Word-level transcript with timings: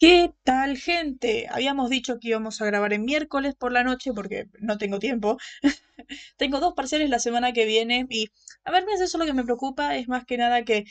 ¿Qué 0.00 0.32
tal, 0.44 0.76
gente? 0.78 1.48
Habíamos 1.50 1.90
dicho 1.90 2.18
que 2.20 2.28
íbamos 2.28 2.60
a 2.60 2.66
grabar 2.66 2.92
en 2.92 3.04
miércoles 3.04 3.54
por 3.56 3.72
la 3.72 3.82
noche 3.82 4.12
porque 4.14 4.46
no 4.60 4.78
tengo 4.78 4.98
tiempo. 5.00 5.38
tengo 6.36 6.60
dos 6.60 6.74
parciales 6.74 7.10
la 7.10 7.18
semana 7.18 7.52
que 7.52 7.66
viene 7.66 8.06
y, 8.10 8.28
a 8.64 8.70
ver, 8.72 8.84
no 8.84 8.94
es 8.94 9.00
eso 9.00 9.18
lo 9.18 9.26
que 9.26 9.32
me 9.34 9.44
preocupa, 9.44 9.96
es 9.96 10.08
más 10.08 10.24
que 10.24 10.36
nada 10.38 10.64
que 10.64 10.84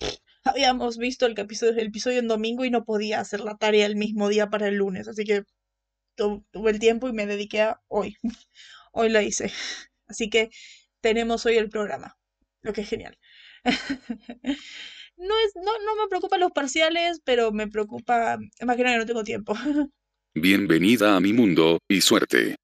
habíamos 0.44 0.98
visto 0.98 1.26
el 1.26 1.38
episodio, 1.38 1.72
el 1.74 1.88
episodio 1.88 2.20
en 2.20 2.28
domingo 2.28 2.64
y 2.64 2.70
no 2.70 2.84
podía 2.84 3.20
hacer 3.20 3.40
la 3.40 3.56
tarea 3.58 3.86
el 3.86 3.96
mismo 3.96 4.28
día 4.28 4.48
para 4.50 4.68
el 4.68 4.76
lunes, 4.76 5.08
así 5.08 5.24
que 5.24 5.44
tuve 6.16 6.70
el 6.72 6.80
tiempo 6.80 7.08
y 7.08 7.12
me 7.14 7.26
dediqué 7.26 7.62
a 7.62 7.80
hoy. 7.88 8.16
hoy 8.92 9.10
lo 9.10 9.20
hice. 9.22 9.52
Así 10.08 10.30
que 10.30 10.50
tenemos 11.02 11.46
hoy 11.46 11.56
el 11.58 11.70
programa, 11.70 12.18
lo 12.62 12.72
que 12.74 12.82
es 12.82 12.88
genial. 12.90 13.18
No, 15.16 15.34
es, 15.46 15.54
no, 15.56 15.78
no 15.84 15.96
me 16.02 16.08
preocupan 16.08 16.40
los 16.40 16.52
parciales, 16.52 17.20
pero 17.24 17.52
me 17.52 17.68
preocupa, 17.68 18.38
más 18.64 18.76
que 18.76 18.82
nada 18.82 18.96
que 18.96 19.00
no 19.00 19.06
tengo 19.06 19.24
tiempo. 19.24 19.54
Bienvenida 20.34 21.16
a 21.16 21.20
mi 21.20 21.32
mundo, 21.32 21.78
y 21.88 22.00
suerte. 22.00 22.56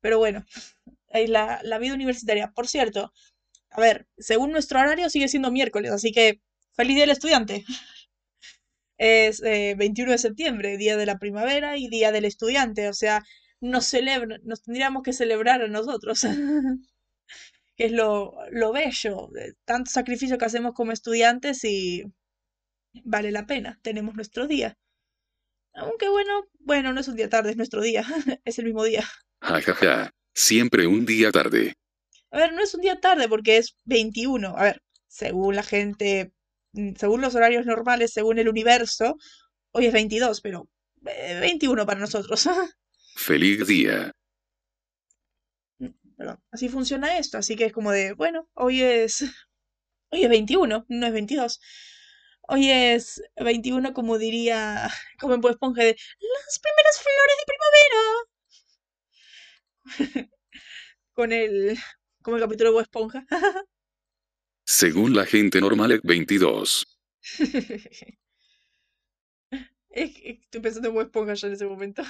pero 0.00 0.18
bueno, 0.18 0.44
ahí 1.10 1.26
la, 1.26 1.60
la 1.64 1.78
vida 1.78 1.94
universitaria. 1.94 2.52
Por 2.52 2.68
cierto, 2.68 3.12
a 3.70 3.80
ver, 3.80 4.06
según 4.18 4.52
nuestro 4.52 4.78
horario 4.78 5.10
sigue 5.10 5.28
siendo 5.28 5.50
miércoles, 5.50 5.90
así 5.90 6.12
que 6.12 6.40
feliz 6.74 6.94
día 6.94 7.04
del 7.04 7.10
estudiante. 7.10 7.64
Es 8.98 9.40
21 9.40 10.10
eh, 10.10 10.12
de 10.12 10.18
septiembre, 10.18 10.76
día 10.76 10.96
de 10.96 11.06
la 11.06 11.18
primavera 11.18 11.76
y 11.76 11.88
día 11.88 12.12
del 12.12 12.24
estudiante, 12.24 12.88
o 12.88 12.94
sea, 12.94 13.24
nos 13.60 13.86
celebra, 13.86 14.38
nos 14.44 14.62
tendríamos 14.62 15.02
que 15.02 15.12
celebrar 15.12 15.62
a 15.62 15.68
nosotros. 15.68 16.22
que 17.76 17.86
es 17.86 17.92
lo, 17.92 18.34
lo 18.50 18.72
bello, 18.72 19.28
de 19.32 19.54
tanto 19.64 19.90
sacrificio 19.90 20.38
que 20.38 20.44
hacemos 20.44 20.72
como 20.74 20.92
estudiantes 20.92 21.64
y 21.64 22.04
vale 23.04 23.30
la 23.30 23.46
pena, 23.46 23.78
tenemos 23.82 24.14
nuestro 24.14 24.46
día. 24.46 24.76
Aunque 25.74 26.08
bueno, 26.08 26.48
bueno, 26.60 26.92
no 26.92 27.00
es 27.00 27.08
un 27.08 27.16
día 27.16 27.28
tarde, 27.28 27.50
es 27.50 27.56
nuestro 27.56 27.80
día, 27.80 28.04
es 28.44 28.58
el 28.58 28.66
mismo 28.66 28.84
día. 28.84 29.08
Ja, 29.40 30.12
siempre 30.34 30.86
un 30.86 31.06
día 31.06 31.32
tarde. 31.32 31.74
A 32.30 32.38
ver, 32.38 32.52
no 32.52 32.62
es 32.62 32.74
un 32.74 32.82
día 32.82 33.00
tarde 33.00 33.28
porque 33.28 33.56
es 33.56 33.76
21. 33.84 34.56
A 34.56 34.62
ver, 34.62 34.82
según 35.08 35.56
la 35.56 35.62
gente, 35.62 36.32
mm, 36.72 36.94
según 36.96 37.20
los 37.20 37.34
horarios 37.34 37.66
normales, 37.66 38.12
según 38.12 38.38
el 38.38 38.48
universo, 38.48 39.16
hoy 39.72 39.86
es 39.86 39.92
22, 39.92 40.40
pero 40.40 40.68
21 41.00 41.82
eh, 41.82 41.86
para 41.86 42.00
nosotros. 42.00 42.48
Feliz 43.16 43.66
día 43.66 44.12
así 46.50 46.68
funciona 46.68 47.18
esto, 47.18 47.38
así 47.38 47.56
que 47.56 47.66
es 47.66 47.72
como 47.72 47.90
de, 47.92 48.12
bueno, 48.14 48.48
hoy 48.54 48.82
es, 48.82 49.22
hoy 50.10 50.22
es 50.24 50.28
21, 50.28 50.86
no 50.88 51.06
es 51.06 51.12
22. 51.12 51.60
Hoy 52.48 52.70
es 52.70 53.22
21, 53.36 53.94
como 53.94 54.18
diría, 54.18 54.90
como 55.20 55.34
en 55.34 55.40
Bob 55.40 55.52
Esponja, 55.52 55.82
de 55.82 55.96
las 55.96 56.58
primeras 56.60 57.02
flores 57.02 57.36
de 57.38 57.44
primavera. 59.86 60.30
Con 61.12 61.32
el, 61.32 61.78
como 62.22 62.36
el 62.36 62.42
capítulo 62.42 62.70
de 62.70 62.74
Bob 62.74 62.82
Esponja. 62.82 63.26
Según 64.64 65.14
la 65.14 65.26
gente 65.26 65.60
normal 65.60 65.92
es 65.92 66.00
22. 66.02 66.86
Estoy 69.90 70.60
pensando 70.60 70.88
en 70.88 70.94
Bob 70.94 71.04
Esponja 71.04 71.34
ya 71.34 71.48
en 71.48 71.52
ese 71.52 71.66
momento. 71.66 72.02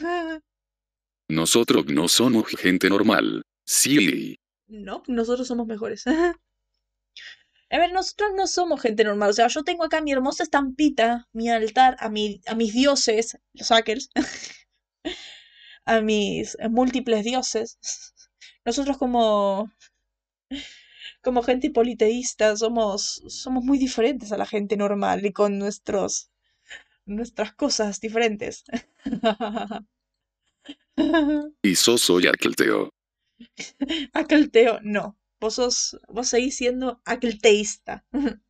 Nosotros 1.28 1.86
no 1.86 2.08
somos 2.08 2.46
gente 2.48 2.88
normal. 2.88 3.42
Sí. 3.64 4.36
No, 4.66 5.02
nosotros 5.06 5.46
somos 5.46 5.66
mejores. 5.66 6.04
a 7.70 7.78
ver, 7.78 7.92
nosotros 7.92 8.30
no 8.36 8.46
somos 8.46 8.80
gente 8.80 9.04
normal. 9.04 9.30
O 9.30 9.32
sea, 9.32 9.48
yo 9.48 9.62
tengo 9.62 9.84
acá 9.84 10.00
mi 10.00 10.12
hermosa 10.12 10.42
estampita, 10.42 11.28
mi 11.32 11.48
altar, 11.50 11.96
a, 12.00 12.08
mi, 12.08 12.40
a 12.46 12.54
mis 12.54 12.72
dioses, 12.72 13.38
los 13.54 13.68
hackers, 13.68 14.10
a 15.84 16.00
mis 16.00 16.56
múltiples 16.70 17.24
dioses. 17.24 17.78
Nosotros 18.64 18.98
como 18.98 19.70
como 21.22 21.42
gente 21.42 21.70
politeísta 21.70 22.56
somos 22.56 23.22
somos 23.28 23.64
muy 23.64 23.78
diferentes 23.78 24.32
a 24.32 24.36
la 24.36 24.46
gente 24.46 24.76
normal 24.76 25.24
y 25.24 25.32
con 25.32 25.58
nuestros 25.58 26.30
nuestras 27.06 27.54
cosas 27.54 28.00
diferentes. 28.00 28.64
y 31.62 31.74
sos 31.74 32.02
soy 32.02 32.26
aquelteo. 32.26 32.90
Aquelteo, 34.12 34.80
no. 34.82 35.18
Vos 35.40 35.54
sos, 35.54 35.98
vos 36.08 36.28
seguís 36.28 36.56
siendo 36.56 37.00
aquelteísta. 37.04 38.04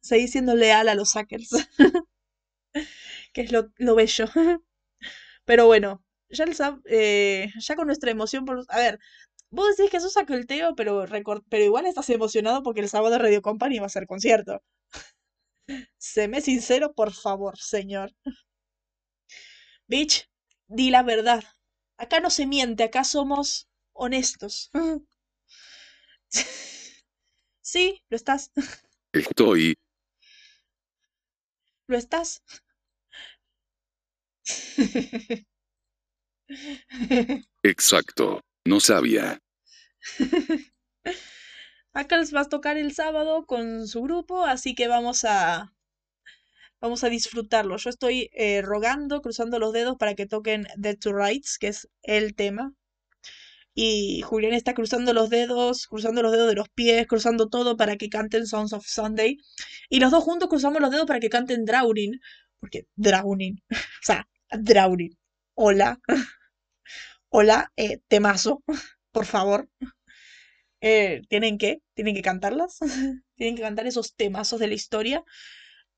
seguís 0.00 0.32
siendo 0.32 0.54
leal 0.54 0.88
a 0.88 0.94
los 0.94 1.12
hackers. 1.12 1.50
que 3.32 3.42
es 3.42 3.52
lo, 3.52 3.70
lo, 3.78 3.94
bello. 3.94 4.26
Pero 5.44 5.66
bueno, 5.66 6.02
ya, 6.28 6.44
eh, 6.86 7.48
ya 7.58 7.76
con 7.76 7.86
nuestra 7.86 8.10
emoción 8.10 8.44
por... 8.44 8.64
A 8.68 8.78
ver, 8.78 8.98
vos 9.50 9.76
decís 9.76 9.90
que 9.90 10.00
sos 10.00 10.16
aquelteo, 10.16 10.74
pero, 10.76 11.06
pero 11.48 11.64
igual 11.64 11.86
estás 11.86 12.10
emocionado 12.10 12.62
porque 12.62 12.80
el 12.80 12.88
sábado 12.88 13.18
Radio 13.18 13.42
Company 13.42 13.78
va 13.78 13.86
a 13.86 13.90
ser 13.90 14.06
concierto. 14.06 14.62
Séme 15.98 16.40
sincero, 16.40 16.92
por 16.94 17.12
favor, 17.12 17.56
señor. 17.58 18.12
Bitch, 19.88 20.26
di 20.68 20.90
la 20.90 21.02
verdad. 21.02 21.44
Acá 21.98 22.20
no 22.20 22.30
se 22.30 22.46
miente, 22.46 22.84
acá 22.84 23.04
somos 23.04 23.68
honestos. 24.00 24.70
sí, 27.60 28.02
lo 28.08 28.16
estás. 28.16 28.50
Estoy. 29.12 29.76
¿Lo 31.86 31.98
estás? 31.98 32.42
Exacto. 37.62 38.40
No 38.64 38.80
sabía. 38.80 39.38
Acá 41.92 42.16
les 42.16 42.34
va 42.34 42.40
a 42.42 42.48
tocar 42.48 42.78
el 42.78 42.94
sábado 42.94 43.44
con 43.44 43.86
su 43.86 44.02
grupo, 44.02 44.44
así 44.46 44.74
que 44.74 44.88
vamos 44.88 45.24
a 45.24 45.74
vamos 46.80 47.04
a 47.04 47.10
disfrutarlo. 47.10 47.76
Yo 47.76 47.90
estoy 47.90 48.30
eh, 48.32 48.62
rogando, 48.62 49.20
cruzando 49.20 49.58
los 49.58 49.74
dedos 49.74 49.96
para 49.98 50.14
que 50.14 50.26
toquen 50.26 50.66
Dead 50.76 50.96
to 50.96 51.12
Rights, 51.12 51.58
que 51.58 51.68
es 51.68 51.88
el 52.02 52.34
tema 52.34 52.74
y 53.82 54.20
Julián 54.20 54.52
está 54.52 54.74
cruzando 54.74 55.14
los 55.14 55.30
dedos, 55.30 55.86
cruzando 55.86 56.20
los 56.20 56.32
dedos 56.32 56.48
de 56.48 56.54
los 56.54 56.68
pies, 56.68 57.06
cruzando 57.06 57.48
todo 57.48 57.78
para 57.78 57.96
que 57.96 58.10
canten 58.10 58.46
Songs 58.46 58.74
of 58.74 58.84
Sunday. 58.86 59.38
Y 59.88 60.00
los 60.00 60.10
dos 60.10 60.22
juntos 60.22 60.50
cruzamos 60.50 60.82
los 60.82 60.90
dedos 60.90 61.06
para 61.06 61.18
que 61.18 61.30
canten 61.30 61.64
Drowning, 61.64 62.20
porque 62.58 62.84
Drowning, 62.96 63.62
o 63.70 64.02
sea, 64.02 64.28
Drowning. 64.50 65.16
Hola, 65.54 65.98
hola, 67.30 67.72
eh, 67.76 68.00
temazo, 68.06 68.62
por 69.12 69.24
favor. 69.24 69.70
Eh, 70.82 71.22
¿Tienen 71.30 71.56
que? 71.56 71.80
¿Tienen 71.94 72.14
que 72.14 72.22
cantarlas? 72.22 72.80
Tienen 73.36 73.56
que 73.56 73.62
cantar 73.62 73.86
esos 73.86 74.14
temazos 74.14 74.60
de 74.60 74.66
la 74.68 74.74
historia. 74.74 75.24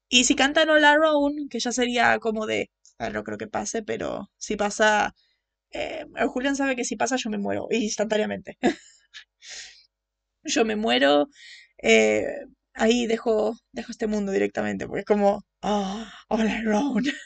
Y 0.08 0.22
si 0.22 0.36
cantan 0.36 0.70
Hola 0.70 0.96
Round, 0.96 1.50
que 1.50 1.58
ya 1.58 1.72
sería 1.72 2.20
como 2.20 2.46
de, 2.46 2.70
a 2.98 3.06
ver, 3.06 3.14
no 3.14 3.24
creo 3.24 3.38
que 3.38 3.48
pase, 3.48 3.82
pero 3.82 4.30
si 4.36 4.54
pasa 4.54 5.16
eh, 5.72 6.04
Julián 6.28 6.56
sabe 6.56 6.76
que 6.76 6.84
si 6.84 6.96
pasa 6.96 7.16
yo 7.16 7.30
me 7.30 7.38
muero 7.38 7.68
instantáneamente. 7.70 8.58
yo 10.44 10.64
me 10.64 10.76
muero, 10.76 11.28
eh, 11.82 12.26
ahí 12.74 13.06
dejo, 13.06 13.56
dejo 13.72 13.92
este 13.92 14.06
mundo 14.06 14.32
directamente, 14.32 14.86
porque 14.86 15.00
es 15.00 15.06
como, 15.06 15.42
oh, 15.62 16.04
all 16.28 16.48
around. 16.48 17.06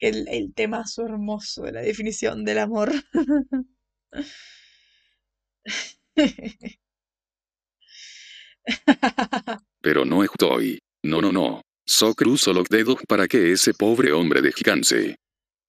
El, 0.00 0.26
el 0.28 0.52
temazo 0.52 1.04
hermoso 1.04 1.62
de 1.62 1.72
la 1.72 1.80
definición 1.80 2.44
del 2.44 2.58
amor. 2.58 2.90
Pero 9.80 10.04
no 10.04 10.24
estoy. 10.24 10.80
No, 11.04 11.20
no, 11.20 11.30
no. 11.30 11.62
So 11.86 12.14
cruzo 12.14 12.52
los 12.52 12.68
dedos 12.68 12.96
para 13.08 13.28
que 13.28 13.52
ese 13.52 13.74
pobre 13.74 14.12
hombre 14.12 14.42
descanse. 14.42 15.16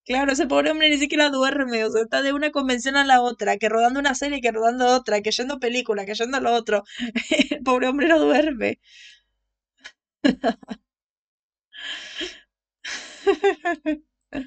Claro, 0.06 0.34
ese 0.34 0.48
pobre 0.48 0.70
hombre 0.72 0.90
ni 0.90 0.98
siquiera 0.98 1.30
duerme, 1.30 1.86
o 1.86 1.92
sea, 1.92 2.02
está 2.04 2.22
de 2.22 2.34
una 2.34 2.52
convención 2.52 2.98
a 2.98 3.06
la 3.06 3.22
otra, 3.22 3.58
que 3.58 3.70
rodando 3.70 4.02
una 4.02 4.16
serie, 4.16 4.42
que 4.42 4.52
rodando 4.52 4.88
otra, 4.88 5.22
que 5.22 5.32
yendo 5.32 5.60
película, 5.60 6.06
que 6.06 6.14
yendo 6.14 6.42
lo 6.42 6.54
otro. 6.54 6.84
El 7.50 7.64
pobre 7.64 7.88
hombre 7.88 8.08
no 8.10 8.20
duerme. 8.20 8.80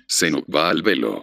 Se 0.06 0.30
nos 0.30 0.42
va 0.42 0.68
al 0.68 0.82
velo. 0.82 1.22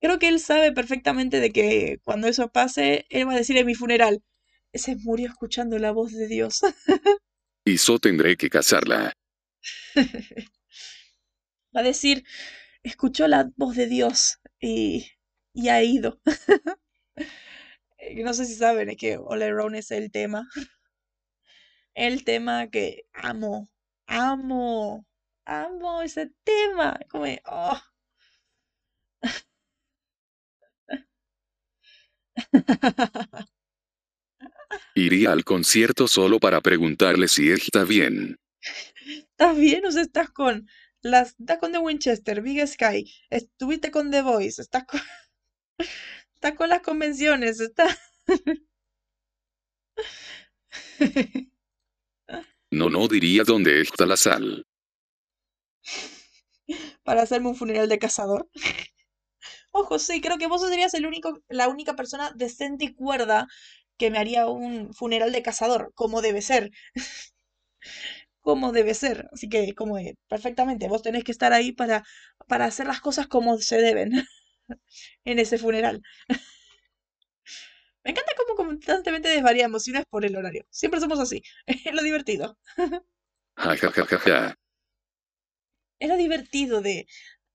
Creo 0.00 0.18
que 0.18 0.28
él 0.28 0.40
sabe 0.40 0.72
perfectamente 0.72 1.40
de 1.40 1.50
que 1.50 1.98
cuando 2.04 2.28
eso 2.28 2.48
pase, 2.48 3.06
él 3.10 3.28
va 3.28 3.34
a 3.34 3.36
decir 3.36 3.56
en 3.56 3.66
mi 3.66 3.74
funeral, 3.74 4.22
se 4.72 4.96
murió 4.96 5.28
escuchando 5.28 5.78
la 5.78 5.92
voz 5.92 6.12
de 6.12 6.28
Dios. 6.28 6.60
y 7.64 7.76
yo 7.76 7.98
tendré 7.98 8.36
que 8.36 8.50
casarla. 8.50 9.12
va 11.76 11.80
a 11.80 11.82
decir, 11.82 12.24
escuchó 12.84 13.26
la 13.26 13.50
voz 13.56 13.74
de 13.74 13.86
Dios 13.88 14.38
y, 14.60 15.10
y 15.52 15.68
ha 15.68 15.82
ido. 15.82 16.20
no 18.24 18.34
sé 18.34 18.44
si 18.44 18.54
saben, 18.54 18.90
es 18.90 18.96
que 18.96 19.16
All 19.16 19.42
Around 19.42 19.74
es 19.76 19.90
el 19.90 20.12
tema. 20.12 20.48
El 21.94 22.24
tema 22.24 22.68
que 22.68 23.06
amo, 23.12 23.68
amo. 24.06 25.06
amo 25.44 26.02
ese 26.02 26.30
tema. 26.44 27.00
Como, 27.08 27.24
oh. 27.46 27.80
Iría 34.94 35.32
al 35.32 35.44
concierto 35.44 36.06
solo 36.08 36.38
para 36.40 36.60
preguntarle 36.60 37.28
si 37.28 37.50
está 37.50 37.84
bien. 37.84 38.38
¿Estás 39.06 39.56
bien? 39.56 39.86
O 39.86 39.92
sea, 39.92 40.02
estás 40.02 40.30
con 40.30 40.68
las, 41.04 41.36
estás 41.38 41.58
con 41.58 41.72
The 41.72 41.78
Winchester, 41.78 42.40
Big 42.42 42.66
Sky, 42.66 43.12
estuviste 43.30 43.90
con 43.90 44.10
The 44.10 44.22
Voice, 44.22 44.62
estás 44.62 44.84
con, 44.84 45.00
estás 46.34 46.54
con 46.54 46.68
las 46.68 46.80
convenciones, 46.80 47.60
estás... 47.60 47.98
No, 52.70 52.90
no 52.90 53.06
diría 53.06 53.44
dónde 53.44 53.80
está 53.80 54.04
la 54.06 54.16
sal. 54.16 54.66
para 57.02 57.22
hacerme 57.22 57.48
un 57.48 57.56
funeral 57.56 57.88
de 57.88 57.98
cazador. 57.98 58.48
Ojo, 59.72 59.98
sí, 59.98 60.20
creo 60.20 60.38
que 60.38 60.46
vos 60.46 60.62
serías 60.68 60.94
el 60.94 61.06
único, 61.06 61.40
la 61.48 61.68
única 61.68 61.94
persona 61.94 62.32
decente 62.34 62.86
y 62.86 62.94
cuerda 62.94 63.46
que 63.98 64.10
me 64.10 64.18
haría 64.18 64.46
un 64.48 64.92
funeral 64.94 65.32
de 65.32 65.42
cazador, 65.42 65.92
como 65.94 66.22
debe 66.22 66.42
ser. 66.42 66.70
Como 68.44 68.72
debe 68.72 68.94
ser. 68.94 69.28
Así 69.32 69.48
que, 69.48 69.74
como 69.74 69.96
perfectamente, 70.28 70.88
vos 70.88 71.02
tenés 71.02 71.24
que 71.24 71.32
estar 71.32 71.52
ahí 71.52 71.72
para, 71.72 72.04
para 72.46 72.66
hacer 72.66 72.86
las 72.86 73.00
cosas 73.00 73.26
como 73.26 73.58
se 73.58 73.78
deben 73.78 74.12
en 75.24 75.38
ese 75.40 75.58
funeral. 75.58 76.02
Me 78.04 78.10
encanta 78.12 78.32
cómo 78.36 78.54
constantemente 78.56 79.28
desvariamos, 79.28 79.88
y 79.88 79.92
no 79.92 79.98
es 79.98 80.06
por 80.06 80.24
el 80.24 80.36
horario. 80.36 80.64
Siempre 80.70 81.00
somos 81.00 81.18
así. 81.20 81.42
Es 81.66 81.94
lo 81.94 82.02
divertido. 82.02 82.58
Es 85.98 86.08
lo 86.08 86.16
divertido 86.16 86.80
de, 86.82 87.06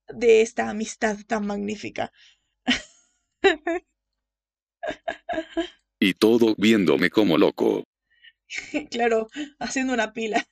de 0.10 0.42
esta 0.42 0.70
amistad 0.70 1.18
tan 1.28 1.46
magnífica. 1.46 2.12
Y 6.02 6.14
todo 6.14 6.56
viéndome 6.58 7.10
como 7.10 7.38
loco. 7.38 7.84
claro, 8.90 9.28
haciendo 9.60 9.94
una 9.94 10.14
pila. 10.14 10.46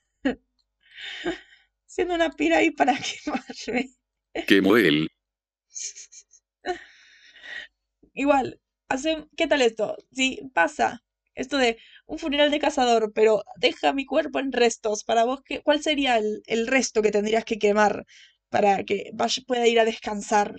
Haciendo 1.86 2.14
una 2.14 2.30
pila 2.30 2.58
ahí 2.58 2.70
para 2.70 2.94
quemarme. 3.24 3.90
Quemó 4.46 4.76
él. 4.76 5.08
Igual, 8.14 8.60
hace, 8.88 9.26
¿qué 9.36 9.46
tal 9.46 9.62
esto? 9.62 9.96
Sí, 10.12 10.40
pasa. 10.54 11.02
Esto 11.34 11.56
de 11.58 11.78
un 12.06 12.18
funeral 12.18 12.50
de 12.50 12.58
cazador, 12.58 13.12
pero 13.14 13.44
deja 13.56 13.92
mi 13.92 14.04
cuerpo 14.06 14.40
en 14.40 14.52
restos. 14.52 15.04
Para 15.04 15.24
vos, 15.24 15.40
¿qué, 15.44 15.62
¿cuál 15.62 15.82
sería 15.82 16.18
el, 16.18 16.42
el 16.46 16.66
resto 16.66 17.00
que 17.02 17.12
tendrías 17.12 17.44
que 17.44 17.58
quemar 17.58 18.04
para 18.50 18.82
que 18.84 19.10
vaya, 19.14 19.42
pueda 19.46 19.66
ir 19.68 19.78
a 19.80 19.84
descansar? 19.84 20.54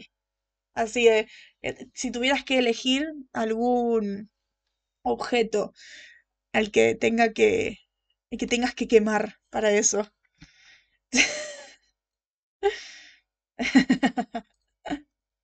Así 0.75 1.05
de, 1.05 1.27
eh, 1.63 1.87
si 1.95 2.11
tuvieras 2.11 2.43
que 2.45 2.59
elegir 2.59 3.07
algún 3.33 4.31
objeto 5.03 5.73
al 6.53 6.71
que 6.71 6.95
tenga 6.95 7.33
que, 7.33 7.79
que 8.39 8.47
tengas 8.47 8.75
que 8.75 8.87
quemar 8.87 9.35
para 9.49 9.71
eso. 9.71 10.07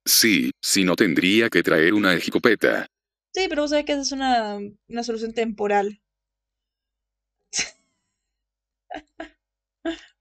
Sí, 0.06 0.52
si 0.62 0.84
no 0.84 0.96
tendría 0.96 1.50
que 1.50 1.64
traer 1.64 1.94
una 1.94 2.14
escopeta. 2.14 2.88
Sí, 3.34 3.48
pero 3.50 3.64
vos 3.64 3.72
sabés 3.72 3.86
que 3.86 3.94
esa 3.94 4.02
es 4.02 4.12
una, 4.12 4.60
una 4.88 5.04
solución 5.04 5.34
temporal. 5.34 6.00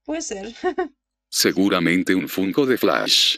Puede 0.05 0.23
ser. 0.23 0.55
Seguramente 1.31 2.15
un 2.15 2.29
Funko 2.29 2.67
de 2.67 2.79
Flash. 2.79 3.37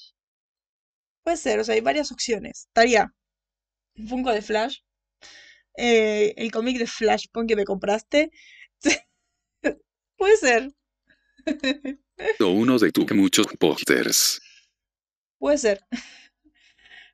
Puede 1.24 1.36
ser, 1.36 1.58
o 1.60 1.64
sea, 1.64 1.74
hay 1.74 1.80
varias 1.80 2.12
opciones. 2.12 2.66
Estaría 2.68 3.12
un 3.96 4.08
Funko 4.08 4.32
de 4.32 4.42
Flash, 4.42 4.78
eh, 5.76 6.34
el 6.36 6.50
cómic 6.50 6.78
de 6.78 6.86
Flashpoint 6.86 7.48
que 7.48 7.56
me 7.56 7.64
compraste. 7.64 8.30
Puede 10.16 10.36
ser. 10.36 10.70
O 12.40 12.46
uno 12.48 12.78
de 12.78 12.92
tus 12.92 13.10
muchos 13.12 13.46
pósters. 13.58 14.40
Puede 15.38 15.58
ser. 15.58 15.80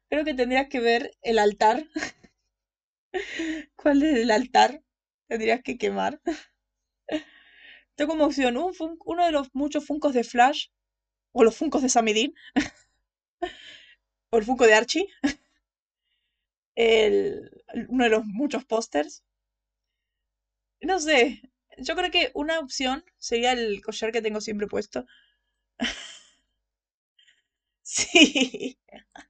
Creo 0.08 0.24
que 0.24 0.34
tendrías 0.34 0.68
que 0.68 0.80
ver 0.80 1.10
el 1.22 1.38
altar. 1.38 1.86
¿Cuál 3.76 4.02
es 4.02 4.18
el 4.18 4.30
altar? 4.30 4.82
Tendrías 5.28 5.62
que 5.62 5.78
quemar. 5.78 6.20
Tengo 7.94 8.12
como 8.12 8.24
opción 8.26 8.56
un 8.56 8.72
uno 9.04 9.24
de 9.26 9.32
los 9.32 9.48
muchos 9.54 9.86
funcos 9.86 10.14
de 10.14 10.24
Flash. 10.24 10.68
O 11.34 11.44
los 11.44 11.56
funcos 11.56 11.82
de 11.82 11.88
Samidin. 11.88 12.34
o 14.30 14.36
el 14.38 14.44
funko 14.44 14.66
de 14.66 14.74
Archie. 14.74 15.08
El- 16.74 17.50
uno 17.88 18.04
de 18.04 18.10
los 18.10 18.24
muchos 18.24 18.64
pósters. 18.64 19.24
No 20.80 20.98
sé. 21.00 21.40
Yo 21.78 21.94
creo 21.96 22.10
que 22.10 22.30
una 22.34 22.58
opción 22.60 23.04
sería 23.18 23.52
el 23.52 23.82
collar 23.82 24.12
que 24.12 24.22
tengo 24.22 24.40
siempre 24.40 24.66
puesto. 24.68 25.06
Sí. 27.82 28.78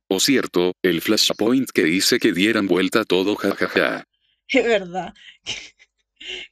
O 0.08 0.20
cierto, 0.20 0.72
el 0.82 1.00
Flashpoint 1.00 1.70
que 1.70 1.88
hice 1.88 2.18
que 2.18 2.32
dieran 2.32 2.66
vuelta 2.66 3.04
todo 3.04 3.34
jajaja. 3.36 4.04
Es 4.48 4.64
verdad. 4.64 5.14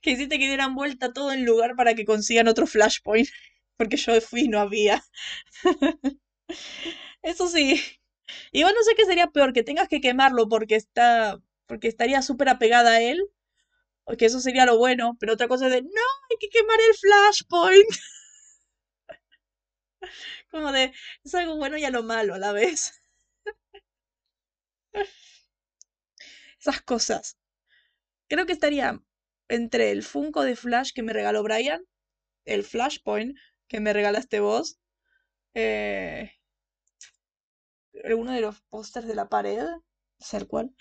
Que 0.02 0.10
hiciste 0.10 0.38
que 0.40 0.48
dieran 0.48 0.74
vuelta 0.74 1.12
todo 1.12 1.32
en 1.32 1.44
lugar 1.44 1.76
para 1.76 1.94
que 1.94 2.04
consigan 2.04 2.48
otro 2.48 2.66
Flashpoint. 2.66 3.28
Porque 3.76 3.96
yo 3.96 4.20
fui 4.20 4.42
y 4.42 4.48
no 4.48 4.58
había. 4.60 5.04
Eso 7.22 7.48
sí. 7.48 7.80
Igual 8.52 8.74
no 8.74 8.82
sé 8.84 8.94
qué 8.96 9.04
sería 9.06 9.28
peor, 9.28 9.52
que 9.52 9.62
tengas 9.64 9.88
que 9.88 10.00
quemarlo 10.00 10.48
porque 10.48 10.76
está. 10.76 11.40
porque 11.66 11.88
estaría 11.88 12.22
súper 12.22 12.48
apegada 12.48 12.92
a 12.92 13.02
él. 13.02 13.20
Que 14.18 14.26
eso 14.26 14.40
sería 14.40 14.66
lo 14.66 14.78
bueno. 14.78 15.16
Pero 15.20 15.34
otra 15.34 15.48
cosa 15.48 15.66
es 15.66 15.72
de. 15.72 15.82
No, 15.82 15.88
hay 16.30 16.36
que 16.40 16.48
quemar 16.50 16.78
el 16.88 16.94
Flashpoint. 16.96 17.88
Como 20.50 20.70
de. 20.72 20.92
Es 21.24 21.34
algo 21.34 21.56
bueno 21.56 21.76
y 21.78 21.84
a 21.84 21.90
lo 21.90 22.02
malo 22.02 22.34
a 22.34 22.38
la 22.38 22.52
vez. 22.52 23.02
Esas 26.60 26.80
cosas. 26.82 27.36
Creo 28.28 28.46
que 28.46 28.54
estaría 28.54 29.02
entre 29.48 29.92
el 29.92 30.04
Funko 30.04 30.44
de 30.44 30.56
Flash 30.56 30.92
que 30.94 31.02
me 31.02 31.14
regaló 31.14 31.42
Brian, 31.42 31.82
el 32.46 32.64
Flashpoint 32.64 33.38
que 33.68 33.80
me 33.80 33.94
regalaste 33.94 34.40
vos, 34.40 34.80
eh, 35.54 36.32
uno 38.16 38.32
de 38.32 38.40
los 38.40 38.60
pósters 38.62 39.06
de 39.06 39.14
la 39.14 39.28
pared, 39.28 39.64
ser 40.18 40.48
cuál. 40.48 40.74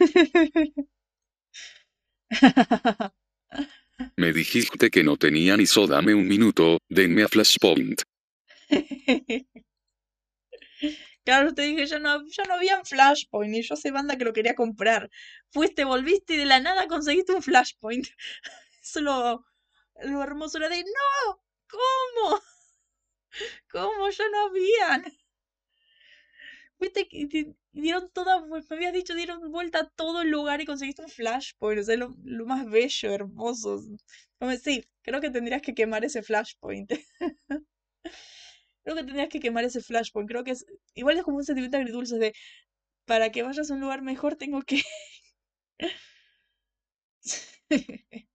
Me 4.16 4.32
dijiste 4.32 4.90
que 4.90 5.04
no 5.04 5.16
tenía 5.16 5.56
ni 5.56 5.66
so 5.66 5.86
dame 5.86 6.14
un 6.14 6.26
minuto, 6.26 6.78
denme 6.88 7.22
a 7.22 7.28
Flashpoint. 7.28 8.02
Claro, 11.24 11.54
te 11.54 11.62
dije, 11.62 11.86
yo 11.86 11.98
no, 12.00 12.22
yo 12.28 12.44
no 12.44 12.54
había 12.54 12.78
un 12.78 12.84
Flashpoint 12.84 13.54
y 13.54 13.62
yo 13.62 13.76
sé 13.76 13.90
banda 13.90 14.16
que 14.16 14.24
lo 14.24 14.32
quería 14.34 14.54
comprar. 14.54 15.10
Fuiste, 15.50 15.84
volviste 15.84 16.34
y 16.34 16.36
de 16.36 16.44
la 16.44 16.60
nada 16.60 16.86
conseguiste 16.86 17.32
un 17.32 17.42
Flashpoint. 17.42 18.06
Eso 18.82 19.00
lo, 19.00 19.46
lo 20.02 20.22
hermoso 20.22 20.58
era 20.58 20.68
de, 20.68 20.82
no, 20.84 21.42
¿cómo? 21.68 22.42
¿Cómo? 23.70 24.10
Ya 24.10 24.24
no 24.30 24.46
habían. 24.46 25.04
Di- 26.92 27.54
dieron 27.72 28.10
toda, 28.12 28.40
me 28.46 28.60
habías 28.70 28.92
dicho, 28.92 29.14
dieron 29.14 29.50
vuelta 29.50 29.80
a 29.80 29.88
todo 29.90 30.22
el 30.22 30.30
lugar 30.30 30.60
y 30.60 30.66
conseguiste 30.66 31.02
un 31.02 31.08
Flashpoint. 31.08 31.80
O 31.80 31.84
sea, 31.84 31.96
lo, 31.96 32.14
lo 32.24 32.46
más 32.46 32.68
bello, 32.68 33.10
hermoso. 33.12 33.80
Sí, 34.62 34.84
creo 35.02 35.20
que 35.20 35.30
tendrías 35.30 35.62
que 35.62 35.74
quemar 35.74 36.04
ese 36.04 36.22
Flashpoint. 36.22 36.92
Creo 38.82 38.96
que 38.96 39.04
tendrías 39.04 39.28
que 39.28 39.40
quemar 39.40 39.64
ese 39.64 39.80
Flashpoint. 39.82 40.28
Creo 40.28 40.44
que 40.44 40.52
es, 40.52 40.64
igual 40.94 41.16
es 41.18 41.24
como 41.24 41.38
un 41.38 41.44
sentimiento 41.44 41.76
agridulce 41.78 42.16
de, 42.18 42.32
para 43.06 43.30
que 43.32 43.42
vayas 43.44 43.70
a 43.70 43.74
un 43.74 43.80
lugar 43.82 44.02
mejor 44.02 44.36
tengo 44.36 44.62
que... 44.62 44.82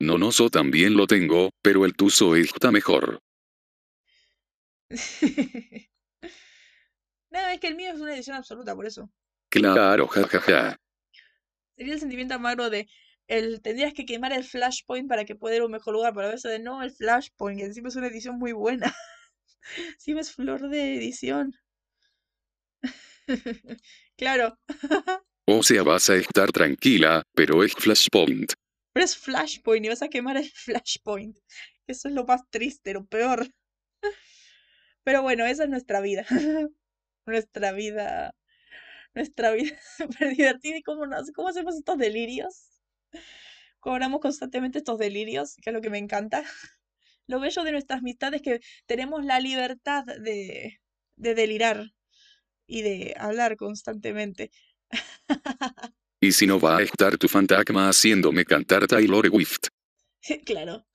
No, 0.00 0.16
no, 0.16 0.32
so 0.32 0.48
también 0.48 0.96
lo 0.96 1.06
tengo, 1.06 1.50
pero 1.62 1.84
el 1.84 1.94
tuzo 1.94 2.34
está 2.34 2.70
mejor. 2.72 3.20
No, 7.30 7.38
es 7.48 7.60
que 7.60 7.68
el 7.68 7.76
mío 7.76 7.90
es 7.92 8.00
una 8.00 8.14
edición 8.14 8.36
absoluta, 8.36 8.74
por 8.74 8.86
eso. 8.86 9.10
Claro, 9.48 10.06
jajaja. 10.06 10.76
Sería 11.76 11.94
el 11.94 12.00
sentimiento 12.00 12.34
amargo 12.34 12.70
de 12.70 12.88
el 13.28 13.60
tendrías 13.60 13.92
que 13.92 14.06
quemar 14.06 14.32
el 14.32 14.44
Flashpoint 14.44 15.08
para 15.08 15.24
que 15.24 15.34
pueda 15.34 15.56
ir 15.56 15.62
a 15.62 15.66
un 15.66 15.72
mejor 15.72 15.94
lugar, 15.94 16.14
pero 16.14 16.28
a 16.28 16.30
veces 16.30 16.50
de 16.50 16.58
no, 16.60 16.82
el 16.82 16.92
Flashpoint, 16.92 17.58
que 17.58 17.66
encima 17.66 17.88
es 17.88 17.96
una 17.96 18.06
edición 18.06 18.38
muy 18.38 18.52
buena. 18.52 18.94
Encima 19.94 20.20
es 20.20 20.32
flor 20.32 20.68
de 20.68 20.94
edición. 20.96 21.52
Claro, 24.16 24.56
O 25.48 25.62
sea, 25.62 25.82
vas 25.82 26.08
a 26.10 26.14
estar 26.16 26.50
tranquila, 26.52 27.22
pero 27.34 27.62
es 27.64 27.74
Flashpoint. 27.74 28.52
pero 28.92 29.04
es 29.04 29.16
Flashpoint 29.16 29.84
y 29.84 29.88
vas 29.88 30.02
a 30.02 30.08
quemar 30.08 30.36
el 30.36 30.48
Flashpoint. 30.50 31.36
Eso 31.86 32.08
es 32.08 32.14
lo 32.14 32.24
más 32.24 32.42
triste, 32.50 32.94
lo 32.94 33.04
peor. 33.06 33.46
Pero 35.04 35.22
bueno, 35.22 35.46
esa 35.46 35.64
es 35.64 35.68
nuestra 35.70 36.00
vida. 36.00 36.24
Nuestra 37.26 37.72
vida. 37.72 38.34
Nuestra 39.14 39.52
vida 39.52 39.76
súper 39.96 40.36
divertida. 40.36 40.76
¿Y 40.78 40.82
cómo, 40.82 41.06
nos, 41.06 41.30
cómo 41.32 41.48
hacemos 41.48 41.76
estos 41.76 41.98
delirios? 41.98 42.70
Cobramos 43.80 44.20
constantemente 44.20 44.78
estos 44.78 44.98
delirios, 44.98 45.56
que 45.62 45.70
es 45.70 45.74
lo 45.74 45.80
que 45.80 45.90
me 45.90 45.98
encanta. 45.98 46.42
Lo 47.28 47.40
bello 47.40 47.64
de 47.64 47.72
nuestras 47.72 48.00
amistades 48.00 48.40
es 48.40 48.44
que 48.44 48.60
tenemos 48.86 49.24
la 49.24 49.40
libertad 49.40 50.04
de, 50.04 50.78
de 51.16 51.34
delirar 51.34 51.90
y 52.68 52.82
de 52.82 53.14
hablar 53.18 53.56
constantemente. 53.56 54.52
Y 56.18 56.32
si 56.32 56.46
no 56.46 56.58
va 56.58 56.78
a 56.78 56.82
estar 56.82 57.18
tu 57.18 57.28
fantasma 57.28 57.90
haciéndome 57.90 58.44
cantar 58.44 58.86
Taylor 58.86 59.28
Swift. 59.28 59.68
claro. 60.46 60.86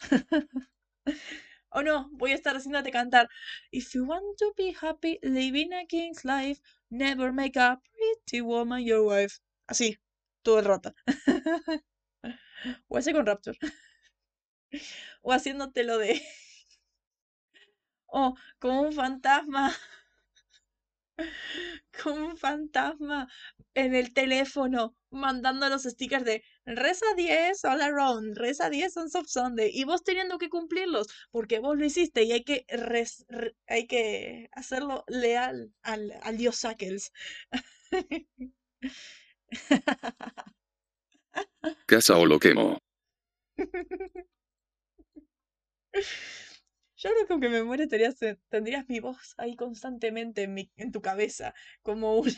O 1.71 1.81
no, 1.81 2.09
voy 2.13 2.31
a 2.31 2.35
estar 2.35 2.55
haciéndote 2.55 2.91
cantar. 2.91 3.29
If 3.71 3.93
you 3.93 4.05
want 4.05 4.37
to 4.39 4.53
be 4.57 4.73
happy 4.79 5.19
living 5.23 5.73
a 5.73 5.85
king's 5.85 6.23
life, 6.25 6.61
never 6.89 7.31
make 7.33 7.57
a 7.59 7.79
pretty 7.93 8.41
woman 8.41 8.83
your 8.83 9.05
wife. 9.05 9.39
Así, 9.67 9.97
todo 10.43 10.59
el 10.59 10.65
rato. 10.65 10.93
o 12.87 12.97
así 12.97 13.13
con 13.13 13.25
Rapture. 13.25 13.57
o 15.21 15.31
haciéndote 15.31 15.83
lo 15.83 15.97
de. 15.97 16.21
o 18.07 18.35
como 18.59 18.81
un 18.81 18.93
fantasma 18.93 19.73
como 22.03 22.27
un 22.27 22.37
fantasma 22.37 23.27
en 23.73 23.95
el 23.95 24.13
teléfono 24.13 24.95
mandando 25.09 25.69
los 25.69 25.83
stickers 25.83 26.25
de 26.25 26.43
reza 26.65 27.05
10 27.15 27.65
all 27.65 27.81
around, 27.81 28.37
reza 28.37 28.69
10 28.69 28.97
on 28.97 29.09
Soft 29.09 29.29
Sunday 29.29 29.71
y 29.73 29.83
vos 29.83 30.03
teniendo 30.03 30.37
que 30.37 30.49
cumplirlos 30.49 31.07
porque 31.31 31.59
vos 31.59 31.77
lo 31.77 31.85
hiciste 31.85 32.23
y 32.23 32.31
hay 32.31 32.43
que 32.43 32.65
hay 33.67 33.87
que 33.87 34.49
hacerlo 34.53 35.03
leal 35.07 35.73
al, 35.83 36.13
al 36.21 36.37
dios 36.37 36.57
Sackles. 36.57 37.11
Casa 41.85 42.17
o 42.17 42.25
lo 42.25 42.39
quemo. 42.39 42.77
Yo 47.01 47.09
creo 47.09 47.25
que 47.25 47.33
aunque 47.33 47.49
me 47.49 47.63
muere 47.63 47.87
tendrías, 47.87 48.15
tendrías 48.49 48.87
mi 48.87 48.99
voz 48.99 49.33
ahí 49.37 49.55
constantemente 49.55 50.43
en, 50.43 50.53
mi, 50.53 50.71
en 50.75 50.91
tu 50.91 51.01
cabeza, 51.01 51.55
como 51.81 52.19
un... 52.19 52.31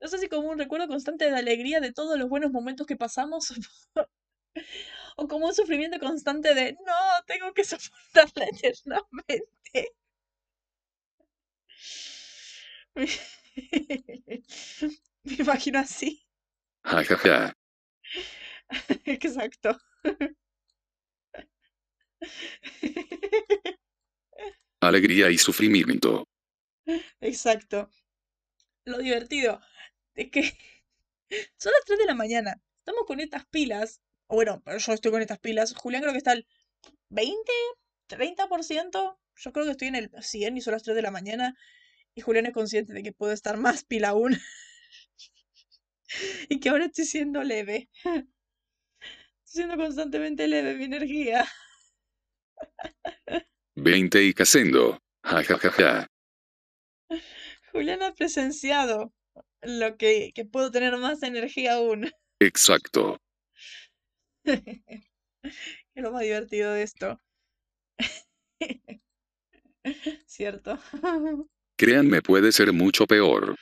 No 0.00 0.08
sé 0.08 0.18
si 0.18 0.28
como 0.28 0.50
un 0.50 0.58
recuerdo 0.58 0.88
constante 0.88 1.30
de 1.30 1.36
alegría 1.36 1.80
de 1.80 1.92
todos 1.92 2.18
los 2.18 2.28
buenos 2.28 2.52
momentos 2.52 2.86
que 2.86 2.96
pasamos, 2.96 3.52
o 5.16 5.28
como 5.28 5.46
un 5.46 5.54
sufrimiento 5.54 5.98
constante 5.98 6.54
de, 6.54 6.74
no, 6.84 6.92
tengo 7.26 7.52
que 7.54 7.64
soportarla 7.64 8.46
eternamente. 8.46 9.94
Me 15.24 15.34
imagino 15.38 15.78
así. 15.78 16.22
Exacto. 19.06 19.78
Alegría 24.80 25.30
y 25.30 25.38
sufrimiento. 25.38 26.28
Exacto. 27.20 27.88
Lo 28.84 28.98
divertido 28.98 29.60
es 30.14 30.30
que 30.30 30.42
son 31.56 31.72
las 31.72 31.84
3 31.86 31.98
de 31.98 32.06
la 32.06 32.14
mañana. 32.14 32.60
Estamos 32.78 33.04
con 33.06 33.20
estas 33.20 33.46
pilas. 33.46 34.00
O 34.26 34.36
bueno, 34.36 34.62
yo 34.66 34.92
estoy 34.92 35.10
con 35.10 35.22
estas 35.22 35.38
pilas. 35.38 35.74
Julián 35.74 36.02
creo 36.02 36.12
que 36.12 36.18
está 36.18 36.32
al 36.32 36.46
20, 37.08 37.52
30%. 38.08 39.18
Yo 39.36 39.52
creo 39.52 39.64
que 39.64 39.72
estoy 39.72 39.88
en 39.88 39.96
el 39.96 40.10
100 40.20 40.56
y 40.56 40.60
son 40.60 40.72
las 40.72 40.82
3 40.82 40.96
de 40.96 41.02
la 41.02 41.10
mañana. 41.10 41.56
Y 42.14 42.20
Julián 42.20 42.46
es 42.46 42.52
consciente 42.52 42.92
de 42.92 43.02
que 43.02 43.12
puedo 43.12 43.32
estar 43.32 43.56
más 43.56 43.84
pila 43.84 44.10
aún. 44.10 44.38
y 46.48 46.60
que 46.60 46.68
ahora 46.68 46.86
estoy 46.86 47.06
siendo 47.06 47.42
leve. 47.42 47.88
estoy 48.04 48.28
siendo 49.44 49.76
constantemente 49.76 50.46
leve 50.46 50.74
mi 50.74 50.84
energía. 50.84 51.46
20 53.76 54.22
y 54.22 54.34
casendo. 54.34 55.02
Ja, 55.22 55.42
ja, 55.42 55.58
ja, 55.58 55.70
ja. 55.70 56.06
Julián 57.74 58.04
ha 58.04 58.14
presenciado 58.14 59.12
lo 59.60 59.96
que, 59.96 60.30
que 60.32 60.44
puedo 60.44 60.70
tener 60.70 60.96
más 60.96 61.24
energía 61.24 61.74
aún. 61.74 62.08
Exacto. 62.38 63.20
es 64.44 65.02
lo 65.96 66.12
más 66.12 66.22
divertido 66.22 66.70
de 66.70 66.82
esto. 66.84 67.20
¿Cierto? 70.26 70.78
Créanme, 71.76 72.22
puede 72.22 72.52
ser 72.52 72.72
mucho 72.72 73.08
peor. 73.08 73.56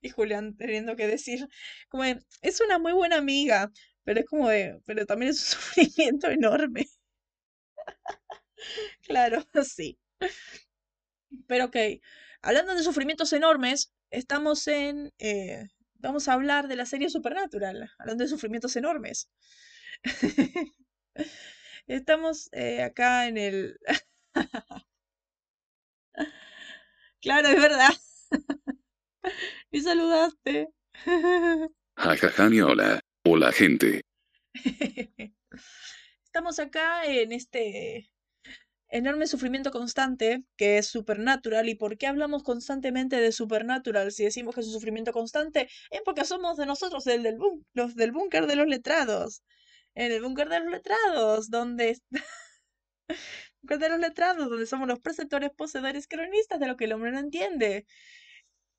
y 0.00 0.08
Julián 0.10 0.56
teniendo 0.56 0.94
que 0.94 1.08
decir, 1.08 1.48
como 1.88 2.04
es 2.04 2.60
una 2.60 2.78
muy 2.78 2.92
buena 2.92 3.16
amiga, 3.16 3.72
pero 4.04 4.20
es 4.20 4.26
como 4.26 4.48
de, 4.48 4.78
pero 4.86 5.06
también 5.06 5.32
es 5.32 5.40
un 5.40 5.60
sufrimiento 5.60 6.30
enorme. 6.30 6.86
claro, 9.02 9.44
sí. 9.64 9.98
Pero 11.46 11.66
ok, 11.66 11.76
hablando 12.42 12.74
de 12.74 12.82
sufrimientos 12.82 13.32
enormes, 13.32 13.92
estamos 14.10 14.66
en... 14.68 15.12
Eh, 15.18 15.68
vamos 15.94 16.28
a 16.28 16.34
hablar 16.34 16.68
de 16.68 16.76
la 16.76 16.86
serie 16.86 17.10
Supernatural, 17.10 17.90
hablando 17.98 18.24
de 18.24 18.28
sufrimientos 18.28 18.76
enormes. 18.76 19.30
estamos 21.86 22.48
eh, 22.52 22.82
acá 22.82 23.26
en 23.28 23.38
el... 23.38 23.78
claro, 27.20 27.48
es 27.48 27.60
verdad. 27.60 27.92
y 29.70 29.80
saludaste. 29.80 30.68
Jajaja, 31.96 32.46
hola. 32.66 33.00
Hola, 33.24 33.52
gente. 33.52 34.02
Estamos 36.24 36.58
acá 36.58 37.04
en 37.04 37.32
este 37.32 38.11
enorme 38.92 39.26
sufrimiento 39.26 39.70
constante 39.72 40.44
que 40.56 40.78
es 40.78 40.86
Supernatural. 40.88 41.68
¿Y 41.68 41.74
por 41.74 41.98
qué 41.98 42.06
hablamos 42.06 42.42
constantemente 42.42 43.16
de 43.16 43.32
Supernatural? 43.32 44.12
Si 44.12 44.24
decimos 44.24 44.54
que 44.54 44.60
es 44.60 44.66
un 44.68 44.74
sufrimiento 44.74 45.12
constante, 45.12 45.68
es 45.90 46.02
porque 46.04 46.24
somos 46.24 46.56
de 46.56 46.66
nosotros, 46.66 47.06
el 47.06 47.22
del 47.22 47.38
los 47.74 47.96
del 47.96 48.12
búnker 48.12 48.46
de 48.46 48.56
los 48.56 48.66
letrados. 48.68 49.42
En 49.94 50.12
el 50.12 50.22
búnker 50.22 50.48
de 50.48 50.60
los 50.60 50.70
letrados, 50.70 51.50
donde. 51.50 51.98
búnker 53.62 53.78
de 53.78 53.88
los 53.88 54.00
letrados, 54.00 54.48
donde 54.50 54.66
somos 54.66 54.88
los 54.88 55.00
preceptores, 55.00 55.50
poseedores, 55.50 56.06
cronistas 56.06 56.60
de 56.60 56.66
lo 56.68 56.76
que 56.76 56.84
el 56.84 56.92
hombre 56.92 57.12
no 57.12 57.18
entiende 57.18 57.86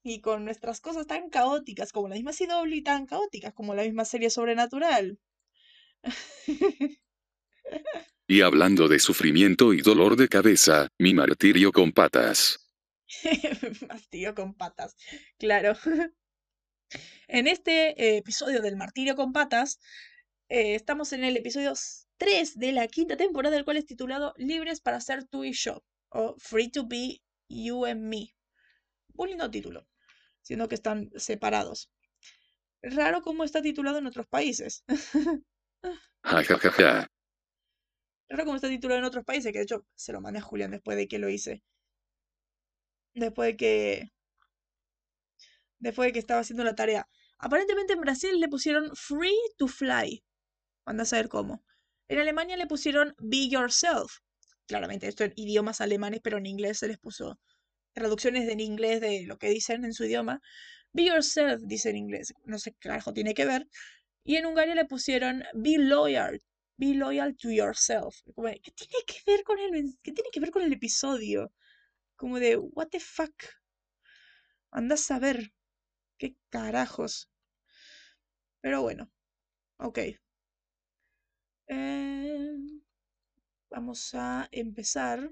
y 0.03 0.21
con 0.21 0.45
nuestras 0.45 0.81
cosas 0.81 1.07
tan 1.07 1.29
caóticas 1.29 1.91
como 1.91 2.09
la 2.09 2.15
misma 2.15 2.31
CW 2.33 2.73
y 2.73 2.83
tan 2.83 3.05
caóticas 3.05 3.53
como 3.53 3.73
la 3.73 3.83
misma 3.83 4.05
serie 4.05 4.29
sobrenatural. 4.29 5.17
y 8.27 8.41
hablando 8.41 8.87
de 8.87 8.99
sufrimiento 8.99 9.73
y 9.73 9.81
dolor 9.81 10.15
de 10.15 10.27
cabeza, 10.27 10.87
mi 10.97 11.13
martirio 11.13 11.71
con 11.71 11.91
patas. 11.91 12.71
martirio 13.87 14.33
con 14.35 14.53
patas, 14.53 14.95
claro. 15.37 15.73
en 17.27 17.47
este 17.47 17.89
eh, 18.01 18.17
episodio 18.17 18.61
del 18.61 18.75
martirio 18.75 19.15
con 19.15 19.33
patas, 19.33 19.79
eh, 20.49 20.75
estamos 20.75 21.13
en 21.13 21.23
el 21.23 21.37
episodio 21.37 21.73
3 22.17 22.57
de 22.57 22.71
la 22.71 22.87
quinta 22.87 23.17
temporada, 23.17 23.57
el 23.57 23.65
cual 23.65 23.77
es 23.77 23.85
titulado 23.85 24.33
Libres 24.37 24.81
para 24.81 25.01
ser 25.01 25.25
tú 25.25 25.43
y 25.43 25.53
yo, 25.53 25.83
o 26.09 26.35
Free 26.37 26.69
to 26.69 26.87
be 26.87 27.21
you 27.49 27.85
and 27.85 28.01
me. 28.01 28.35
Un 29.15 29.29
lindo 29.29 29.49
título 29.49 29.87
sino 30.43 30.67
que 30.67 30.75
están 30.75 31.09
separados. 31.15 31.89
Raro 32.83 33.21
cómo 33.21 33.43
está 33.43 33.61
titulado 33.61 33.97
en 33.97 34.05
otros 34.05 34.27
países. 34.27 34.83
Raro 38.33 38.45
cómo 38.45 38.55
está 38.55 38.67
titulado 38.67 38.97
en 38.97 39.05
otros 39.05 39.23
países, 39.23 39.51
que 39.51 39.59
de 39.59 39.65
hecho 39.65 39.85
se 39.93 40.11
lo 40.11 40.19
mandé 40.19 40.39
a 40.39 40.41
Julián 40.41 40.71
después 40.71 40.97
de 40.97 41.07
que 41.07 41.19
lo 41.19 41.29
hice. 41.29 41.61
Después 43.13 43.49
de 43.49 43.57
que. 43.57 44.11
Después 45.77 46.07
de 46.07 46.13
que 46.13 46.19
estaba 46.19 46.39
haciendo 46.39 46.63
la 46.63 46.73
tarea. 46.73 47.07
Aparentemente 47.37 47.93
en 47.93 48.01
Brasil 48.01 48.39
le 48.39 48.47
pusieron 48.47 48.89
Free 48.95 49.37
to 49.59 49.67
Fly. 49.67 50.23
Anda 50.83 51.03
a 51.03 51.05
saber 51.05 51.29
cómo. 51.29 51.63
En 52.07 52.17
Alemania 52.17 52.57
le 52.57 52.65
pusieron 52.65 53.13
Be 53.19 53.49
Yourself. 53.49 54.17
Claramente 54.65 55.07
esto 55.07 55.25
en 55.25 55.33
idiomas 55.35 55.79
alemanes, 55.79 56.19
pero 56.23 56.39
en 56.39 56.47
inglés 56.47 56.79
se 56.79 56.87
les 56.87 56.97
puso 56.97 57.39
traducciones 57.93 58.49
en 58.49 58.61
inglés 58.61 58.99
de 58.99 59.27
lo 59.27 59.37
que 59.37 59.49
dicen 59.49 59.85
en 59.85 59.93
su 59.93 60.05
idioma. 60.05 60.41
Be 60.91 61.05
yourself, 61.05 61.61
dice 61.65 61.91
en 61.91 61.97
inglés. 61.97 62.33
No 62.45 62.57
sé 62.57 62.71
qué 62.71 62.89
carajo 62.89 63.13
tiene 63.13 63.35
que 63.35 63.45
ver. 63.45 63.67
Y 64.23 64.37
en 64.37 64.47
Hungría 64.47 64.73
le 64.73 64.85
pusieron 64.85 65.43
be 65.53 65.77
loyal. 65.77 66.41
Be 66.77 66.93
loyal 66.95 67.35
to 67.37 67.49
yourself. 67.51 68.15
¿Qué 68.25 68.71
tiene 68.71 69.03
que 69.05 69.21
ver 69.25 69.43
con 69.43 69.59
el, 69.59 69.97
qué 70.01 70.11
tiene 70.11 70.29
que 70.31 70.39
ver 70.39 70.51
con 70.51 70.63
el 70.63 70.73
episodio? 70.73 71.51
Como 72.15 72.39
de, 72.39 72.57
what 72.57 72.87
the 72.89 72.99
fuck. 72.99 73.33
Anda 74.71 74.95
a 74.95 74.97
saber. 74.97 75.53
¿Qué 76.17 76.35
carajos? 76.49 77.29
Pero 78.61 78.81
bueno. 78.81 79.11
Ok. 79.77 79.99
Eh, 81.67 82.57
vamos 83.69 84.13
a 84.13 84.47
empezar. 84.51 85.29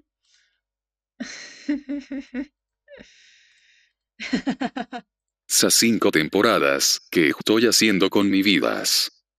Esas 5.48 5.74
cinco 5.74 6.12
temporadas, 6.12 7.02
¿qué 7.10 7.30
estoy 7.30 7.66
haciendo 7.66 8.10
con 8.10 8.30
mi 8.30 8.42
vida? 8.42 8.84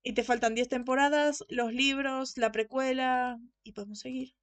Y 0.02 0.14
te 0.14 0.24
faltan 0.24 0.54
10 0.54 0.68
temporadas, 0.68 1.44
los 1.48 1.72
libros, 1.72 2.36
la 2.36 2.52
precuela, 2.52 3.38
y 3.62 3.72
podemos 3.72 4.00
seguir. 4.00 4.34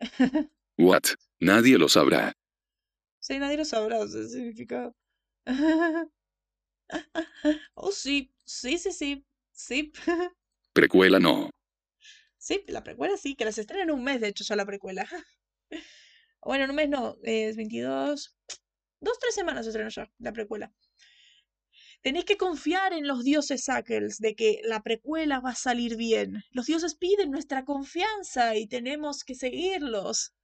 What? 0.78 1.02
Nadie 1.40 1.78
lo 1.78 1.88
sabrá. 1.88 2.32
Sí, 3.20 3.38
nadie 3.38 3.56
lo 3.58 3.64
sabrá 3.64 4.00
el 4.00 4.08
significado. 4.08 4.96
oh, 7.74 7.92
sí, 7.92 8.32
sí, 8.44 8.78
sí, 8.78 8.92
sí, 8.92 9.26
sí. 9.52 9.92
Precuela 10.72 11.18
no. 11.18 11.50
Sí, 12.38 12.64
la 12.66 12.82
precuela 12.82 13.16
sí, 13.16 13.36
que 13.36 13.44
las 13.44 13.58
estrena 13.58 13.84
en 13.84 13.90
un 13.92 14.02
mes, 14.02 14.20
de 14.20 14.28
hecho, 14.28 14.42
ya 14.42 14.56
la 14.56 14.66
precuela. 14.66 15.06
Bueno, 16.40 16.64
en 16.64 16.70
un 16.70 16.76
mes 16.76 16.88
no, 16.88 17.16
es 17.22 17.56
22. 17.56 18.36
Dos, 19.00 19.18
tres 19.20 19.34
semanas 19.34 19.64
se 19.64 19.70
estrena 19.70 19.90
ya 19.90 20.10
la 20.18 20.32
precuela. 20.32 20.72
Tenéis 22.02 22.24
que 22.24 22.36
confiar 22.36 22.92
en 22.92 23.06
los 23.06 23.22
dioses 23.22 23.68
Ackles 23.68 24.18
de 24.18 24.34
que 24.34 24.60
la 24.64 24.82
precuela 24.82 25.38
va 25.38 25.50
a 25.50 25.54
salir 25.54 25.96
bien. 25.96 26.42
Los 26.50 26.66
dioses 26.66 26.96
piden 26.96 27.30
nuestra 27.30 27.64
confianza 27.64 28.56
y 28.56 28.66
tenemos 28.66 29.22
que 29.22 29.36
seguirlos. 29.36 30.34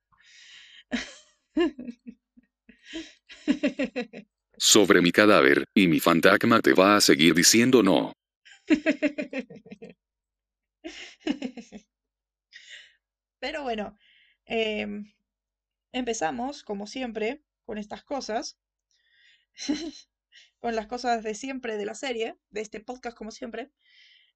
Sobre 4.56 5.02
mi 5.02 5.10
cadáver, 5.10 5.64
y 5.74 5.88
mi 5.88 5.98
fantasma 6.00 6.60
te 6.60 6.72
va 6.74 6.96
a 6.96 7.00
seguir 7.00 7.34
diciendo 7.34 7.82
no. 7.82 8.12
Pero 13.40 13.62
bueno, 13.62 13.96
em, 14.46 15.12
empezamos, 15.92 16.62
como 16.62 16.86
siempre, 16.86 17.42
con 17.64 17.78
estas 17.78 18.04
cosas. 18.04 18.56
Con 20.60 20.74
las 20.74 20.86
cosas 20.86 21.22
de 21.22 21.34
siempre 21.34 21.76
de 21.76 21.86
la 21.86 21.94
serie, 21.94 22.36
de 22.50 22.60
este 22.60 22.80
podcast 22.80 23.16
como 23.16 23.30
siempre. 23.30 23.70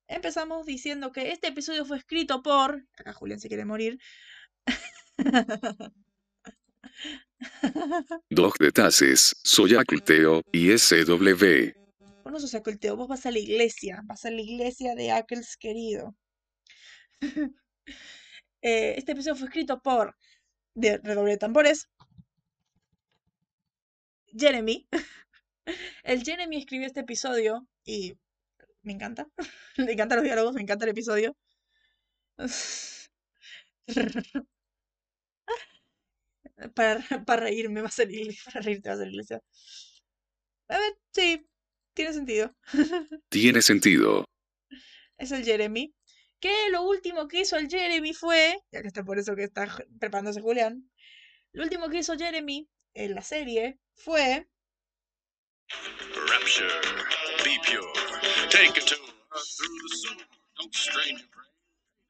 Empezamos 0.08 0.66
diciendo 0.66 1.12
que 1.12 1.32
este 1.32 1.48
episodio 1.48 1.84
fue 1.84 1.98
escrito 1.98 2.42
por... 2.42 2.86
Acá 2.98 3.12
Julián 3.12 3.40
se 3.40 3.48
quiere 3.48 3.64
morir. 3.64 3.98
Dog 8.30 8.56
de 8.58 8.70
Taces, 8.70 9.36
soy 9.42 9.74
Aculteo, 9.74 10.42
y 10.52 10.76
SW. 10.76 11.72
Vos 12.22 12.32
no 12.32 12.38
sos 12.38 12.54
Aculteo, 12.54 12.96
vos 12.96 13.08
vas 13.08 13.26
a 13.26 13.30
la 13.30 13.38
iglesia, 13.38 14.02
vas 14.04 14.24
a 14.24 14.30
la 14.30 14.40
iglesia 14.40 14.94
de 14.94 15.10
Ackles 15.10 15.56
querido. 15.56 16.16
Eh, 18.64 18.94
este 18.96 19.10
episodio 19.10 19.34
fue 19.34 19.48
escrito 19.48 19.82
por, 19.82 20.16
de 20.74 20.98
redoble 20.98 21.32
de 21.32 21.36
tambores, 21.36 21.88
Jeremy. 24.38 24.88
El 26.02 26.22
Jeremy 26.22 26.58
escribió 26.58 26.86
este 26.86 27.00
episodio 27.00 27.66
y 27.84 28.14
me 28.82 28.92
encanta. 28.92 29.26
Me 29.76 29.92
encantan 29.92 30.18
los 30.18 30.24
diálogos, 30.24 30.54
me 30.54 30.62
encanta 30.62 30.84
el 30.84 30.90
episodio. 30.90 31.36
Para, 36.74 37.02
para 37.26 37.42
reírme 37.42 37.80
va 37.80 37.88
a 37.88 37.90
salir, 37.90 38.34
para 38.44 38.60
reírte 38.60 38.88
va 38.88 38.94
a 38.94 38.98
salir. 38.98 39.24
A 40.68 40.78
ver, 40.78 40.94
sí, 41.12 41.46
tiene 41.94 42.12
sentido. 42.12 42.54
Tiene 43.28 43.62
sentido. 43.62 44.24
Es 45.18 45.32
el 45.32 45.44
Jeremy. 45.44 45.92
Que 46.40 46.70
lo 46.70 46.82
último 46.82 47.28
que 47.28 47.40
hizo 47.40 47.56
el 47.56 47.68
Jeremy 47.68 48.14
fue, 48.14 48.58
ya 48.70 48.80
que 48.80 48.88
está 48.88 49.04
por 49.04 49.18
eso 49.18 49.34
que 49.34 49.44
está 49.44 49.66
preparándose 49.98 50.40
Julián, 50.40 50.90
lo 51.52 51.64
último 51.64 51.88
que 51.88 51.98
hizo 51.98 52.16
Jeremy 52.16 52.68
en 52.94 53.14
la 53.14 53.22
serie 53.22 53.78
fue 53.94 54.48
Rapture, 55.70 56.68
be 57.44 57.58
pure. 57.62 57.92
Take 58.50 58.76
a 58.76 58.80
tour 58.80 58.98
through 58.98 59.78
the 59.82 59.96
sewer. 59.96 60.24
Don't 60.58 60.74
strain 60.74 61.16
your 61.18 61.28
brain. 61.34 61.54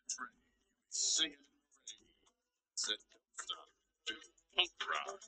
Train. 0.08 0.28
Sing 0.90 1.30
it 1.32 1.38
in 1.38 1.46
the 1.86 1.94
rain. 2.00 2.22
Said 2.74 2.98
don't 3.12 3.38
stop 3.38 3.68
to 4.06 4.14
punk 4.56 4.70
rock. 4.90 5.20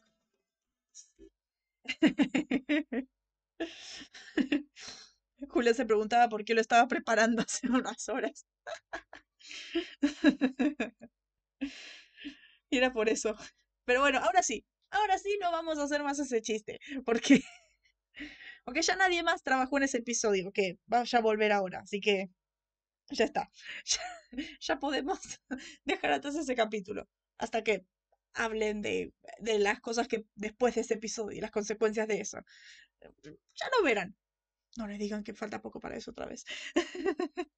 Julia 5.48 5.74
se 5.74 5.86
preguntaba 5.86 6.28
por 6.28 6.44
qué 6.44 6.54
lo 6.54 6.60
estaba 6.60 6.88
preparando 6.88 7.42
hace 7.46 7.68
unas 7.68 8.08
horas. 8.08 8.46
y 12.70 12.76
era 12.78 12.92
por 12.92 13.08
eso. 13.08 13.36
Pero 13.84 14.00
bueno, 14.00 14.18
ahora 14.18 14.42
sí. 14.42 14.64
Ahora 14.90 15.18
sí 15.18 15.38
no 15.40 15.50
vamos 15.52 15.78
a 15.78 15.84
hacer 15.84 16.02
más 16.02 16.18
ese 16.18 16.42
chiste. 16.42 16.80
Porque. 17.04 17.42
Porque 18.64 18.82
ya 18.82 18.96
nadie 18.96 19.22
más 19.22 19.42
trabajó 19.42 19.76
en 19.78 19.84
ese 19.84 19.98
episodio. 19.98 20.52
Que 20.52 20.78
vaya 20.86 21.18
a 21.18 21.22
volver 21.22 21.52
ahora. 21.52 21.80
Así 21.80 22.00
que. 22.00 22.30
Ya 23.10 23.24
está. 23.24 23.50
Ya, 23.86 24.00
ya 24.58 24.78
podemos 24.80 25.20
dejar 25.84 26.12
atrás 26.12 26.34
ese 26.34 26.56
capítulo. 26.56 27.08
Hasta 27.38 27.62
que 27.62 27.86
hablen 28.34 28.82
de, 28.82 29.12
de 29.38 29.58
las 29.60 29.80
cosas 29.80 30.08
que 30.08 30.24
después 30.34 30.74
de 30.74 30.80
ese 30.80 30.94
episodio 30.94 31.38
y 31.38 31.40
las 31.40 31.52
consecuencias 31.52 32.08
de 32.08 32.20
eso. 32.20 32.38
Ya 33.54 33.66
lo 33.76 33.84
verán. 33.84 34.16
No 34.76 34.88
le 34.88 34.98
digan 34.98 35.22
que 35.22 35.34
falta 35.34 35.62
poco 35.62 35.78
para 35.80 35.96
eso 35.96 36.10
otra 36.10 36.26
vez. 36.26 36.44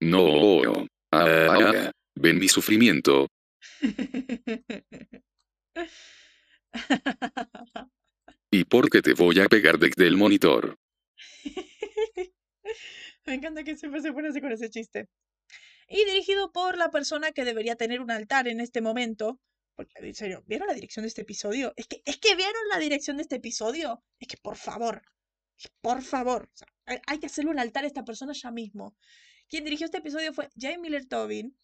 No. 0.00 0.86
Ah, 1.12 1.92
ven 2.14 2.38
mi 2.38 2.48
sufrimiento. 2.48 3.28
¿Y 8.50 8.64
por 8.64 8.90
qué 8.90 9.02
te 9.02 9.14
voy 9.14 9.40
a 9.40 9.46
pegar 9.46 9.78
desde 9.78 10.06
el 10.06 10.16
monitor? 10.16 10.78
Me 13.26 13.34
encanta 13.34 13.62
que 13.62 13.76
siempre 13.76 14.00
se 14.02 14.12
pone 14.12 14.28
así 14.28 14.40
con 14.40 14.52
ese 14.52 14.70
chiste. 14.70 15.08
Y 15.88 16.04
dirigido 16.04 16.52
por 16.52 16.78
la 16.78 16.90
persona 16.90 17.32
que 17.32 17.44
debería 17.44 17.76
tener 17.76 18.00
un 18.00 18.10
altar 18.10 18.48
en 18.48 18.60
este 18.60 18.80
momento. 18.80 19.40
Porque, 19.74 19.92
en 19.98 20.14
serio, 20.14 20.42
¿vieron 20.46 20.68
la 20.68 20.74
dirección 20.74 21.04
de 21.04 21.08
este 21.08 21.22
episodio? 21.22 21.72
Es 21.76 21.86
que, 21.86 22.02
vieron 22.36 22.68
la 22.70 22.78
dirección 22.78 23.16
de 23.16 23.22
este 23.22 23.36
episodio. 23.36 24.02
Es 24.18 24.28
que, 24.28 24.36
por 24.36 24.56
favor, 24.56 25.02
por 25.80 26.02
favor, 26.02 26.50
hay 27.06 27.18
que 27.18 27.26
hacerle 27.26 27.50
un 27.50 27.58
altar 27.58 27.84
a 27.84 27.86
esta 27.86 28.04
persona 28.04 28.32
ya 28.32 28.50
mismo. 28.50 28.96
Quien 29.48 29.64
dirigió 29.64 29.86
este 29.86 29.98
episodio 29.98 30.32
fue 30.32 30.48
Jay 30.56 30.78
Miller 30.78 31.06
Tobin, 31.06 31.56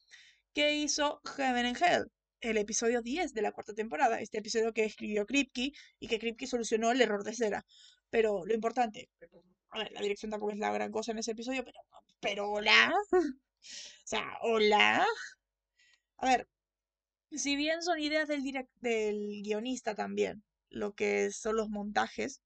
que 0.52 0.74
hizo 0.74 1.20
Heaven 1.36 1.66
and 1.66 1.82
Hell, 1.82 2.10
el 2.50 2.56
episodio 2.58 3.02
10 3.02 3.34
de 3.34 3.42
la 3.42 3.52
cuarta 3.52 3.74
temporada. 3.74 4.20
Este 4.20 4.38
episodio 4.38 4.72
que 4.72 4.84
escribió 4.84 5.26
Kripke 5.26 5.72
y 6.00 6.08
que 6.08 6.18
Kripke 6.18 6.46
solucionó 6.46 6.90
el 6.92 7.00
error 7.00 7.24
de 7.24 7.34
cera. 7.34 7.66
Pero 8.10 8.44
lo 8.46 8.54
importante, 8.54 9.10
a 9.70 9.78
ver, 9.78 9.92
la 9.92 10.00
dirección 10.00 10.30
tampoco 10.30 10.52
es 10.52 10.58
la 10.58 10.72
gran 10.72 10.90
cosa 10.92 11.12
en 11.12 11.18
ese 11.18 11.32
episodio, 11.32 11.64
pero, 11.64 11.80
pero 12.20 12.50
hola. 12.50 12.92
O 14.04 14.08
sea, 14.08 14.38
hola. 14.42 15.04
A 16.18 16.26
ver, 16.26 16.48
si 17.32 17.56
bien 17.56 17.82
son 17.82 17.98
ideas 17.98 18.28
del, 18.28 18.42
direc- 18.42 18.68
del 18.80 19.42
guionista 19.42 19.94
también, 19.94 20.44
lo 20.70 20.94
que 20.94 21.30
son 21.32 21.56
los 21.56 21.68
montajes, 21.68 22.42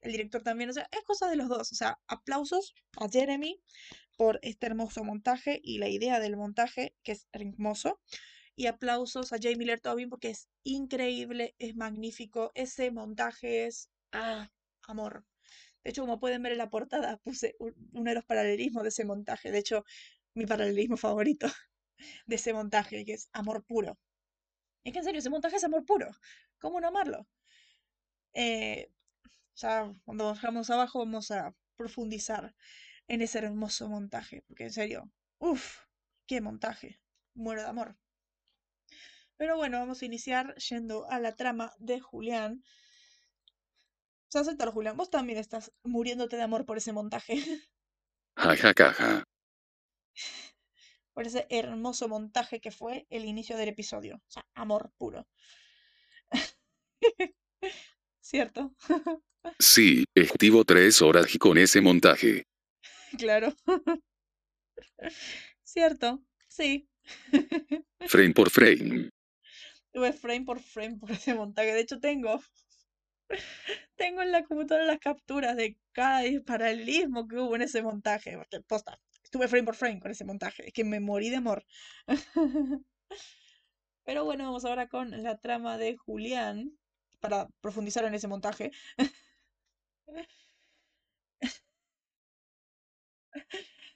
el 0.00 0.12
director 0.12 0.42
también, 0.42 0.70
o 0.70 0.72
sea, 0.72 0.88
es 0.90 1.02
cosa 1.04 1.28
de 1.30 1.36
los 1.36 1.48
dos. 1.48 1.72
O 1.72 1.74
sea, 1.74 1.98
aplausos 2.08 2.74
a 3.00 3.08
Jeremy 3.08 3.60
por 4.16 4.38
este 4.42 4.66
hermoso 4.66 5.04
montaje 5.04 5.60
y 5.62 5.78
la 5.78 5.88
idea 5.88 6.20
del 6.20 6.36
montaje, 6.36 6.94
que 7.02 7.12
es 7.12 7.28
hermoso. 7.32 8.00
Y 8.56 8.66
aplausos 8.66 9.32
a 9.32 9.38
Jay 9.40 9.56
Miller 9.56 9.80
Tobin 9.80 10.10
porque 10.10 10.30
es 10.30 10.48
increíble, 10.64 11.54
es 11.58 11.76
magnífico. 11.76 12.52
Ese 12.54 12.90
montaje 12.90 13.66
es. 13.66 13.90
¡Ah! 14.12 14.50
Amor. 14.88 15.24
De 15.84 15.90
hecho, 15.90 16.02
como 16.02 16.20
pueden 16.20 16.42
ver 16.42 16.52
en 16.52 16.58
la 16.58 16.70
portada, 16.70 17.18
puse 17.18 17.56
un- 17.60 17.74
uno 17.92 18.10
de 18.10 18.16
los 18.16 18.24
paralelismos 18.26 18.82
de 18.84 18.90
ese 18.90 19.04
montaje. 19.06 19.50
De 19.52 19.58
hecho, 19.60 19.84
mi 20.34 20.46
paralelismo 20.46 20.96
favorito 20.98 21.46
de 22.26 22.36
ese 22.36 22.52
montaje, 22.54 23.04
que 23.06 23.14
es 23.14 23.28
amor 23.32 23.64
puro. 23.66 23.98
Es 24.84 24.92
que 24.92 25.00
en 25.00 25.04
serio, 25.06 25.20
ese 25.20 25.30
montaje 25.30 25.56
es 25.56 25.64
amor 25.64 25.84
puro. 25.86 26.10
¿Cómo 26.60 26.80
no 26.80 26.88
amarlo? 26.88 27.26
Eh, 28.34 28.90
ya 29.56 29.92
cuando 30.04 30.26
bajamos 30.26 30.70
abajo 30.70 31.00
vamos 31.00 31.30
a 31.32 31.54
profundizar 31.76 32.54
en 33.08 33.22
ese 33.22 33.38
hermoso 33.40 33.88
montaje, 33.88 34.42
porque 34.48 34.64
en 34.64 34.72
serio, 34.72 35.10
uff, 35.38 35.80
qué 36.26 36.40
montaje. 36.42 37.00
Muero 37.34 37.62
de 37.62 37.68
amor. 37.68 37.96
Pero 39.36 39.56
bueno, 39.56 39.78
vamos 39.78 40.00
a 40.02 40.06
iniciar 40.06 40.54
yendo 40.56 41.10
a 41.10 41.18
la 41.18 41.34
trama 41.34 41.72
de 41.78 42.00
Julián. 42.00 42.62
O 44.28 44.42
sea, 44.42 44.70
Julián. 44.70 44.96
Vos 44.96 45.10
también 45.10 45.38
estás 45.38 45.72
muriéndote 45.82 46.36
de 46.36 46.42
amor 46.42 46.64
por 46.64 46.76
ese 46.76 46.92
montaje. 46.92 47.34
Ja 48.36 48.56
ja 48.56 48.72
ja 48.76 48.92
ja. 48.92 49.24
por 51.14 51.24
ese 51.24 51.46
hermoso 51.48 52.08
montaje 52.08 52.60
que 52.60 52.72
fue 52.72 53.06
el 53.10 53.24
inicio 53.24 53.56
del 53.56 53.68
episodio. 53.68 54.16
O 54.16 54.30
sea, 54.30 54.44
amor 54.54 54.90
puro. 54.98 55.24
¿Cierto? 58.20 58.74
Sí, 59.60 60.04
estuvo 60.14 60.64
tres 60.64 61.00
horas 61.00 61.26
con 61.38 61.58
ese 61.58 61.80
montaje. 61.80 62.42
claro. 63.16 63.54
Cierto, 65.62 66.24
sí. 66.48 66.88
Frame 68.08 68.32
por 68.34 68.50
frame. 68.50 69.10
Tuve 69.94 70.12
frame 70.12 70.44
por 70.44 70.60
frame 70.60 70.96
por 70.98 71.10
ese 71.10 71.32
montaje. 71.34 71.72
De 71.72 71.80
hecho, 71.80 71.98
tengo. 72.00 72.38
Tengo 73.96 74.22
en 74.22 74.32
la 74.32 74.44
computadora 74.44 74.86
las 74.86 74.98
capturas 74.98 75.56
de 75.56 75.78
cada 75.92 76.22
paralelismo 76.46 77.26
que 77.28 77.36
hubo 77.38 77.56
en 77.56 77.62
ese 77.62 77.82
montaje. 77.82 78.36
Porque, 78.36 78.60
posta, 78.60 78.98
estuve 79.22 79.48
frame 79.48 79.64
por 79.64 79.76
frame 79.76 80.00
con 80.00 80.10
ese 80.10 80.24
montaje. 80.24 80.66
Es 80.68 80.72
que 80.72 80.84
me 80.84 81.00
morí 81.00 81.30
de 81.30 81.36
amor. 81.36 81.64
Pero 84.04 84.24
bueno, 84.24 84.44
vamos 84.44 84.64
ahora 84.64 84.88
con 84.88 85.10
la 85.22 85.38
trama 85.38 85.78
de 85.78 85.96
Julián. 85.96 86.78
Para 87.20 87.48
profundizar 87.60 88.04
en 88.04 88.14
ese 88.14 88.28
montaje. 88.28 88.70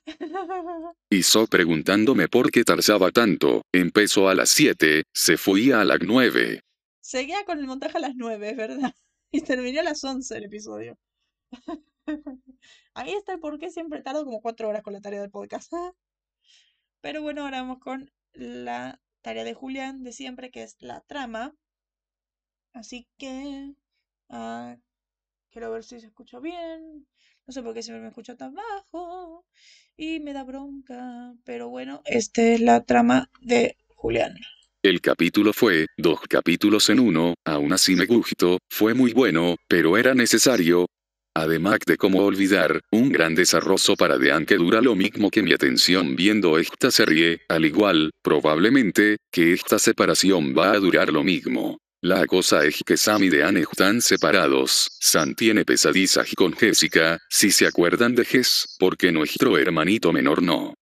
Y 1.11 1.23
so 1.23 1.47
preguntándome 1.47 2.29
por 2.29 2.51
qué 2.51 2.64
tardaba 2.64 3.11
tanto, 3.11 3.62
empezó 3.73 4.29
a 4.29 4.35
las 4.35 4.51
7, 4.51 5.05
se 5.12 5.37
fue 5.37 5.73
a 5.73 5.85
las 5.85 5.99
9. 6.01 6.62
Seguía 7.01 7.44
con 7.44 7.59
el 7.59 7.66
montaje 7.66 7.99
a 7.99 8.01
las 8.01 8.14
9, 8.14 8.51
es 8.51 8.57
verdad. 8.57 8.94
Y 9.31 9.42
terminó 9.42 9.81
a 9.81 9.83
las 9.83 10.03
11 10.03 10.38
el 10.38 10.44
episodio. 10.44 10.99
Ahí 12.94 13.12
está 13.12 13.35
el 13.35 13.40
por 13.40 13.59
qué 13.59 13.71
siempre 13.71 14.01
tardo 14.01 14.25
como 14.25 14.40
4 14.40 14.68
horas 14.68 14.83
con 14.83 14.94
la 14.94 15.03
tarea 15.03 15.21
del 15.21 15.31
podcast. 15.31 15.71
Pero 17.03 17.21
bueno, 17.21 17.42
ahora 17.42 17.61
vamos 17.61 17.79
con 17.81 18.11
la 18.33 19.01
tarea 19.21 19.44
de 19.44 19.53
Julián 19.53 20.03
de 20.03 20.12
siempre, 20.12 20.51
que 20.51 20.62
es 20.62 20.77
la 20.81 21.03
trama. 21.03 21.55
Así 22.73 23.07
que... 23.18 23.75
ah, 24.31 24.77
quiero 25.51 25.71
ver 25.71 25.85
si 25.85 26.01
se 26.01 26.07
escucha 26.07 26.40
bien. 26.40 27.07
No 27.48 27.54
sé 27.54 27.62
por 27.62 27.72
qué 27.72 27.82
siempre 27.82 28.02
me 28.02 28.08
escucho 28.08 28.37
tan 28.37 28.54
bajo. 28.54 29.46
Y 29.96 30.20
me 30.20 30.34
da 30.34 30.44
bronca. 30.44 31.32
Pero 31.46 31.70
bueno, 31.70 32.02
esta 32.04 32.42
es 32.42 32.61
la 32.61 32.84
trama 32.84 33.30
de 33.40 33.78
Julián. 33.94 34.34
El 34.82 35.00
capítulo 35.00 35.54
fue, 35.54 35.87
dos 35.96 36.20
capítulos 36.28 36.90
en 36.90 37.00
uno, 37.00 37.34
aún 37.46 37.72
así 37.72 37.96
me 37.96 38.04
gustó, 38.04 38.58
fue 38.70 38.92
muy 38.92 39.14
bueno, 39.14 39.56
pero 39.66 39.96
era 39.96 40.14
necesario. 40.14 40.87
Además 41.34 41.78
de 41.87 41.96
cómo 41.96 42.22
olvidar, 42.22 42.82
un 42.92 43.08
gran 43.08 43.34
desarrollo 43.34 43.96
para 43.96 44.18
Dean 44.18 44.44
que 44.44 44.56
dura 44.56 44.82
lo 44.82 44.94
mismo 44.94 45.30
que 45.30 45.42
mi 45.42 45.52
atención 45.54 46.16
viendo 46.16 46.58
esta 46.58 46.90
serie, 46.90 47.40
al 47.48 47.64
igual, 47.64 48.11
probablemente, 48.22 49.16
que 49.32 49.54
esta 49.54 49.78
separación 49.78 50.54
va 50.56 50.72
a 50.72 50.78
durar 50.78 51.11
lo 51.12 51.24
mismo. 51.24 51.78
La 52.00 52.26
cosa 52.26 52.64
es 52.64 52.80
que 52.87 52.96
Sam 52.96 53.24
y 53.24 53.28
Dean 53.28 53.56
están 53.56 54.00
separados. 54.00 54.88
Sam 55.00 55.34
tiene 55.34 55.64
pesadillas 55.64 56.32
con 56.37 56.52
Jessica, 56.52 57.18
si 57.28 57.50
se 57.50 57.66
acuerdan 57.66 58.14
de 58.14 58.24
Jess, 58.24 58.76
porque 58.78 59.11
nuestro 59.11 59.58
hermanito 59.58 60.12
menor 60.12 60.40
no. 60.40 60.74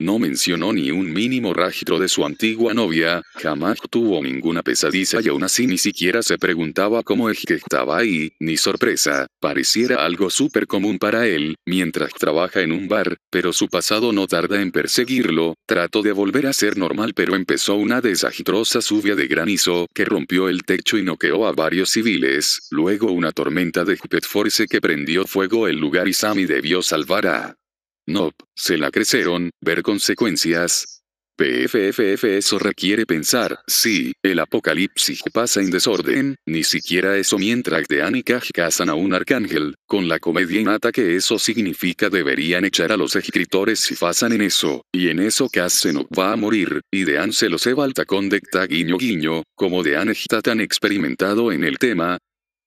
No 0.00 0.18
mencionó 0.18 0.72
ni 0.72 0.90
un 0.90 1.12
mínimo 1.12 1.54
rastro 1.54 2.00
de 2.00 2.08
su 2.08 2.24
antigua 2.24 2.74
novia, 2.74 3.22
jamás 3.34 3.78
tuvo 3.90 4.20
ninguna 4.22 4.62
pesadilla 4.62 5.20
y 5.22 5.28
aún 5.28 5.44
así 5.44 5.68
ni 5.68 5.78
siquiera 5.78 6.20
se 6.22 6.36
preguntaba 6.36 7.04
cómo 7.04 7.30
es 7.30 7.44
que 7.46 7.54
estaba 7.54 7.98
ahí, 7.98 8.32
ni 8.40 8.56
sorpresa, 8.56 9.28
pareciera 9.40 10.04
algo 10.04 10.30
súper 10.30 10.66
común 10.66 10.98
para 10.98 11.28
él, 11.28 11.54
mientras 11.64 12.12
trabaja 12.12 12.62
en 12.62 12.72
un 12.72 12.88
bar, 12.88 13.18
pero 13.30 13.52
su 13.52 13.68
pasado 13.68 14.12
no 14.12 14.26
tarda 14.26 14.60
en 14.60 14.72
perseguirlo, 14.72 15.54
trató 15.64 16.02
de 16.02 16.12
volver 16.12 16.48
a 16.48 16.52
ser 16.52 16.76
normal 16.76 17.12
pero 17.14 17.36
empezó 17.36 17.76
una 17.76 18.00
desastrosa 18.00 18.80
lluvia 18.80 19.14
de 19.14 19.28
granizo 19.28 19.86
que 19.94 20.04
rompió 20.04 20.48
el 20.48 20.64
techo 20.64 20.98
y 20.98 21.02
noqueó 21.02 21.46
a 21.46 21.52
varios 21.52 21.90
civiles, 21.90 22.66
luego 22.70 23.12
una 23.12 23.30
tormenta 23.30 23.84
de 23.84 23.96
Pet 23.96 24.24
Force 24.26 24.66
que 24.66 24.80
prendió 24.80 25.26
fuego 25.26 25.68
el 25.68 25.76
lugar 25.76 26.08
y 26.08 26.12
Sammy 26.12 26.46
debió 26.46 26.82
salvar 26.82 27.26
a... 27.26 27.56
Nope, 28.06 28.44
se 28.54 28.76
la 28.76 28.90
crecieron, 28.90 29.50
ver 29.60 29.82
consecuencias. 29.82 31.04
PFFF 31.36 32.22
eso 32.36 32.60
requiere 32.60 33.06
pensar, 33.06 33.58
sí, 33.66 34.12
el 34.22 34.38
apocalipsis 34.38 35.20
pasa 35.32 35.60
en 35.60 35.70
desorden, 35.70 36.36
ni 36.46 36.62
siquiera 36.62 37.16
eso 37.16 37.38
mientras 37.38 37.88
Dean 37.88 38.14
y 38.14 38.22
Caj 38.22 38.50
cazan 38.52 38.88
a 38.88 38.94
un 38.94 39.14
arcángel, 39.14 39.74
con 39.84 40.06
la 40.06 40.20
comedia 40.20 40.60
innata 40.60 40.92
que 40.92 41.16
eso 41.16 41.40
significa 41.40 42.08
deberían 42.08 42.64
echar 42.64 42.92
a 42.92 42.96
los 42.96 43.16
escritores 43.16 43.80
si 43.80 43.96
pasan 43.96 44.32
en 44.32 44.42
eso, 44.42 44.84
y 44.92 45.08
en 45.08 45.18
eso 45.18 45.48
Kaz 45.48 45.72
se 45.72 45.92
no 45.92 46.06
va 46.16 46.32
a 46.32 46.36
morir, 46.36 46.82
y 46.92 47.02
Dean 47.02 47.32
se 47.32 47.48
lo 47.48 47.58
ceba 47.58 47.84
al 47.84 47.94
tacón 47.94 48.28
de 48.28 48.40
guiño 48.68 48.96
guiño, 48.96 49.42
como 49.56 49.82
Dean 49.82 50.10
está 50.10 50.40
tan 50.40 50.60
experimentado 50.60 51.50
en 51.50 51.64
el 51.64 51.78
tema, 51.78 52.18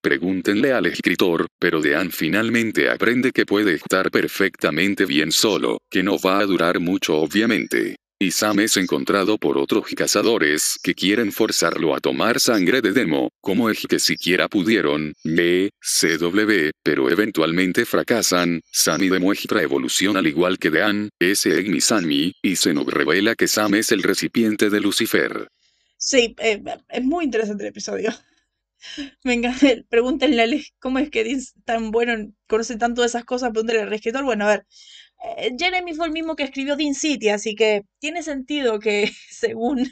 Pregúntenle 0.02 0.74
al 0.74 0.86
escritor, 0.86 1.48
pero 1.60 1.82
Dean 1.82 2.12
finalmente 2.12 2.90
aprende 2.90 3.32
que 3.32 3.46
puede 3.46 3.74
estar 3.74 4.12
perfectamente 4.12 5.06
bien 5.06 5.32
solo, 5.32 5.80
que 5.90 6.04
no 6.04 6.18
va 6.20 6.40
a 6.40 6.46
durar 6.46 6.80
mucho 6.80 7.18
obviamente. 7.18 7.96
Y 8.20 8.32
Sam 8.32 8.62
es 8.62 8.78
encontrado 8.78 9.38
por 9.38 9.60
otros 9.60 9.86
cazadores 9.96 10.80
que 10.82 10.96
quieren 10.96 11.32
forzarlo 11.32 11.94
a 11.94 12.00
tomar 12.00 12.40
sangre 12.40 12.82
de 12.82 12.92
demo, 12.92 13.30
como 13.42 13.70
es 13.70 13.86
que 13.88 14.00
siquiera 14.00 14.48
pudieron, 14.48 15.14
B, 15.24 15.70
CW, 15.80 16.72
pero 16.82 17.12
eventualmente 17.12 17.86
fracasan, 17.86 18.62
Sammy 18.72 19.10
demuestra 19.10 19.62
evolución 19.62 20.18
al 20.18 20.26
igual 20.26 20.58
que 20.58 20.72
Dean, 20.72 21.10
es 21.20 21.46
mi 21.46 21.80
Sammy, 21.80 22.34
y 22.42 22.56
se 22.56 22.74
nos 22.74 22.88
revela 22.88 23.36
que 23.36 23.48
Sam 23.48 23.76
es 23.76 23.92
el 23.92 24.02
recipiente 24.02 24.72
de 24.72 24.80
Lucifer. 24.80 25.48
Sí, 25.98 26.36
eh, 26.40 26.60
es 26.90 27.04
muy 27.04 27.26
interesante 27.26 27.64
el 27.64 27.70
episodio. 27.70 28.12
Encanta. 29.24 29.68
Pregúntenle 29.90 30.42
a 30.42 30.44
Alex 30.46 30.74
cómo 30.80 31.00
es 31.00 31.10
que 31.10 31.22
es 31.22 31.54
tan 31.66 31.92
bueno, 31.92 32.32
conoce 32.48 32.78
tanto 32.78 33.02
de 33.02 33.08
esas 33.08 33.26
cosas. 33.26 33.52
Pregúntenle 33.52 33.84
al 33.84 33.94
escritor. 33.94 34.24
Bueno, 34.24 34.46
a 34.46 34.50
ver. 34.50 34.68
eh, 35.38 35.52
Jeremy 35.60 35.94
fue 35.96 36.08
el 36.08 36.14
mismo 36.14 36.36
que 36.36 36.44
escribió 36.44 36.76
Dean 36.76 36.96
City, 36.96 37.30
así 37.30 37.56
que 37.56 37.84
tiene 38.00 38.24
sentido 38.24 38.80
que 38.80 39.12
según. 39.32 39.90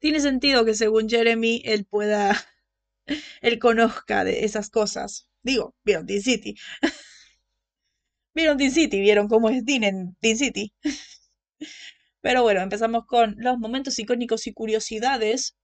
Tiene 0.00 0.20
sentido 0.20 0.64
que 0.64 0.74
según 0.74 1.08
Jeremy 1.08 1.60
él 1.64 1.84
pueda. 1.84 2.36
Él 3.42 3.58
conozca 3.60 4.24
de 4.24 4.44
esas 4.44 4.70
cosas. 4.70 5.28
Digo, 5.42 5.74
vieron 5.84 6.06
Dean 6.06 6.22
City. 6.22 6.56
Vieron 8.34 8.56
Dean 8.58 8.70
City, 8.70 9.00
vieron 9.00 9.28
cómo 9.28 9.48
es 9.48 9.64
Dean 9.64 9.82
en 9.84 10.16
Dean 10.20 10.36
City. 10.36 10.72
Pero 12.20 12.42
bueno, 12.42 12.60
empezamos 12.60 13.06
con 13.06 13.34
los 13.38 13.58
momentos 13.58 13.98
icónicos 13.98 14.46
y 14.46 14.52
curiosidades. 14.52 15.56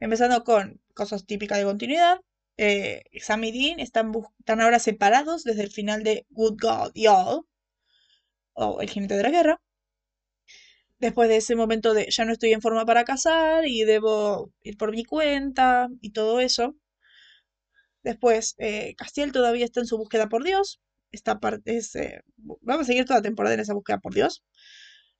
Empezando 0.00 0.42
con 0.44 0.80
cosas 0.94 1.24
típicas 1.26 1.58
de 1.58 1.64
continuidad. 1.64 2.20
Eh, 2.56 3.04
Sam 3.20 3.44
y 3.44 3.52
Dean 3.52 3.80
están, 3.80 4.12
ahora 4.60 4.78
separados 4.80 5.44
desde 5.44 5.62
el 5.62 5.70
final 5.70 6.02
de 6.02 6.26
Good 6.30 6.56
God 6.60 6.92
Y'all, 6.94 7.42
o 8.52 8.82
El 8.82 8.90
jinete 8.90 9.16
de 9.16 9.22
la 9.22 9.30
guerra. 9.30 9.60
Después 11.00 11.28
de 11.28 11.38
ese 11.38 11.56
momento 11.56 11.92
de 11.92 12.06
ya 12.10 12.24
no 12.24 12.32
estoy 12.32 12.52
en 12.52 12.60
forma 12.62 12.84
para 12.86 13.04
casar 13.04 13.66
y 13.66 13.82
debo 13.84 14.52
ir 14.62 14.76
por 14.76 14.92
mi 14.92 15.04
cuenta 15.04 15.88
y 16.00 16.12
todo 16.12 16.38
eso. 16.40 16.74
Después, 18.02 18.54
eh, 18.58 18.94
Castiel 18.96 19.30
todavía 19.32 19.64
está 19.64 19.78
en 19.80 19.86
su 19.86 19.98
búsqueda 19.98 20.28
por 20.28 20.42
Dios. 20.44 20.80
Esta 21.12 21.38
parte 21.40 21.76
es, 21.76 21.94
eh, 21.94 22.22
vamos 22.36 22.82
a 22.82 22.86
seguir 22.86 23.04
toda 23.04 23.18
la 23.20 23.22
temporada 23.22 23.54
en 23.54 23.60
esa 23.60 23.74
búsqueda 23.74 23.98
por 23.98 24.14
Dios. 24.14 24.42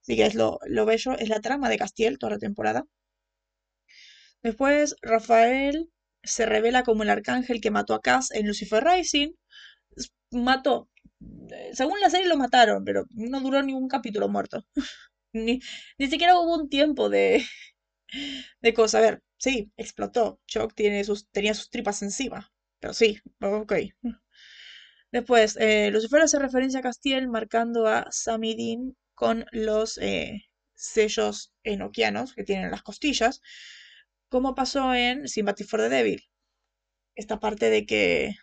Así 0.02 0.16
que 0.16 0.26
es 0.26 0.34
lo, 0.34 0.58
lo 0.66 0.86
bello, 0.86 1.12
es 1.18 1.28
la 1.28 1.40
trama 1.40 1.68
de 1.68 1.78
Castiel 1.78 2.18
toda 2.18 2.32
la 2.32 2.38
temporada. 2.38 2.84
Después, 4.42 4.96
Rafael 5.02 5.90
se 6.24 6.44
revela 6.46 6.82
como 6.82 7.02
el 7.04 7.10
arcángel 7.10 7.60
que 7.60 7.70
mató 7.70 7.94
a 7.94 8.00
Cass 8.00 8.30
en 8.32 8.48
Lucifer 8.48 8.82
Rising. 8.84 9.32
Mató. 10.32 10.88
eh, 11.52 11.70
Según 11.74 12.00
la 12.00 12.10
serie 12.10 12.28
lo 12.28 12.36
mataron, 12.36 12.84
pero 12.84 13.06
no 13.10 13.40
duró 13.40 13.62
ningún 13.62 13.88
capítulo 13.88 14.28
muerto. 14.28 14.64
Ni, 15.34 15.60
ni 15.98 16.08
siquiera 16.08 16.38
hubo 16.38 16.56
un 16.56 16.68
tiempo 16.70 17.08
de, 17.10 17.44
de 18.62 18.74
cosa. 18.74 18.98
A 18.98 19.02
ver, 19.02 19.22
sí, 19.38 19.72
explotó. 19.76 20.40
Chuck 20.46 20.74
tiene 20.74 21.04
sus, 21.04 21.28
tenía 21.30 21.54
sus 21.54 21.70
tripas 21.70 22.02
encima. 22.02 22.50
Pero 22.80 22.94
sí, 22.94 23.18
ok. 23.40 23.72
Después, 25.12 25.56
eh, 25.58 25.90
Lucifer 25.90 26.20
hace 26.22 26.38
referencia 26.38 26.80
a 26.80 26.82
Castiel 26.82 27.28
marcando 27.28 27.86
a 27.86 28.06
Sam 28.10 28.44
y 28.44 28.54
Dean 28.56 28.96
con 29.14 29.44
los 29.52 29.98
eh, 29.98 30.44
sellos 30.74 31.52
enoquianos 31.62 32.34
que 32.34 32.44
tienen 32.44 32.66
en 32.66 32.70
las 32.70 32.82
costillas 32.82 33.40
como 34.28 34.54
pasó 34.54 34.94
en 34.94 35.28
Sympathy 35.28 35.64
for 35.64 35.80
the 35.80 35.88
Devil. 35.88 36.22
Esta 37.14 37.40
parte 37.40 37.70
de 37.70 37.86
que. 37.86 38.36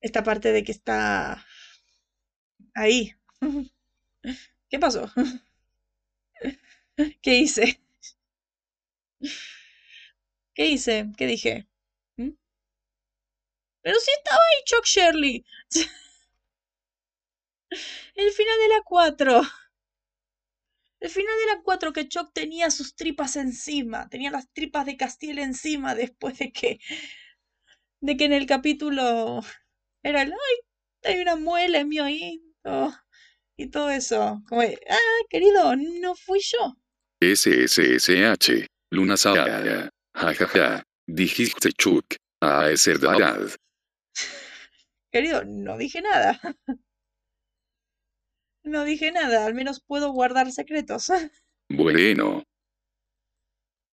Esta 0.00 0.22
parte 0.22 0.52
de 0.52 0.64
que 0.64 0.72
está 0.72 1.44
ahí. 2.74 3.14
¿Qué 4.70 4.78
pasó? 4.78 5.10
¿Qué 7.22 7.38
hice? 7.38 7.80
¿Qué 10.54 10.66
hice? 10.66 11.06
¿Qué 11.16 11.26
dije? 11.26 11.66
¿Mm? 12.16 12.30
Pero 13.82 13.98
sí 14.00 14.10
estaba 14.16 14.40
ahí 14.40 14.64
Chuck 14.64 14.84
Shirley. 14.84 15.44
El 18.14 18.30
final 18.32 18.58
de 18.58 18.68
la 18.68 18.82
4. 18.84 19.42
El 21.00 21.10
final 21.10 21.34
de 21.38 21.54
la 21.54 21.62
4 21.62 21.92
que 21.92 22.08
Chuck 22.08 22.32
tenía 22.32 22.70
sus 22.70 22.94
tripas 22.96 23.36
encima, 23.36 24.08
tenía 24.08 24.30
las 24.30 24.50
tripas 24.52 24.84
de 24.86 24.96
Castiel 24.96 25.38
encima 25.38 25.94
después 25.94 26.38
de 26.38 26.52
que 26.52 26.80
de 28.00 28.16
que 28.16 28.24
en 28.24 28.32
el 28.32 28.46
capítulo 28.46 29.40
era 30.02 30.22
el 30.22 30.32
ay, 30.32 31.12
hay 31.12 31.20
una 31.20 31.36
muela 31.36 31.78
en 31.78 31.88
mi 31.88 32.00
oído. 32.00 32.94
Y 33.56 33.70
todo 33.70 33.90
eso. 33.90 34.40
Como, 34.48 34.62
de, 34.62 34.78
ah, 34.88 35.24
querido, 35.28 35.74
no 35.76 36.14
fui 36.14 36.40
yo. 36.40 36.76
SSSH. 37.20 38.66
Luna 38.90 39.16
Saga. 39.16 39.90
Jajaja. 40.14 40.84
Dijiste 41.06 41.72
Chuk. 41.72 42.04
A 42.40 42.70
es 42.70 42.86
verdad. 42.86 43.50
Querido, 45.12 45.44
no 45.44 45.76
dije 45.76 46.00
nada. 46.02 46.40
No 48.64 48.84
dije 48.84 49.12
nada, 49.12 49.46
al 49.46 49.54
menos 49.54 49.80
puedo 49.80 50.12
guardar 50.12 50.50
secretos. 50.52 51.08
Bueno. 51.70 52.44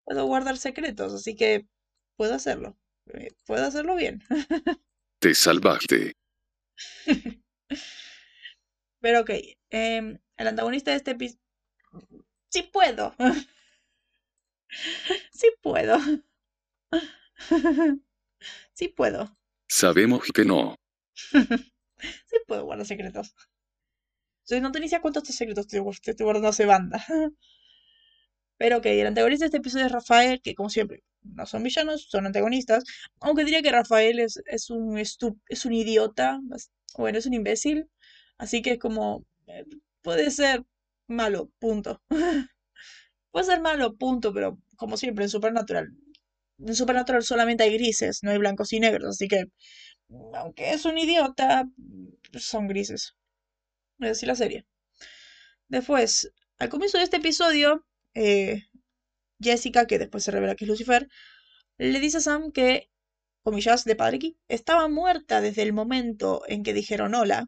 Puedo 0.06 0.26
guardar 0.28 0.58
secretos, 0.58 1.14
así 1.14 1.36
que 1.36 1.68
puedo 2.16 2.34
hacerlo. 2.34 2.78
Eh, 3.14 3.36
Puedo 3.46 3.66
hacerlo 3.66 3.96
bien. 3.96 4.24
Te 5.20 5.36
salvaste. 5.36 6.14
Pero 9.02 9.22
ok, 9.22 9.30
em, 9.72 10.18
el 10.38 10.48
antagonista 10.48 10.92
de 10.92 10.98
este 10.98 11.12
episodio... 11.12 11.42
Sí 12.50 12.64
puedo. 12.64 13.14
Sí 15.34 15.52
puedo. 15.62 15.98
Sí 18.74 18.88
puedo. 18.88 19.38
Sabemos 19.68 20.24
que 20.34 20.46
no. 20.46 20.76
Sí 21.18 22.38
puedo 22.48 22.64
guardar 22.64 22.86
secretos. 22.86 23.36
Soy 24.46 24.62
no 24.62 24.72
cuántos 25.02 25.24
secretos 25.28 25.68
guard- 25.82 26.00
estoy 26.12 26.24
guardando 26.26 26.50
hace 26.50 26.66
banda. 26.66 27.04
Pero 28.58 28.78
ok, 28.78 28.86
el 28.88 29.08
antagonista 29.08 29.44
de 29.46 29.48
este 29.48 29.58
episodio 29.58 29.86
es 29.86 29.92
Rafael, 29.92 30.42
que 30.42 30.56
como 30.56 30.70
siempre, 30.70 31.04
no 31.24 31.46
son 31.46 31.64
villanos, 31.64 32.08
son 32.10 32.26
antagonistas. 32.26 32.84
Aunque 33.20 33.44
diría 33.44 33.62
que 33.62 33.72
Rafael 33.72 34.20
es, 34.20 34.42
es 34.46 34.70
un 34.70 34.98
estu- 34.98 35.40
es 35.50 35.66
un 35.66 35.74
idiota, 35.74 36.40
bueno, 36.98 37.18
es 37.18 37.26
un 37.26 37.34
imbécil. 37.34 37.90
Así 38.38 38.62
que 38.62 38.72
es 38.74 38.80
como, 38.80 39.26
eh, 39.48 39.66
puede 40.02 40.32
ser 40.32 40.64
malo, 41.08 41.50
punto. 41.60 42.02
Puede 43.32 43.46
ser 43.46 43.62
malo, 43.62 43.96
punto, 43.98 44.34
pero 44.34 44.60
como 44.78 44.98
siempre 44.98 45.26
en 45.26 45.30
Supernatural. 45.30 45.90
En 46.60 46.76
Supernatural 46.76 47.24
solamente 47.24 47.64
hay 47.64 47.74
grises, 47.74 48.20
no 48.24 48.32
hay 48.32 48.38
blancos 48.40 48.74
y 48.74 48.80
negros, 48.80 49.10
así 49.16 49.28
que, 49.28 49.46
aunque 50.36 50.72
es 50.74 50.86
un 50.86 50.98
idiota, 50.98 51.66
son 52.40 52.68
grises. 52.68 53.16
Es 54.00 54.10
decir, 54.10 54.28
la 54.28 54.36
serie. 54.36 54.66
Después, 55.68 56.32
al 56.60 56.70
comienzo 56.70 56.98
de 56.98 57.04
este 57.06 57.18
episodio, 57.18 57.86
eh, 58.14 58.64
Jessica, 59.40 59.88
que 59.88 60.00
después 60.00 60.24
se 60.24 60.32
revela 60.32 60.56
que 60.56 60.66
es 60.66 60.70
Lucifer, 60.70 61.08
le 61.78 62.00
dice 62.00 62.18
a 62.18 62.22
Sam 62.22 62.52
que, 62.52 62.90
comillas 63.44 63.86
de 63.86 63.96
Padre 63.96 64.20
Ki, 64.20 64.38
estaba 64.48 64.88
muerta 64.88 65.42
desde 65.42 65.64
el 65.64 65.74
momento 65.74 66.44
en 66.48 66.64
que 66.64 66.74
dijeron 66.74 67.16
hola. 67.16 67.48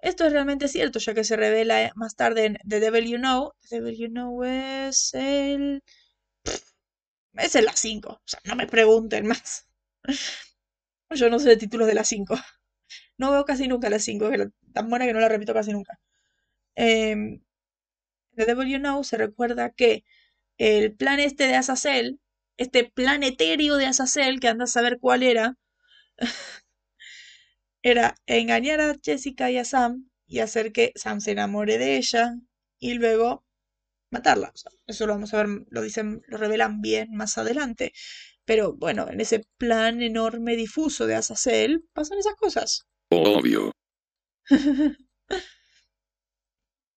Esto 0.00 0.24
es 0.24 0.32
realmente 0.32 0.68
cierto, 0.68 0.98
ya 1.00 1.14
que 1.14 1.24
se 1.24 1.36
revela 1.36 1.82
eh, 1.82 1.92
más 1.96 2.14
tarde 2.16 2.46
en 2.46 2.58
The 2.68 2.80
Devil 2.80 3.06
You 3.08 3.18
Know. 3.18 3.52
The 3.68 3.80
Devil 3.80 3.98
You 3.98 4.08
Know 4.08 4.44
es 4.44 5.12
el... 5.14 5.82
Es 7.34 7.54
en 7.54 7.64
la 7.64 7.72
5. 7.72 8.08
O 8.10 8.22
sea, 8.24 8.40
no 8.44 8.56
me 8.56 8.66
pregunten 8.66 9.26
más. 9.26 9.66
Yo 11.10 11.30
no 11.30 11.38
sé 11.38 11.50
de 11.50 11.56
títulos 11.56 11.86
de 11.86 11.94
la 11.94 12.04
5. 12.04 12.36
No 13.18 13.30
veo 13.32 13.44
casi 13.44 13.68
nunca 13.68 13.90
la 13.90 13.98
5, 13.98 14.30
es 14.30 14.48
tan 14.72 14.88
buena 14.90 15.06
que 15.06 15.12
no 15.12 15.20
la 15.20 15.28
repito 15.28 15.54
casi 15.54 15.72
nunca. 15.72 15.98
Em, 16.76 17.42
The 18.36 18.46
Devil 18.46 18.68
You 18.68 18.78
Know 18.78 19.04
se 19.04 19.18
recuerda 19.18 19.70
que 19.70 20.04
el 20.58 20.94
plan 20.94 21.20
este 21.20 21.46
de 21.48 21.56
Azazel, 21.56 22.20
este 22.58 22.84
plan 22.84 23.22
etéreo 23.24 23.76
de 23.76 23.86
Azazel, 23.86 24.40
que 24.40 24.48
anda 24.48 24.64
a 24.64 24.68
saber 24.68 24.98
cuál 25.00 25.22
era, 25.24 25.56
era 27.82 28.14
engañar 28.26 28.80
a 28.80 28.94
Jessica 29.02 29.50
y 29.50 29.56
a 29.58 29.64
Sam 29.64 30.08
y 30.26 30.38
hacer 30.40 30.72
que 30.72 30.92
Sam 30.94 31.20
se 31.20 31.32
enamore 31.32 31.78
de 31.78 31.96
ella 31.96 32.36
y 32.78 32.94
luego 32.94 33.44
matarla. 34.10 34.52
Eso 34.88 35.06
lo 35.06 35.14
vamos 35.14 35.34
a 35.34 35.38
ver, 35.44 35.66
lo 35.70 35.82
dicen, 35.82 36.22
lo 36.28 36.38
revelan 36.38 36.82
bien 36.82 37.10
más 37.12 37.38
adelante. 37.38 37.92
Pero 38.46 38.74
bueno, 38.74 39.08
en 39.10 39.20
ese 39.22 39.46
plan 39.58 40.02
enorme 40.02 40.56
difuso 40.56 41.06
de 41.08 41.16
Azazel 41.16 41.84
pasan 41.94 42.18
esas 42.20 42.36
cosas. 42.36 42.87
Obvio. 43.10 43.72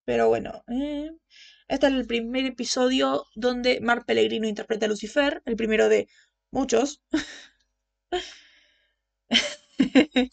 Pero 0.05 0.27
bueno, 0.27 0.63
eh, 0.67 1.11
este 1.67 1.87
es 1.87 1.93
el 1.93 2.07
primer 2.07 2.45
episodio 2.45 3.25
donde 3.35 3.79
Mar 3.81 4.05
Pellegrino 4.05 4.47
interpreta 4.47 4.85
a 4.85 4.89
Lucifer, 4.89 5.41
el 5.45 5.55
primero 5.55 5.89
de 5.89 6.07
muchos. 6.51 7.01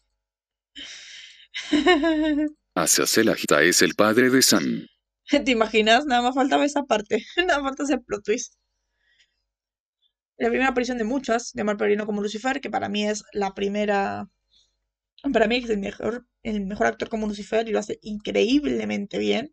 Azazel 2.75 3.29
Agita 3.29 3.63
es 3.63 3.83
el 3.83 3.95
padre 3.95 4.31
de 4.31 4.43
Sam. 4.43 4.87
¿Te 5.29 5.51
imaginas? 5.51 6.07
Nada 6.07 6.23
más 6.23 6.35
faltaba 6.35 6.65
esa 6.65 6.85
parte. 6.85 7.25
Nada 7.37 7.61
más 7.61 7.71
falta 7.71 7.83
ese 7.85 7.99
plot 7.99 8.25
twist. 8.25 8.55
La 10.39 10.49
primera 10.49 10.71
aparición 10.71 10.99
de 10.99 11.05
muchas 11.05 11.53
de 11.53 11.65
Mar 11.65 11.77
Pellegrino 11.77 12.07
como 12.07 12.23
Lucifer, 12.23 12.61
que 12.61 12.71
para 12.71 12.89
mí 12.89 13.07
es 13.07 13.25
la 13.33 13.55
primera. 13.55 14.29
Para 15.33 15.47
mí 15.47 15.57
es 15.57 15.71
el 15.71 15.79
mejor, 15.79 16.27
el 16.43 16.65
mejor 16.65 16.87
actor 16.87 17.09
como 17.09 17.27
Lucifer 17.27 17.69
y 17.69 17.73
lo 17.73 17.79
hace 17.79 17.99
increíblemente 18.03 19.19
bien. 19.19 19.51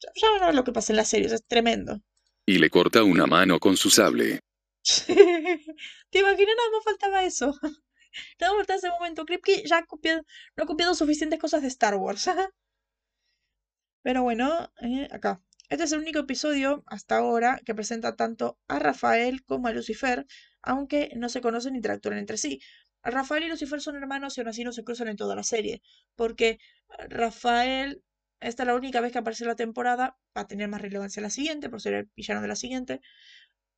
Ya 0.00 0.46
ver 0.46 0.54
lo 0.54 0.64
que 0.64 0.72
pasa 0.72 0.92
en 0.92 0.98
la 0.98 1.04
serie, 1.04 1.26
o 1.26 1.28
sea, 1.30 1.36
es 1.36 1.46
tremendo. 1.46 2.00
Y 2.46 2.58
le 2.58 2.70
corta 2.70 3.02
una 3.02 3.26
mano 3.26 3.58
con 3.58 3.76
su 3.76 3.90
sable. 3.90 4.40
¿Te 5.06 6.18
imaginas? 6.18 6.54
Nada 6.56 6.70
más 6.72 6.84
faltaba 6.84 7.24
eso. 7.24 7.58
Nada 8.40 8.52
más 8.52 8.58
faltaba 8.58 8.78
ese 8.78 8.90
momento. 8.90 9.24
Kripke 9.24 9.64
ya 9.66 9.78
ha 9.78 9.86
copiado, 9.86 10.22
no 10.56 10.64
ha 10.64 10.66
copiado 10.66 10.94
suficientes 10.94 11.38
cosas 11.38 11.62
de 11.62 11.68
Star 11.68 11.96
Wars. 11.96 12.28
Pero 14.02 14.22
bueno, 14.22 14.72
eh, 14.80 15.08
acá. 15.10 15.42
Este 15.68 15.84
es 15.84 15.92
el 15.92 15.98
único 15.98 16.20
episodio 16.20 16.82
hasta 16.86 17.18
ahora 17.18 17.60
que 17.62 17.74
presenta 17.74 18.16
tanto 18.16 18.58
a 18.68 18.78
Rafael 18.78 19.44
como 19.44 19.68
a 19.68 19.72
Lucifer, 19.72 20.26
aunque 20.62 21.10
no 21.16 21.28
se 21.28 21.42
conocen 21.42 21.74
ni 21.74 21.78
interactúan 21.78 22.16
entre 22.16 22.38
sí. 22.38 22.62
Rafael 23.02 23.44
y 23.44 23.48
Lucifer 23.48 23.80
son 23.80 23.96
hermanos 23.96 24.36
y 24.36 24.40
aún 24.40 24.48
así 24.48 24.64
no 24.64 24.72
se 24.72 24.84
cruzan 24.84 25.08
en 25.08 25.16
toda 25.16 25.34
la 25.36 25.42
serie, 25.42 25.82
porque 26.16 26.58
Rafael, 27.08 28.02
esta 28.40 28.62
es 28.62 28.66
la 28.66 28.74
única 28.74 29.00
vez 29.00 29.12
que 29.12 29.18
aparece 29.18 29.44
en 29.44 29.48
la 29.48 29.56
temporada, 29.56 30.18
va 30.36 30.42
a 30.42 30.46
tener 30.46 30.68
más 30.68 30.82
relevancia 30.82 31.20
en 31.20 31.24
la 31.24 31.30
siguiente, 31.30 31.70
por 31.70 31.80
ser 31.80 31.94
el 31.94 32.10
villano 32.16 32.42
de 32.42 32.48
la 32.48 32.56
siguiente, 32.56 33.00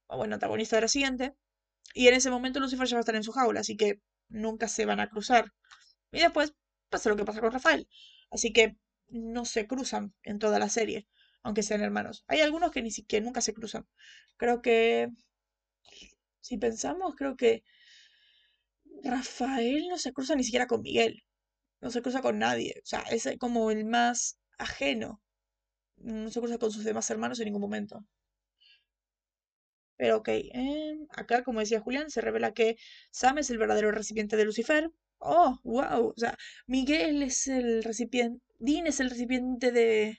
o 0.06 0.16
bueno, 0.16 0.34
antagonista 0.34 0.76
de 0.76 0.82
la 0.82 0.88
siguiente, 0.88 1.34
y 1.94 2.08
en 2.08 2.14
ese 2.14 2.30
momento 2.30 2.60
Lucifer 2.60 2.86
ya 2.86 2.96
va 2.96 3.00
a 3.00 3.02
estar 3.02 3.14
en 3.16 3.24
su 3.24 3.32
jaula, 3.32 3.60
así 3.60 3.76
que 3.76 4.00
nunca 4.28 4.68
se 4.68 4.86
van 4.86 5.00
a 5.00 5.08
cruzar. 5.08 5.52
Y 6.12 6.20
después 6.20 6.54
pasa 6.88 7.08
lo 7.10 7.16
que 7.16 7.24
pasa 7.24 7.40
con 7.40 7.52
Rafael, 7.52 7.88
así 8.30 8.52
que 8.52 8.76
no 9.08 9.44
se 9.44 9.66
cruzan 9.66 10.14
en 10.22 10.38
toda 10.38 10.58
la 10.58 10.68
serie, 10.68 11.08
aunque 11.42 11.62
sean 11.62 11.82
hermanos. 11.82 12.24
Hay 12.28 12.40
algunos 12.40 12.70
que 12.70 12.82
ni 12.82 12.90
siquiera 12.90 13.24
nunca 13.24 13.40
se 13.40 13.52
cruzan. 13.54 13.86
Creo 14.36 14.62
que, 14.62 15.08
si 16.40 16.58
pensamos, 16.58 17.14
creo 17.16 17.36
que 17.36 17.64
Rafael 19.04 19.88
no 19.88 19.98
se 19.98 20.12
cruza 20.12 20.34
ni 20.36 20.44
siquiera 20.44 20.66
con 20.66 20.82
Miguel, 20.82 21.22
no 21.80 21.90
se 21.90 22.02
cruza 22.02 22.22
con 22.22 22.38
nadie, 22.38 22.74
o 22.82 22.86
sea, 22.86 23.02
es 23.10 23.28
como 23.40 23.70
el 23.72 23.84
más 23.86 24.38
ajeno, 24.58 25.22
no 25.98 26.30
se 26.30 26.40
cruza 26.40 26.58
con 26.58 26.72
sus 26.72 26.84
demás 26.84 27.10
hermanos 27.10 27.40
en 27.40 27.46
ningún 27.46 27.62
momento. 27.62 28.04
Pero 30.00 30.16
ok, 30.18 30.28
em, 30.52 31.06
acá 31.20 31.36
como 31.44 31.60
decía 31.60 31.80
Julián, 31.84 32.10
se 32.10 32.20
revela 32.20 32.52
que 32.58 32.76
Sam 33.10 33.38
es 33.38 33.50
el 33.50 33.58
verdadero 33.58 33.92
recipiente 33.92 34.36
de 34.36 34.44
Lucifer. 34.44 34.90
Oh, 35.18 35.58
wow, 35.64 36.08
o 36.08 36.14
sea, 36.16 36.36
Miguel 36.66 37.22
es 37.22 37.46
el 37.46 37.82
recipiente, 37.84 38.42
Dean 38.58 38.86
es 38.86 38.98
el 39.00 39.10
recipiente 39.10 39.70
de, 39.72 40.18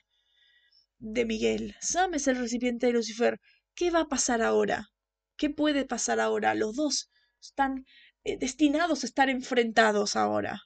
de 0.98 1.24
Miguel, 1.26 1.76
Sam 1.80 2.14
es 2.14 2.28
el 2.28 2.38
recipiente 2.38 2.86
de 2.86 2.92
Lucifer. 2.94 3.40
¿Qué 3.74 3.90
va 3.90 4.00
a 4.02 4.08
pasar 4.08 4.42
ahora? 4.42 4.88
¿Qué 5.36 5.50
puede 5.50 5.84
pasar 5.86 6.20
ahora? 6.20 6.54
Los 6.54 6.76
dos 6.76 7.10
están 7.40 7.78
eh, 7.78 7.84
destinados 8.24 9.02
a 9.02 9.06
estar 9.06 9.28
enfrentados 9.30 10.16
ahora. 10.16 10.62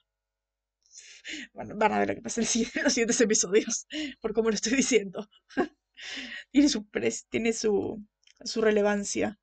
Bueno, 1.53 1.75
van 1.77 1.91
a 1.93 1.99
ver 1.99 2.09
lo 2.09 2.15
que 2.15 2.21
pasa 2.21 2.41
en 2.41 2.45
los 2.83 2.93
siguientes 2.93 3.21
episodios, 3.21 3.87
por 4.21 4.33
cómo 4.33 4.49
lo 4.49 4.55
estoy 4.55 4.73
diciendo. 4.75 5.29
Tiene 6.51 6.69
su, 6.69 6.87
tiene 7.29 7.53
su, 7.53 8.03
su 8.43 8.61
relevancia. 8.61 9.39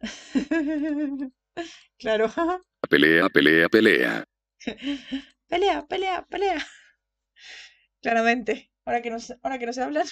Claro. 1.98 2.32
Pelea, 2.90 3.28
pelea, 3.30 3.68
pelea. 3.68 4.24
Pelea, 5.48 5.86
pelea, 5.86 6.26
pelea. 6.28 6.58
Claramente. 8.02 8.70
Ahora 8.84 9.02
que 9.02 9.10
no 9.10 9.16
ahora 9.42 9.58
que 9.58 9.66
no 9.66 9.72
sé 9.72 9.82
hablar, 9.82 10.06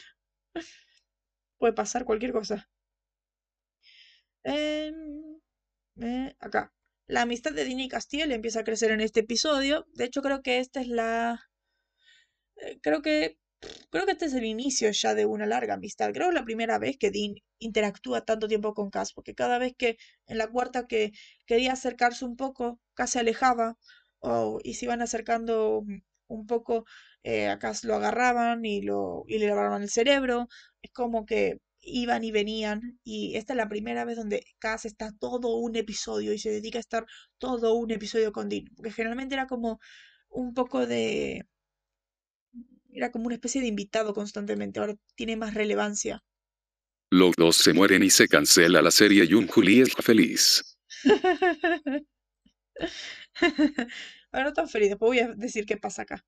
puede 1.57 1.73
pasar 1.73 2.05
cualquier 2.05 2.33
cosa. 2.33 2.69
Em, 4.45 5.41
eh, 6.01 6.35
acá. 6.41 6.73
La 7.07 7.23
amistad 7.23 7.53
de 7.53 7.65
Dini 7.65 7.85
y 7.85 7.88
Castiel 7.88 8.33
empieza 8.33 8.59
a 8.59 8.65
crecer 8.65 8.91
en 8.91 9.01
este 9.01 9.21
episodio. 9.21 9.87
De 9.95 10.03
hecho, 10.05 10.21
creo 10.21 10.43
que 10.43 10.59
esta 10.59 10.81
es 10.81 10.88
la. 10.88 11.41
eh, 12.57 12.79
Creo 12.83 13.03
que. 13.03 13.38
Creo 13.91 14.07
que 14.07 14.12
este 14.12 14.27
es 14.27 14.35
el 14.35 14.45
inicio 14.45 14.91
ya 14.91 15.15
de 15.15 15.25
una 15.27 15.47
larga 15.47 15.75
amistad. 15.75 16.12
Creo 16.12 16.27
que 16.27 16.31
es 16.31 16.35
la 16.41 16.45
primera 16.45 16.79
vez 16.81 16.97
que 16.99 17.11
Dean 17.12 17.35
interactúa 17.61 18.23
tanto 18.25 18.49
tiempo 18.49 18.75
con 18.75 18.91
Cass, 18.91 19.12
porque 19.15 19.35
cada 19.37 19.59
vez 19.59 19.75
que 19.79 19.97
en 20.27 20.38
la 20.38 20.49
cuarta 20.51 20.87
que 20.88 21.12
quería 21.47 21.73
acercarse 21.75 22.25
un 22.25 22.37
poco, 22.37 22.81
Cass 22.95 23.11
se 23.12 23.21
alejaba, 23.21 23.77
o, 24.21 24.59
y 24.65 24.75
se 24.75 24.87
iban 24.87 25.03
acercando 25.03 25.79
un 25.81 26.05
un 26.29 26.47
poco, 26.47 26.87
eh, 27.25 27.49
a 27.49 27.59
Cass 27.59 27.85
lo 27.85 27.95
agarraban 27.97 28.65
y, 28.65 28.83
lo, 28.83 29.25
y 29.29 29.38
le 29.38 29.49
lavaban 29.49 29.83
el 29.83 29.91
cerebro. 29.91 30.49
Es 30.83 30.91
como 30.93 31.27
que 31.27 31.59
iban 31.83 32.25
y 32.25 32.33
venían. 32.33 32.99
Y 33.05 33.37
esta 33.37 33.53
es 33.53 33.57
la 33.57 33.68
primera 33.68 34.05
vez 34.05 34.16
donde 34.16 34.45
Cass 34.59 34.85
está 34.85 35.12
todo 35.18 35.57
un 35.57 35.77
episodio 35.77 36.33
y 36.33 36.38
se 36.38 36.51
dedica 36.51 36.79
a 36.79 36.81
estar 36.81 37.07
todo 37.38 37.75
un 37.75 37.90
episodio 37.90 38.33
con 38.33 38.49
Dean. 38.49 38.64
Porque 38.75 38.92
generalmente 38.92 39.35
era 39.35 39.47
como 39.47 39.81
un 40.29 40.55
poco 40.55 40.87
de... 40.87 41.47
Era 42.92 43.11
como 43.11 43.27
una 43.27 43.35
especie 43.35 43.61
de 43.61 43.68
invitado 43.68 44.14
constantemente. 44.14 44.81
Ahora 44.81 44.95
tiene 45.14 45.37
más 45.37 45.55
relevancia. 45.55 46.23
Los 47.11 47.35
dos 47.37 47.57
se 47.57 47.73
mueren 47.75 48.03
y 48.03 48.11
se 48.11 48.29
cancela 48.29 48.81
la 48.81 48.90
serie 48.90 49.25
y 49.25 49.35
un 49.35 49.47
Juli 49.47 49.81
es 49.81 49.92
feliz. 49.95 50.79
Ahora 54.33 54.47
no 54.47 54.53
tan 54.53 54.68
feliz, 54.68 54.88
después 54.88 55.09
voy 55.09 55.18
a 55.18 55.29
decir 55.35 55.66
qué 55.66 55.77
pasa 55.77 56.03
acá. 56.03 56.25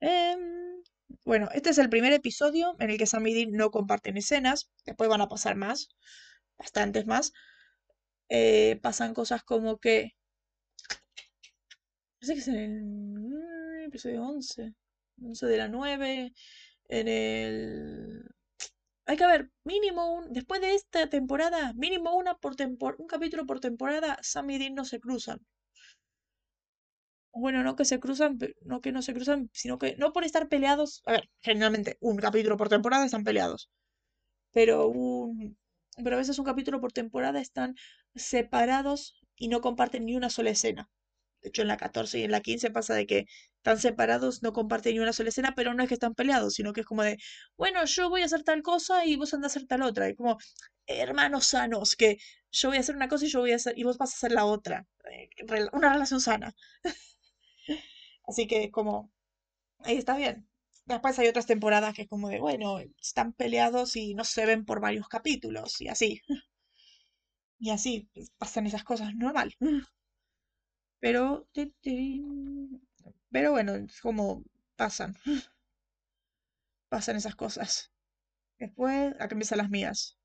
Em, 0.00 0.67
bueno, 1.24 1.48
este 1.52 1.70
es 1.70 1.78
el 1.78 1.90
primer 1.90 2.12
episodio 2.12 2.76
en 2.80 2.90
el 2.90 2.98
que 2.98 3.06
Sam 3.06 3.26
y 3.26 3.34
Dean 3.34 3.52
no 3.52 3.70
comparten 3.70 4.16
escenas. 4.16 4.70
Después 4.86 5.08
van 5.10 5.20
a 5.20 5.28
pasar 5.28 5.56
más, 5.56 5.88
bastantes 6.58 7.06
más. 7.06 7.32
Eh, 8.30 8.78
pasan 8.82 9.14
cosas 9.14 9.42
como 9.44 9.78
que. 9.78 10.12
Parece 12.20 12.34
que 12.34 12.40
es 12.40 12.48
en 12.48 12.54
el 13.78 13.84
episodio 13.86 14.22
11. 14.24 14.74
11 15.22 15.46
de 15.46 15.56
la 15.56 15.68
9. 15.68 16.32
En 16.88 17.08
el. 17.08 18.24
Hay 19.06 19.16
que 19.16 19.26
ver, 19.26 19.50
mínimo 19.64 20.14
un. 20.14 20.32
Después 20.32 20.60
de 20.60 20.74
esta 20.74 21.08
temporada, 21.10 21.72
mínimo 21.74 22.16
una 22.16 22.36
por 22.38 22.56
tempor- 22.56 22.96
un 22.98 23.06
capítulo 23.08 23.46
por 23.46 23.60
temporada, 23.60 24.18
Sam 24.22 24.50
y 24.50 24.58
Dean 24.58 24.74
no 24.74 24.84
se 24.84 25.00
cruzan. 25.00 25.40
Bueno, 27.32 27.62
no 27.62 27.76
que 27.76 27.84
se 27.84 28.00
cruzan, 28.00 28.38
no 28.62 28.80
que 28.80 28.92
no 28.92 29.02
se 29.02 29.14
cruzan, 29.14 29.50
sino 29.52 29.78
que 29.78 29.96
no 29.96 30.12
por 30.12 30.24
estar 30.24 30.48
peleados. 30.48 31.02
A 31.06 31.12
ver, 31.12 31.30
generalmente 31.40 31.96
un 32.00 32.16
capítulo 32.16 32.56
por 32.56 32.68
temporada 32.68 33.04
están 33.04 33.24
peleados. 33.24 33.70
Pero 34.52 34.88
un. 34.88 35.58
Pero 36.02 36.16
a 36.16 36.18
veces 36.18 36.38
un 36.38 36.44
capítulo 36.46 36.80
por 36.80 36.92
temporada 36.92 37.40
están 37.40 37.74
separados 38.14 39.20
y 39.36 39.48
no 39.48 39.60
comparten 39.60 40.06
ni 40.06 40.16
una 40.16 40.30
sola 40.30 40.50
escena. 40.50 40.90
De 41.42 41.50
hecho, 41.50 41.62
en 41.62 41.68
la 41.68 41.76
14 41.78 42.18
y 42.20 42.24
en 42.24 42.32
la 42.32 42.40
15 42.42 42.70
pasa 42.70 42.94
de 42.94 43.06
que 43.06 43.26
están 43.58 43.78
separados, 43.80 44.42
no 44.42 44.52
comparten 44.52 44.94
ni 44.94 45.00
una 45.00 45.12
sola 45.12 45.30
escena, 45.30 45.54
pero 45.56 45.74
no 45.74 45.82
es 45.82 45.88
que 45.88 45.94
están 45.94 46.14
peleados, 46.14 46.54
sino 46.54 46.72
que 46.72 46.80
es 46.82 46.86
como 46.86 47.02
de, 47.04 47.18
bueno, 47.56 47.84
yo 47.86 48.10
voy 48.10 48.22
a 48.22 48.26
hacer 48.26 48.44
tal 48.44 48.62
cosa 48.62 49.06
y 49.06 49.16
vos 49.16 49.34
andás 49.34 49.52
a 49.56 49.58
hacer 49.58 49.68
tal 49.68 49.82
otra. 49.82 50.08
Y 50.08 50.14
como 50.16 50.38
hermanos 50.86 51.46
sanos, 51.46 51.96
que 51.96 52.18
yo 52.52 52.68
voy 52.70 52.78
a 52.78 52.80
hacer 52.80 52.96
una 52.96 53.08
cosa 53.08 53.26
y 53.26 53.28
yo 53.28 53.40
voy 53.40 53.52
a 53.52 53.56
hacer, 53.56 53.78
y 53.78 53.84
vos 53.84 53.98
vas 53.98 54.12
a 54.12 54.16
hacer 54.16 54.32
la 54.32 54.44
otra. 54.46 54.86
Eh, 55.10 55.28
Una 55.72 55.92
relación 55.92 56.20
sana. 56.20 56.54
Así 58.28 58.46
que 58.46 58.62
es 58.64 58.70
como, 58.70 59.10
ahí 59.80 59.96
está 59.98 60.16
bien. 60.16 60.48
Después 60.86 61.18
hay 61.18 61.28
otras 61.28 61.46
temporadas 61.46 61.94
que 61.94 62.02
es 62.02 62.08
como 62.08 62.28
de, 62.30 62.40
bueno, 62.40 62.78
están 63.00 63.32
peleados 63.34 63.96
y 63.96 64.14
no 64.14 64.24
se 64.24 64.46
ven 64.46 64.64
por 64.66 64.80
varios 64.80 65.08
capítulos 65.08 65.80
y 65.80 65.88
así. 65.88 66.22
Y 67.60 67.70
así 67.70 68.08
pues, 68.14 68.30
pasan 68.36 68.66
esas 68.66 68.82
cosas 68.82 69.14
normal. 69.14 69.54
Pero, 71.00 71.48
pero 73.30 73.52
bueno, 73.52 73.74
es 73.74 74.00
como 74.00 74.42
pasan, 74.76 75.14
pasan 76.90 77.16
esas 77.16 77.34
cosas. 77.34 77.90
Después, 78.58 79.14
acá 79.20 79.34
empiezan 79.34 79.58
las 79.58 79.70
mías. 79.70 80.18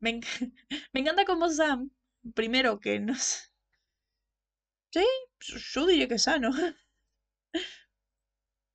Me, 0.00 0.20
me 0.92 1.00
encanta 1.00 1.24
como 1.24 1.48
Sam, 1.50 1.90
primero 2.34 2.78
que 2.78 3.00
no 3.00 3.14
sé. 3.16 3.38
Sí, 4.92 5.04
yo 5.74 5.84
diría 5.86 6.08
que 6.08 6.14
es 6.14 6.22
sano. 6.22 6.50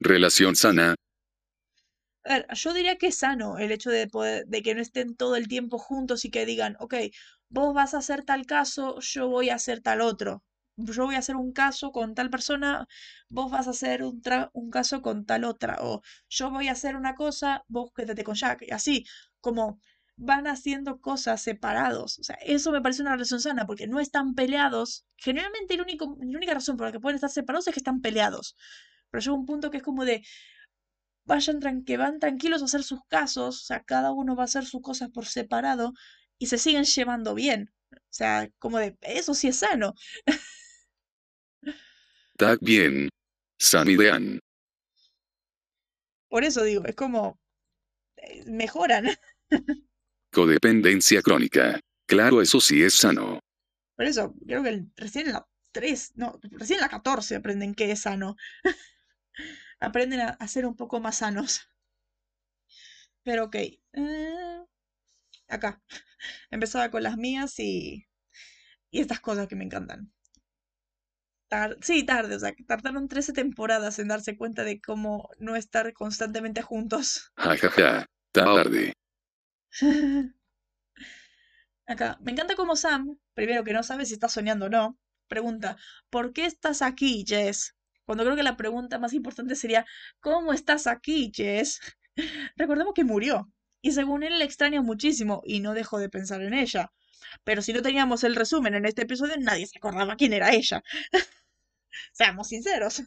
Relación 0.01 0.55
sana, 0.57 0.95
A 2.25 2.29
ver, 2.33 2.47
yo 2.53 2.73
diría 2.73 2.97
que 2.97 3.07
es 3.07 3.17
sano 3.19 3.57
el 3.57 3.71
hecho 3.71 3.89
de 3.89 4.07
poder, 4.07 4.45
de 4.47 4.61
que 4.63 4.75
no 4.75 4.81
estén 4.81 5.15
todo 5.15 5.35
el 5.35 5.47
tiempo 5.47 5.77
juntos 5.77 6.25
y 6.25 6.31
que 6.31 6.45
digan, 6.45 6.75
ok, 6.79 6.95
vos 7.49 7.73
vas 7.73 7.93
a 7.93 7.97
hacer 7.99 8.23
tal 8.23 8.45
caso, 8.45 8.99
yo 9.01 9.27
voy 9.29 9.49
a 9.49 9.55
hacer 9.55 9.81
tal 9.81 10.01
otro. 10.01 10.43
Yo 10.77 11.05
voy 11.05 11.15
a 11.15 11.19
hacer 11.19 11.35
un 11.35 11.51
caso 11.51 11.91
con 11.91 12.15
tal 12.15 12.29
persona, 12.29 12.87
vos 13.29 13.51
vas 13.51 13.67
a 13.67 13.71
hacer 13.71 14.03
un, 14.03 14.21
un 14.53 14.69
caso 14.69 15.01
con 15.01 15.25
tal 15.25 15.43
otra. 15.43 15.77
O 15.81 16.01
yo 16.29 16.49
voy 16.51 16.67
a 16.69 16.71
hacer 16.73 16.95
una 16.95 17.15
cosa, 17.15 17.63
vos 17.67 17.91
quédate 17.95 18.23
con 18.23 18.35
Jack. 18.35 18.63
Y 18.67 18.71
así, 18.71 19.05
como 19.41 19.79
van 20.19 20.47
haciendo 20.47 20.99
cosas 21.01 21.41
separados. 21.41 22.19
O 22.19 22.23
sea, 22.23 22.35
eso 22.41 22.71
me 22.71 22.81
parece 22.81 23.01
una 23.01 23.13
relación 23.13 23.41
sana, 23.41 23.65
porque 23.65 23.87
no 23.87 23.99
están 23.99 24.35
peleados. 24.35 25.05
Generalmente 25.17 25.75
el 25.75 25.81
único, 25.81 26.17
la 26.21 26.37
única 26.37 26.53
razón 26.53 26.77
por 26.77 26.87
la 26.87 26.91
que 26.91 26.99
pueden 26.99 27.15
estar 27.15 27.29
separados 27.31 27.67
es 27.67 27.73
que 27.73 27.79
están 27.79 28.01
peleados. 28.01 28.55
Pero 29.11 29.21
llega 29.21 29.35
un 29.35 29.45
punto 29.45 29.71
que 29.71 29.77
es 29.77 29.83
como 29.83 30.05
de, 30.05 30.23
vayan 31.25 31.59
tran- 31.61 31.85
que 31.85 31.97
van 31.97 32.19
tranquilos 32.19 32.61
a 32.61 32.65
hacer 32.65 32.83
sus 32.83 32.99
casos, 33.07 33.61
o 33.63 33.65
sea, 33.65 33.83
cada 33.83 34.11
uno 34.11 34.35
va 34.35 34.43
a 34.43 34.45
hacer 34.45 34.65
sus 34.65 34.81
cosas 34.81 35.09
por 35.11 35.25
separado 35.25 35.93
y 36.37 36.47
se 36.47 36.57
siguen 36.57 36.83
llevando 36.85 37.35
bien. 37.35 37.71
O 37.93 37.97
sea, 38.11 38.49
como 38.59 38.77
de, 38.79 38.97
eso 39.01 39.33
sí 39.33 39.47
es 39.47 39.57
sano. 39.59 39.93
tag 42.37 42.59
bien. 42.61 43.09
Dean. 43.97 44.39
Por 46.29 46.43
eso 46.43 46.63
digo, 46.63 46.83
es 46.85 46.95
como, 46.95 47.39
eh, 48.17 48.43
mejoran. 48.47 49.05
Codependencia 50.31 51.21
crónica. 51.21 51.79
Claro, 52.07 52.41
eso 52.41 52.59
sí 52.59 52.81
es 52.83 52.93
sano. 52.95 53.39
Por 53.95 54.05
eso, 54.05 54.33
creo 54.47 54.63
que 54.63 54.69
el- 54.69 54.91
recién 54.95 55.27
en 55.27 55.33
la 55.33 55.47
3, 55.71 56.13
no, 56.15 56.39
recién 56.51 56.77
en 56.79 56.81
la 56.81 56.89
14 56.89 57.35
aprenden 57.35 57.75
qué 57.75 57.91
es 57.91 58.01
sano. 58.01 58.35
Aprenden 59.81 60.21
a, 60.21 60.29
a 60.29 60.47
ser 60.47 60.65
un 60.65 60.75
poco 60.77 60.99
más 61.01 61.17
sanos. 61.17 61.69
Pero 63.23 63.45
ok. 63.45 63.55
eh, 63.55 64.65
acá. 65.49 65.81
Empezaba 66.51 66.91
con 66.91 67.03
las 67.03 67.17
mías 67.17 67.59
y, 67.59 68.07
y 68.91 69.01
estas 69.01 69.19
cosas 69.21 69.47
que 69.47 69.55
me 69.57 69.65
encantan. 69.65 70.13
Tar- 71.47 71.77
sí, 71.81 72.03
tarde, 72.05 72.35
o 72.35 72.39
sea, 72.39 72.53
que 72.53 72.63
tardaron 72.63 73.07
13 73.07 73.33
temporadas 73.33 73.99
en 73.99 74.07
darse 74.07 74.37
cuenta 74.37 74.63
de 74.63 74.79
cómo 74.81 75.29
no 75.37 75.55
estar 75.55 75.91
constantemente 75.93 76.61
juntos. 76.61 77.31
Ja 77.45 77.55
ja 77.61 77.69
ja. 77.77 78.05
Tarde. 78.31 78.93
Acá, 81.87 82.17
me 82.21 82.31
encanta 82.31 82.55
como 82.55 82.75
Sam, 82.75 83.17
primero 83.33 83.63
que 83.63 83.73
no 83.73 83.83
sabe 83.83 84.05
si 84.05 84.13
está 84.13 84.29
soñando 84.29 84.67
o 84.67 84.69
no, 84.69 84.97
pregunta, 85.27 85.77
¿por 86.09 86.33
qué 86.33 86.45
estás 86.45 86.81
aquí, 86.81 87.25
Jess? 87.27 87.75
Cuando 88.05 88.23
creo 88.23 88.35
que 88.35 88.43
la 88.43 88.57
pregunta 88.57 88.99
más 88.99 89.13
importante 89.13 89.55
sería, 89.55 89.85
¿cómo 90.19 90.53
estás 90.53 90.87
aquí, 90.87 91.31
Jess? 91.33 91.79
Recordemos 92.55 92.93
que 92.93 93.03
murió, 93.03 93.51
y 93.81 93.91
según 93.93 94.23
él 94.23 94.39
le 94.39 94.45
extraña 94.45 94.81
muchísimo 94.81 95.41
y 95.45 95.59
no 95.61 95.73
dejó 95.73 95.99
de 95.99 96.09
pensar 96.09 96.41
en 96.41 96.53
ella. 96.53 96.91
Pero 97.43 97.61
si 97.61 97.73
no 97.73 97.81
teníamos 97.81 98.23
el 98.23 98.35
resumen 98.35 98.75
en 98.75 98.85
este 98.85 99.03
episodio, 99.03 99.35
nadie 99.37 99.67
se 99.67 99.77
acordaba 99.77 100.15
quién 100.15 100.33
era 100.33 100.51
ella. 100.53 100.83
Seamos 102.13 102.47
sinceros. 102.49 103.03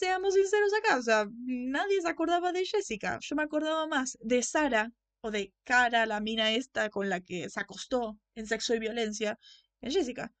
Seamos 0.00 0.32
sinceros 0.32 0.72
acá, 0.72 0.96
o 0.96 1.02
sea, 1.02 1.28
nadie 1.44 2.00
se 2.00 2.08
acordaba 2.08 2.52
de 2.52 2.64
Jessica. 2.64 3.18
Yo 3.20 3.36
me 3.36 3.42
acordaba 3.42 3.86
más 3.86 4.16
de 4.22 4.42
Sara 4.42 4.90
o 5.20 5.30
de 5.30 5.52
Cara, 5.62 6.06
la 6.06 6.20
mina 6.20 6.52
esta 6.52 6.88
con 6.88 7.10
la 7.10 7.20
que 7.20 7.50
se 7.50 7.60
acostó 7.60 8.18
en 8.34 8.46
sexo 8.46 8.74
y 8.74 8.78
violencia, 8.78 9.38
en 9.82 9.92
Jessica. 9.92 10.32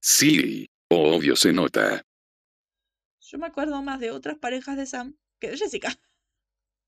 Sí. 0.00 0.66
Obvio 0.88 1.36
se 1.36 1.52
nota. 1.52 2.02
Yo 3.20 3.38
me 3.38 3.48
acuerdo 3.48 3.82
más 3.82 4.00
de 4.00 4.12
otras 4.12 4.38
parejas 4.38 4.78
de 4.78 4.86
Sam 4.86 5.14
que 5.38 5.50
de 5.50 5.58
Jessica. 5.58 5.92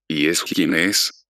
¿Y 0.08 0.28
es 0.28 0.42
quién 0.42 0.72
es? 0.72 1.26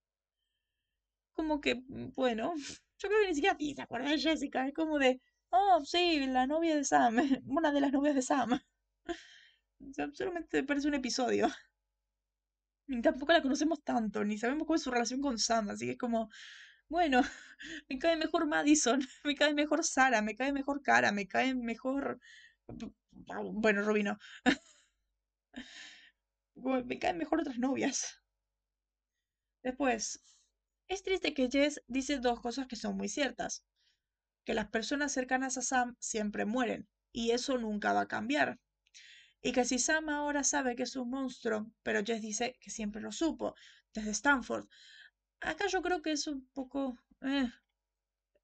Como 1.33 1.61
que, 1.61 1.75
mm, 1.75 2.13
bueno, 2.15 2.55
yo 2.57 3.09
creo 3.09 3.21
que 3.21 3.27
ni 3.27 3.35
siquiera 3.35 3.57
ti 3.57 3.75
se 3.75 3.83
acuerda 3.83 4.11
de 4.11 4.21
Jessica. 4.21 4.69
Es 4.69 4.75
como 4.75 5.01
de, 5.01 5.21
oh, 5.51 5.83
sí, 5.85 6.25
la 6.29 6.47
novia 6.47 6.77
de 6.77 6.85
Sam, 6.85 7.17
una 7.47 7.73
de 7.73 7.81
las 7.81 7.91
novias 7.91 8.15
de 8.15 8.23
Sam. 8.23 8.61
O 9.83 10.15
solamente 10.15 10.63
parece 10.65 10.89
un 10.89 10.95
episodio. 10.95 11.49
Y 12.89 13.01
tampoco 13.01 13.33
la 13.33 13.41
conocemos 13.41 13.83
tanto, 13.85 14.25
ni 14.25 14.37
sabemos 14.37 14.67
cuál 14.67 14.77
es 14.77 14.83
su 14.83 14.91
relación 14.91 15.23
con 15.23 15.39
Sam, 15.39 15.71
así 15.71 15.87
que 15.87 15.93
es 15.93 15.99
como, 15.99 16.29
bueno, 16.89 17.23
me 17.89 17.99
cae 17.99 18.17
mejor 18.17 18.47
Madison, 18.47 19.01
me 19.25 19.35
cae 19.35 19.55
mejor 19.55 19.85
Sara, 19.85 20.21
me 20.21 20.35
cae 20.35 20.53
mejor 20.53 20.83
Cara, 20.83 21.13
me 21.13 21.27
cae 21.27 21.55
mejor... 21.55 22.21
Bueno, 23.55 23.83
Rubino, 23.83 24.19
me 26.85 26.99
caen 26.99 27.19
mejor 27.19 27.41
otras 27.41 27.59
novias. 27.59 28.21
Después, 29.63 30.21
es 30.89 31.03
triste 31.03 31.35
que 31.35 31.49
Jess 31.51 31.83
dice 31.87 32.19
dos 32.19 32.41
cosas 32.41 32.67
que 32.67 32.77
son 32.77 32.97
muy 32.97 33.09
ciertas. 33.09 33.65
Que 34.45 34.55
las 34.55 34.69
personas 34.69 35.13
cercanas 35.13 35.57
a 35.57 35.63
Sam 35.63 35.97
siempre 36.01 36.45
mueren, 36.45 36.89
y 37.13 37.31
eso 37.31 37.59
nunca 37.59 37.93
va 37.93 38.03
a 38.03 38.09
cambiar. 38.09 38.59
Y 39.43 39.53
que 39.53 39.65
si 39.65 39.79
Sam 39.79 40.09
ahora 40.09 40.45
sabe 40.45 40.77
que 40.77 40.85
es 40.85 40.95
un 40.97 41.11
monstruo, 41.11 41.67
pero 41.83 42.03
Jess 42.05 42.23
dice 42.23 42.57
que 42.61 42.71
siempre 42.71 43.03
lo 43.03 43.11
supo, 43.13 43.55
desde 43.93 44.11
Stanford. 44.13 44.67
Acá 45.41 45.67
yo 45.67 45.83
creo 45.83 46.01
que 46.01 46.13
es 46.13 46.27
un 46.29 46.49
poco... 46.53 46.97
eh. 47.23 47.51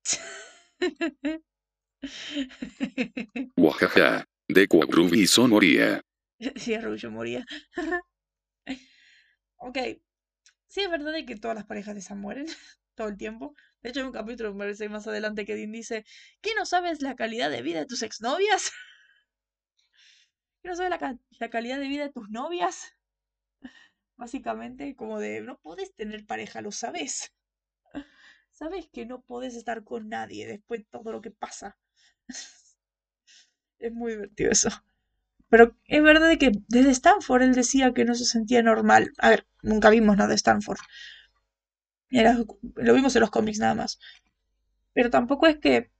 Wajaja. 3.56 4.24
De 4.48 4.66
son 5.26 5.50
moría. 5.50 6.00
Sí, 6.56 6.78
Rubio 6.78 7.10
moría. 7.10 7.44
ok. 9.56 9.78
Sí, 10.68 10.80
es 10.82 10.90
verdad 10.90 11.12
de 11.12 11.24
que 11.24 11.36
todas 11.36 11.56
las 11.56 11.66
parejas 11.66 11.94
de 11.94 12.02
Sam 12.02 12.20
mueren 12.20 12.46
todo 12.94 13.08
el 13.08 13.16
tiempo. 13.16 13.54
De 13.82 13.90
hecho, 13.90 14.00
hay 14.00 14.06
un 14.06 14.12
capítulo, 14.12 14.52
me 14.52 14.60
parece 14.60 14.88
más 14.88 15.06
adelante, 15.06 15.44
que 15.44 15.54
Dean 15.54 15.72
dice, 15.72 16.04
¿qué 16.40 16.50
no 16.56 16.66
sabes 16.66 17.02
la 17.02 17.16
calidad 17.16 17.50
de 17.50 17.62
vida 17.62 17.80
de 17.80 17.86
tus 17.86 18.02
exnovias? 18.02 18.72
¿Qué 20.68 20.72
no 20.72 20.76
sabes 20.76 20.90
la, 20.90 20.98
ca- 20.98 21.18
la 21.40 21.48
calidad 21.48 21.78
de 21.80 21.88
vida 21.88 22.02
de 22.02 22.12
tus 22.12 22.28
novias? 22.28 22.92
Básicamente, 24.18 24.94
como 24.96 25.18
de, 25.18 25.40
no 25.40 25.58
puedes 25.58 25.94
tener 25.94 26.26
pareja, 26.26 26.60
lo 26.60 26.72
sabes. 26.72 27.32
Sabes 28.52 28.88
que 28.92 29.06
no 29.06 29.22
puedes 29.22 29.54
estar 29.56 29.84
con 29.84 30.08
nadie 30.10 30.46
después 30.46 30.80
de 30.80 30.86
todo 30.90 31.12
lo 31.12 31.20
que 31.22 31.30
pasa. 31.30 31.78
Es 33.80 33.92
muy 33.92 34.12
divertido 34.12 34.52
eso. 34.52 34.68
Pero 35.50 35.76
es 35.86 36.02
verdad 36.02 36.38
que 36.38 36.52
desde 36.68 36.90
Stanford 36.92 37.42
él 37.42 37.54
decía 37.54 37.94
que 37.94 38.04
no 38.06 38.14
se 38.14 38.24
sentía 38.26 38.62
normal. 38.62 39.12
A 39.18 39.30
ver, 39.30 39.46
nunca 39.62 39.90
vimos 39.90 40.16
nada 40.16 40.30
de 40.30 40.36
Stanford. 40.36 40.78
Era, 42.10 42.36
lo 42.76 42.92
vimos 42.94 43.14
en 43.16 43.20
los 43.20 43.30
cómics 43.30 43.58
nada 43.60 43.74
más. 43.74 43.98
Pero 44.94 45.10
tampoco 45.10 45.46
es 45.48 45.58
que 45.58 45.90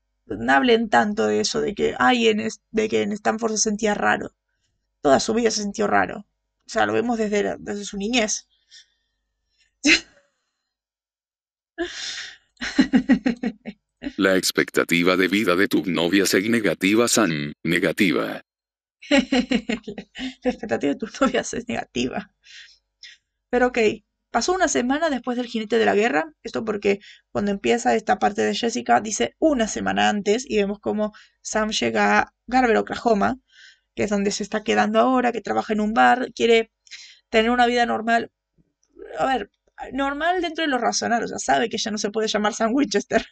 hablen 0.49 0.91
tanto 0.91 1.27
de 1.27 1.41
eso, 1.41 1.61
de 1.63 1.75
que, 1.75 1.95
ay, 1.99 2.29
en 2.29 2.49
de 2.73 2.89
que 2.91 3.03
en 3.03 3.13
Stanford 3.13 3.53
se 3.53 3.59
sentía 3.71 3.95
raro. 3.95 4.33
Toda 5.01 5.21
su 5.21 5.35
vida 5.35 5.51
se 5.51 5.63
sintió 5.63 5.87
raro. 5.87 6.27
O 6.67 6.71
sea, 6.71 6.87
lo 6.87 6.93
vemos 6.93 7.19
desde, 7.19 7.57
desde 7.59 7.85
su 7.85 7.97
niñez. 7.97 8.49
La 14.17 14.37
expectativa 14.37 15.17
de 15.17 15.29
vida 15.29 15.57
de 15.57 15.69
tu 15.69 15.85
novia 15.87 16.25
es 16.25 16.35
negativa, 16.35 17.09
Sam. 17.09 17.53
Negativa. 17.65 18.43
La 19.11 20.51
expectativa 20.51 20.93
de 20.93 20.99
tus 20.99 21.21
novias 21.21 21.55
es 21.55 21.69
negativa. 21.69 22.33
Pero 23.51 23.69
ok, 23.69 23.79
pasó 24.31 24.53
una 24.53 24.69
semana 24.69 25.11
después 25.11 25.37
del 25.37 25.47
jinete 25.47 25.79
de 25.79 25.87
la 25.87 25.95
guerra. 25.95 26.33
Esto 26.43 26.65
porque 26.65 27.01
cuando 27.31 27.51
empieza 27.51 27.95
esta 27.95 28.19
parte 28.19 28.43
de 28.43 28.55
Jessica 28.55 29.01
dice 29.01 29.37
una 29.39 29.69
semana 29.69 30.09
antes 30.09 30.45
y 30.49 30.57
vemos 30.57 30.79
como 30.81 31.13
Sam 31.41 31.71
llega 31.71 32.19
a 32.19 32.35
Garber, 32.47 32.77
Oklahoma, 32.77 33.39
que 33.99 34.05
es 34.05 34.11
donde 34.11 34.31
se 34.31 34.45
está 34.45 34.63
quedando 34.63 35.01
ahora, 35.01 35.33
que 35.33 35.41
trabaja 35.41 35.73
en 35.73 35.81
un 35.81 35.93
bar, 35.93 36.33
quiere 36.33 36.71
tener 37.31 37.51
una 37.51 37.67
vida 37.67 37.85
normal. 37.85 38.31
A 39.19 39.27
ver, 39.27 39.51
normal 39.93 40.41
dentro 40.41 40.63
de 40.63 40.69
lo 40.69 40.79
razonable, 40.79 41.25
o 41.25 41.29
sea, 41.29 41.41
sabe 41.41 41.69
que 41.69 41.79
ya 41.79 41.91
no 41.91 41.99
se 41.99 42.13
puede 42.13 42.29
llamar 42.29 42.55
Sam 42.55 42.73
Winchester. 42.73 43.27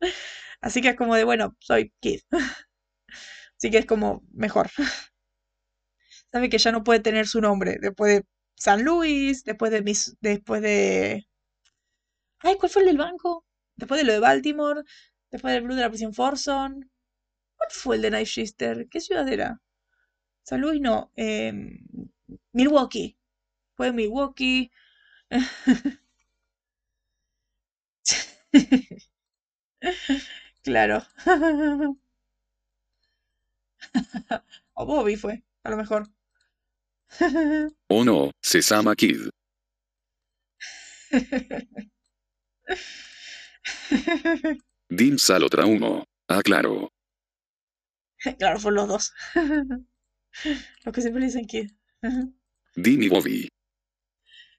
Así 0.60 0.82
que 0.82 0.88
es 0.88 0.96
como 0.96 1.14
de, 1.14 1.22
bueno, 1.22 1.56
soy 1.60 1.92
Kid. 2.00 2.22
Así 3.56 3.70
que 3.70 3.78
es 3.78 3.86
como 3.86 4.24
mejor. 4.32 4.70
Sabe 6.32 6.48
que 6.50 6.58
ya 6.58 6.72
no 6.72 6.82
puede 6.82 6.98
tener 6.98 7.28
su 7.28 7.40
nombre 7.40 7.76
después 7.80 8.16
de 8.16 8.26
San 8.56 8.82
Luis, 8.82 9.44
después 9.44 9.70
de 9.70 9.82
mis, 9.82 10.16
después 10.20 10.62
de... 10.62 11.28
Ay, 12.40 12.56
¿cuál 12.56 12.70
fue 12.72 12.82
el 12.82 12.88
del 12.88 12.98
banco? 12.98 13.46
Después 13.76 14.00
de 14.00 14.04
lo 14.04 14.14
de 14.14 14.18
Baltimore, 14.18 14.82
después 15.30 15.54
del 15.54 15.62
Blue 15.62 15.76
de 15.76 15.82
la 15.82 15.90
prisión 15.90 16.12
Forson. 16.12 16.90
¿Cuál 17.56 17.70
fue 17.70 17.96
el 17.96 18.02
de 18.02 18.10
Night 18.10 18.26
Shifter? 18.26 18.88
¿Qué 18.90 19.00
ciudad 19.00 19.28
era? 19.28 19.60
San 20.48 20.62
Luis 20.62 20.80
no, 20.80 21.12
em, 21.14 21.78
Milwaukee. 22.54 23.18
Fue 23.76 23.92
Milwaukee. 23.92 24.70
Claro. 30.64 31.02
O 34.74 34.86
Bobby 34.86 35.16
fue, 35.16 35.42
a 35.64 35.70
lo 35.70 35.76
mejor. 35.76 36.08
Oh 37.90 38.04
no, 38.04 38.30
Sesama 38.42 38.94
Kid. 38.96 39.28
Dim 44.88 45.18
Salo 45.18 45.48
Traumo. 45.48 46.04
Ah, 46.28 46.42
claro. 46.42 46.88
Claro, 48.38 48.58
fueron 48.58 48.76
los 48.76 48.88
dos. 48.88 49.12
Los 50.84 50.94
que 50.94 51.00
siempre 51.00 51.20
le 51.20 51.26
dicen 51.26 51.46
Kid. 51.46 51.70
Dim 52.76 53.02
y 53.02 53.08
Bobby. 53.08 53.48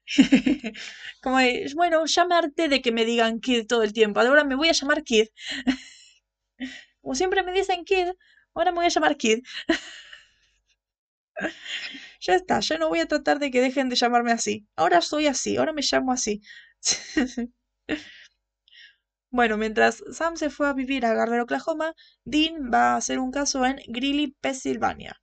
Como 1.22 1.38
de, 1.38 1.70
bueno, 1.74 2.04
llamarte 2.06 2.68
de 2.68 2.82
que 2.82 2.92
me 2.92 3.04
digan 3.04 3.40
Kid 3.40 3.66
todo 3.66 3.82
el 3.82 3.92
tiempo. 3.92 4.20
Ahora 4.20 4.44
me 4.44 4.56
voy 4.56 4.68
a 4.68 4.72
llamar 4.72 5.04
Kid. 5.04 5.28
Como 7.02 7.14
siempre 7.14 7.42
me 7.42 7.52
dicen 7.52 7.84
Kid, 7.84 8.08
ahora 8.54 8.72
me 8.72 8.76
voy 8.76 8.86
a 8.86 8.88
llamar 8.88 9.16
Kid. 9.16 9.40
Ya 12.20 12.34
está, 12.34 12.60
ya 12.60 12.78
no 12.78 12.88
voy 12.88 13.00
a 13.00 13.06
tratar 13.06 13.38
de 13.38 13.50
que 13.50 13.60
dejen 13.60 13.88
de 13.88 13.96
llamarme 13.96 14.32
así. 14.32 14.66
Ahora 14.76 15.00
soy 15.00 15.26
así, 15.26 15.56
ahora 15.56 15.72
me 15.72 15.82
llamo 15.82 16.12
así. 16.12 16.42
Bueno, 19.32 19.56
mientras 19.56 20.02
Sam 20.12 20.36
se 20.36 20.50
fue 20.50 20.68
a 20.68 20.72
vivir 20.72 21.04
a 21.06 21.14
Garber, 21.14 21.40
Oklahoma, 21.40 21.94
Dean 22.24 22.70
va 22.72 22.92
a 22.92 22.96
hacer 22.96 23.18
un 23.18 23.30
caso 23.32 23.64
en 23.64 23.78
Greeley, 23.88 24.36
Pensilvania. 24.40 25.20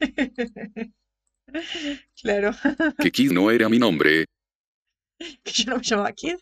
Claro, 2.20 2.50
Que 2.98 3.12
Kid 3.12 3.32
no 3.32 3.50
era 3.50 3.68
mi 3.68 3.78
nombre. 3.78 4.24
que 5.18 5.52
yo 5.52 5.70
no 5.70 5.76
me 5.76 5.82
llamaba 5.82 6.12
Kid. 6.12 6.36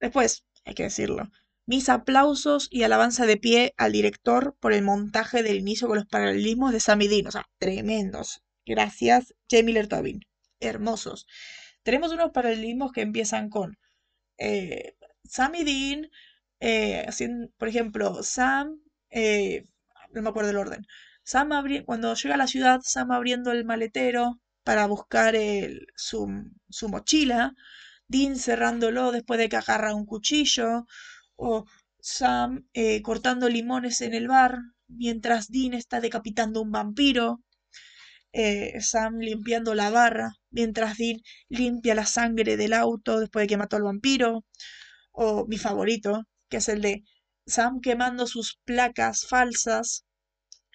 Después, 0.00 0.44
hay 0.64 0.74
que 0.74 0.84
decirlo, 0.84 1.28
mis 1.66 1.88
aplausos 1.88 2.68
y 2.70 2.82
alabanza 2.82 3.26
de 3.26 3.36
pie 3.36 3.74
al 3.76 3.92
director 3.92 4.56
por 4.60 4.72
el 4.72 4.82
montaje 4.82 5.42
del 5.42 5.56
inicio 5.56 5.88
con 5.88 5.96
los 5.96 6.06
paralelismos 6.06 6.72
de 6.72 6.80
Sam 6.80 7.02
y 7.02 7.08
Dean. 7.08 7.26
O 7.26 7.30
sea, 7.30 7.46
tremendos. 7.58 8.42
Gracias, 8.66 9.34
J. 9.50 9.62
Miller 9.64 9.88
Tobin. 9.88 10.20
Hermosos. 10.60 11.26
Tenemos 11.82 12.12
unos 12.12 12.30
paralelismos 12.32 12.92
que 12.92 13.00
empiezan 13.02 13.48
con 13.48 13.78
eh, 14.38 14.96
Sam 15.24 15.54
y 15.56 15.64
Dean, 15.64 16.10
eh, 16.60 17.04
haciendo, 17.08 17.48
por 17.58 17.68
ejemplo, 17.68 18.22
Sam, 18.22 18.80
eh, 19.10 19.66
no 20.12 20.22
me 20.22 20.28
acuerdo 20.30 20.50
el 20.50 20.56
orden. 20.56 20.86
Sam 21.24 21.50
cuando 21.84 22.14
llega 22.14 22.34
a 22.36 22.38
la 22.38 22.46
ciudad, 22.46 22.80
Sam 22.84 23.10
abriendo 23.12 23.50
el 23.52 23.64
maletero 23.64 24.40
para 24.64 24.86
buscar 24.86 25.34
el- 25.36 25.86
su, 25.96 26.28
su 26.68 26.88
mochila, 26.88 27.54
Dean 28.08 28.36
cerrándolo 28.36 29.12
después 29.12 29.38
de 29.38 29.48
que 29.48 29.56
agarra 29.56 29.94
un 29.94 30.06
cuchillo, 30.06 30.86
o 31.36 31.64
Sam 32.00 32.66
eh, 32.74 33.02
cortando 33.02 33.48
limones 33.48 34.00
en 34.02 34.14
el 34.14 34.28
bar 34.28 34.58
mientras 34.88 35.48
Dean 35.50 35.74
está 35.74 36.00
decapitando 36.00 36.60
un 36.62 36.70
vampiro, 36.72 37.40
eh, 38.32 38.80
Sam 38.80 39.18
limpiando 39.18 39.74
la 39.74 39.90
barra 39.90 40.32
mientras 40.50 40.96
Dean 40.98 41.20
limpia 41.48 41.94
la 41.94 42.06
sangre 42.06 42.56
del 42.56 42.72
auto 42.72 43.20
después 43.20 43.42
de 43.44 43.46
que 43.48 43.56
mató 43.56 43.76
al 43.76 43.82
vampiro, 43.84 44.44
o 45.12 45.46
mi 45.46 45.58
favorito, 45.58 46.24
que 46.50 46.58
es 46.58 46.68
el 46.68 46.82
de 46.82 47.04
Sam 47.46 47.80
quemando 47.80 48.26
sus 48.26 48.58
placas 48.64 49.26
falsas 49.28 50.04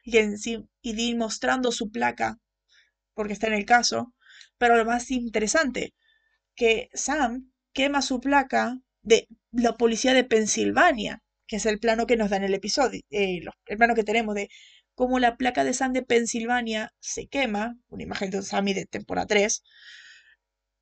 y, 0.08 0.14
enci- 0.20 0.68
y 0.82 1.16
mostrando 1.16 1.72
su 1.72 1.92
placa 1.92 2.40
porque 3.14 3.34
está 3.34 3.48
en 3.48 3.54
el 3.54 3.66
caso, 3.66 4.14
pero 4.58 4.78
lo 4.78 4.86
más 4.86 5.12
interesante, 5.12 5.94
que 6.56 6.90
Sam 6.94 7.52
quema 7.74 8.02
su 8.02 8.20
placa 8.22 8.80
de 9.04 9.28
la 9.52 9.74
policía 9.78 10.14
de 10.14 10.24
Pensilvania, 10.26 11.24
que 11.48 11.58
es 11.58 11.66
el 11.68 11.80
plano 11.80 12.08
que 12.08 12.18
nos 12.18 12.30
da 12.32 12.38
en 12.38 12.46
el 12.46 12.54
episodio, 12.56 13.02
eh, 13.12 13.42
el 13.68 13.78
plano 13.78 13.96
que 13.96 14.04
tenemos 14.04 14.36
de 14.36 14.50
cómo 14.96 15.20
la 15.20 15.38
placa 15.38 15.64
de 15.66 15.74
Sam 15.74 15.94
de 15.94 16.04
Pensilvania 16.04 16.94
se 17.00 17.28
quema, 17.28 17.78
una 17.90 18.04
imagen 18.04 18.32
de 18.32 18.42
Sammy 18.44 18.74
de 18.74 18.86
temporada 18.88 19.28
3, 19.28 19.64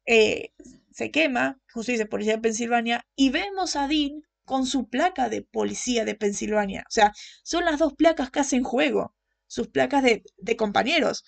eh, 0.05 0.49
se 0.91 1.11
quema, 1.11 1.59
justo 1.73 1.91
dice 1.91 2.05
policía 2.05 2.33
de 2.35 2.41
Pensilvania, 2.41 3.05
y 3.15 3.29
vemos 3.31 3.75
a 3.75 3.87
Dean 3.87 4.21
con 4.45 4.65
su 4.65 4.89
placa 4.89 5.29
de 5.29 5.41
policía 5.43 6.05
de 6.05 6.15
Pensilvania. 6.15 6.81
O 6.87 6.91
sea, 6.91 7.11
son 7.43 7.65
las 7.65 7.79
dos 7.79 7.93
placas 7.95 8.31
que 8.31 8.39
hacen 8.41 8.63
juego, 8.63 9.15
sus 9.47 9.67
placas 9.69 10.03
de, 10.03 10.23
de 10.37 10.55
compañeros, 10.57 11.23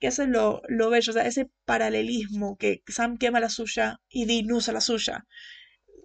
que 0.00 0.08
eso 0.08 0.22
es 0.24 0.28
lo, 0.30 0.62
lo 0.68 0.90
bello, 0.90 1.10
o 1.12 1.14
sea, 1.14 1.26
ese 1.26 1.50
paralelismo 1.66 2.56
que 2.58 2.82
Sam 2.88 3.18
quema 3.18 3.40
la 3.40 3.50
suya 3.50 3.98
y 4.08 4.26
Dean 4.26 4.52
usa 4.52 4.74
la 4.74 4.80
suya. 4.82 5.24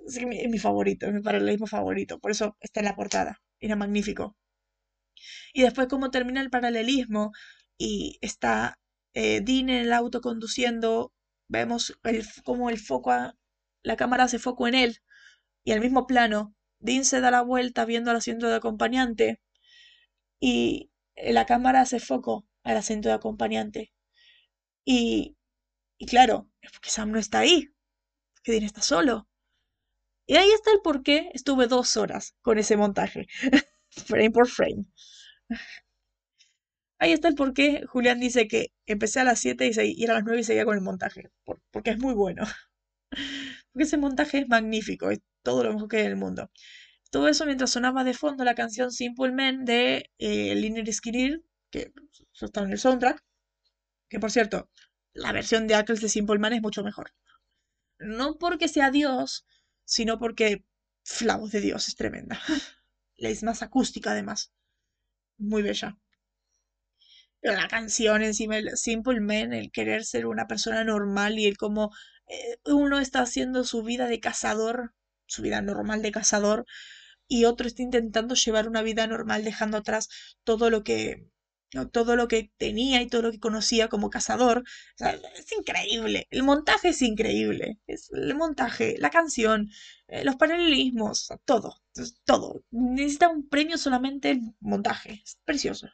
Es, 0.08 0.22
mi- 0.26 0.40
es 0.42 0.50
mi 0.50 0.60
favorito, 0.60 1.08
es 1.08 1.14
mi 1.14 1.22
paralelismo 1.22 1.68
favorito, 1.68 2.20
por 2.20 2.32
eso 2.32 2.58
está 2.62 2.82
en 2.82 2.88
la 2.88 2.96
portada, 2.98 3.42
era 3.60 3.76
magnífico. 3.78 4.36
Y 5.54 5.62
después 5.64 5.88
cómo 5.88 6.12
termina 6.12 6.42
el 6.42 6.50
paralelismo 6.50 7.32
y 7.78 8.18
está 8.22 8.80
eh, 9.14 9.42
Dean 9.42 9.70
en 9.70 9.78
el 9.86 9.94
auto 9.94 10.22
conduciendo, 10.22 11.14
vemos 11.48 11.98
el, 12.04 12.26
cómo 12.44 12.70
el 12.70 12.80
foco, 12.80 13.12
a- 13.12 13.36
la 13.84 13.96
cámara 13.96 14.26
hace 14.26 14.40
foco 14.40 14.68
en 14.68 14.76
él 14.76 14.98
y 15.64 15.72
al 15.74 15.82
mismo 15.82 16.08
plano, 16.08 16.56
Dean 16.80 17.06
se 17.06 17.22
da 17.22 17.32
la 17.32 17.42
vuelta 17.44 17.86
viendo 17.86 18.12
al 18.12 18.18
asiento 18.18 18.48
de 18.48 18.56
acompañante 18.56 19.42
y 20.42 20.92
la 21.16 21.46
cámara 21.46 21.82
hace 21.82 22.00
foco 22.00 22.46
al 22.64 22.78
asiento 22.78 23.08
de 23.10 23.16
acompañante. 23.16 23.94
Y, 24.86 25.38
y 26.00 26.06
claro, 26.08 26.50
es 26.62 26.72
porque 26.74 26.90
Sam 26.92 27.12
no 27.12 27.20
está 27.20 27.40
ahí, 27.40 27.70
que 28.44 28.54
Dean 28.54 28.64
está 28.66 28.82
solo. 28.84 29.30
Y 30.28 30.38
ahí 30.38 30.50
está 30.52 30.72
el 30.72 30.82
por 30.82 31.04
qué 31.04 31.30
estuve 31.34 31.68
dos 31.68 31.98
horas 31.98 32.36
con 32.42 32.60
ese 32.60 32.78
montaje, 32.78 33.28
frame 33.92 34.32
por 34.32 34.48
frame. 34.48 34.86
Ahí 37.00 37.12
está 37.14 37.28
el 37.28 37.36
por 37.36 37.54
qué 37.54 37.84
Julián 37.88 38.20
dice 38.20 38.48
que 38.48 38.72
empecé 38.86 39.20
a 39.20 39.24
las 39.24 39.40
7 39.40 39.66
y, 39.68 39.74
se, 39.74 39.86
y 39.88 40.04
era 40.04 40.14
a 40.14 40.16
las 40.18 40.24
9 40.26 40.42
y 40.42 40.44
seguía 40.44 40.66
con 40.66 40.76
el 40.76 40.82
montaje, 40.84 41.30
por- 41.44 41.62
porque 41.72 41.92
es 41.92 42.00
muy 42.00 42.14
bueno. 42.14 42.44
Porque 43.74 43.84
ese 43.86 43.98
montaje 43.98 44.40
es 44.40 44.48
magnífico, 44.50 45.10
todo 45.44 45.64
lo 45.64 45.74
mejor 45.74 45.90
que 45.90 45.98
hay 45.98 46.06
en 46.06 46.12
el 46.12 46.18
mundo. 46.18 46.52
Todo 47.12 47.28
eso 47.28 47.46
mientras 47.46 47.72
sonaba 47.72 48.04
de 48.04 48.14
fondo 48.14 48.44
la 48.44 48.56
canción 48.56 48.92
Simple 48.92 49.32
Man 49.32 49.66
de 49.66 50.12
eh, 50.20 50.56
Liner 50.56 50.92
Skinner, 50.94 51.42
que 51.72 51.92
está 52.40 52.62
en 52.62 52.72
el 52.72 52.80
soundtrack. 52.80 53.24
Que 54.10 54.20
por 54.20 54.32
cierto, 54.32 54.70
la 55.14 55.32
versión 55.32 55.68
de 55.68 55.76
Ackles 55.76 56.02
de 56.02 56.10
Simple 56.10 56.40
Man 56.40 56.54
es 56.54 56.62
mucho 56.62 56.84
mejor. 56.84 57.12
No 58.00 58.38
porque 58.38 58.68
sea 58.68 58.92
Dios, 58.92 59.46
sino 59.86 60.20
porque 60.20 60.66
la 61.22 61.38
voz 61.38 61.52
de 61.52 61.62
Dios 61.62 61.88
es 61.88 61.96
tremenda. 61.96 62.40
Es 63.18 63.44
más 63.44 63.62
acústica 63.62 64.12
además. 64.12 64.54
Muy 65.38 65.62
bella. 65.62 65.98
Pero 67.42 67.56
la 67.56 67.68
canción 67.68 68.22
encima, 68.22 68.58
el 68.58 68.78
Simple 68.78 69.20
Man, 69.20 69.52
el 69.52 69.72
querer 69.72 70.06
ser 70.06 70.26
una 70.26 70.48
persona 70.48 70.86
normal 70.86 71.38
y 71.38 71.46
el 71.46 71.58
cómo 71.58 71.92
eh, 72.28 72.58
uno 72.66 73.00
está 73.00 73.22
haciendo 73.22 73.64
su 73.66 73.84
vida 73.84 74.08
de 74.08 74.20
cazador, 74.20 74.94
su 75.30 75.42
vida 75.44 75.62
normal 75.62 76.02
de 76.02 76.12
cazador, 76.12 76.66
y 77.28 77.46
otro 77.46 77.68
está 77.68 77.84
intentando 77.84 78.36
llevar 78.36 78.68
una 78.68 78.82
vida 78.82 79.08
normal 79.08 79.44
dejando 79.46 79.78
atrás 79.78 80.10
todo 80.44 80.70
lo 80.70 80.84
que 80.84 81.30
todo 81.92 82.16
lo 82.16 82.28
que 82.28 82.52
tenía 82.58 83.02
y 83.02 83.08
todo 83.08 83.22
lo 83.24 83.32
que 83.32 83.40
conocía 83.40 83.90
como 83.90 84.10
cazador. 84.10 84.64
Es 84.98 85.52
increíble. 85.58 86.28
El 86.32 86.44
montaje 86.44 86.90
es 86.90 87.02
increíble. 87.02 87.80
Es 87.88 88.10
el 88.12 88.36
montaje, 88.36 88.96
la 88.98 89.10
canción, 89.12 89.70
eh, 90.08 90.24
los 90.24 90.36
paralelismos, 90.36 91.32
todo. 91.46 91.76
todo. 92.26 92.64
Necesita 92.72 93.30
un 93.30 93.48
premio 93.48 93.78
solamente 93.78 94.32
el 94.32 94.42
montaje. 94.60 95.22
Es 95.24 95.38
precioso. 95.46 95.90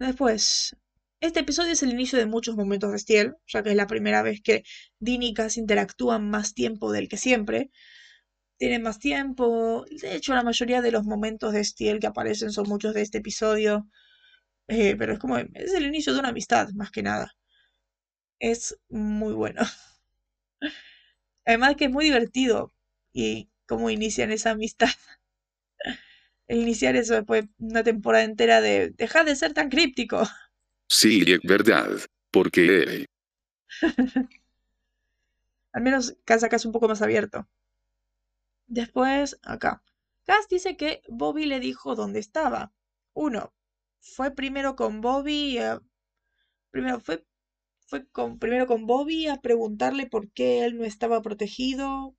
Después, 0.00 0.74
este 1.20 1.40
episodio 1.40 1.72
es 1.72 1.82
el 1.82 1.90
inicio 1.90 2.18
de 2.18 2.26
muchos 2.26 2.56
momentos 2.56 2.92
de 2.92 2.98
Steel, 2.98 3.36
ya 3.46 3.62
que 3.62 3.70
es 3.70 3.76
la 3.76 3.86
primera 3.86 4.22
vez 4.22 4.40
que 4.42 4.64
Dean 4.98 5.22
y 5.22 5.34
interactúan 5.56 6.30
más 6.30 6.54
tiempo 6.54 6.92
del 6.92 7.08
que 7.08 7.16
siempre. 7.16 7.70
Tienen 8.58 8.82
más 8.82 8.98
tiempo. 9.00 9.84
De 9.90 10.16
hecho, 10.16 10.34
la 10.34 10.44
mayoría 10.44 10.82
de 10.82 10.92
los 10.92 11.04
momentos 11.04 11.52
de 11.54 11.64
Steel 11.64 12.00
que 12.00 12.08
aparecen 12.08 12.52
son 12.52 12.68
muchos 12.68 12.94
de 12.94 13.02
este 13.02 13.18
episodio. 13.18 13.88
Eh, 14.68 14.96
pero 14.98 15.14
es 15.14 15.18
como, 15.20 15.38
es 15.38 15.74
el 15.74 15.86
inicio 15.86 16.14
de 16.14 16.20
una 16.20 16.30
amistad, 16.30 16.70
más 16.74 16.90
que 16.92 17.02
nada. 17.02 17.32
Es 18.40 18.76
muy 18.88 19.32
bueno. 19.34 19.62
Además 21.44 21.76
que 21.76 21.84
es 21.86 21.90
muy 21.90 22.04
divertido. 22.06 22.72
Y 23.12 23.50
cómo 23.66 23.90
inician 23.90 24.30
esa 24.30 24.52
amistad. 24.52 24.88
Iniciar 26.48 26.96
eso 26.96 27.14
después 27.14 27.44
de 27.58 27.66
una 27.66 27.82
temporada 27.84 28.24
entera 28.24 28.60
de 28.60 28.90
dejar 28.90 29.24
de 29.24 29.36
ser 29.36 29.52
tan 29.54 29.68
críptico. 29.70 30.22
Sí, 30.90 31.22
es 31.26 31.40
verdad. 31.42 31.88
Porque... 32.30 33.06
Al 35.72 35.82
menos 35.82 36.16
Cass 36.24 36.44
acá 36.44 36.54
es 36.54 36.64
un 36.64 36.70
poco 36.70 36.86
más 36.86 37.02
abierto. 37.02 37.48
Después, 38.68 39.38
acá. 39.42 39.82
Cass 40.24 40.48
dice 40.48 40.76
que 40.76 41.02
Bobby 41.08 41.44
le 41.46 41.60
dijo 41.60 41.94
dónde 41.94 42.18
estaba. 42.20 42.72
Uno, 43.12 43.52
fue 44.00 44.30
primero 44.30 44.76
con 44.76 45.00
Bobby. 45.02 45.58
eh, 45.58 45.78
primero 46.70 47.00
fue, 47.00 47.24
fue 47.86 48.06
con, 48.08 48.38
primero 48.38 48.66
con 48.66 48.86
Bobby 48.86 49.28
a 49.28 49.40
preguntarle 49.40 50.06
por 50.08 50.30
qué 50.32 50.64
él 50.64 50.78
no 50.78 50.84
estaba 50.84 51.22
protegido. 51.22 52.16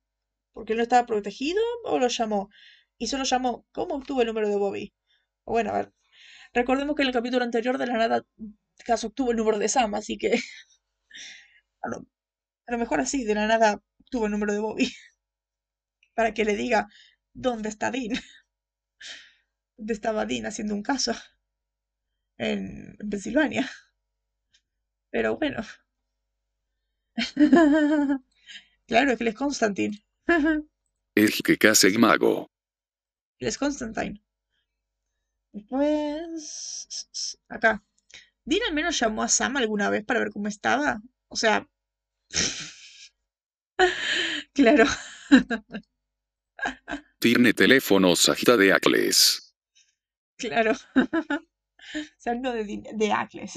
¿Por 0.52 0.64
qué 0.66 0.74
él 0.74 0.78
no 0.78 0.84
estaba 0.84 1.06
protegido? 1.06 1.62
¿O 1.84 1.98
lo 1.98 2.08
llamó? 2.08 2.50
Y 2.98 3.08
solo 3.08 3.24
llamó. 3.24 3.66
¿Cómo 3.72 3.96
obtuvo 3.96 4.22
el 4.22 4.28
número 4.28 4.48
de 4.48 4.56
Bobby? 4.56 4.94
Bueno, 5.46 5.70
a 5.70 5.74
ver. 5.78 5.92
Recordemos 6.54 6.96
que 6.96 7.02
en 7.02 7.08
el 7.08 7.14
capítulo 7.14 7.44
anterior 7.44 7.78
de 7.78 7.86
la 7.86 7.98
nada 7.98 8.26
Cass 8.84 9.04
obtuvo 9.04 9.30
el 9.30 9.36
número 9.36 9.58
de 9.58 9.68
Sam, 9.68 9.94
así 9.94 10.18
que. 10.18 10.32
A 11.84 11.88
lo, 11.88 12.06
a 12.68 12.72
lo 12.72 12.78
mejor 12.78 13.00
así, 13.00 13.24
de 13.24 13.34
la 13.34 13.46
nada 13.46 13.82
obtuvo 14.00 14.26
el 14.26 14.32
número 14.32 14.52
de 14.52 14.60
Bobby. 14.60 14.92
Para 16.14 16.32
que 16.34 16.44
le 16.44 16.56
diga 16.56 16.88
dónde 17.34 17.68
está 17.68 17.90
Dean. 17.90 18.12
¿Dónde 19.76 19.92
estaba 19.94 20.26
Dean 20.26 20.46
haciendo 20.46 20.74
un 20.74 20.82
caso? 20.82 21.12
En, 22.38 22.96
en 23.00 23.10
Pensilvania. 23.10 23.68
Pero 25.10 25.36
bueno. 25.36 25.62
claro, 28.86 29.16
que 29.16 29.24
él 29.24 29.28
es 29.28 29.34
Constantine. 29.34 30.04
Es 31.14 31.42
que 31.42 31.58
casi 31.58 31.88
el 31.88 31.98
mago. 31.98 32.50
Él 33.38 33.48
es 33.48 33.58
Constantine. 33.58 34.22
Después. 35.52 37.38
Acá. 37.48 37.84
¿Dean 38.44 38.62
al 38.68 38.74
menos 38.74 38.98
llamó 38.98 39.22
a 39.22 39.28
Sam 39.28 39.56
alguna 39.56 39.90
vez 39.90 40.04
para 40.04 40.20
ver 40.20 40.30
cómo 40.30 40.48
estaba? 40.48 41.00
O 41.28 41.36
sea. 41.36 41.68
claro. 44.52 44.84
Tiene 47.18 47.52
teléfono 47.54 48.16
Sagita 48.16 48.56
de 48.56 48.72
Acles. 48.72 49.54
Claro. 50.36 50.72
Habló 52.26 52.52
de, 52.52 52.82
de 52.94 53.12
Acles. 53.12 53.54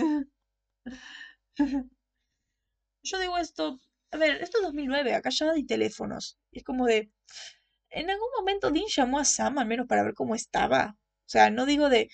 Yo 3.03 3.19
digo 3.19 3.37
esto. 3.37 3.79
A 4.11 4.17
ver, 4.17 4.41
esto 4.41 4.57
es 4.59 4.63
2009, 4.63 5.13
acá 5.13 5.29
ya 5.29 5.51
hay 5.51 5.65
teléfonos. 5.65 6.37
Y 6.51 6.59
es 6.59 6.63
como 6.63 6.85
de. 6.85 7.11
En 7.89 8.09
algún 8.09 8.29
momento 8.37 8.71
Dean 8.71 8.85
llamó 8.87 9.19
a 9.19 9.25
Sam 9.25 9.57
al 9.57 9.67
menos 9.67 9.87
para 9.87 10.03
ver 10.03 10.13
cómo 10.13 10.35
estaba. 10.35 10.95
O 11.25 11.29
sea, 11.29 11.49
no 11.49 11.65
digo 11.65 11.89
de 11.89 12.09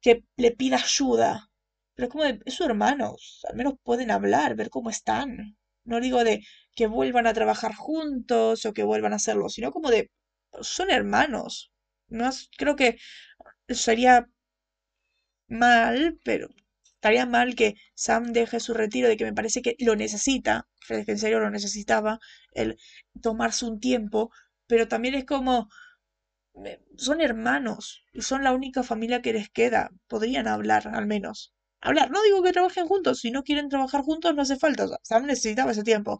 que 0.00 0.24
le 0.36 0.52
pida 0.52 0.76
ayuda. 0.76 1.47
Pero 1.98 2.06
es 2.06 2.12
como 2.12 2.24
de. 2.24 2.40
Es 2.46 2.54
su. 2.54 2.64
Al 2.64 3.56
menos 3.56 3.74
pueden 3.82 4.10
hablar, 4.12 4.54
ver 4.54 4.70
cómo 4.70 4.88
están. 4.88 5.58
No 5.84 6.00
digo 6.00 6.22
de 6.24 6.44
que 6.76 6.86
vuelvan 6.86 7.26
a 7.26 7.34
trabajar 7.34 7.74
juntos 7.74 8.64
o 8.66 8.72
que 8.72 8.84
vuelvan 8.84 9.12
a 9.12 9.16
hacerlo, 9.16 9.48
sino 9.48 9.72
como 9.72 9.90
de. 9.90 10.10
Son 10.62 10.90
hermanos. 10.90 11.72
No 12.08 12.30
creo 12.56 12.76
que 12.76 12.98
sería 13.68 14.28
mal, 15.48 16.18
pero 16.24 16.48
estaría 16.84 17.26
mal 17.26 17.54
que 17.54 17.74
Sam 17.94 18.32
deje 18.32 18.60
su 18.60 18.72
retiro 18.74 19.08
de 19.08 19.16
que 19.16 19.24
me 19.24 19.32
parece 19.34 19.62
que 19.62 19.76
lo 19.78 19.96
necesita, 19.96 20.68
que 20.86 21.04
en 21.06 21.18
serio 21.18 21.40
lo 21.40 21.50
necesitaba, 21.50 22.18
el 22.52 22.78
tomarse 23.22 23.64
un 23.66 23.80
tiempo, 23.80 24.30
pero 24.66 24.88
también 24.88 25.14
es 25.14 25.24
como, 25.24 25.68
son 26.96 27.20
hermanos, 27.20 28.04
son 28.20 28.44
la 28.44 28.52
única 28.52 28.82
familia 28.82 29.22
que 29.22 29.32
les 29.32 29.48
queda, 29.50 29.90
podrían 30.08 30.46
hablar 30.48 30.88
al 30.88 31.06
menos. 31.06 31.54
Hablar, 31.80 32.10
no 32.10 32.22
digo 32.22 32.42
que 32.42 32.52
trabajen 32.52 32.86
juntos, 32.86 33.20
si 33.20 33.30
no 33.30 33.44
quieren 33.44 33.68
trabajar 33.68 34.02
juntos 34.02 34.34
no 34.34 34.42
hace 34.42 34.56
falta, 34.56 34.84
o 34.84 34.88
sea, 34.88 34.98
Sam 35.02 35.26
necesitaba 35.26 35.70
ese 35.70 35.84
tiempo, 35.84 36.18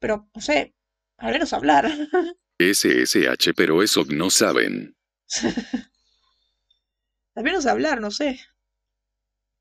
pero 0.00 0.28
no 0.34 0.40
sé, 0.40 0.74
al 1.18 1.32
menos 1.32 1.52
hablar. 1.52 1.90
SSH, 2.58 3.54
pero 3.54 3.82
eso 3.82 4.04
no 4.08 4.30
saben. 4.30 4.96
Al 7.34 7.44
menos 7.44 7.66
hablar, 7.66 8.00
no 8.00 8.10
sé. 8.10 8.40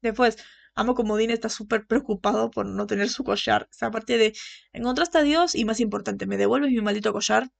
Después, 0.01 0.37
amo 0.75 0.95
como 0.95 1.17
Dean 1.17 1.31
está 1.31 1.49
súper 1.49 1.85
preocupado 1.85 2.49
por 2.49 2.65
no 2.65 2.87
tener 2.87 3.09
su 3.09 3.25
collar. 3.25 3.67
Esa 3.69 3.91
parte 3.91 4.17
de, 4.17 4.33
encontraste 4.71 5.17
a 5.17 5.23
Dios 5.23 5.55
y 5.55 5.65
más 5.65 5.81
importante, 5.81 6.25
me 6.25 6.37
devuelves 6.37 6.71
mi 6.71 6.81
maldito 6.81 7.11
collar, 7.11 7.51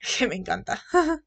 que 0.18 0.26
me 0.26 0.34
encanta. 0.34 0.82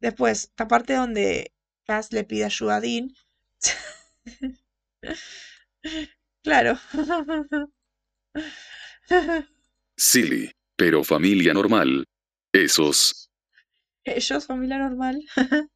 Después, 0.00 0.44
esta 0.44 0.68
parte 0.68 0.94
donde 0.94 1.54
Cass 1.86 2.12
le 2.12 2.24
pide 2.24 2.44
ayuda 2.44 2.76
a 2.76 2.80
Dean. 2.80 3.14
Claro. 6.42 6.78
Silly. 9.96 10.50
Pero 10.76 11.04
familia 11.04 11.52
normal. 11.52 12.06
Esos. 12.52 13.30
Ellos, 14.04 14.46
familia 14.46 14.78
normal. 14.78 15.22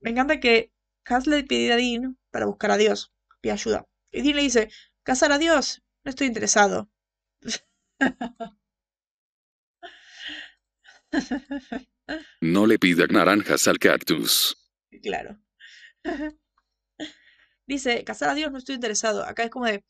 Me 0.00 0.10
encanta 0.10 0.40
que 0.40 0.72
Cass 1.02 1.26
le 1.26 1.44
pide 1.44 1.72
a 1.72 1.76
Dean 1.76 2.18
para 2.30 2.46
buscar 2.46 2.70
a 2.70 2.76
Dios, 2.78 3.12
pide 3.40 3.52
ayuda. 3.52 3.86
Y 4.10 4.22
Dean 4.22 4.36
le 4.36 4.42
dice, 4.42 4.70
cazar 5.02 5.32
a 5.32 5.38
Dios, 5.38 5.82
no 6.04 6.10
estoy 6.10 6.26
interesado. 6.26 6.90
No 12.40 12.66
le 12.66 12.78
pida 12.78 13.06
naranjas 13.06 13.66
al 13.68 13.78
cactus. 13.78 14.56
Claro. 15.02 15.38
Dice, 17.66 18.04
cazar 18.04 18.30
a 18.30 18.34
Dios 18.34 18.50
no 18.52 18.58
estoy 18.58 18.74
interesado. 18.76 19.24
Acá 19.24 19.44
es 19.44 19.50
como 19.50 19.66
de, 19.66 19.84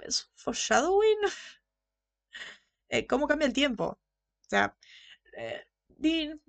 ¿es 0.00 0.30
foreshadowing? 0.36 1.18
Eh, 2.88 3.06
¿Cómo 3.06 3.26
cambia 3.28 3.46
el 3.46 3.52
tiempo? 3.52 3.84
O 3.86 4.48
sea, 4.48 4.76
eh, 5.36 5.64
Dean, 5.88 6.40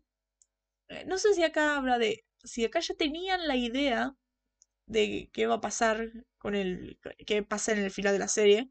eh, 0.90 1.06
no 1.08 1.18
sé 1.18 1.34
si 1.34 1.44
acá 1.44 1.78
habla 1.78 1.98
de, 2.00 2.26
si 2.44 2.66
acá 2.66 2.80
ya 2.80 2.96
tenían 2.96 3.48
la 3.48 3.56
idea 3.56 4.16
de 4.88 5.30
qué 5.34 5.48
va 5.48 5.56
a 5.56 5.62
pasar 5.62 6.12
con 6.40 6.56
el, 6.56 7.00
qué 7.28 7.44
pasa 7.44 7.74
en 7.74 7.80
el 7.80 7.92
final 7.92 8.14
de 8.14 8.20
la 8.20 8.30
serie. 8.30 8.70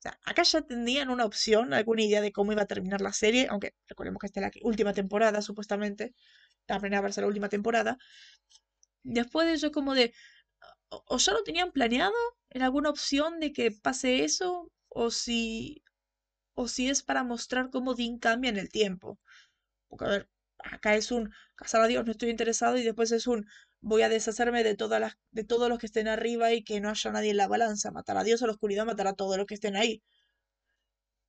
O 0.00 0.02
sea, 0.02 0.18
acá 0.24 0.42
ya 0.44 0.62
tenían 0.62 1.10
una 1.10 1.26
opción, 1.26 1.74
alguna 1.74 2.02
idea 2.02 2.20
de 2.22 2.32
cómo 2.32 2.52
iba 2.52 2.62
a 2.62 2.66
terminar 2.66 3.00
la 3.02 3.12
serie, 3.14 3.48
aunque 3.50 3.74
recordemos 3.88 4.20
que 4.20 4.26
esta 4.28 4.40
es 4.40 4.46
la 4.56 4.62
última 4.68 4.94
temporada, 4.94 5.42
supuestamente. 5.42 6.14
Primera 6.66 7.00
va 7.02 7.08
a 7.08 7.12
ser 7.12 7.22
la 7.24 7.28
última 7.28 7.48
temporada. 7.50 7.98
Después 9.04 9.46
de 9.46 9.54
eso, 9.54 9.72
como 9.72 9.94
de. 9.94 10.12
O, 10.90 11.18
ya 11.18 11.32
lo 11.32 11.42
tenían 11.44 11.72
planeado 11.72 12.14
en 12.50 12.62
alguna 12.62 12.90
opción 12.90 13.40
de 13.40 13.52
que 13.52 13.70
pase 13.72 14.24
eso, 14.24 14.70
o 14.88 15.10
si. 15.10 15.82
O 16.54 16.68
si 16.68 16.88
es 16.90 17.02
para 17.02 17.24
mostrar 17.24 17.70
cómo 17.70 17.94
Dean 17.94 18.18
cambia 18.18 18.50
en 18.50 18.58
el 18.58 18.70
tiempo. 18.70 19.18
Porque, 19.88 20.04
a 20.06 20.08
ver, 20.08 20.30
acá 20.58 20.94
es 20.96 21.10
un 21.12 21.32
casar 21.56 21.82
a 21.82 21.88
Dios, 21.88 22.04
no 22.06 22.12
estoy 22.12 22.30
interesado, 22.30 22.78
y 22.78 22.84
después 22.84 23.12
es 23.12 23.26
un 23.28 23.46
voy 23.82 24.02
a 24.02 24.08
deshacerme 24.10 24.64
de 24.64 24.76
todas 24.76 25.00
las, 25.00 25.14
de 25.32 25.44
todos 25.44 25.68
los 25.70 25.78
que 25.78 25.86
estén 25.86 26.08
arriba 26.08 26.52
y 26.52 26.64
que 26.64 26.80
no 26.80 26.90
haya 26.90 27.10
nadie 27.12 27.30
en 27.32 27.38
la 27.38 27.48
balanza. 27.48 27.90
Matar 27.92 28.18
a 28.18 28.24
Dios 28.24 28.42
a 28.42 28.46
la 28.46 28.52
oscuridad, 28.54 28.86
matar 28.86 29.08
a 29.08 29.14
todos 29.14 29.36
los 29.38 29.46
que 29.46 29.54
estén 29.54 29.76
ahí. 29.76 30.02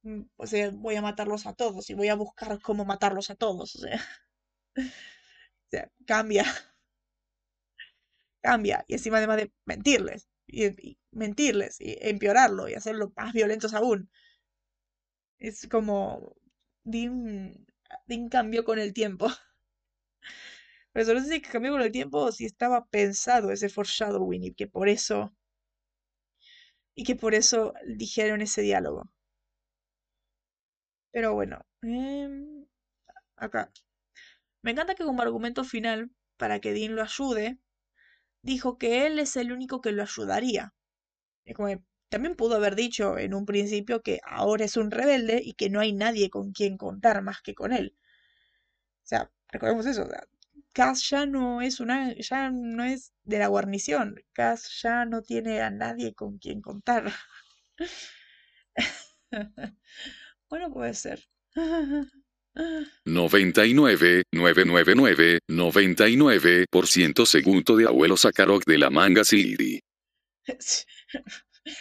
Mm, 0.03 0.21
O 0.37 0.47
sea, 0.47 0.69
voy 0.71 0.95
a 0.95 1.01
matarlos 1.01 1.45
a 1.45 1.53
todos 1.53 1.89
y 1.89 1.93
voy 1.95 2.07
a 2.09 2.15
buscar 2.15 2.59
cómo 2.61 2.85
matarlos 2.85 3.29
a 3.29 3.35
todos. 3.35 3.75
O 3.75 3.79
sea, 3.79 3.99
o 4.77 5.69
sea, 5.69 5.89
cambia, 6.05 6.45
cambia. 8.45 8.85
Y 8.87 8.93
encima 8.93 9.17
además 9.17 9.37
de 9.37 9.51
mentirles, 9.65 10.27
y, 10.47 10.97
mentirles, 11.11 11.77
y 11.81 11.97
empeorarlo, 12.01 12.69
y 12.69 12.75
hacerlo 12.75 13.11
más 13.15 13.33
violentos 13.33 13.73
aún. 13.73 14.09
Es 15.39 15.65
como 15.69 16.35
Dean, 16.83 17.65
Dean 18.05 18.27
cambió 18.27 18.65
con 18.65 18.79
el 18.79 18.91
tiempo. 18.93 19.27
Pero 20.93 21.13
no 21.13 21.21
sé 21.21 21.29
si 21.31 21.41
cambió 21.41 21.71
con 21.73 21.81
el 21.83 21.91
tiempo 21.91 22.17
o 22.19 22.31
si 22.31 22.45
estaba 22.45 22.85
pensado 22.87 23.51
ese 23.51 23.69
foreshadowing 23.69 24.43
y 24.45 24.53
que 24.55 24.67
por 24.67 24.89
eso. 24.89 25.31
Y 26.95 27.03
que 27.05 27.15
por 27.15 27.35
eso 27.35 27.73
dijeron 27.85 28.41
ese 28.41 28.61
diálogo. 28.61 29.09
Pero 31.11 31.33
bueno. 31.33 31.65
em, 31.81 32.65
acá. 33.37 33.71
Me 34.63 34.71
encanta 34.71 34.95
que 34.95 35.05
como 35.05 35.21
argumento 35.23 35.63
final, 35.63 36.11
para 36.37 36.59
que 36.61 36.73
Dean 36.73 36.95
lo 36.95 37.03
ayude, 37.03 37.59
dijo 38.45 38.77
que 38.77 39.05
él 39.07 39.19
es 39.19 39.35
el 39.35 39.51
único 39.51 39.81
que 39.81 39.91
lo 39.91 40.03
ayudaría. 40.03 40.73
Como 41.55 41.83
también 42.09 42.35
pudo 42.35 42.55
haber 42.55 42.75
dicho 42.75 43.17
en 43.17 43.33
un 43.33 43.45
principio 43.45 44.01
que 44.01 44.19
ahora 44.25 44.65
es 44.65 44.77
un 44.77 44.91
rebelde 44.91 45.41
y 45.43 45.53
que 45.55 45.69
no 45.69 45.79
hay 45.79 45.93
nadie 45.93 46.29
con 46.29 46.51
quien 46.53 46.77
contar 46.77 47.21
más 47.23 47.41
que 47.41 47.55
con 47.55 47.73
él. 47.73 47.95
O 49.03 49.07
sea, 49.07 49.31
recordemos 49.49 49.85
eso. 49.85 50.07
Cass 50.73 51.09
ya 51.09 51.25
no 51.25 51.61
es 51.61 51.79
una, 51.79 52.13
ya 52.15 52.49
no 52.51 52.83
es 52.83 53.13
de 53.23 53.39
la 53.39 53.47
guarnición. 53.47 54.15
Cass 54.33 54.81
ya 54.81 55.05
no 55.05 55.21
tiene 55.23 55.61
a 55.61 55.69
nadie 55.71 56.13
con 56.13 56.37
quien 56.37 56.61
contar. 56.61 57.11
Bueno, 60.49 60.71
puede 60.71 60.93
ser. 60.93 61.27
99, 63.05 64.23
999, 64.31 65.39
99% 65.47 67.25
segundo 67.25 67.75
de 67.75 67.85
abuelo 67.85 68.15
Sakarok 68.15 68.65
de 68.65 68.77
la 68.77 68.89
manga 68.89 69.23
CD. 69.23 69.81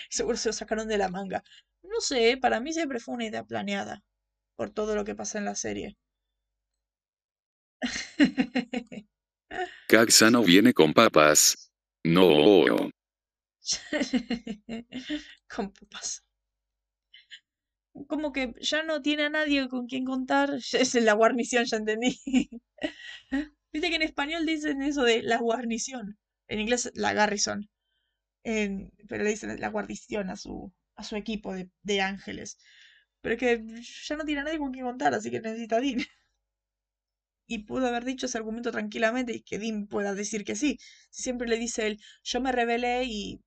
Seguro 0.09 0.37
se 0.37 0.49
lo 0.49 0.53
sacaron 0.53 0.89
de 0.89 0.99
la 0.99 1.09
manga. 1.09 1.45
No 1.83 2.01
sé, 2.01 2.39
para 2.41 2.61
mí 2.61 2.72
siempre 2.72 2.99
fue 2.99 3.14
una 3.14 3.27
idea 3.27 3.45
planeada 3.45 4.03
por 4.57 4.70
todo 4.70 4.97
lo 4.97 5.05
que 5.05 5.14
pasa 5.14 5.39
en 5.39 5.45
la 5.45 5.55
serie. 5.55 5.97
Kagsano 9.89 10.43
viene 10.43 10.72
con 10.72 10.95
papas. 10.95 11.70
No. 12.05 12.64
Con 15.49 15.72
papas. 15.72 16.22
Como 18.09 18.32
que 18.32 18.55
ya 18.61 18.82
no 18.84 19.03
tiene 19.03 19.24
a 19.24 19.30
nadie 19.30 19.68
con 19.68 19.86
quien 19.86 20.05
contar. 20.05 20.49
Es 20.72 20.95
la 20.95 21.12
guarnición, 21.14 21.64
ya 21.64 21.76
entendí. 21.78 22.20
Viste 23.72 23.90
que 23.90 23.97
en 23.97 24.03
español 24.03 24.47
dicen 24.47 24.82
eso 24.82 25.03
de 25.03 25.22
la 25.22 25.38
guarnición. 25.38 26.18
En 26.49 26.61
inglés 26.61 26.90
la 26.95 27.12
garrison. 27.12 27.68
En- 28.45 28.92
pero 29.09 29.24
le 29.24 29.30
dicen 29.30 29.61
la 29.61 29.68
guarnición 29.70 30.30
a 30.30 30.36
su, 30.36 30.72
a 30.97 31.05
su 31.05 31.16
equipo 31.16 31.55
de, 31.55 31.70
de 31.82 32.01
ángeles. 32.03 32.59
Pero 33.22 33.34
es 33.36 33.40
que 33.40 33.82
ya 34.09 34.16
no 34.16 34.24
tiene 34.26 34.42
a 34.42 34.45
nadie 34.45 34.59
con 34.59 34.72
quien 34.72 34.86
contar, 34.86 35.14
así 35.14 35.30
que 35.32 35.40
necesita 35.40 35.76
a 35.78 35.80
Dean. 35.82 36.01
Y 37.47 37.61
pudo 37.61 37.86
haber 37.86 38.05
dicho 38.05 38.26
ese 38.26 38.36
argumento 38.38 38.70
tranquilamente 38.70 39.32
y 39.34 39.40
que 39.42 39.59
Dean 39.59 39.86
pueda 39.86 40.14
decir 40.14 40.45
que 40.45 40.57
sí. 40.57 40.78
Si 41.11 41.22
siempre 41.22 41.49
le 41.49 41.57
dice 41.59 41.86
él, 41.86 42.01
yo 42.22 42.40
me 42.42 42.53
rebelé 42.53 43.05
y 43.05 43.40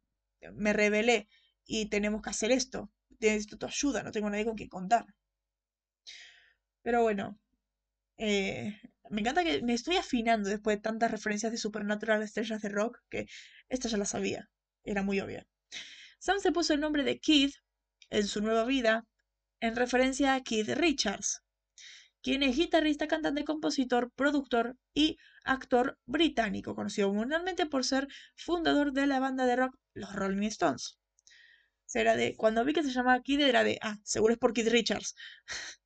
me 0.54 0.74
rebelé 0.74 1.28
y 1.66 1.86
tenemos 1.88 2.22
que 2.24 2.30
hacer 2.32 2.52
esto. 2.52 2.91
Necesito 3.20 3.57
tu 3.57 3.65
ayuda, 3.65 4.03
no 4.03 4.11
tengo 4.11 4.30
nadie 4.30 4.45
con 4.45 4.55
quien 4.55 4.70
contar. 4.70 5.05
Pero 6.82 7.01
bueno, 7.03 7.38
eh, 8.18 8.80
me 9.09 9.22
encanta 9.22 9.43
que 9.43 9.61
me 9.61 9.74
estoy 9.74 9.97
afinando 9.97 10.49
después 10.49 10.78
de 10.78 10.82
tantas 10.82 11.11
referencias 11.11 11.51
de 11.51 11.57
Supernatural 11.57 12.22
Estrellas 12.24 12.61
de 12.61 12.70
Rock 12.70 12.99
que 13.09 13.28
esta 13.70 13.89
ya 13.89 13.97
la 13.97 14.05
sabía. 14.05 14.49
Era 14.84 15.03
muy 15.03 15.20
obvia. 15.20 15.45
Sam 16.20 16.39
se 16.39 16.51
puso 16.51 16.74
el 16.74 16.80
nombre 16.80 17.03
de 17.03 17.20
Keith 17.20 17.55
en 18.09 18.28
su 18.28 18.41
nueva 18.41 18.65
vida 18.65 19.05
en 19.59 19.76
referencia 19.76 20.36
a 20.36 20.41
Keith 20.41 20.70
Richards, 20.70 21.41
quien 22.22 22.43
es 22.43 22.55
guitarrista, 22.55 23.07
cantante, 23.07 23.43
compositor, 23.43 24.11
productor 24.15 24.78
y 24.93 25.18
actor 25.43 25.97
británico, 26.05 26.76
conocido 26.76 27.11
mundialmente 27.13 27.65
por 27.65 27.84
ser 27.84 28.07
fundador 28.36 28.93
de 28.93 29.07
la 29.07 29.20
banda 29.20 29.45
de 29.45 29.55
rock 29.55 29.76
Los 29.93 30.13
Rolling 30.13 30.47
Stones. 30.47 30.97
Era 31.94 32.16
de, 32.16 32.36
cuando 32.36 32.64
vi 32.66 32.74
que 32.74 32.84
se 32.84 32.92
llamaba 32.92 33.22
Keith 33.22 33.42
era 33.42 33.64
de, 33.64 33.80
ah, 33.82 33.98
seguro 34.04 34.34
es 34.34 34.40
por 34.40 34.54
Keith 34.54 34.68
Richards. 34.70 35.16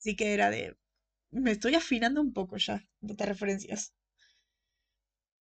Así 0.00 0.16
que 0.16 0.34
era 0.34 0.50
de, 0.50 0.76
me 1.30 1.52
estoy 1.52 1.74
afinando 1.74 2.20
un 2.20 2.32
poco 2.32 2.56
ya 2.56 2.84
de 3.00 3.12
estas 3.12 3.28
referencias. 3.28 3.92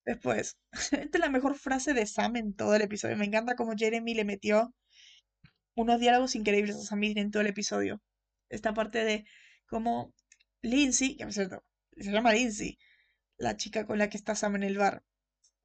Después, 0.06 0.56
esta 0.92 1.18
es 1.18 1.20
la 1.20 1.28
mejor 1.28 1.54
frase 1.56 1.92
de 1.92 2.06
Sam 2.06 2.36
en 2.36 2.54
todo 2.54 2.74
el 2.74 2.82
episodio. 2.82 3.16
Me 3.16 3.26
encanta 3.26 3.56
cómo 3.56 3.74
Jeremy 3.76 4.14
le 4.14 4.24
metió 4.24 4.74
unos 5.74 6.00
diálogos 6.00 6.34
increíbles 6.34 6.76
a 6.76 6.80
Sam 6.80 7.00
Dean 7.00 7.18
en 7.18 7.30
todo 7.30 7.42
el 7.42 7.48
episodio. 7.48 8.00
Esta 8.48 8.72
parte 8.74 9.04
de 9.04 9.24
cómo 9.68 10.14
Lindsay, 10.62 11.16
que 11.16 11.24
por 11.24 11.32
cierto, 11.34 11.64
se 11.96 12.10
llama 12.10 12.32
Lindsay, 12.32 12.78
la 13.38 13.56
chica 13.56 13.86
con 13.86 13.98
la 13.98 14.08
que 14.08 14.16
está 14.16 14.34
Sam 14.34 14.56
en 14.56 14.64
el 14.64 14.78
bar. 14.78 15.04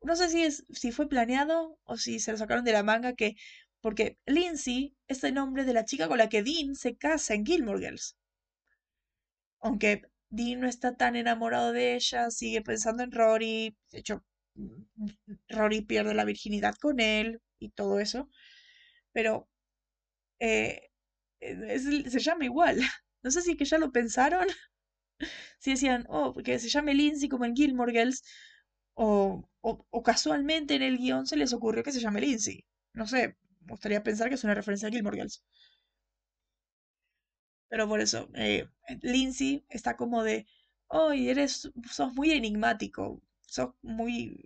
No 0.03 0.15
sé 0.15 0.29
si 0.29 0.43
es, 0.43 0.63
si 0.69 0.91
fue 0.91 1.09
planeado 1.09 1.79
o 1.85 1.97
si 1.97 2.19
se 2.19 2.31
lo 2.31 2.37
sacaron 2.37 2.63
de 2.65 2.71
la 2.73 2.83
manga 2.83 3.13
que, 3.15 3.35
porque 3.81 4.19
Lindsay 4.27 4.95
es 5.07 5.23
el 5.23 5.33
nombre 5.33 5.65
de 5.65 5.73
la 5.73 5.85
chica 5.85 6.07
con 6.07 6.19
la 6.19 6.29
que 6.29 6.43
Dean 6.43 6.75
se 6.75 6.97
casa 6.97 7.33
en 7.33 7.45
Gilmore 7.47 7.79
Girls. 7.79 8.15
Aunque 9.61 10.01
Dean 10.29 10.59
no 10.61 10.67
está 10.67 10.95
tan 10.95 11.15
enamorado 11.15 11.71
de 11.71 11.95
ella, 11.95 12.29
sigue 12.31 12.61
pensando 12.61 13.03
en 13.03 13.11
Rory. 13.11 13.75
De 13.91 13.99
hecho, 13.99 14.23
mm, 14.55 14.83
Rory 15.49 15.81
pierde 15.81 16.13
la 16.13 16.25
virginidad 16.25 16.75
con 16.75 16.99
él 16.99 17.41
y 17.59 17.69
todo 17.69 17.99
eso. 17.99 18.29
Pero 19.13 19.49
eh, 20.39 20.89
es 21.41 21.85
el- 21.87 22.11
se 22.11 22.19
llama 22.19 22.45
igual. 22.45 22.77
No 23.23 23.31
sé 23.31 23.41
si 23.41 23.57
que 23.57 23.65
ya 23.65 23.77
lo 23.79 23.91
pensaron. 23.91 24.47
Si 25.59 25.71
decían, 25.71 26.05
oh, 26.09 26.33
que 26.33 26.59
se 26.59 26.69
llame 26.69 26.93
Lindsay 26.93 27.29
como 27.29 27.45
en 27.45 27.55
Gilmore 27.55 27.91
Girls. 27.93 28.23
O, 29.03 29.47
o, 29.97 30.03
casualmente 30.03 30.75
en 30.75 30.83
el 30.83 30.97
guion 30.99 31.25
se 31.25 31.35
les 31.35 31.53
ocurrió 31.53 31.83
que 31.83 31.91
se 31.91 31.99
llame 31.99 32.21
Lindsay. 32.21 32.63
No 32.93 33.07
sé, 33.07 33.35
me 33.61 33.71
gustaría 33.73 34.03
pensar 34.03 34.29
que 34.29 34.35
es 34.35 34.43
una 34.43 34.53
referencia 34.53 34.87
a 34.87 34.91
Gilmore 34.91 35.17
Girls. 35.17 35.43
Pero 37.69 37.87
por 37.87 37.99
eso, 38.01 38.29
eh, 38.35 38.67
Lindsay 39.01 39.65
está 39.69 39.95
como 39.97 40.23
de, 40.23 40.45
oh, 40.87 41.11
eres, 41.13 41.71
sos 41.89 42.13
muy 42.13 42.31
enigmático, 42.31 43.21
sos 43.47 43.73
muy, 43.81 44.43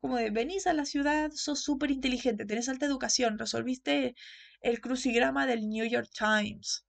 como 0.00 0.16
de, 0.16 0.30
venís 0.30 0.66
a 0.66 0.72
la 0.72 0.84
ciudad, 0.86 1.30
sos 1.32 1.60
súper 1.60 1.90
inteligente, 1.90 2.46
tenés 2.46 2.68
alta 2.68 2.86
educación, 2.86 3.38
resolviste 3.38 4.14
el 4.62 4.80
crucigrama 4.80 5.46
del 5.46 5.68
New 5.68 5.86
York 5.86 6.10
Times 6.16 6.86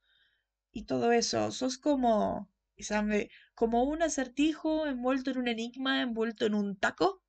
y 0.72 0.86
todo 0.86 1.12
eso, 1.12 1.51
sos 1.51 1.78
como, 1.78 2.49
y 2.76 2.84
Sam 2.84 3.09
como 3.62 3.84
un 3.93 4.01
acertijo 4.03 4.88
envuelto 4.88 5.32
en 5.32 5.38
un 5.43 5.47
enigma, 5.55 6.01
envuelto 6.01 6.45
en 6.47 6.55
un 6.55 6.68
taco. 6.86 7.22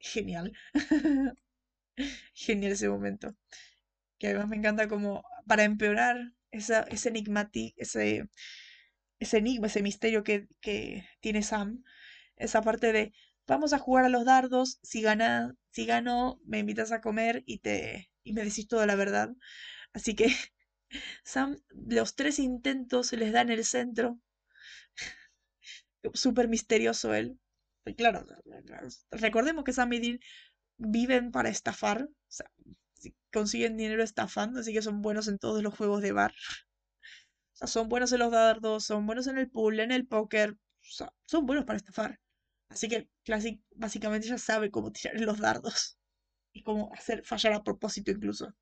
Genial, 0.00 0.52
genial 2.34 2.72
ese 2.72 2.88
momento. 2.88 3.34
Que 4.18 4.28
además 4.28 4.48
me 4.48 4.56
encanta 4.56 4.88
como, 4.88 5.24
para 5.46 5.64
empeorar 5.64 6.18
esa, 6.50 6.82
ese 6.84 7.12
enigmati- 7.12 7.74
ese, 7.78 8.28
ese 9.20 9.38
enigma, 9.38 9.68
ese 9.68 9.82
misterio 9.82 10.24
que, 10.24 10.48
que 10.60 11.06
tiene 11.20 11.42
Sam, 11.42 11.84
esa 12.36 12.62
parte 12.62 12.92
de 12.92 13.12
vamos 13.48 13.72
a 13.72 13.78
jugar 13.80 14.06
a 14.06 14.10
los 14.10 14.24
dardos, 14.26 14.78
si 14.82 15.02
gana, 15.02 15.54
si 15.72 15.86
gano, 15.86 16.40
me 16.46 16.60
invitas 16.60 16.92
a 16.92 17.00
comer 17.02 17.44
y 17.46 17.60
te 17.60 18.10
y 18.24 18.32
me 18.34 18.44
decís 18.44 18.68
toda 18.68 18.86
la 18.86 18.96
verdad. 18.96 19.30
Así 19.94 20.14
que 20.16 20.28
Sam, 21.24 21.58
los 21.70 22.14
tres 22.16 22.38
intentos 22.38 23.08
se 23.08 23.16
les 23.16 23.32
da 23.32 23.42
en 23.42 23.50
el 23.50 23.64
centro, 23.64 24.20
súper 26.14 26.48
misterioso 26.48 27.14
él. 27.14 27.38
Y 27.84 27.94
claro, 27.94 28.24
recordemos 29.10 29.64
que 29.64 29.72
Sam 29.72 29.92
y 29.94 30.20
viven 30.78 31.32
para 31.32 31.48
estafar, 31.48 32.04
o 32.04 32.14
sea, 32.28 32.50
si 32.94 33.14
consiguen 33.32 33.76
dinero 33.76 34.02
estafando, 34.02 34.60
así 34.60 34.72
que 34.72 34.82
son 34.82 35.02
buenos 35.02 35.28
en 35.28 35.38
todos 35.38 35.62
los 35.62 35.76
juegos 35.76 36.02
de 36.02 36.12
bar. 36.12 36.32
O 37.52 37.56
sea, 37.56 37.66
son 37.66 37.88
buenos 37.88 38.12
en 38.12 38.20
los 38.20 38.30
dardos, 38.30 38.84
son 38.84 39.06
buenos 39.06 39.26
en 39.26 39.38
el 39.38 39.50
pool, 39.50 39.80
en 39.80 39.92
el 39.92 40.06
póker. 40.06 40.52
O 40.52 40.56
sea, 40.80 41.12
son 41.26 41.46
buenos 41.46 41.64
para 41.64 41.76
estafar. 41.76 42.20
Así 42.68 42.88
que 42.88 43.08
Classic 43.24 43.60
básicamente 43.74 44.28
ya 44.28 44.38
sabe 44.38 44.70
cómo 44.70 44.92
tirar 44.92 45.20
los 45.20 45.38
dardos. 45.38 45.98
Y 46.52 46.62
cómo 46.62 46.92
hacer 46.92 47.24
fallar 47.24 47.54
a 47.54 47.62
propósito 47.62 48.10
incluso. 48.10 48.54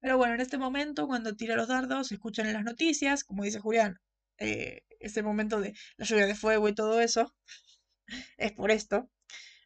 Pero 0.00 0.18
bueno, 0.18 0.34
en 0.34 0.40
este 0.40 0.58
momento, 0.58 1.06
cuando 1.06 1.34
tira 1.34 1.56
los 1.56 1.68
dardos, 1.68 2.12
escuchan 2.12 2.46
en 2.46 2.52
las 2.54 2.64
noticias, 2.64 3.24
como 3.24 3.42
dice 3.42 3.58
Julián, 3.58 3.98
eh, 4.38 4.82
ese 5.00 5.22
momento 5.22 5.60
de 5.60 5.74
la 5.96 6.04
lluvia 6.04 6.26
de 6.26 6.34
fuego 6.34 6.68
y 6.68 6.74
todo 6.74 7.00
eso, 7.00 7.34
es 8.36 8.52
por 8.52 8.70
esto. 8.70 9.10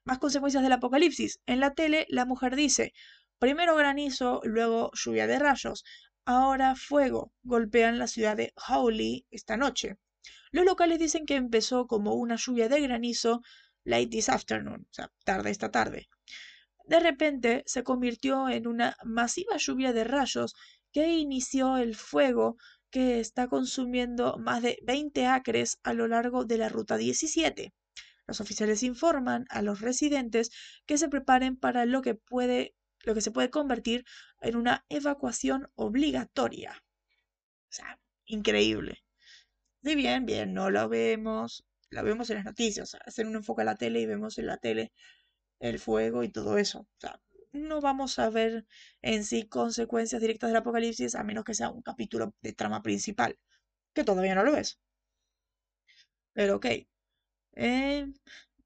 Más 0.04 0.18
consecuencias 0.18 0.62
del 0.62 0.72
apocalipsis. 0.72 1.40
En 1.46 1.60
la 1.60 1.74
tele, 1.74 2.06
la 2.08 2.24
mujer 2.24 2.56
dice, 2.56 2.92
primero 3.38 3.76
granizo, 3.76 4.40
luego 4.44 4.90
lluvia 4.94 5.26
de 5.26 5.38
rayos, 5.38 5.84
ahora 6.24 6.76
fuego. 6.76 7.32
Golpean 7.42 7.98
la 7.98 8.06
ciudad 8.06 8.36
de 8.36 8.52
Howley 8.68 9.26
esta 9.30 9.56
noche. 9.56 9.96
Los 10.50 10.64
locales 10.64 10.98
dicen 10.98 11.26
que 11.26 11.36
empezó 11.36 11.86
como 11.86 12.14
una 12.14 12.36
lluvia 12.36 12.68
de 12.68 12.80
granizo 12.80 13.42
late 13.84 14.08
this 14.08 14.28
afternoon, 14.28 14.86
o 14.90 14.92
sea, 14.92 15.10
tarde 15.24 15.50
esta 15.50 15.70
tarde. 15.70 16.08
De 16.84 17.00
repente 17.00 17.62
se 17.66 17.82
convirtió 17.82 18.48
en 18.48 18.66
una 18.66 18.96
masiva 19.04 19.56
lluvia 19.58 19.92
de 19.92 20.04
rayos 20.04 20.54
que 20.92 21.18
inició 21.18 21.76
el 21.76 21.94
fuego 21.94 22.56
que 22.90 23.20
está 23.20 23.48
consumiendo 23.48 24.38
más 24.38 24.62
de 24.62 24.78
20 24.82 25.26
acres 25.26 25.78
a 25.82 25.92
lo 25.94 26.08
largo 26.08 26.44
de 26.44 26.58
la 26.58 26.68
Ruta 26.68 26.96
17. 26.96 27.72
Los 28.26 28.40
oficiales 28.40 28.82
informan 28.82 29.46
a 29.50 29.62
los 29.62 29.80
residentes 29.80 30.50
que 30.86 30.98
se 30.98 31.08
preparen 31.08 31.56
para 31.56 31.86
lo 31.86 32.02
que 32.02 32.14
puede 32.14 32.74
lo 33.04 33.14
que 33.14 33.20
se 33.20 33.30
puede 33.30 33.50
convertir 33.50 34.04
en 34.40 34.56
una 34.56 34.84
evacuación 34.88 35.68
obligatoria. 35.76 36.82
O 37.70 37.72
sea, 37.72 37.98
increíble. 38.26 39.04
Sí, 39.82 39.94
bien, 39.94 40.26
bien, 40.26 40.52
no 40.52 40.70
lo 40.70 40.88
vemos, 40.88 41.64
lo 41.90 42.02
vemos 42.02 42.30
en 42.30 42.36
las 42.36 42.44
noticias, 42.44 42.96
hacer 43.06 43.26
un 43.26 43.36
enfoque 43.36 43.62
a 43.62 43.64
la 43.66 43.76
tele 43.76 44.00
y 44.00 44.06
vemos 44.06 44.38
en 44.38 44.46
la 44.46 44.58
tele 44.58 44.92
el 45.60 45.78
fuego 45.78 46.22
y 46.24 46.28
todo 46.30 46.58
eso. 46.58 46.80
O 46.80 47.00
sea, 47.00 47.20
no 47.52 47.80
vamos 47.80 48.18
a 48.18 48.30
ver 48.30 48.66
en 49.02 49.24
sí 49.24 49.48
consecuencias 49.48 50.20
directas 50.20 50.50
del 50.50 50.58
apocalipsis 50.58 51.14
a 51.14 51.24
menos 51.24 51.44
que 51.44 51.54
sea 51.54 51.70
un 51.70 51.82
capítulo 51.82 52.34
de 52.42 52.52
trama 52.54 52.82
principal, 52.82 53.38
que 53.94 54.04
todavía 54.04 54.34
no 54.34 54.44
lo 54.44 54.56
es. 54.56 54.78
Pero 56.32 56.56
ok. 56.56 56.66
Eh, 57.56 58.06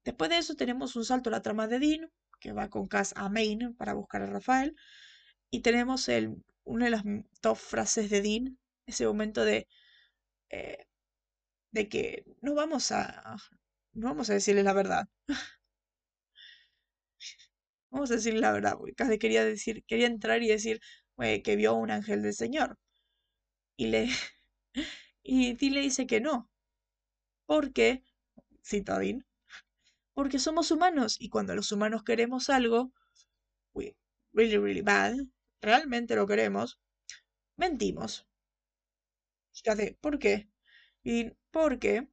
después 0.03 0.29
de 0.29 0.37
eso 0.37 0.55
tenemos 0.55 0.95
un 0.95 1.05
salto 1.05 1.29
a 1.29 1.31
la 1.33 1.41
trama 1.41 1.67
de 1.67 1.79
Dean, 1.79 2.11
que 2.39 2.51
va 2.53 2.69
con 2.69 2.87
Cass 2.87 3.13
a 3.15 3.29
Maine 3.29 3.73
para 3.73 3.93
buscar 3.93 4.21
a 4.21 4.27
Rafael. 4.27 4.75
Y 5.51 5.61
tenemos 5.61 6.09
el, 6.09 6.35
una 6.65 6.85
de 6.85 6.91
las 6.91 7.03
top 7.41 7.57
frases 7.57 8.09
de 8.09 8.21
Dean, 8.21 8.59
ese 8.87 9.07
momento 9.07 9.45
de, 9.45 9.67
eh, 10.51 10.85
de 11.71 11.89
que 11.89 12.25
no 12.41 12.55
vamos 12.55 12.91
a, 12.91 13.37
no 13.93 14.07
vamos 14.09 14.29
a 14.29 14.33
decirle 14.35 14.63
la 14.63 14.73
verdad. 14.73 15.07
Vamos 17.93 18.11
a 18.11 18.15
decir 18.15 18.33
la 18.33 18.51
verdad, 18.51 18.75
porque 18.77 18.93
casi 18.93 19.17
quería 19.17 19.45
decir, 19.45 19.85
quería 19.85 20.07
entrar 20.07 20.43
y 20.43 20.49
decir 20.49 20.81
que 21.43 21.55
vio 21.55 21.75
un 21.75 21.91
ángel 21.91 22.21
del 22.23 22.33
Señor. 22.33 22.77
Y 23.77 23.87
le 23.87 24.07
y 25.23 25.53
Dean 25.53 25.73
le 25.75 25.81
dice 25.81 26.07
que 26.07 26.19
no. 26.21 26.49
Porque, 27.45 28.03
cita 28.63 28.99
Dean, 28.99 29.25
porque 30.13 30.39
somos 30.39 30.71
humanos 30.71 31.17
y 31.19 31.29
cuando 31.29 31.55
los 31.55 31.71
humanos 31.71 32.03
queremos 32.03 32.49
algo, 32.49 32.93
really, 34.33 34.57
really 34.57 34.81
bad, 34.81 35.15
realmente 35.61 36.15
lo 36.15 36.27
queremos, 36.27 36.79
mentimos. 37.57 38.27
¿por 40.01 40.19
qué? 40.19 40.49
Y 41.03 41.31
porque 41.51 42.07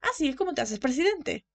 así 0.00 0.28
es 0.28 0.36
como 0.36 0.54
te 0.54 0.62
haces 0.62 0.78
presidente. 0.78 1.46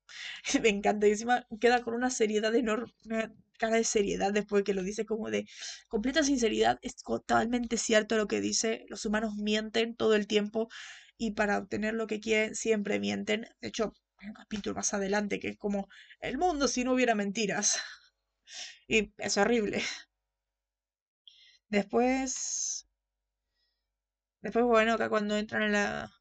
Me 0.61 0.69
encanta 0.69 1.07
y 1.07 1.11
encima 1.11 1.47
queda 1.59 1.84
con 1.84 1.93
una 1.93 2.09
seriedad 2.09 2.53
enorme, 2.55 3.34
cara 3.62 3.78
de 3.78 3.84
seriedad 3.86 4.34
después 4.34 4.64
que 4.64 4.74
lo 4.74 4.84
dice 4.84 5.05
como 5.05 5.30
de 5.32 5.45
completa 5.88 6.24
sinceridad. 6.24 6.80
Es 6.82 6.95
totalmente 6.97 7.78
cierto 7.78 8.18
lo 8.18 8.28
que 8.28 8.41
dice. 8.41 8.86
Los 8.89 9.05
humanos 9.05 9.36
mienten 9.38 9.95
todo 9.95 10.16
el 10.16 10.28
tiempo 10.28 10.70
y 11.18 11.32
para 11.32 11.57
obtener 11.59 11.93
lo 11.95 12.07
que 12.07 12.20
quieren 12.20 12.55
siempre 12.55 12.99
mienten. 12.99 13.47
De 13.62 13.70
hecho, 13.70 13.93
hay 14.18 14.28
un 14.30 14.34
capítulo 14.36 14.76
más 14.76 14.93
adelante 14.93 15.39
que 15.39 15.49
es 15.49 15.57
como 15.57 15.88
el 16.22 16.38
mundo 16.38 16.68
si 16.68 16.84
no 16.84 16.93
hubiera 16.93 17.16
mentiras. 17.16 17.80
Y 18.88 19.14
es 19.18 19.38
horrible. 19.38 19.82
Después. 21.72 22.86
Después, 24.43 24.66
bueno, 24.66 24.93
acá 24.93 25.09
cuando 25.09 25.36
entran 25.36 25.64
a 25.64 25.68
la, 25.70 26.12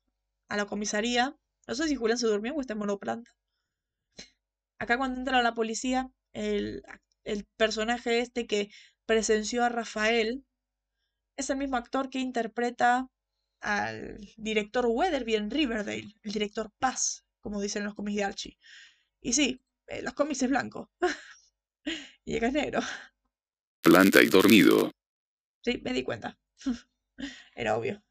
a 0.48 0.56
la 0.56 0.66
comisaría. 0.66 1.36
No 1.68 1.74
sé 1.74 1.88
si 1.88 1.96
Julián 1.96 2.18
se 2.18 2.26
durmió 2.28 2.54
o 2.54 2.60
está 2.62 2.72
en 2.74 2.78
monoplanta. 2.80 3.30
Acá 4.80 4.96
cuando 4.98 5.20
entra 5.20 5.42
la 5.42 5.54
policía, 5.54 6.10
el, 6.32 6.82
el 7.24 7.46
personaje 7.56 8.20
este 8.20 8.46
que 8.46 8.70
presenció 9.06 9.64
a 9.64 9.68
Rafael 9.68 10.44
es 11.36 11.50
el 11.50 11.56
mismo 11.56 11.76
actor 11.76 12.10
que 12.10 12.18
interpreta 12.18 13.08
al 13.60 14.18
director 14.36 14.86
Weatherby 14.86 15.34
en 15.34 15.50
Riverdale, 15.50 16.14
el 16.22 16.32
director 16.32 16.70
Paz, 16.78 17.24
como 17.40 17.60
dicen 17.60 17.84
los 17.84 17.94
cómics 17.94 18.16
de 18.16 18.24
Archie. 18.24 18.58
Y 19.20 19.32
sí, 19.32 19.62
eh, 19.86 20.02
los 20.02 20.14
cómics 20.14 20.42
es 20.42 20.50
blanco. 20.50 20.90
y 22.24 22.32
llega 22.32 22.50
negro. 22.50 22.80
Planta 23.82 24.22
y 24.22 24.26
dormido. 24.26 24.92
Sí, 25.62 25.80
me 25.84 25.92
di 25.92 26.02
cuenta. 26.02 26.38
Era 27.54 27.76
obvio. 27.76 28.02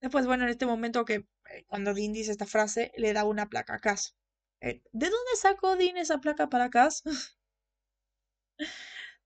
Después, 0.00 0.26
bueno, 0.26 0.44
en 0.44 0.50
este 0.50 0.66
momento 0.66 1.04
que 1.04 1.14
eh, 1.14 1.64
cuando 1.66 1.92
Dean 1.92 2.12
dice 2.12 2.30
esta 2.30 2.46
frase, 2.46 2.92
le 2.96 3.12
da 3.12 3.24
una 3.24 3.48
placa 3.48 3.74
a 3.74 3.78
Cass. 3.78 4.16
Eh, 4.60 4.82
¿De 4.92 5.06
dónde 5.06 5.36
sacó 5.36 5.76
Dean 5.76 5.96
esa 5.96 6.18
placa 6.18 6.48
para 6.48 6.70
Cass? 6.70 7.02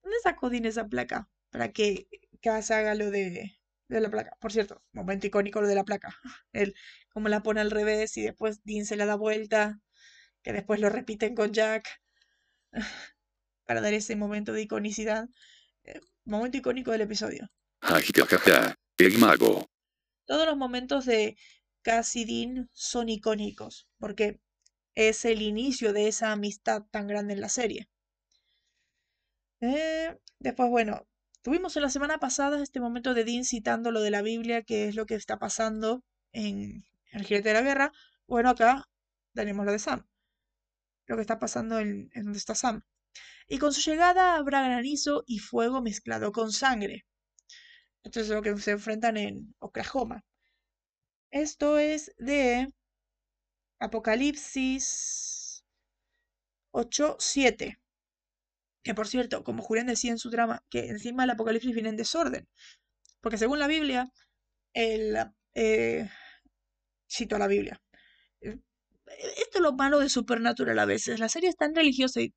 ¿Dónde 0.03 0.16
sacó 0.22 0.51
Dean 0.51 0.64
esa 0.64 0.87
placa? 0.87 1.28
Para 1.51 1.72
que 1.72 2.09
Cass 2.41 2.70
haga 2.70 2.95
lo 2.95 3.11
de, 3.11 3.57
de 3.89 4.01
la 4.01 4.11
placa. 4.11 4.37
Por 4.41 4.53
cierto, 4.53 4.82
momento 4.93 5.26
icónico 5.26 5.61
lo 5.61 5.68
de 5.68 5.74
la 5.74 5.85
placa. 5.85 6.16
Él 6.53 6.74
como 7.12 7.28
la 7.28 7.43
pone 7.43 7.61
al 7.61 7.70
revés 7.70 8.16
y 8.16 8.22
después 8.22 8.62
Dean 8.64 8.87
se 8.87 8.97
la 8.97 9.07
da 9.07 9.14
vuelta, 9.14 9.80
que 10.43 10.53
después 10.53 10.80
lo 10.80 10.89
repiten 10.89 11.35
con 11.35 11.53
Jack. 11.53 11.89
Para 13.66 13.80
dar 13.80 13.95
ese 13.95 14.14
momento 14.14 14.53
de 14.53 14.62
iconicidad. 14.62 15.28
Eh, 15.85 16.01
momento 16.24 16.59
icónico 16.59 16.91
del 16.91 17.03
episodio. 17.03 17.51
El 18.99 19.18
mago. 19.18 19.70
Todos 20.26 20.47
los 20.47 20.57
momentos 20.57 21.07
de 21.07 21.37
Cass 21.82 22.16
y 22.16 22.24
Dean 22.24 22.70
son 22.72 23.09
icónicos, 23.09 23.89
porque 23.99 24.41
es 24.95 25.25
el 25.25 25.43
inicio 25.43 25.93
de 25.93 26.09
esa 26.09 26.33
amistad 26.33 26.83
tan 26.91 27.07
grande 27.07 27.35
en 27.35 27.41
la 27.41 27.49
serie. 27.49 27.89
Eh, 29.61 30.17
después, 30.39 30.71
bueno, 30.71 31.07
tuvimos 31.43 31.77
en 31.77 31.83
la 31.83 31.91
semana 31.91 32.19
pasada 32.19 32.63
este 32.63 32.81
momento 32.81 33.15
de 33.15 33.25
Dean 33.25 33.45
citando 33.45 33.91
lo 33.91 34.03
de 34.03 34.11
la 34.11 34.23
Biblia, 34.23 34.63
que 34.63 34.89
es 34.89 34.95
lo 34.95 35.07
que 35.07 35.15
está 35.15 35.39
pasando 35.39 36.05
en 36.33 36.85
el 37.13 37.25
jinete 37.25 37.49
de 37.49 37.55
la 37.55 37.63
guerra. 37.63 37.93
Bueno, 38.27 38.51
acá 38.51 38.89
tenemos 39.35 39.67
lo 39.67 39.73
de 39.73 39.79
Sam, 39.79 40.07
lo 41.07 41.17
que 41.17 41.23
está 41.23 41.39
pasando 41.39 41.79
en, 41.79 42.11
en 42.15 42.25
donde 42.25 42.39
está 42.39 42.55
Sam. 42.55 42.83
Y 43.49 43.59
con 43.59 43.73
su 43.73 43.81
llegada 43.91 44.37
habrá 44.37 44.63
granizo 44.63 45.25
y 45.27 45.39
fuego 45.39 45.83
mezclado 45.83 46.33
con 46.33 46.53
sangre. 46.53 47.07
Esto 48.03 48.21
es 48.21 48.29
lo 48.29 48.43
que 48.43 48.57
se 48.59 48.73
enfrentan 48.73 49.17
en 49.17 49.55
Oklahoma. 49.59 50.25
Esto 51.31 51.79
es 51.79 52.15
de 52.19 52.73
Apocalipsis 53.79 55.64
8.7. 56.72 57.79
Que 58.83 58.95
por 58.95 59.09
cierto, 59.09 59.45
como 59.45 59.62
Julián 59.62 59.87
decía 59.87 60.11
en 60.11 60.18
su 60.18 60.31
drama, 60.31 60.62
que 60.70 60.89
encima 60.89 61.25
el 61.25 61.31
Apocalipsis 61.31 61.75
viene 61.75 61.89
en 61.89 61.97
desorden. 61.97 62.49
Porque 63.20 63.39
según 63.39 63.59
la 63.59 63.66
Biblia, 63.66 64.11
el, 64.75 65.16
eh, 65.55 66.09
cito 67.11 67.37
a 67.37 67.39
la 67.39 67.47
Biblia. 67.47 67.81
Eh, 68.41 68.59
esto 69.39 69.59
es 69.59 69.61
lo 69.61 69.72
malo 69.72 69.99
de 70.01 70.09
Supernatural 70.09 70.79
a 70.79 70.85
veces. 70.85 71.20
La 71.20 71.29
serie 71.29 71.49
es 71.49 71.57
tan 71.57 71.75
religiosa 71.75 72.20
y 72.20 72.35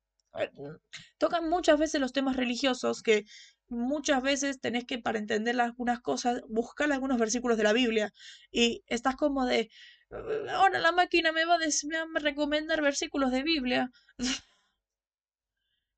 tocan 1.18 1.48
muchas 1.48 1.78
veces 1.78 2.00
los 2.00 2.12
temas 2.12 2.36
religiosos 2.36 3.02
que 3.02 3.24
muchas 3.68 4.22
veces 4.22 4.60
tenés 4.60 4.84
que, 4.84 4.98
para 4.98 5.18
entender 5.18 5.60
algunas 5.60 6.00
cosas, 6.00 6.42
buscar 6.48 6.90
algunos 6.92 7.18
versículos 7.18 7.58
de 7.58 7.64
la 7.64 7.72
Biblia. 7.72 8.12
Y 8.50 8.82
estás 8.86 9.16
como 9.16 9.46
de, 9.46 9.68
ahora 10.10 10.78
la 10.78 10.92
máquina 10.92 11.32
me 11.32 11.44
va 11.44 11.54
a, 11.54 11.58
decir, 11.58 11.90
me 11.90 11.98
va 11.98 12.06
a 12.16 12.20
recomendar 12.20 12.82
versículos 12.82 13.30
de 13.32 13.42
Biblia. 13.42 13.90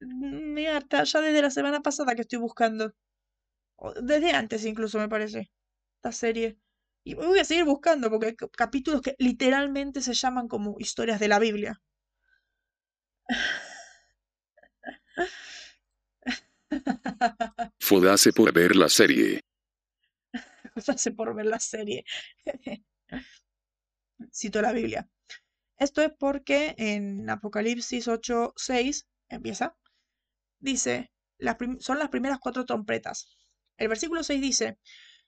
Me 0.03 0.67
harta, 0.69 1.05
ya 1.05 1.21
desde 1.21 1.43
la 1.43 1.51
semana 1.51 1.83
pasada 1.83 2.15
que 2.15 2.23
estoy 2.23 2.39
buscando. 2.39 2.95
Desde 4.03 4.33
antes 4.33 4.65
incluso, 4.65 4.99
me 4.99 5.11
parece. 5.11 5.51
Esta 5.97 6.13
serie. 6.13 6.59
Y 7.05 7.15
voy 7.15 7.39
a 7.39 7.45
seguir 7.45 7.65
buscando 7.65 8.11
porque 8.11 8.29
hay 8.29 8.37
capítulos 8.37 9.03
que 9.03 9.15
literalmente 9.19 10.01
se 10.01 10.15
llaman 10.15 10.49
como 10.49 10.77
historias 10.79 11.21
de 11.21 11.29
la 11.29 11.39
Biblia. 11.39 11.83
Fodase 17.81 18.33
por 18.33 18.53
ver 18.53 18.77
la 18.77 18.89
serie. 18.89 19.41
hace 20.89 21.13
por 21.13 21.35
ver 21.35 21.47
la 21.47 21.61
serie. 21.61 22.05
Cito 24.33 24.62
la 24.62 24.73
Biblia. 24.73 25.09
Esto 25.79 26.03
es 26.03 26.12
porque 26.18 26.75
en 26.79 27.29
Apocalipsis 27.31 28.09
8:6 28.09 29.07
empieza, 29.29 29.77
dice, 30.61 31.11
las 31.39 31.57
son 31.81 31.99
las 31.99 32.11
primeras 32.11 32.39
cuatro 32.41 32.64
trompetas. 32.66 33.29
El 33.79 33.89
versículo 33.89 34.23
6 34.25 34.41
dice, 34.41 34.79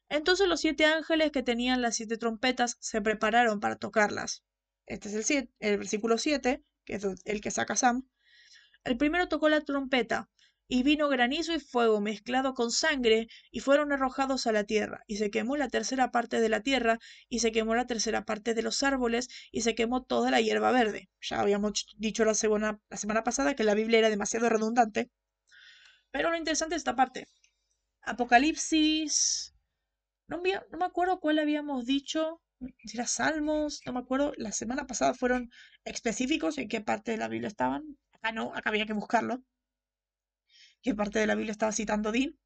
entonces 0.09 0.49
los 0.49 0.61
siete 0.61 0.87
ángeles 0.87 1.33
que 1.33 1.43
tenían 1.45 1.83
las 1.83 1.97
siete 1.97 2.19
trompetas 2.19 2.77
se 2.81 3.03
prepararon 3.03 3.61
para 3.61 3.77
tocarlas. 3.77 4.45
Este 4.87 5.09
es 5.11 5.15
el, 5.17 5.25
siete- 5.25 5.53
el 5.61 5.79
versículo 5.79 6.19
7, 6.19 6.65
que 6.85 6.95
es 6.97 7.07
el 7.25 7.41
que 7.43 7.51
saca 7.53 7.77
Sam. 7.77 8.09
El 8.85 8.97
primero 8.97 9.29
tocó 9.29 9.49
la 9.49 9.61
trompeta, 9.63 10.31
y 10.73 10.83
vino 10.85 11.09
granizo 11.09 11.53
y 11.55 11.61
fuego 11.61 12.01
mezclado 12.01 12.55
con 12.55 12.71
sangre, 12.73 13.29
y 13.51 13.61
fueron 13.61 13.93
arrojados 13.93 14.47
a 14.47 14.53
la 14.53 14.65
tierra, 14.65 15.03
y 15.07 15.17
se 15.17 15.31
quemó 15.31 15.57
la 15.57 15.69
tercera 15.69 16.11
parte 16.11 16.41
de 16.41 16.49
la 16.49 16.61
tierra, 16.63 16.99
y 17.29 17.41
se 17.41 17.53
quemó 17.53 17.75
la 17.75 17.87
tercera 17.87 18.25
parte 18.25 18.55
de 18.55 18.63
los 18.63 18.83
árboles, 18.83 19.29
y 19.53 19.63
se 19.63 19.75
quemó 19.75 20.03
toda 20.05 20.31
la 20.31 20.41
hierba 20.41 20.73
verde. 20.73 21.11
Ya 21.21 21.41
habíamos 21.41 21.73
ch- 21.73 21.95
dicho 21.99 22.25
la 22.25 22.35
semana, 22.35 22.81
la 22.91 22.97
semana 22.97 23.23
pasada 23.25 23.55
que 23.55 23.65
la 23.65 23.75
Biblia 23.75 23.99
era 24.01 24.11
demasiado 24.11 24.49
redundante, 24.49 25.11
pero 26.11 26.31
lo 26.31 26.37
interesante 26.37 26.75
es 26.75 26.81
esta 26.81 26.97
parte. 26.97 27.29
Apocalipsis... 28.03 29.55
No, 30.29 30.39
no 30.39 30.79
me 30.79 30.87
acuerdo 30.87 31.21
cuál 31.21 31.39
habíamos 31.41 31.87
dicho, 31.87 32.43
si 32.85 32.97
era 32.97 33.07
Salmos, 33.07 33.83
no 33.87 33.93
me 33.95 34.01
acuerdo. 34.01 34.33
La 34.39 34.53
semana 34.53 34.87
pasada 34.87 35.15
fueron 35.15 35.51
específicos 35.85 36.59
en 36.59 36.69
qué 36.69 36.81
parte 36.81 37.13
de 37.13 37.19
la 37.19 37.29
Biblia 37.29 37.49
estaban. 37.49 37.99
Acá 38.13 38.33
no, 38.33 38.55
acá 38.55 38.71
había 38.71 38.87
que 38.87 38.95
buscarlo. 38.95 39.43
¿Qué 40.83 40.95
parte 40.95 41.21
de 41.21 41.27
la 41.27 41.35
Biblia 41.35 41.53
estaba 41.53 41.73
citando 41.73 42.11
Dean? 42.11 42.37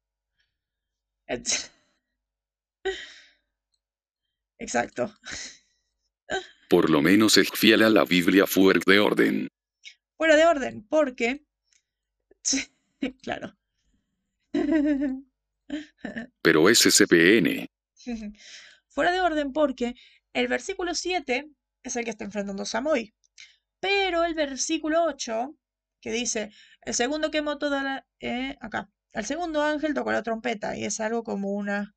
Exacto. 4.59 5.13
Por 6.69 6.89
lo 6.89 7.01
menos 7.01 7.37
es 7.37 7.49
fiel 7.49 7.83
a 7.83 7.89
la 7.89 8.05
Biblia 8.05 8.45
fuera 8.45 8.79
de 8.85 8.99
orden. 8.99 9.47
Fuera 10.15 10.35
de 10.35 10.45
orden, 10.45 10.87
porque... 10.87 11.45
Claro. 13.21 13.55
Pero 16.41 16.69
es 16.69 16.79
SPN. 16.79 17.67
Fuera 18.87 19.11
de 19.11 19.21
orden 19.21 19.53
porque 19.53 19.93
el 20.33 20.47
versículo 20.47 20.95
7 20.95 21.47
es 21.83 21.95
el 21.95 22.03
que 22.03 22.09
está 22.09 22.25
enfrentando 22.25 22.65
Samoy. 22.65 23.13
Pero 23.79 24.23
el 24.23 24.33
versículo 24.33 25.03
8, 25.03 25.55
que 26.01 26.11
dice, 26.11 26.51
el 26.81 26.93
segundo 26.93 27.31
quemó 27.31 27.57
toda 27.57 27.83
la... 27.83 28.05
eh, 28.19 28.57
acá. 28.61 28.89
El 29.13 29.25
segundo 29.25 29.63
ángel 29.63 29.93
tocó 29.93 30.11
la 30.11 30.23
trompeta 30.23 30.77
y 30.77 30.85
es 30.85 30.99
algo 30.99 31.23
como 31.23 31.51
una... 31.53 31.95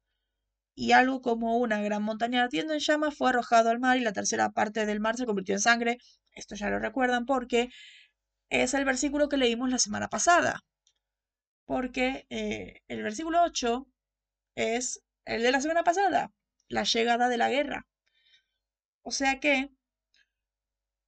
Y 0.75 0.93
algo 0.93 1.23
como 1.23 1.59
una 1.59 1.81
gran 1.83 2.03
montaña 2.03 2.43
ardiendo 2.43 2.73
en 2.75 2.81
llamas 2.81 3.15
fue 3.17 3.31
arrojado 3.31 3.71
al 3.71 3.81
mar 3.81 3.97
y 3.99 4.01
la 4.01 4.13
tercera 4.13 4.51
parte 4.51 4.87
del 4.87 5.01
mar 5.01 5.17
se 5.17 5.27
convirtió 5.27 5.55
en 5.55 5.61
sangre. 5.61 5.99
Esto 6.33 6.55
ya 6.57 6.71
lo 6.71 6.79
recuerdan 6.81 7.27
porque 7.27 7.71
es 8.51 8.75
el 8.75 8.85
versículo 8.85 9.29
que 9.29 9.39
leímos 9.39 9.71
la 9.71 9.79
semana 9.79 10.09
pasada. 10.09 10.61
Porque 11.65 12.27
eh, 12.29 12.83
el 12.89 13.03
versículo 13.03 13.43
8 13.43 13.87
es 14.57 15.03
el 15.25 15.43
de 15.43 15.53
la 15.53 15.61
semana 15.63 15.85
pasada, 15.85 16.33
la 16.69 16.85
llegada 16.85 17.29
de 17.31 17.39
la 17.39 17.51
guerra. 17.51 17.87
O 19.03 19.11
sea 19.11 19.41
que, 19.41 19.71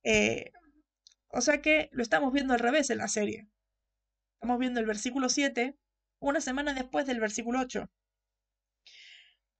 eh, 0.04 0.52
o 1.32 1.40
sea 1.40 1.60
que 1.62 1.88
lo 1.92 2.02
estamos 2.02 2.32
viendo 2.32 2.54
al 2.54 2.60
revés 2.60 2.90
en 2.90 2.98
la 2.98 3.08
serie. 3.08 3.48
Estamos 4.34 4.58
viendo 4.58 4.80
el 4.80 4.86
versículo 4.86 5.28
7 5.28 5.76
una 6.20 6.40
semana 6.40 6.74
después 6.74 7.06
del 7.06 7.20
versículo 7.20 7.60
8. 7.60 7.90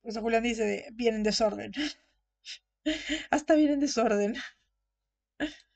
Por 0.00 0.10
eso 0.10 0.20
Julián 0.20 0.42
dice, 0.42 0.64
de, 0.64 0.88
viene 0.92 1.16
en 1.18 1.22
desorden. 1.22 1.72
Hasta 3.30 3.54
viene 3.54 3.74
en 3.74 3.80
desorden. 3.80 4.34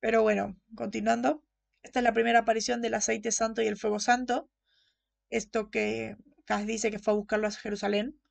Pero 0.00 0.22
bueno, 0.22 0.56
continuando. 0.74 1.42
Esta 1.82 1.98
es 1.98 2.04
la 2.04 2.12
primera 2.12 2.40
aparición 2.40 2.80
del 2.80 2.94
aceite 2.94 3.32
santo 3.32 3.60
y 3.60 3.66
el 3.66 3.76
fuego 3.76 3.98
santo. 3.98 4.50
Esto 5.30 5.70
que 5.70 6.16
Cas 6.44 6.66
dice 6.66 6.90
que 6.90 6.98
fue 6.98 7.14
a 7.14 7.16
buscarlo 7.16 7.48
a 7.48 7.50
Jerusalén. 7.50 8.18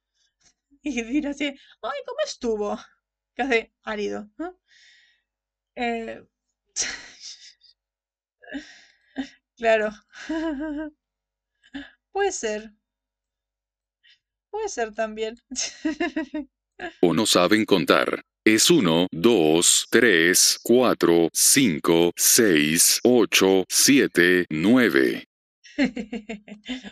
Y 0.84 1.04
dice 1.04 1.28
así, 1.28 1.46
ay, 1.46 2.00
¿cómo 2.08 2.20
estuvo? 2.26 2.80
Casi 3.36 3.72
árido. 3.84 4.32
¿no? 4.38 4.60
Eh, 5.76 6.24
claro. 9.62 9.92
Puede 12.12 12.32
ser. 12.32 12.74
Puede 14.50 14.70
ser 14.70 14.94
también. 14.94 15.38
O 17.04 17.14
no 17.14 17.28
saben 17.28 17.64
contar. 17.64 18.24
Es 18.44 18.72
1, 18.72 19.06
2, 19.12 19.86
3, 19.92 20.60
4, 20.64 21.30
5, 21.32 22.12
6, 22.16 23.00
8, 23.04 23.66
7, 23.70 24.46
9. 24.50 25.28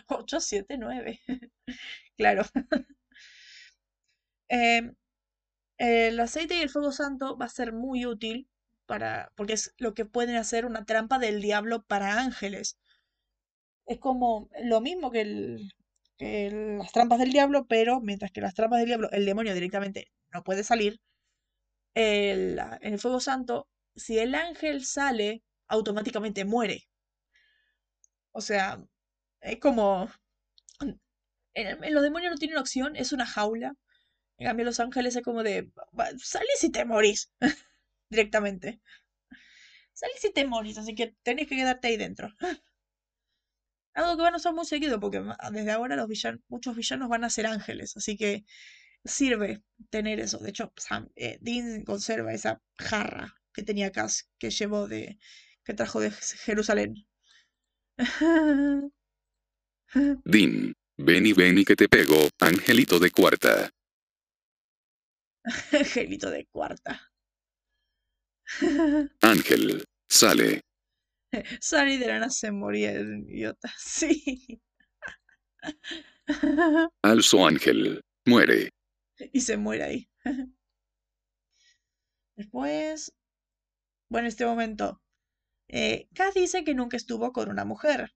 8, 0.06 0.40
7, 0.40 0.78
9. 0.78 1.20
Claro. 2.16 2.44
Em, 4.48 4.94
el 5.78 6.20
aceite 6.20 6.56
y 6.56 6.60
el 6.60 6.70
fuego 6.70 6.92
santo 6.92 7.36
va 7.36 7.46
a 7.46 7.48
ser 7.48 7.72
muy 7.72 8.04
útil 8.04 8.49
para, 8.90 9.32
porque 9.36 9.54
es 9.54 9.74
lo 9.78 9.94
que 9.94 10.04
pueden 10.06 10.36
hacer 10.36 10.66
una 10.66 10.84
trampa 10.84 11.18
del 11.20 11.40
diablo 11.42 11.82
para 11.84 12.20
ángeles. 12.20 12.76
Es 13.86 13.98
como 13.98 14.48
lo 14.62 14.80
mismo 14.80 15.10
que, 15.10 15.58
las 16.18 16.92
trampas 16.92 17.18
del 17.18 17.32
diablo, 17.32 17.66
pero 17.68 18.00
mientras 18.00 18.30
que 18.32 18.40
las 18.40 18.54
trampas 18.54 18.78
del 18.80 18.86
diablo, 18.88 19.10
el 19.12 19.26
demonio 19.26 19.52
directamente 19.54 20.08
no 20.32 20.42
puede 20.44 20.64
salir, 20.64 20.98
el, 21.94 22.58
en 22.82 22.94
el 22.94 23.00
fuego 23.00 23.20
santo, 23.20 23.68
si 23.96 24.18
el 24.18 24.34
ángel 24.34 24.84
sale, 24.86 25.42
automáticamente 25.68 26.44
muere. 26.44 26.88
O 28.32 28.40
sea, 28.40 28.82
es 29.42 29.58
como... 29.60 30.08
En, 31.54 31.84
en 31.84 31.94
los 31.94 32.02
demonios 32.02 32.32
no 32.32 32.38
tienen 32.38 32.58
opción, 32.58 32.96
es 32.96 33.12
una 33.12 33.24
jaula. 33.26 33.74
En 34.38 34.46
cambio, 34.48 34.66
los 34.66 34.80
ángeles 34.80 35.16
es 35.16 35.22
como 35.24 35.42
de... 35.44 35.70
"Va- 35.98 36.10
Salís 36.18 36.64
y 36.64 36.70
te 36.72 36.84
morís. 36.86 37.30
Directamente. 38.10 38.80
Salís 39.98 40.24
y 40.24 40.32
te 40.32 40.44
morís, 40.52 40.78
así 40.78 40.96
que 40.96 41.14
tenés 41.22 41.46
que 41.48 41.54
quedarte 41.56 41.86
ahí 41.88 41.96
dentro. 41.96 42.26
Algo 43.94 44.16
que 44.16 44.22
van 44.22 44.34
a 44.34 44.38
usar 44.38 44.52
muy 44.54 44.66
seguido, 44.66 44.98
porque 45.00 45.20
ma- 45.20 45.38
desde 45.52 45.70
ahora 45.72 45.94
los 45.96 46.08
villan- 46.08 46.42
muchos 46.48 46.74
villanos 46.76 47.08
van 47.08 47.22
a 47.24 47.30
ser 47.30 47.46
ángeles, 47.46 47.96
así 47.96 48.16
que 48.16 48.44
sirve 49.04 49.62
tener 49.90 50.20
eso. 50.20 50.38
De 50.38 50.50
hecho, 50.50 50.72
Sam- 50.76 51.10
eh, 51.16 51.38
Dean 51.42 51.84
conserva 51.84 52.32
esa 52.34 52.60
jarra 52.78 53.34
que 53.54 53.62
tenía 53.64 53.92
Cass, 53.92 54.28
que 54.38 54.50
llevó 54.50 54.88
de... 54.88 55.18
que 55.64 55.74
trajo 55.74 56.00
de 56.00 56.10
Jerusalén. 56.12 57.06
Din. 60.24 60.72
Ven 60.98 61.26
y 61.26 61.32
ven 61.34 61.58
y 61.58 61.64
que 61.64 61.76
te 61.76 61.88
pego, 61.88 62.28
angelito 62.40 62.98
de 62.98 63.10
cuarta. 63.10 63.70
Angelito 65.72 66.30
de 66.30 66.46
cuarta. 66.46 67.09
Ángel. 69.22 69.84
Sale. 70.08 70.60
Sally 71.60 71.98
de 71.98 72.06
la 72.06 72.18
nada 72.18 72.30
se 72.30 72.50
moría, 72.50 72.92
el 72.92 73.24
idiota. 73.28 73.72
Sí. 73.78 74.60
Alzo 77.02 77.46
ángel. 77.46 78.00
Muere. 78.26 78.70
y 79.32 79.40
se 79.40 79.56
muere 79.56 79.82
ahí. 79.82 80.08
Después, 82.36 83.12
bueno, 84.08 84.26
en 84.26 84.28
este 84.28 84.46
momento, 84.46 85.00
eh, 85.68 86.08
Cass 86.14 86.34
dice 86.34 86.64
que 86.64 86.74
nunca 86.74 86.96
estuvo 86.96 87.32
con 87.32 87.50
una 87.50 87.64
mujer, 87.64 88.12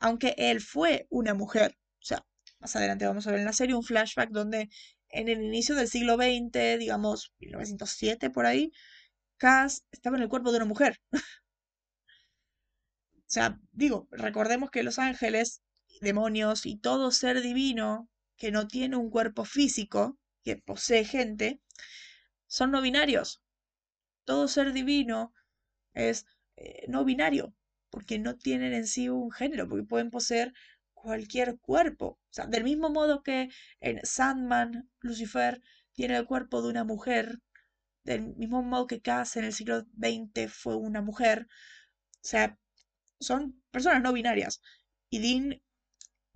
aunque 0.00 0.34
él 0.38 0.60
fue 0.60 1.06
una 1.10 1.34
mujer. 1.34 1.76
O 2.00 2.04
sea, 2.04 2.24
más 2.58 2.74
adelante 2.76 3.06
vamos 3.06 3.26
a 3.26 3.30
ver 3.30 3.40
en 3.40 3.46
la 3.46 3.52
serie 3.52 3.76
un 3.76 3.84
flashback 3.84 4.30
donde 4.30 4.68
en 5.08 5.28
el 5.28 5.42
inicio 5.42 5.74
del 5.74 5.88
siglo 5.88 6.16
XX, 6.16 6.78
digamos 6.78 7.32
1907 7.38 8.30
por 8.30 8.46
ahí, 8.46 8.72
Cass 9.40 9.84
estaba 9.90 10.16
en 10.16 10.22
el 10.22 10.28
cuerpo 10.28 10.52
de 10.52 10.58
una 10.58 10.66
mujer. 10.66 11.00
O 13.16 13.32
sea, 13.32 13.58
digo, 13.72 14.08
recordemos 14.10 14.70
que 14.70 14.82
los 14.82 14.98
ángeles, 14.98 15.62
demonios 16.02 16.66
y 16.66 16.76
todo 16.76 17.10
ser 17.12 17.40
divino 17.40 18.08
que 18.36 18.50
no 18.50 18.68
tiene 18.68 18.96
un 18.96 19.08
cuerpo 19.10 19.44
físico, 19.44 20.18
que 20.44 20.56
posee 20.56 21.04
gente, 21.04 21.60
son 22.46 22.72
no 22.72 22.82
binarios. 22.82 23.40
Todo 24.24 24.48
ser 24.48 24.72
divino 24.72 25.32
es 25.94 26.26
eh, 26.56 26.84
no 26.88 27.04
binario, 27.04 27.54
porque 27.90 28.18
no 28.18 28.36
tienen 28.36 28.72
en 28.74 28.86
sí 28.86 29.08
un 29.08 29.30
género, 29.30 29.68
porque 29.68 29.84
pueden 29.86 30.10
poseer 30.10 30.52
cualquier 30.92 31.58
cuerpo. 31.60 32.06
O 32.06 32.32
sea, 32.32 32.46
del 32.46 32.64
mismo 32.64 32.90
modo 32.90 33.22
que 33.22 33.48
en 33.80 34.00
Sandman, 34.04 34.90
Lucifer 35.00 35.62
tiene 35.92 36.16
el 36.16 36.26
cuerpo 36.26 36.62
de 36.62 36.70
una 36.70 36.84
mujer, 36.84 37.38
del 38.14 38.34
mismo 38.36 38.62
modo 38.62 38.86
que 38.86 39.00
Cass 39.00 39.36
en 39.36 39.44
el 39.44 39.52
siglo 39.54 39.84
XX 39.98 40.48
fue 40.48 40.76
una 40.76 41.02
mujer. 41.02 41.46
O 42.02 42.28
sea, 42.28 42.58
son 43.20 43.62
personas 43.72 44.02
no 44.02 44.12
binarias. 44.12 44.60
Y 45.10 45.20
Dean, 45.20 45.62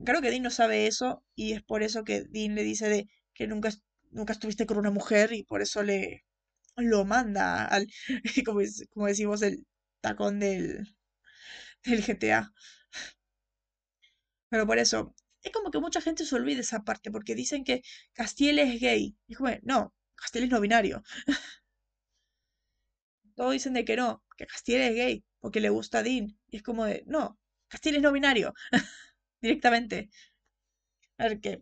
creo 0.05 0.21
que 0.23 0.31
Dean 0.31 0.43
no 0.43 0.51
sabe 0.51 0.87
eso 0.87 1.25
y 1.35 1.53
es 1.53 1.63
por 1.63 1.83
eso 1.83 2.05
que 2.05 2.25
Dean 2.25 2.55
le 2.55 2.63
dice 2.65 2.89
de 2.89 3.09
que 3.35 3.47
nunca, 3.47 3.71
nunca 4.11 4.33
estuviste 4.35 4.67
con 4.67 4.79
una 4.79 4.91
mujer 4.91 5.33
y 5.33 5.45
por 5.45 5.63
eso 5.63 5.83
le 5.83 6.25
lo 6.77 7.05
manda 7.05 7.67
al, 7.67 7.89
como, 8.47 8.61
es- 8.63 8.87
como 8.95 9.07
decimos, 9.09 9.43
el 9.43 9.67
tacón 10.03 10.41
del, 10.41 10.87
del 11.85 12.05
GTA. 12.05 12.53
Pero 14.51 14.67
por 14.67 14.79
eso, 14.79 15.15
es 15.43 15.53
como 15.53 15.71
que 15.71 15.81
mucha 15.81 16.01
gente 16.01 16.25
se 16.25 16.35
olvida 16.37 16.61
esa 16.61 16.83
parte 16.83 17.11
porque 17.11 17.35
dicen 17.35 17.65
que 17.65 17.83
Castiel 18.15 18.59
es 18.59 18.81
gay. 18.81 19.17
Y 19.27 19.35
como, 19.35 19.51
no, 19.63 19.95
Castiel 20.15 20.45
es 20.45 20.51
no 20.51 20.61
binario. 20.61 21.03
Todos 23.35 23.53
dicen 23.53 23.75
de 23.75 23.85
que 23.85 23.97
no, 23.97 24.23
que 24.37 24.47
Castiel 24.47 24.83
es 24.83 24.95
gay 24.95 25.25
porque 25.41 25.61
le 25.61 25.71
gusta 25.71 25.99
a 25.99 26.03
Dean. 26.03 26.37
Y 26.49 26.57
es 26.59 26.63
como 26.63 26.85
de, 26.85 27.05
no, 27.07 27.39
Castiel 27.69 27.97
es 27.97 28.03
no 28.03 28.13
binario. 28.13 28.55
Directamente. 29.43 30.11
A 31.19 31.25
ver, 31.25 31.41
que 31.41 31.53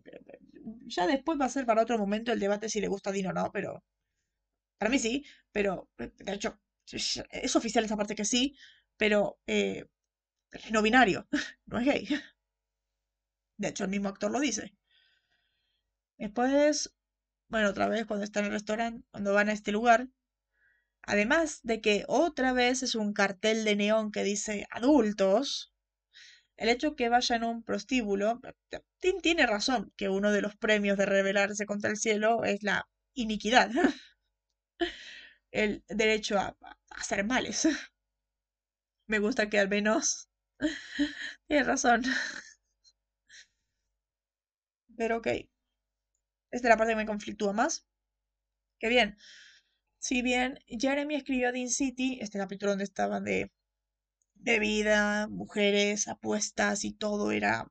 ya 0.95 1.07
después 1.07 1.39
va 1.39 1.45
a 1.45 1.49
ser 1.55 1.65
para 1.65 1.81
otro 1.81 1.97
momento 1.97 2.31
el 2.31 2.39
debate 2.39 2.69
si 2.69 2.79
le 2.81 2.87
gusta 2.87 3.09
a 3.09 3.13
Dean 3.13 3.27
o 3.27 3.33
no, 3.33 3.51
pero 3.51 3.83
para 4.77 4.91
mí 4.91 4.99
sí, 4.99 5.25
pero 5.51 5.89
eh, 5.99 6.11
de 6.17 6.33
hecho 6.33 6.59
es 6.87 7.55
oficial 7.55 7.85
esa 7.85 7.97
parte 7.97 8.15
que 8.15 8.25
sí, 8.25 8.55
pero 8.97 9.39
eh, 9.47 9.85
es 10.51 10.71
no 10.71 10.81
binario, 10.83 11.27
no 11.67 11.79
es 11.79 11.85
gay. 11.85 12.07
De 13.57 13.69
hecho, 13.69 13.85
el 13.85 13.89
mismo 13.89 14.09
actor 14.09 14.29
lo 14.29 14.39
dice. 14.39 14.75
Después, 16.17 16.91
bueno, 17.49 17.69
otra 17.69 17.87
vez 17.87 18.05
cuando 18.07 18.23
está 18.25 18.39
en 18.39 18.47
el 18.47 18.51
restaurante, 18.53 19.05
cuando 19.11 19.33
van 19.33 19.49
a 19.49 19.53
este 19.53 19.71
lugar, 19.71 20.07
además 21.03 21.59
de 21.63 21.81
que 21.81 22.05
otra 22.07 22.53
vez 22.53 22.83
es 22.83 22.95
un 22.95 23.13
cartel 23.13 23.63
de 23.65 23.75
neón 23.75 24.11
que 24.11 24.23
dice 24.23 24.67
adultos, 24.71 25.73
el 26.57 26.69
hecho 26.69 26.95
que 26.95 27.09
vayan 27.09 27.43
a 27.43 27.47
un 27.49 27.63
prostíbulo, 27.63 28.39
Tim 28.99 29.19
tiene 29.21 29.45
razón 29.47 29.93
que 29.97 30.09
uno 30.09 30.31
de 30.31 30.41
los 30.41 30.55
premios 30.55 30.97
de 30.97 31.05
rebelarse 31.05 31.65
contra 31.65 31.89
el 31.89 31.97
cielo 31.97 32.43
es 32.43 32.63
la 32.63 32.87
iniquidad, 33.15 33.71
el 35.51 35.83
derecho 35.87 36.37
a, 36.39 36.55
hacer 36.91 37.23
males. 37.25 37.67
Me 39.07 39.19
gusta 39.19 39.49
que 39.49 39.59
al 39.59 39.69
menos 39.69 40.29
tiene 41.47 41.63
razón. 41.63 42.03
Pero 44.97 45.17
ok, 45.17 45.27
esta 45.27 45.47
es 46.51 46.63
la 46.63 46.77
parte 46.77 46.93
que 46.93 46.97
me 46.97 47.05
conflictúa 47.05 47.51
más. 47.51 47.85
Que 48.79 48.87
bien, 48.89 49.17
si 50.07 50.21
bien 50.21 50.59
Jeremy 50.67 51.15
escribió 51.15 51.51
Dean 51.51 51.69
City, 51.69 52.19
este 52.21 52.37
capítulo 52.37 52.71
donde 52.73 52.83
estaban 52.85 53.23
de 53.23 53.51
bebida, 54.35 55.27
mujeres, 55.29 56.07
apuestas 56.07 56.85
y 56.85 56.93
todo 56.93 57.31
era, 57.31 57.67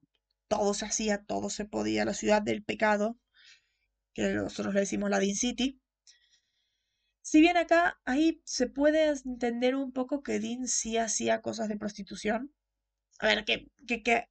todo 0.49 0.75
se 0.75 0.87
hacía, 0.87 1.25
todo 1.25 1.51
se 1.51 1.67
podía, 1.67 2.05
la 2.07 2.15
ciudad 2.15 2.43
del 2.43 2.65
pecado, 2.65 3.19
que 4.15 4.31
nosotros 4.35 4.75
le 4.75 4.81
decimos 4.81 5.11
la 5.11 5.21
Dean 5.21 5.37
City. 5.37 5.81
Si 7.21 7.41
bien 7.41 7.57
acá, 7.57 8.01
ahí 8.05 8.41
se 8.45 8.69
puede 8.69 9.07
entender 9.09 9.75
un 9.75 9.93
poco 9.93 10.23
que 10.23 10.39
Dean 10.39 10.69
sí 10.69 10.99
hacía 10.99 11.43
cosas 11.43 11.69
de 11.69 11.77
prostitución. 11.77 12.53
A 13.21 13.27
ver, 13.29 13.45
que, 13.47 13.69
que, 13.87 14.03
que, 14.03 14.29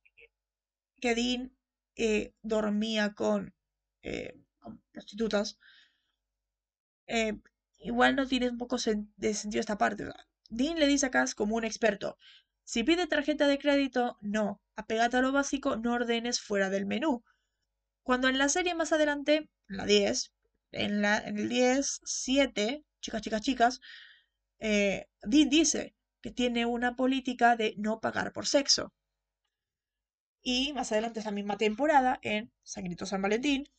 que 1.01 1.15
Dean 1.15 1.41
eh, 1.97 2.33
dormía 2.43 3.13
con, 3.13 3.53
eh, 4.03 4.33
con 4.59 4.81
prostitutas. 4.93 5.57
eh, 7.07 7.33
igual 7.81 8.15
no 8.15 8.27
tiene 8.27 8.49
un 8.49 8.57
poco 8.57 8.77
de 9.17 9.33
sentido 9.33 9.59
esta 9.59 9.77
parte. 9.77 10.05
¿verdad? 10.05 10.25
Dean 10.49 10.79
le 10.79 10.87
dice 10.87 11.07
a 11.07 11.11
Cass 11.11 11.35
como 11.35 11.55
un 11.55 11.63
experto, 11.65 12.17
si 12.63 12.83
pide 12.83 13.07
tarjeta 13.07 13.47
de 13.47 13.57
crédito, 13.57 14.17
no, 14.21 14.61
apegate 14.75 15.17
a 15.17 15.21
lo 15.21 15.31
básico, 15.31 15.75
no 15.77 15.93
ordenes 15.93 16.39
fuera 16.41 16.69
del 16.69 16.85
menú. 16.85 17.23
Cuando 18.03 18.27
en 18.29 18.37
la 18.37 18.49
serie 18.49 18.75
más 18.75 18.91
adelante, 18.93 19.49
la 19.67 19.85
10, 19.85 20.31
en, 20.71 21.01
la, 21.01 21.17
en 21.17 21.37
el 21.37 21.49
10, 21.49 22.01
7, 22.03 22.85
chicas, 23.01 23.21
chicas, 23.21 23.41
chicas, 23.41 23.81
eh, 24.59 25.07
Dean 25.23 25.49
dice 25.49 25.95
que 26.21 26.31
tiene 26.31 26.65
una 26.65 26.95
política 26.95 27.55
de 27.55 27.73
no 27.77 27.99
pagar 27.99 28.31
por 28.31 28.45
sexo. 28.45 28.93
Y 30.43 30.73
más 30.73 30.91
adelante 30.91 31.19
esa 31.19 31.31
misma 31.31 31.57
temporada, 31.57 32.19
en 32.21 32.51
Sangrito 32.63 33.05
San 33.05 33.21
Valentín, 33.21 33.69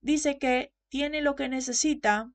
dice 0.00 0.38
que 0.38 0.72
tiene 0.88 1.22
lo 1.22 1.34
que 1.36 1.48
necesita, 1.48 2.32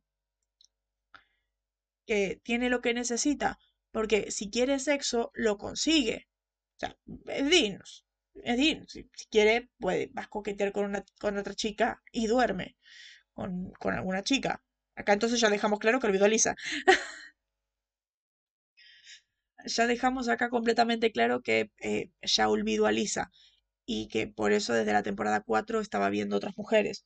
que 2.09 2.41
tiene 2.43 2.69
lo 2.71 2.81
que 2.81 2.95
necesita, 2.95 3.59
porque 3.91 4.31
si 4.31 4.49
quiere 4.49 4.79
sexo, 4.79 5.29
lo 5.35 5.59
consigue. 5.59 6.27
O 6.77 6.79
sea, 6.79 6.97
es 7.27 7.49
Dean, 7.51 7.79
es. 8.43 8.91
Si, 8.91 9.07
si 9.13 9.25
quiere, 9.29 9.69
puede, 9.77 10.09
vas 10.13 10.25
a 10.25 10.29
coquetear 10.29 10.71
con, 10.71 10.85
una, 10.85 11.05
con 11.19 11.37
otra 11.37 11.53
chica 11.53 12.01
y 12.11 12.25
duerme 12.25 12.77
con, 13.33 13.71
con 13.79 13.93
alguna 13.93 14.23
chica. 14.23 14.63
Acá 14.95 15.13
entonces 15.13 15.39
ya 15.39 15.49
dejamos 15.51 15.79
claro 15.79 15.99
que 15.99 16.07
olvidó 16.07 16.25
a 16.25 16.29
Lisa. 16.29 16.55
Ya 19.65 19.87
dejamos 19.87 20.27
acá 20.29 20.49
completamente 20.49 21.11
claro 21.11 21.41
que 21.41 21.69
eh, 21.79 22.09
ya 22.21 22.49
olvidó 22.49 22.85
a 22.87 22.91
Lisa 22.91 23.29
y 23.85 24.07
que 24.07 24.27
por 24.27 24.51
eso 24.53 24.73
desde 24.73 24.93
la 24.93 25.03
temporada 25.03 25.41
4 25.41 25.81
estaba 25.81 26.09
viendo 26.09 26.37
otras 26.37 26.57
mujeres. 26.57 27.03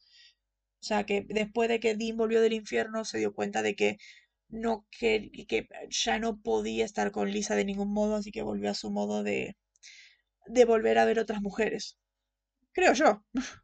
O 0.82 0.86
sea, 0.86 1.06
que 1.06 1.26
después 1.30 1.70
de 1.70 1.80
que 1.80 1.96
Dean 1.96 2.18
volvió 2.18 2.42
del 2.42 2.54
infierno 2.54 3.06
se 3.06 3.18
dio 3.18 3.34
cuenta 3.34 3.62
de 3.64 3.76
que 3.76 3.98
no 4.54 4.86
que, 4.92 5.32
que 5.48 5.68
ya 5.90 6.20
no 6.20 6.40
podía 6.42 6.86
estar 6.86 7.12
con 7.12 7.32
Lisa 7.32 7.56
de 7.56 7.66
ningún 7.66 7.92
modo, 7.92 8.16
así 8.16 8.32
que 8.32 8.44
volvió 8.44 8.70
a 8.72 8.76
su 8.76 8.92
modo 8.92 9.24
de, 9.24 9.58
de 10.48 10.66
volver 10.66 10.98
a 11.00 11.06
ver 11.06 11.20
otras 11.20 11.42
mujeres. 11.42 11.98
Creo 12.74 12.94
yo. 12.94 13.24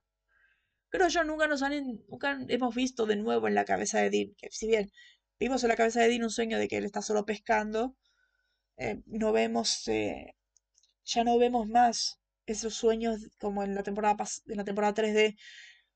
Creo 0.91 1.07
yo, 1.09 1.23
nunca 1.23 1.47
nos 1.47 1.61
han, 1.63 1.73
nunca 2.09 2.39
hemos 2.47 2.75
visto 2.75 3.05
de 3.05 3.15
nuevo 3.15 3.47
en 3.47 3.55
la 3.55 3.65
cabeza 3.65 3.99
de 3.99 4.09
Dean, 4.09 4.29
si 4.51 4.67
bien 4.67 4.91
vimos 5.39 5.63
en 5.63 5.69
la 5.69 5.75
cabeza 5.75 6.01
de 6.01 6.09
Dean 6.09 6.23
un 6.23 6.31
sueño 6.31 6.57
de 6.57 6.67
que 6.67 6.77
él 6.77 6.85
está 6.85 7.01
solo 7.03 7.25
pescando, 7.25 7.95
eh, 8.77 9.01
no 9.05 9.31
vemos, 9.31 9.87
eh, 9.87 10.35
ya 11.05 11.23
no 11.23 11.37
vemos 11.39 11.67
más 11.67 12.19
esos 12.47 12.73
sueños 12.75 13.29
como 13.39 13.63
en 13.63 13.75
la 13.75 13.83
temporada 13.83 14.17
en 14.47 14.57
la 14.57 14.65
temporada 14.65 14.93
3D, 14.95 15.37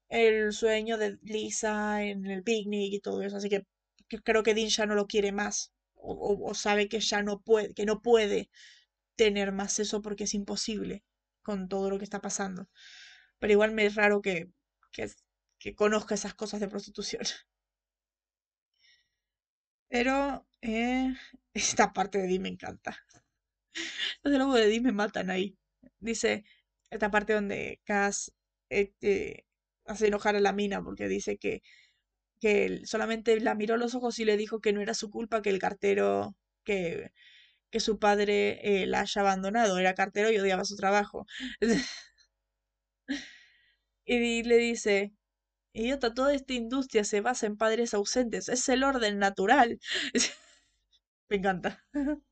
el 0.10 0.54
sueño 0.54 0.98
de 0.98 1.18
Lisa 1.24 2.04
en 2.04 2.26
el 2.28 2.44
picnic 2.44 2.94
y 2.94 3.00
todo 3.02 3.24
eso, 3.24 3.38
así 3.38 3.50
que 3.50 3.66
creo 4.24 4.44
que 4.44 4.54
Dean 4.56 4.70
ya 4.70 4.86
no 4.86 4.96
lo 4.96 5.08
quiere 5.08 5.32
más, 5.32 5.74
o, 5.96 6.14
o- 6.14 6.50
o 6.52 6.54
sabe 6.56 6.90
que 6.90 7.00
ya 7.00 7.24
no 7.24 7.42
puede, 7.42 7.74
que 7.74 7.86
no 7.86 8.02
puede 8.02 8.50
tener 9.18 9.52
más 9.54 9.80
eso 9.80 10.02
porque 10.02 10.26
es 10.26 10.34
imposible 10.36 11.04
con 11.44 11.70
todo 11.70 11.90
lo 11.90 11.98
que 12.00 12.06
está 12.06 12.22
pasando. 12.22 12.70
Pero 13.40 13.54
igual 13.54 13.72
me 13.74 13.86
es 13.86 13.96
raro 13.96 14.22
que, 14.22 14.50
que, 14.92 15.12
que 15.60 15.76
conozca 15.76 16.16
esas 16.16 16.36
cosas 16.36 16.60
de 16.62 16.70
prostitución. 16.70 17.24
Pero 19.90 20.46
eh, 20.62 21.14
esta 21.54 21.94
parte 21.94 22.18
de 22.20 22.28
Dean 22.28 22.42
me 22.42 22.50
encanta. 22.50 22.98
Los 24.24 24.32
diálogos 24.32 24.56
de 24.60 24.68
Dean 24.68 24.84
me 24.84 24.92
matan 24.92 25.30
ahí. 25.30 25.58
Dice 26.00 26.44
esta 26.90 27.10
parte 27.12 27.34
donde 27.34 27.82
Cass 27.86 28.34
este, 28.70 29.46
hace 29.86 30.08
enojar 30.08 30.36
a 30.36 30.40
la 30.40 30.54
mina 30.54 30.84
porque 30.84 31.08
dice 31.08 31.38
que, 31.38 31.62
que 32.44 32.82
solamente 32.86 33.40
la 33.40 33.56
miró 33.56 33.76
a 33.76 33.78
los 33.78 33.96
ojos 33.96 34.20
y 34.20 34.26
le 34.26 34.36
dijo 34.38 34.60
que 34.62 34.74
no 34.74 34.82
era 34.82 34.94
su 34.94 35.10
culpa 35.10 35.42
que 35.42 35.50
el 35.50 35.60
cartero, 35.60 36.36
que, 36.66 37.12
que 37.72 37.80
su 37.82 38.00
padre 38.00 38.84
eh, 38.84 38.88
la 38.88 39.02
haya 39.02 39.22
abandonado. 39.22 39.80
Era 39.80 39.96
cartero 39.96 40.32
y 40.32 40.40
odiaba 40.40 40.66
su 40.66 40.76
trabajo. 40.78 41.26
Y 44.06 44.44
le 44.44 44.56
dice, 44.58 45.12
idiota, 45.74 46.14
toda 46.14 46.34
esta 46.36 46.54
industria 46.54 47.04
se 47.06 47.22
basa 47.22 47.48
en 47.48 47.58
padres 47.58 47.94
ausentes. 47.94 48.50
Es 48.50 48.70
el 48.70 48.84
orden 48.84 49.20
natural. 49.20 49.80
Me 51.30 51.38
encanta. 51.38 51.84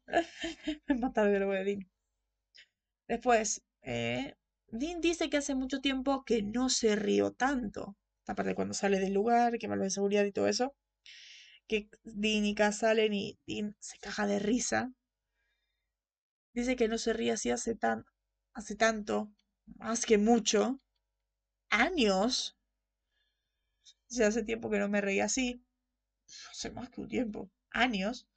Me 0.87 0.95
mata 0.95 1.23
el 1.23 1.65
Dean. 1.65 1.89
Después, 3.07 3.61
eh, 3.83 4.33
Dean 4.69 5.01
dice 5.01 5.29
que 5.29 5.37
hace 5.37 5.53
mucho 5.53 5.81
tiempo 5.81 6.23
que 6.25 6.41
no 6.41 6.67
se 6.69 6.95
rió 6.95 7.31
tanto. 7.31 7.95
Aparte 8.31 8.55
cuando 8.55 8.73
sale 8.73 8.97
del 8.99 9.13
lugar, 9.13 9.57
que 9.59 9.67
va 9.67 9.75
de 9.75 9.89
seguridad 9.89 10.23
y 10.23 10.31
todo 10.31 10.47
eso. 10.47 10.73
Que 11.67 11.89
Dean 12.03 12.45
y 12.45 12.55
Cass 12.55 12.77
salen 12.79 13.13
y 13.13 13.37
Dean 13.45 13.75
se 13.79 13.97
caja 13.99 14.25
de 14.25 14.39
risa. 14.39 14.93
Dice 16.53 16.77
que 16.77 16.87
no 16.87 16.97
se 16.97 17.11
ríe 17.11 17.33
así 17.33 17.49
hace 17.51 17.75
tan, 17.75 18.05
hace 18.53 18.75
tanto, 18.77 19.33
más 19.65 20.05
que 20.05 20.17
mucho, 20.17 20.79
años. 21.69 22.57
O 24.09 24.13
sea, 24.13 24.27
hace 24.27 24.43
tiempo 24.43 24.69
que 24.69 24.79
no 24.79 24.87
me 24.87 25.01
reía 25.01 25.25
así. 25.25 25.61
Hace 26.51 26.71
más 26.71 26.89
que 26.89 27.01
un 27.01 27.09
tiempo. 27.09 27.49
Años. 27.71 28.29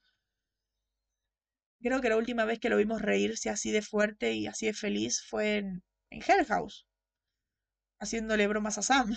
Creo 1.81 2.01
que 2.01 2.09
la 2.09 2.17
última 2.17 2.45
vez 2.45 2.59
que 2.59 2.69
lo 2.69 2.79
vimos 2.79 3.01
reírse 3.01 3.49
así 3.49 3.71
de 3.71 3.83
fuerte 3.83 4.33
y 4.33 4.49
así 4.49 4.67
de 4.67 4.75
feliz 4.75 5.23
fue 5.25 5.59
en, 5.59 5.85
en 6.11 6.21
Hell 6.21 6.47
House. 6.47 6.89
Haciéndole 8.01 8.49
bromas 8.49 8.79
a 8.79 8.83
Sam. 8.83 9.17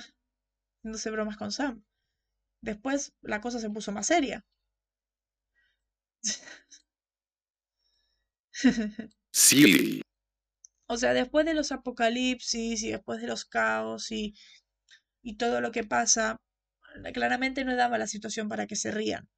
Haciéndose 0.88 1.12
bromas 1.12 1.36
con 1.36 1.52
Sam. 1.52 1.84
Después 2.62 3.14
la 3.22 3.42
cosa 3.42 3.60
se 3.60 3.70
puso 3.70 3.92
más 3.92 4.08
seria. 4.08 4.46
Sí. 9.32 10.02
O 10.88 10.98
sea, 10.98 11.14
después 11.14 11.46
de 11.46 11.54
los 11.54 11.72
apocalipsis 11.72 12.82
y 12.84 12.92
después 12.92 13.22
de 13.22 13.28
los 13.28 13.46
caos 13.46 14.12
y, 14.12 14.34
y 15.22 15.36
todo 15.36 15.62
lo 15.62 15.72
que 15.72 15.84
pasa, 15.84 16.38
claramente 17.14 17.66
no 17.66 17.76
daba 17.76 17.98
la 17.98 18.08
situación 18.08 18.50
para 18.50 18.66
que 18.66 18.76
se 18.76 18.92
rían. 18.92 19.30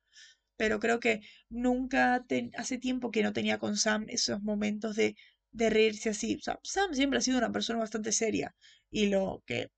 Pero 0.58 0.80
creo 0.80 1.00
que 1.00 1.22
nunca, 1.50 2.26
hace 2.58 2.78
tiempo 2.78 3.12
que 3.12 3.24
no 3.24 3.34
tenía 3.34 3.58
con 3.60 3.76
Sam 3.78 4.06
esos 4.10 4.42
momentos 4.42 4.96
de, 4.96 5.16
de 5.52 5.70
reírse 5.70 6.10
así. 6.10 6.36
O 6.36 6.42
sea, 6.42 6.60
Sam 6.64 6.94
siempre 6.94 7.20
ha 7.20 7.22
sido 7.22 7.40
una 7.40 7.52
persona 7.52 7.80
bastante 7.80 8.12
seria. 8.12 8.56
Y 8.92 9.08
lo 9.08 9.44
que 9.46 9.70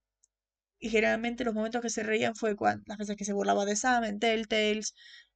y 0.82 0.90
generalmente 0.90 1.46
los 1.46 1.54
momentos 1.54 1.82
que 1.82 1.90
se 1.90 2.04
reían 2.04 2.36
fue 2.36 2.56
cuando, 2.56 2.84
las 2.88 2.98
veces 2.98 3.16
que 3.16 3.24
se 3.24 3.34
burlaba 3.34 3.66
de 3.66 3.76
Sam 3.76 4.04
en 4.04 4.20
Telltales, 4.20 4.96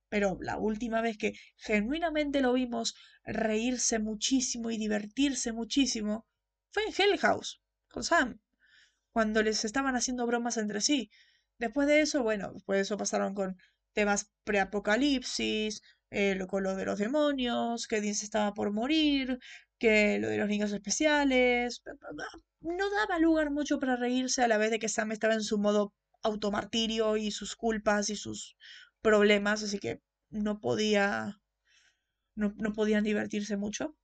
pero 0.09 0.37
la 0.41 0.57
última 0.57 1.01
vez 1.01 1.17
que 1.17 1.33
genuinamente 1.55 2.41
lo 2.41 2.53
vimos 2.53 2.95
reírse 3.23 3.99
muchísimo 3.99 4.71
y 4.71 4.77
divertirse 4.77 5.53
muchísimo 5.53 6.25
fue 6.71 6.83
en 6.83 6.93
Hell 6.97 7.19
House, 7.19 7.61
con 7.89 8.03
Sam, 8.03 8.39
cuando 9.11 9.43
les 9.43 9.63
estaban 9.65 9.95
haciendo 9.95 10.25
bromas 10.25 10.57
entre 10.57 10.81
sí. 10.81 11.11
Después 11.59 11.87
de 11.87 12.01
eso, 12.01 12.23
bueno, 12.23 12.51
después 12.51 12.77
de 12.77 12.81
eso 12.81 12.97
pasaron 12.97 13.35
con 13.35 13.55
temas 13.93 14.31
preapocalipsis, 14.43 15.81
eh, 16.09 16.39
con 16.47 16.63
lo 16.63 16.75
de 16.75 16.85
los 16.85 16.97
demonios, 16.99 17.87
que 17.87 18.01
Dean 18.01 18.15
se 18.15 18.25
estaba 18.25 18.53
por 18.53 18.71
morir, 18.71 19.39
que 19.79 20.19
lo 20.19 20.29
de 20.29 20.37
los 20.37 20.47
niños 20.47 20.71
especiales. 20.71 21.83
No 22.61 22.89
daba 22.89 23.19
lugar 23.19 23.51
mucho 23.51 23.79
para 23.79 23.95
reírse 23.95 24.43
a 24.43 24.47
la 24.47 24.57
vez 24.57 24.71
de 24.71 24.79
que 24.79 24.89
Sam 24.89 25.11
estaba 25.11 25.33
en 25.33 25.43
su 25.43 25.57
modo 25.57 25.93
automartirio 26.23 27.17
y 27.17 27.31
sus 27.31 27.55
culpas 27.55 28.09
y 28.09 28.15
sus 28.15 28.55
problemas, 29.01 29.63
así 29.63 29.79
que 29.79 30.01
no 30.29 30.59
podía. 30.59 31.41
No, 32.35 32.53
no 32.57 32.73
podían 32.73 33.03
divertirse 33.03 33.57
mucho. 33.57 33.95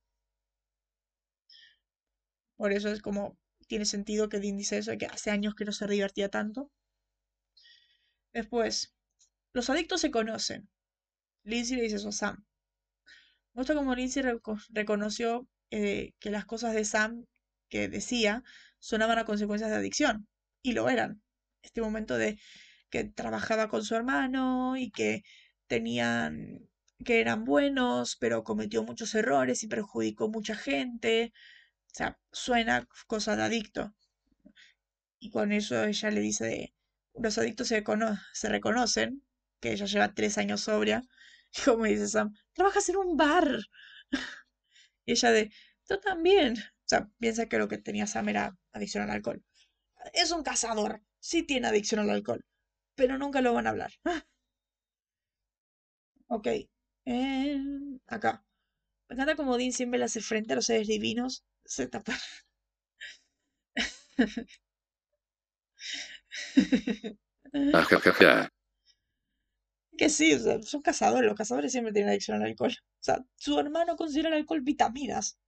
Por 2.56 2.72
eso 2.72 2.88
es 2.88 3.02
como. 3.02 3.38
Tiene 3.68 3.84
sentido 3.86 4.28
que 4.28 4.38
Dean 4.38 4.58
dice 4.58 4.78
eso, 4.78 4.96
que 4.98 5.06
hace 5.06 5.30
años 5.30 5.54
que 5.54 5.64
no 5.64 5.72
se 5.72 5.86
divertía 5.86 6.28
tanto. 6.28 6.70
Después, 8.34 8.94
los 9.54 9.70
adictos 9.70 10.00
se 10.02 10.10
conocen. 10.10 10.68
Lindsay 11.44 11.76
le 11.76 11.84
dice 11.84 11.96
eso 11.96 12.10
a 12.10 12.12
Sam. 12.12 12.44
Muestra 13.54 13.74
como 13.74 13.94
Lindsay 13.94 14.22
reconoció 14.70 15.48
eh, 15.72 16.12
que 16.20 16.30
las 16.30 16.44
cosas 16.44 16.74
de 16.74 16.84
Sam 16.84 17.24
que 17.70 17.88
decía 17.88 18.42
sonaban 18.78 19.18
a 19.18 19.24
consecuencias 19.24 19.70
de 19.70 19.76
adicción. 19.76 20.28
Y 20.62 20.72
lo 20.72 20.88
eran. 20.90 21.22
Este 21.62 21.80
momento 21.80 22.18
de 22.18 22.38
que 22.90 23.04
trabajaba 23.04 23.68
con 23.68 23.84
su 23.84 23.94
hermano 23.96 24.76
y 24.76 24.90
que 24.90 25.22
tenían 25.68 26.68
que 27.04 27.20
eran 27.20 27.44
buenos, 27.44 28.16
pero 28.20 28.44
cometió 28.44 28.84
muchos 28.84 29.14
errores 29.14 29.62
y 29.64 29.68
perjudicó 29.68 30.28
mucha 30.28 30.54
gente. 30.54 31.32
O 31.92 31.94
sea, 31.94 32.18
suena 32.32 32.86
cosa 33.06 33.34
de 33.36 33.42
adicto. 33.44 33.94
Y 35.20 35.30
con 35.30 35.52
eso 35.52 35.82
ella 35.84 36.10
le 36.10 36.20
dice 36.20 36.44
de, 36.44 36.74
los 37.14 37.38
adictos 37.38 37.68
se, 37.68 37.82
se 38.34 38.48
reconocen, 38.50 39.22
que 39.60 39.72
ella 39.72 39.86
lleva 39.86 40.14
tres 40.14 40.38
años 40.38 40.62
sobria. 40.62 41.02
Y 41.54 41.62
como 41.62 41.84
dice 41.84 42.08
Sam, 42.08 42.32
trabajas 42.54 42.88
en 42.88 42.96
un 42.96 43.16
bar. 43.16 43.58
Y 45.06 45.12
ella 45.12 45.30
de, 45.30 45.52
tú 45.86 45.98
también. 46.00 46.54
O 46.58 46.86
sea, 46.86 47.08
piensa 47.18 47.46
que 47.46 47.58
lo 47.58 47.68
que 47.68 47.78
tenía 47.78 48.06
Sam 48.06 48.28
era 48.28 48.56
adicción 48.72 49.04
al 49.04 49.10
alcohol. 49.10 49.42
Es 50.14 50.30
un 50.32 50.42
cazador, 50.42 51.02
sí 51.20 51.42
tiene 51.44 51.68
adicción 51.68 52.00
al 52.00 52.10
alcohol, 52.10 52.44
pero 52.94 53.18
nunca 53.18 53.40
lo 53.40 53.54
van 53.54 53.66
a 53.66 53.70
hablar. 53.70 53.92
ok, 56.28 56.48
eh, 57.06 57.58
acá. 58.06 58.44
Me 59.08 59.14
encanta 59.14 59.36
como 59.36 59.56
Dean 59.58 59.72
siempre 59.72 59.98
le 59.98 60.06
hace 60.06 60.20
frente 60.20 60.52
a 60.52 60.56
los 60.56 60.66
seres 60.66 60.88
divinos. 60.88 61.44
Se 61.64 61.86
tapa. 61.88 62.14
Que 69.96 70.08
sí, 70.10 70.34
o 70.34 70.38
sea, 70.38 70.60
son 70.62 70.82
cazadores, 70.82 71.26
los 71.28 71.34
cazadores 71.38 71.72
siempre 71.72 71.94
tienen 71.94 72.10
adicción 72.10 72.36
al 72.36 72.42
alcohol. 72.48 72.72
O 72.78 73.02
sea, 73.04 73.24
su 73.36 73.58
hermano 73.58 73.96
considera 73.96 74.28
el 74.28 74.34
alcohol 74.34 74.60
vitaminas. 74.60 75.38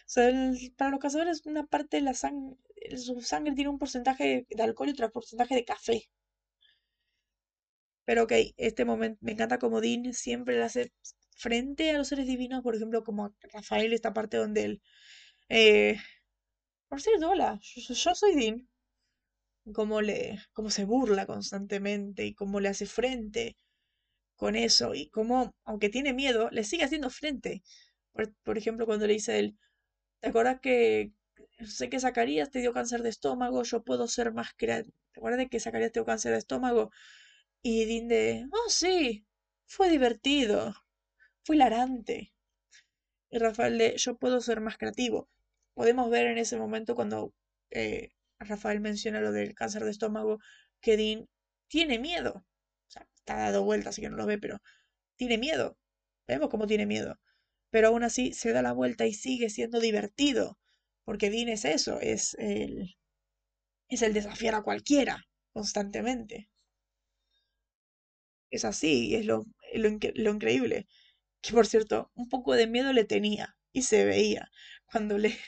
sea, 0.07 0.31
para 0.77 0.91
los 0.91 1.01
cazadores 1.01 1.47
una 1.47 1.65
parte 1.67 1.97
de 1.99 2.03
la 2.03 2.15
sangre, 2.15 2.57
su 2.99 3.21
sangre 3.23 3.55
tiene 3.55 3.71
un 3.71 3.79
porcentaje 3.79 4.47
de 4.51 4.63
alcohol 4.63 4.89
y 4.89 4.93
otro 4.93 5.11
porcentaje 5.11 5.55
de 5.55 5.65
café. 5.65 6.09
Pero 8.07 8.25
ok, 8.25 8.33
este 8.57 8.85
momento 8.85 9.19
me 9.23 9.33
encanta 9.33 9.59
como 9.59 9.81
Dean 9.81 10.13
siempre 10.13 10.57
le 10.57 10.65
hace 10.65 10.93
frente 11.37 11.91
a 11.91 11.99
los 11.99 12.09
seres 12.09 12.27
divinos, 12.27 12.63
por 12.63 12.75
ejemplo, 12.77 13.05
como 13.05 13.35
Rafael, 13.53 13.93
esta 13.93 14.13
parte 14.13 14.37
donde 14.37 14.65
él... 14.65 14.83
Eh, 15.51 15.99
por 16.89 17.03
cierto, 17.03 17.31
hola, 17.31 17.61
yo, 17.63 18.15
soy 18.17 18.37
Dean. 18.37 18.70
Cómo 19.73 20.01
le, 20.03 20.39
cómo 20.53 20.71
se 20.71 20.85
burla 20.85 21.27
constantemente 21.27 22.25
y 22.27 22.35
cómo 22.35 22.61
le 22.61 22.69
hace 22.69 22.87
frente 22.87 23.57
con 24.37 24.57
eso 24.57 24.95
y 24.95 25.11
cómo, 25.11 25.55
aunque 25.65 25.91
tiene 25.91 26.15
miedo, 26.15 26.51
le 26.51 26.65
sigue 26.65 26.85
haciendo 26.85 27.11
frente. 27.11 27.63
Por, 28.45 28.59
ejemplo, 28.59 28.87
cuando 28.87 29.07
le 29.07 29.15
dice 29.15 29.39
él, 29.39 29.59
¿te 30.21 30.31
acuerdas 30.31 30.61
que 30.61 31.13
sé 31.67 31.91
que 31.91 32.01
Zacarías 32.01 32.51
te 32.51 32.61
dio 32.61 32.73
cáncer 32.73 33.03
de 33.03 33.11
estómago? 33.11 33.63
Yo 33.65 33.83
puedo 33.85 34.09
ser 34.09 34.33
más 34.33 34.51
creativo. 34.57 34.95
¿Te 35.13 35.21
acuerdas 35.21 35.47
que 35.51 35.61
Zacarías 35.61 35.93
te 35.93 36.01
dio 36.01 36.07
cáncer 36.07 36.33
de 36.33 36.39
estómago? 36.39 36.91
Y 37.63 37.85
Dean 37.87 38.09
de, 38.09 38.47
oh 38.53 38.71
sí, 38.71 39.27
fue 39.67 39.91
divertido, 39.91 40.75
fue 41.45 41.57
hilarante. 41.57 42.33
Y 43.31 43.39
Rafael 43.39 43.79
de, 43.79 43.97
yo 43.99 44.17
puedo 44.19 44.41
ser 44.41 44.61
más 44.61 44.79
creativo. 44.79 45.29
Podemos 45.75 46.11
ver 46.11 46.27
en 46.27 46.39
ese 46.39 46.57
momento 46.57 46.95
cuando 46.95 47.35
eh, 47.71 48.11
Rafael 48.41 48.81
menciona 48.81 49.21
lo 49.21 49.33
del 49.33 49.55
cáncer 49.55 49.85
de 49.85 49.91
estómago, 49.91 50.39
que 50.81 50.97
Dean 50.97 51.29
tiene 51.69 51.99
miedo. 51.99 52.33
O 52.89 52.91
sea, 52.91 53.07
está 53.15 53.37
dado 53.37 53.65
vuelta, 53.65 53.91
así 53.91 54.01
que 54.03 54.11
no 54.11 54.17
lo 54.17 54.27
ve, 54.27 54.39
pero 54.39 54.59
tiene 55.17 55.39
miedo. 55.39 55.79
Vemos 56.27 56.49
cómo 56.51 56.67
tiene 56.67 56.87
miedo. 56.87 57.19
Pero 57.71 57.89
aún 57.89 58.03
así 58.05 58.33
se 58.33 58.53
da 58.53 58.63
la 58.63 58.73
vuelta 58.73 59.07
y 59.07 59.15
sigue 59.15 59.51
siendo 59.51 59.81
divertido. 59.81 60.59
Porque 61.05 61.31
Dean 61.31 61.49
es 61.49 61.65
eso, 61.65 62.01
es 62.01 62.35
el, 62.39 62.97
es 63.89 64.03
el 64.03 64.15
desafiar 64.15 64.55
a 64.55 64.63
cualquiera 64.63 65.25
constantemente. 65.53 66.49
Es 68.51 68.65
así, 68.65 69.15
es 69.15 69.27
lo, 69.27 69.45
lo, 69.75 70.31
increíble. 70.31 70.87
Que 71.43 71.53
por 71.53 71.67
cierto, 71.67 72.11
un 72.15 72.29
poco 72.29 72.55
de 72.55 72.67
miedo 72.67 72.93
le 72.93 73.05
tenía 73.05 73.57
y 73.73 73.83
se 73.83 74.05
veía 74.05 74.51
cuando 74.87 75.19
le. 75.19 75.31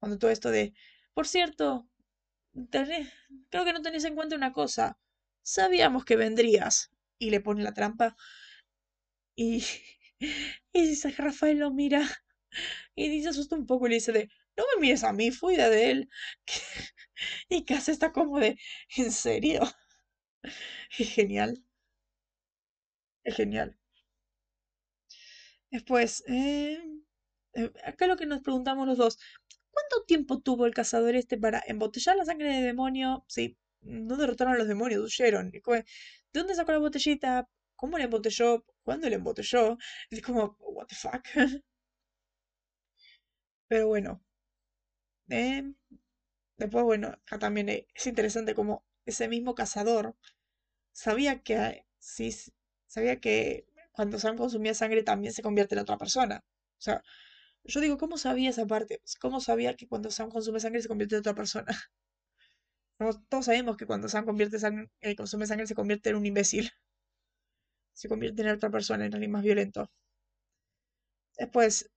Cuando 0.00 0.18
todo 0.18 0.30
esto 0.30 0.50
de. 0.50 0.74
Por 1.16 1.26
cierto, 1.26 1.88
creo 3.50 3.64
que 3.64 3.72
no 3.72 3.82
tenés 3.82 4.04
en 4.04 4.14
cuenta 4.14 4.36
una 4.36 4.52
cosa. 4.52 4.98
Sabíamos 5.42 6.04
que 6.04 6.16
vendrías. 6.16 6.90
Y 7.18 7.30
le 7.30 7.40
pone 7.40 7.62
la 7.62 7.74
trampa. 7.74 8.16
Y. 9.36 9.62
Y 10.72 10.86
dice 10.88 11.10
Rafael 11.10 11.58
lo 11.58 11.70
mira. 11.70 12.02
Y 12.96 13.08
dice 13.10 13.30
asusta 13.30 13.56
un 13.56 13.66
poco 13.66 13.86
y 13.86 13.90
le 13.90 13.96
dice 13.96 14.12
de. 14.12 14.30
No 14.56 14.64
me 14.74 14.80
mires 14.82 15.04
a 15.04 15.12
mí, 15.12 15.30
fui 15.30 15.56
de 15.56 15.90
él. 15.90 16.10
Y 17.50 17.64
casi 17.64 17.92
está 17.92 18.12
como 18.12 18.40
de. 18.40 18.58
¿En 18.96 19.12
serio? 19.12 19.62
Es 20.98 21.08
genial. 21.14 21.62
Es 23.24 23.36
genial. 23.36 23.76
Después, 25.70 26.24
eh, 26.28 26.80
eh, 27.54 27.72
acá 27.84 28.06
lo 28.06 28.16
que 28.16 28.26
nos 28.26 28.42
preguntamos 28.42 28.86
los 28.86 28.98
dos, 28.98 29.18
¿cuánto 29.76 30.04
tiempo 30.06 30.38
tuvo 30.40 30.66
el 30.66 30.74
cazador 30.74 31.14
este 31.16 31.36
para 31.38 31.62
embotellar 31.66 32.16
la 32.16 32.24
sangre 32.24 32.54
de 32.54 32.62
demonio? 32.62 33.24
Sí, 33.28 33.56
no 33.82 34.16
derrotaron 34.16 34.54
a 34.54 34.58
los 34.58 34.68
demonios, 34.68 35.02
huyeron. 35.04 35.50
¿De 35.50 35.62
dónde 36.32 36.54
sacó 36.54 36.72
la 36.72 36.78
botellita? 36.78 37.48
¿Cómo 37.76 37.98
la 37.98 38.04
embotelló? 38.04 38.64
¿Cuándo 38.84 39.08
la 39.10 39.16
embotelló? 39.16 39.78
Es 40.10 40.22
como, 40.22 40.56
what 40.60 40.86
the 40.88 40.94
fuck. 40.96 41.22
Pero 43.68 43.86
bueno. 43.86 44.20
Eh, 45.30 45.62
después, 46.58 46.84
bueno, 46.84 47.08
acá 47.08 47.38
también 47.40 47.68
es 47.70 48.06
interesante 48.06 48.54
como 48.54 48.84
ese 49.06 49.28
mismo 49.28 49.54
cazador 49.54 50.16
sabía 50.92 51.42
que 51.42 51.86
sabía 52.88 53.20
que 53.20 53.66
cuando 53.92 54.18
Sam 54.18 54.36
consumía 54.38 54.74
sangre 54.74 55.02
también 55.04 55.32
se 55.34 55.42
convierte 55.42 55.74
en 55.76 55.80
otra 55.82 55.98
persona. 55.98 56.44
O 56.78 56.82
sea, 56.82 57.02
yo 57.66 57.80
digo, 57.80 57.98
¿cómo 57.98 58.18
sabía 58.18 58.50
esa 58.50 58.66
parte? 58.66 58.98
Pues, 59.02 59.16
¿Cómo 59.16 59.40
sabía 59.40 59.74
que 59.74 59.86
cuando 59.88 60.10
Sam 60.10 60.30
consume 60.30 60.60
sangre 60.60 60.82
se 60.82 60.88
convierte 60.88 61.16
en 61.16 61.20
otra 61.20 61.34
persona? 61.34 61.66
Todos 63.28 63.44
sabemos 63.44 63.76
que 63.76 63.86
cuando 63.86 64.08
Sam 64.08 64.24
convierte 64.24 64.56
eh, 65.00 65.16
consume 65.16 65.46
sangre 65.46 65.66
se 65.66 65.74
convierte 65.74 66.10
en 66.10 66.16
un 66.16 66.26
imbécil. 66.26 66.70
Se 67.94 68.08
convierte 68.08 68.42
en 68.42 68.48
otra 68.48 68.70
persona, 68.70 69.06
en 69.06 69.14
alguien 69.14 69.30
más 69.30 69.42
violento. 69.42 69.90
Después, 71.38 71.90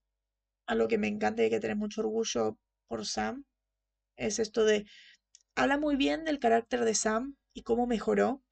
algo 0.65 0.87
que 0.87 0.97
me 0.97 1.07
encanta 1.07 1.43
y 1.45 1.49
que 1.49 1.59
tener 1.59 1.77
mucho 1.77 2.01
orgullo 2.01 2.57
por 2.87 3.05
Sam 3.05 3.45
es 4.17 4.39
esto 4.39 4.65
de. 4.65 4.85
Habla 5.55 5.77
muy 5.77 5.95
bien 5.95 6.25
del 6.25 6.39
carácter 6.39 6.85
de 6.85 6.95
Sam 6.95 7.35
y 7.53 7.63
cómo 7.63 7.87
mejoró 7.87 8.43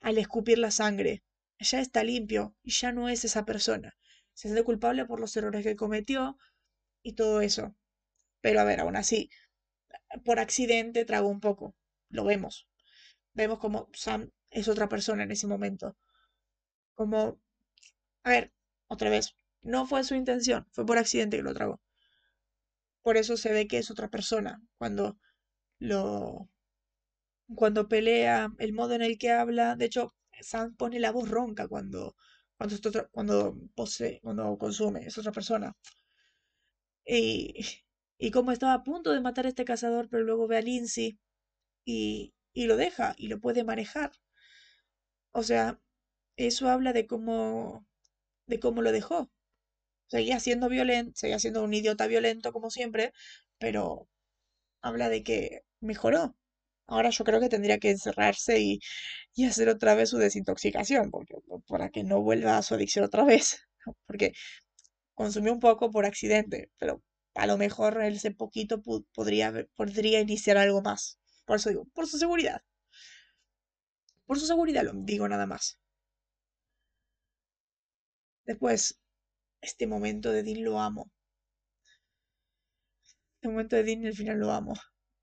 al 0.00 0.18
escupir 0.18 0.58
la 0.58 0.70
sangre. 0.70 1.22
Ya 1.58 1.80
está 1.80 2.04
limpio 2.04 2.54
y 2.62 2.70
ya 2.72 2.92
no 2.92 3.08
es 3.08 3.24
esa 3.24 3.44
persona. 3.44 3.96
se 4.34 4.48
siente 4.48 4.64
culpable 4.64 5.06
por 5.06 5.20
los 5.20 5.36
errores 5.36 5.62
que 5.64 5.76
cometió 5.76 6.36
y 7.06 7.12
todo 7.14 7.40
eso. 7.40 7.74
Pero 8.42 8.60
a 8.60 8.64
ver, 8.64 8.80
aún 8.80 8.96
así, 8.96 9.30
por 10.24 10.38
accidente 10.40 11.04
tragó 11.04 11.28
un 11.28 11.40
poco. 11.40 11.74
Lo 12.10 12.24
vemos. 12.24 12.66
Vemos 13.34 13.58
como 13.60 13.88
Sam 13.94 14.30
es 14.50 14.68
otra 14.68 14.88
persona 14.88 15.22
en 15.24 15.30
ese 15.32 15.46
momento. 15.46 15.96
Como, 16.94 17.40
a 18.24 18.30
ver, 18.30 18.52
otra 18.88 19.10
vez, 19.10 19.36
no 19.62 19.86
fue 19.86 20.04
su 20.04 20.14
intención, 20.16 20.66
fue 20.72 20.86
por 20.86 20.98
accidente 20.98 21.36
que 21.36 21.44
lo 21.44 21.54
tragó. 21.54 21.80
Por 23.02 23.16
eso 23.16 23.38
se 23.38 23.52
ve 23.52 23.66
que 23.66 23.78
es 23.78 23.90
otra 23.90 24.08
persona 24.08 24.60
cuando 24.76 25.18
lo 25.78 26.50
cuando 27.54 27.88
pelea, 27.88 28.52
el 28.58 28.72
modo 28.72 28.94
en 28.94 29.02
el 29.02 29.18
que 29.18 29.30
habla, 29.32 29.76
de 29.76 29.86
hecho, 29.86 30.14
Sam 30.40 30.76
pone 30.76 31.00
la 31.00 31.10
voz 31.12 31.28
ronca 31.28 31.68
cuando 31.68 32.16
cuando 32.56 32.76
cuando 33.12 33.56
posee, 33.74 34.20
cuando 34.22 34.56
consume, 34.58 35.06
es 35.06 35.18
otra 35.18 35.32
persona. 35.32 35.74
Y 37.06 37.54
y 38.18 38.30
como 38.30 38.52
estaba 38.52 38.74
a 38.74 38.84
punto 38.84 39.12
de 39.12 39.20
matar 39.20 39.46
a 39.46 39.50
este 39.50 39.64
cazador, 39.66 40.08
pero 40.10 40.22
luego 40.24 40.46
ve 40.48 40.58
a 40.58 40.62
Lindsay 40.62 41.18
y 41.86 42.34
y 42.54 42.66
lo 42.66 42.76
deja 42.76 43.14
y 43.18 43.28
lo 43.28 43.40
puede 43.40 43.64
manejar. 43.64 44.12
O 45.32 45.42
sea, 45.42 45.80
eso 46.36 46.68
habla 46.68 46.92
de 46.92 47.06
cómo 47.06 47.86
de 48.46 48.60
cómo 48.60 48.82
lo 48.82 48.92
dejó. 48.92 49.30
Seguía 50.08 50.40
siendo 50.40 50.68
violento, 50.70 51.12
seguía 51.16 51.38
siendo 51.40 51.64
un 51.64 51.74
idiota 51.74 52.06
violento 52.08 52.52
como 52.52 52.70
siempre, 52.70 53.12
pero 53.58 54.08
habla 54.82 55.08
de 55.10 55.24
que 55.24 55.62
mejoró. 55.80 56.36
Ahora 56.88 57.10
yo 57.10 57.24
creo 57.24 57.40
que 57.40 57.48
tendría 57.50 57.78
que 57.80 57.90
encerrarse 57.92 58.60
y, 58.60 58.80
y 59.34 59.46
hacer 59.46 59.68
otra 59.70 59.94
vez 59.96 60.10
su 60.10 60.18
desintoxicación, 60.18 61.10
porque, 61.12 61.36
para 61.68 61.90
que 61.90 62.04
no 62.04 62.22
vuelva 62.22 62.58
a 62.58 62.62
su 62.62 62.74
adicción 62.76 63.04
otra 63.06 63.24
vez. 63.24 63.58
Porque 64.06 64.32
consumió 65.16 65.52
un 65.52 65.60
poco 65.60 65.90
por 65.90 66.06
accidente, 66.06 66.70
pero 66.78 67.02
a 67.34 67.46
lo 67.46 67.56
mejor 67.56 68.00
ese 68.02 68.30
poquito 68.30 68.82
podría, 69.14 69.66
podría 69.74 70.20
iniciar 70.20 70.58
algo 70.58 70.82
más. 70.82 71.18
Por 71.46 71.56
eso 71.56 71.70
digo, 71.70 71.86
por 71.94 72.06
su 72.06 72.18
seguridad. 72.18 72.62
Por 74.26 74.38
su 74.38 74.46
seguridad 74.46 74.84
lo 74.84 74.92
digo 74.94 75.26
nada 75.28 75.46
más. 75.46 75.80
Después, 78.44 79.00
este 79.60 79.86
momento 79.86 80.30
de 80.32 80.42
Dean 80.42 80.62
lo 80.62 80.80
amo. 80.80 81.10
Este 83.36 83.48
momento 83.48 83.76
de 83.76 83.84
Dean 83.84 84.06
al 84.06 84.14
final 84.14 84.38
lo 84.38 84.52
amo. 84.52 84.74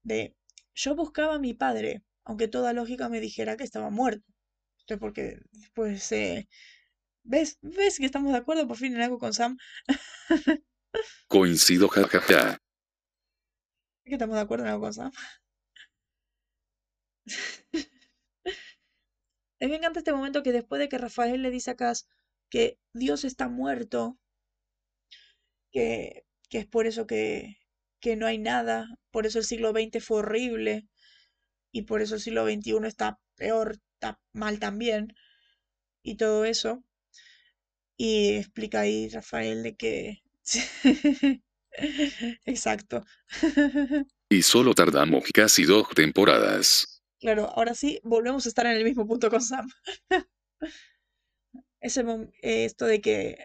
De, 0.02 0.36
yo 0.74 0.95
buscaba 0.95 1.36
a 1.36 1.40
mi 1.40 1.53
padre, 1.53 2.03
aunque 2.24 2.48
toda 2.48 2.74
lógica 2.74 3.10
me 3.10 3.20
dijera 3.20 3.57
que 3.57 3.64
estaba 3.64 3.90
muerto. 3.91 4.26
Esto 4.80 4.99
porque 4.99 5.38
después, 5.52 6.11
eh, 6.11 6.49
¿ves? 7.24 7.58
¿Ves 7.62 7.98
que 7.98 8.06
estamos 8.06 8.32
de 8.32 8.38
acuerdo 8.40 8.68
por 8.68 8.78
fin 8.78 8.95
en 8.95 9.02
algo 9.02 9.20
con 9.20 9.34
Sam? 9.34 9.58
Coincido 11.28 11.88
jajaja. 11.88 12.60
que 14.06 14.14
estamos 14.14 14.36
de 14.36 14.41
acuerdo 14.41 14.66
en 14.66 14.72
algo 14.72 14.84
con 14.84 14.94
Sam? 14.94 15.12
A 19.60 19.66
mí 19.66 19.72
me 19.72 19.78
encanta 19.78 20.00
este 20.00 20.12
momento 20.12 20.44
que 20.44 20.52
después 20.52 20.80
de 20.80 20.90
que 20.90 20.98
Rafael 20.98 21.41
le 21.41 21.50
dice 21.50 21.72
a 21.72 21.76
Cass 21.76 22.10
que 22.50 22.78
Dios 22.94 23.24
está 23.24 23.48
muerto, 23.48 24.20
que, 25.72 26.26
que 26.50 26.58
es 26.58 26.68
por 26.68 26.86
eso 26.86 27.08
que, 27.08 27.58
que 28.02 28.18
no 28.18 28.28
hay 28.28 28.38
nada, 28.38 28.88
por 29.10 29.26
eso 29.26 29.40
el 29.40 29.45
siglo 29.45 29.72
XX 29.72 30.04
fue 30.04 30.18
horrible 30.18 30.86
y 31.72 31.84
por 31.84 32.02
eso 32.02 32.16
el 32.16 32.22
siglo 32.22 32.45
XXI 32.45 32.86
está 32.86 33.22
peor, 33.36 33.80
está 33.94 34.20
mal 34.34 34.60
también 34.60 35.16
y 36.04 36.18
todo 36.18 36.44
eso. 36.44 36.84
Y 37.98 38.36
explica 38.36 38.82
ahí 38.82 39.10
Rafael 39.10 39.64
de 39.64 39.76
que... 39.76 40.24
Exacto. 42.45 43.03
Y 44.30 44.41
solo 44.41 44.74
tardamos 44.74 45.26
casi 45.32 45.64
dos 45.64 45.90
temporadas. 45.90 47.03
Claro, 47.20 47.52
ahora 47.56 47.76
sí, 47.76 47.99
volvemos 48.03 48.45
a 48.45 48.49
estar 48.49 48.65
en 48.65 48.72
el 48.72 48.84
mismo 48.84 49.06
punto 49.06 49.30
con 49.30 49.41
Sam. 49.41 49.70
Ese 51.80 52.02
eh, 52.41 52.65
esto 52.65 52.86
de 52.86 52.99
que 52.99 53.38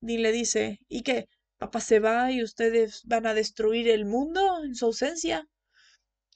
Dean 0.00 0.22
le 0.22 0.32
dice, 0.32 0.80
¿y 0.88 1.02
qué? 1.02 1.28
¿Papá 1.58 1.80
se 1.80 2.00
va 2.00 2.32
y 2.32 2.42
ustedes 2.42 3.02
van 3.04 3.26
a 3.26 3.34
destruir 3.34 3.88
el 3.88 4.06
mundo 4.06 4.64
en 4.64 4.74
su 4.74 4.86
ausencia? 4.86 5.46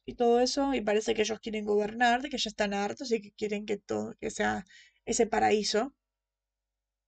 Y 0.04 0.16
todo 0.16 0.40
eso, 0.40 0.74
y 0.74 0.82
parece 0.82 1.14
que 1.14 1.22
ellos 1.22 1.40
quieren 1.40 1.64
gobernar, 1.64 2.20
de 2.20 2.28
que 2.28 2.36
ya 2.36 2.50
están 2.50 2.74
hartos 2.74 3.10
y 3.10 3.22
que 3.22 3.32
quieren 3.32 3.64
que 3.64 3.78
todo, 3.78 4.14
que 4.20 4.30
sea 4.30 4.66
ese 5.06 5.26
paraíso. 5.26 5.94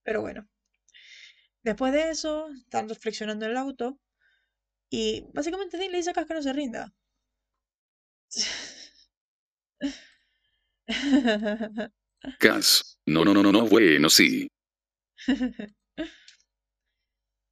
Pero 0.07 0.23
bueno, 0.23 0.49
después 1.62 1.93
de 1.93 2.09
eso, 2.09 2.49
están 2.49 2.89
reflexionando 2.89 3.45
en 3.45 3.51
el 3.51 3.57
auto 3.59 3.99
y 4.91 5.27
básicamente 5.35 5.78
Dean 5.78 5.93
le 5.93 5.99
dice 5.99 6.11
a 6.11 6.15
Cas 6.15 6.27
que 6.27 6.35
no 6.35 6.43
se 6.43 6.53
rinda. 6.55 6.95
Cas. 12.39 12.99
No, 13.07 13.24
no, 13.24 13.35
no, 13.35 13.43
no, 13.43 13.53
no, 13.53 13.66
bueno, 13.66 14.09
sí. 14.11 14.49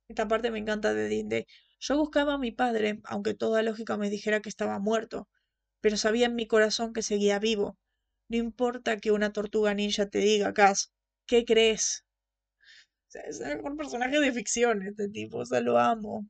Esta 0.08 0.26
parte 0.28 0.50
me 0.50 0.58
encanta 0.58 0.94
de 0.94 1.08
Dean 1.10 1.28
de, 1.28 1.46
yo 1.78 1.98
buscaba 1.98 2.34
a 2.34 2.38
mi 2.38 2.52
padre, 2.52 3.00
aunque 3.04 3.34
toda 3.34 3.62
lógica 3.62 3.98
me 3.98 4.08
dijera 4.08 4.40
que 4.40 4.48
estaba 4.48 4.78
muerto, 4.78 5.28
pero 5.80 5.96
sabía 5.96 6.26
en 6.26 6.36
mi 6.36 6.46
corazón 6.46 6.92
que 6.92 7.02
seguía 7.02 7.38
vivo. 7.38 7.78
No 8.28 8.36
importa 8.38 8.98
que 8.98 9.12
una 9.12 9.32
tortuga 9.32 9.74
ninja 9.74 10.06
te 10.08 10.18
diga, 10.20 10.54
Cas, 10.54 10.92
¿qué 11.26 11.44
crees? 11.44 12.03
Sea, 13.14 13.22
es 13.28 13.38
el 13.40 13.58
mejor 13.58 13.76
personaje 13.76 14.18
de 14.18 14.32
ficción 14.32 14.82
este 14.82 15.08
tipo, 15.08 15.38
o 15.38 15.46
sea, 15.46 15.60
lo 15.60 15.78
amo. 15.78 16.28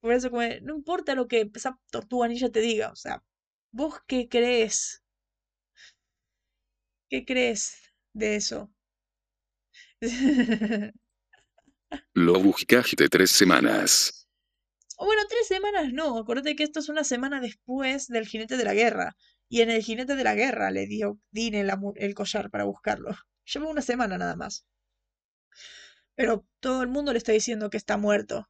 Por 0.00 0.12
eso, 0.12 0.30
como, 0.30 0.42
no 0.60 0.76
importa 0.76 1.14
lo 1.14 1.26
que 1.28 1.50
esa 1.54 1.78
tortuga 1.90 2.28
ninja 2.28 2.50
te 2.50 2.60
diga, 2.60 2.90
o 2.90 2.96
sea, 2.96 3.24
¿vos 3.72 3.94
qué 4.06 4.28
crees? 4.28 5.02
¿Qué 7.08 7.24
crees 7.24 7.78
de 8.12 8.36
eso? 8.36 8.70
Lo 12.12 12.38
buscaste 12.40 13.08
tres 13.08 13.30
semanas. 13.30 14.28
O 14.98 15.06
bueno, 15.06 15.22
tres 15.26 15.46
semanas 15.46 15.90
no. 15.92 16.18
Acuérdate 16.18 16.54
que 16.54 16.64
esto 16.64 16.80
es 16.80 16.90
una 16.90 17.04
semana 17.04 17.40
después 17.40 18.08
del 18.08 18.26
jinete 18.26 18.58
de 18.58 18.64
la 18.64 18.74
guerra. 18.74 19.16
Y 19.48 19.62
en 19.62 19.70
el 19.70 19.82
jinete 19.82 20.16
de 20.16 20.24
la 20.24 20.34
guerra 20.34 20.70
le 20.70 20.86
dio 20.86 21.18
Dean 21.30 21.54
el, 21.54 21.70
el 21.96 22.14
collar 22.14 22.50
para 22.50 22.64
buscarlo. 22.64 23.16
Lleva 23.46 23.68
una 23.68 23.82
semana 23.82 24.18
nada 24.18 24.36
más. 24.36 24.66
Pero 26.16 26.44
todo 26.60 26.82
el 26.82 26.88
mundo 26.88 27.12
le 27.12 27.18
está 27.18 27.32
diciendo 27.32 27.70
que 27.70 27.76
está 27.76 27.96
muerto. 27.96 28.48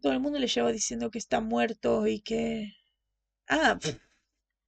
Todo 0.00 0.12
el 0.12 0.20
mundo 0.20 0.38
le 0.38 0.46
lleva 0.46 0.72
diciendo 0.72 1.10
que 1.10 1.18
está 1.18 1.40
muerto 1.40 2.06
y 2.06 2.20
que... 2.20 2.72
Ah, 3.48 3.78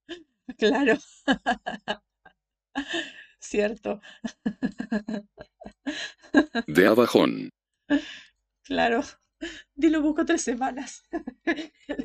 claro. 0.58 0.98
Cierto. 3.40 4.00
De 6.66 6.86
abajón. 6.86 7.50
Claro. 8.62 9.02
Di 9.74 9.88
lo 9.90 10.02
busco 10.02 10.24
tres 10.24 10.42
semanas. 10.42 11.04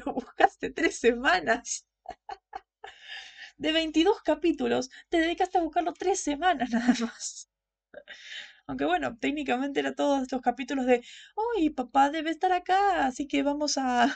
Lo 0.06 0.14
buscaste 0.14 0.70
tres 0.70 0.98
semanas. 1.00 1.86
De 3.58 3.72
22 3.72 4.22
capítulos, 4.24 4.90
te 5.10 5.18
dedicaste 5.18 5.58
a 5.58 5.62
buscarlo 5.62 5.94
tres 5.94 6.20
semanas 6.20 6.70
nada 6.72 6.94
más. 7.00 7.50
Aunque 8.68 8.86
bueno, 8.86 9.18
técnicamente 9.18 9.80
era 9.82 9.94
todos 9.96 10.22
estos 10.24 10.42
capítulos 10.42 10.86
de, 10.86 11.04
¡ay, 11.58 11.70
papá 11.70 12.10
debe 12.10 12.30
estar 12.32 12.52
acá! 12.52 13.06
Así 13.06 13.28
que 13.28 13.44
vamos 13.44 13.78
a... 13.78 14.16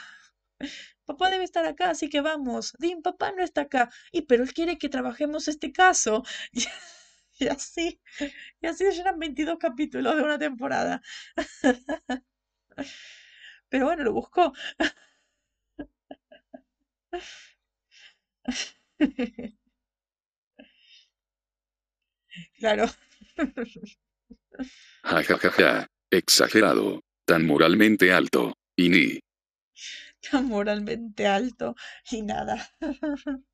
Papá 1.06 1.30
debe 1.30 1.44
estar 1.44 1.64
acá, 1.66 1.90
así 1.90 2.08
que 2.10 2.20
vamos. 2.20 2.74
Dim, 2.78 3.00
papá 3.02 3.32
no 3.32 3.42
está 3.42 3.62
acá. 3.62 3.90
Y 4.12 4.22
pero 4.22 4.42
él 4.44 4.52
quiere 4.54 4.76
que 4.78 4.88
trabajemos 4.90 5.48
este 5.48 5.72
caso. 5.72 6.22
Y, 7.40 7.46
así, 7.48 8.00
y 8.60 8.66
así 8.66 8.84
llenan 8.90 9.18
22 9.18 9.58
capítulos 9.58 10.16
de 10.16 10.22
una 10.22 10.38
temporada. 10.38 11.00
Pero 13.68 13.86
bueno, 13.86 14.04
lo 14.04 14.12
buscó. 14.12 14.52
Claro. 22.58 22.86
Ja, 25.04 25.22
ja, 25.22 25.38
ja, 25.38 25.50
ja. 25.50 25.86
Exagerado. 26.10 27.00
Tan 27.26 27.46
moralmente 27.46 28.12
alto. 28.12 28.54
Y 28.76 28.88
ni. 28.88 29.20
Tan 30.30 30.46
moralmente 30.46 31.26
alto 31.26 31.74
y 32.10 32.22
nada. 32.22 32.68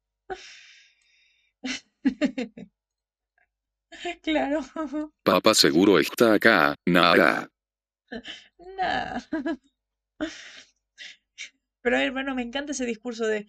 Claro. 4.22 4.60
Papá 5.22 5.54
seguro 5.54 5.98
está 5.98 6.34
acá. 6.34 6.74
Nada. 6.86 7.48
Nah. 8.76 9.20
Pero 11.82 11.98
hermano, 11.98 12.34
me 12.34 12.42
encanta 12.42 12.72
ese 12.72 12.86
discurso 12.86 13.26
de 13.26 13.46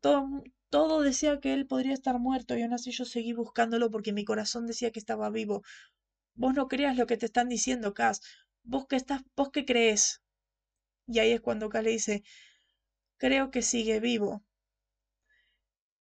todo, 0.00 0.42
todo 0.70 1.02
decía 1.02 1.40
que 1.40 1.52
él 1.54 1.66
podría 1.66 1.94
estar 1.94 2.18
muerto 2.18 2.56
y 2.56 2.62
aún 2.62 2.72
así 2.72 2.90
yo 2.92 3.04
seguí 3.04 3.32
buscándolo 3.32 3.90
porque 3.90 4.12
mi 4.12 4.24
corazón 4.24 4.66
decía 4.66 4.90
que 4.90 4.98
estaba 4.98 5.30
vivo. 5.30 5.62
Vos 6.34 6.54
no 6.54 6.68
creas 6.68 6.96
lo 6.96 7.06
que 7.06 7.16
te 7.16 7.26
están 7.26 7.48
diciendo, 7.48 7.94
Cass. 7.94 8.20
Vos 8.62 8.86
que 8.86 8.96
estás, 8.96 9.22
vos 9.36 9.50
qué 9.52 9.64
crees. 9.64 10.22
Y 11.06 11.18
ahí 11.18 11.32
es 11.32 11.40
cuando 11.40 11.68
Cass 11.68 11.84
le 11.84 11.90
dice, 11.90 12.24
creo 13.18 13.50
que 13.50 13.62
sigue 13.62 14.00
vivo. 14.00 14.44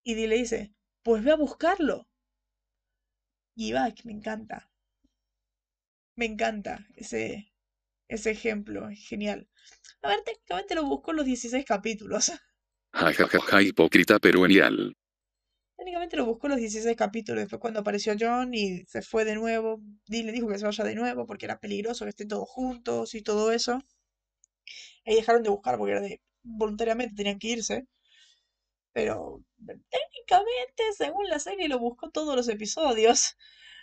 Y 0.04 0.16
Dean 0.16 0.30
le 0.30 0.38
dice, 0.38 0.74
pues 1.02 1.24
ve 1.24 1.32
a 1.32 1.36
buscarlo. 1.36 2.08
Y 3.56 3.72
va, 3.72 3.92
que 3.92 4.04
me 4.06 4.14
encanta. 4.14 4.70
Me 6.16 6.26
encanta 6.26 6.86
ese, 6.96 7.54
ese 8.08 8.32
ejemplo, 8.32 8.90
genial. 8.96 9.50
A 10.02 10.10
ver, 10.10 10.22
técnicamente 10.24 10.76
lo 10.76 10.86
busco 10.86 11.12
en 11.12 11.18
los 11.18 11.26
16 11.26 11.66
capítulos. 11.66 12.32
Ja 12.94 13.12
ja 13.12 13.28
ja 13.28 13.40
ja 13.40 13.60
hipócrita 13.60 14.20
pero 14.20 14.44
genial. 14.44 14.96
Técnicamente 15.84 16.16
lo 16.16 16.26
buscó 16.26 16.48
los 16.48 16.60
16 16.60 16.96
capítulos. 16.96 17.42
Después 17.42 17.60
cuando 17.60 17.82
apareció 17.82 18.14
John 18.18 18.54
y 18.54 18.86
se 18.86 19.02
fue 19.02 19.26
de 19.26 19.36
nuevo, 19.36 19.82
Dean 20.08 20.26
le 20.26 20.32
dijo 20.32 20.48
que 20.48 20.58
se 20.58 20.64
vaya 20.64 20.86
de 20.86 20.96
nuevo 20.96 21.28
porque 21.28 21.46
era 21.46 21.60
peligroso 21.60 22.06
que 22.06 22.12
estén 22.12 22.30
todos 22.30 22.48
juntos 22.48 23.14
y 23.16 23.22
todo 23.22 23.52
eso. 23.52 23.82
Ahí 25.06 25.16
dejaron 25.16 25.44
de 25.44 25.50
buscar 25.50 25.78
porque 25.78 26.22
voluntariamente 26.42 27.16
tenían 27.16 27.38
que 27.38 27.50
irse. 27.50 27.86
Pero 28.94 29.44
técnicamente, 29.58 30.84
según 30.98 31.28
la 31.28 31.40
serie, 31.40 31.68
lo 31.68 31.80
buscó 31.80 32.10
todos 32.12 32.34
los 32.34 32.48
episodios. 32.48 33.36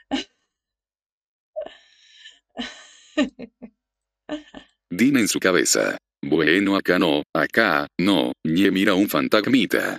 Dean 4.88 5.18
en 5.18 5.28
su 5.28 5.38
cabeza. 5.38 5.98
Bueno 6.22 6.76
acá 6.76 6.98
no, 6.98 7.22
acá, 7.34 7.86
no, 7.98 8.32
ñe 8.42 8.70
mira 8.70 8.94
un 8.94 9.06
fantasmita. 9.06 9.98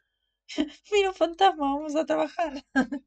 Mira 0.91 1.09
un 1.09 1.15
fantasma, 1.15 1.73
vamos 1.73 1.95
a 1.95 2.05
trabajar. 2.05 2.63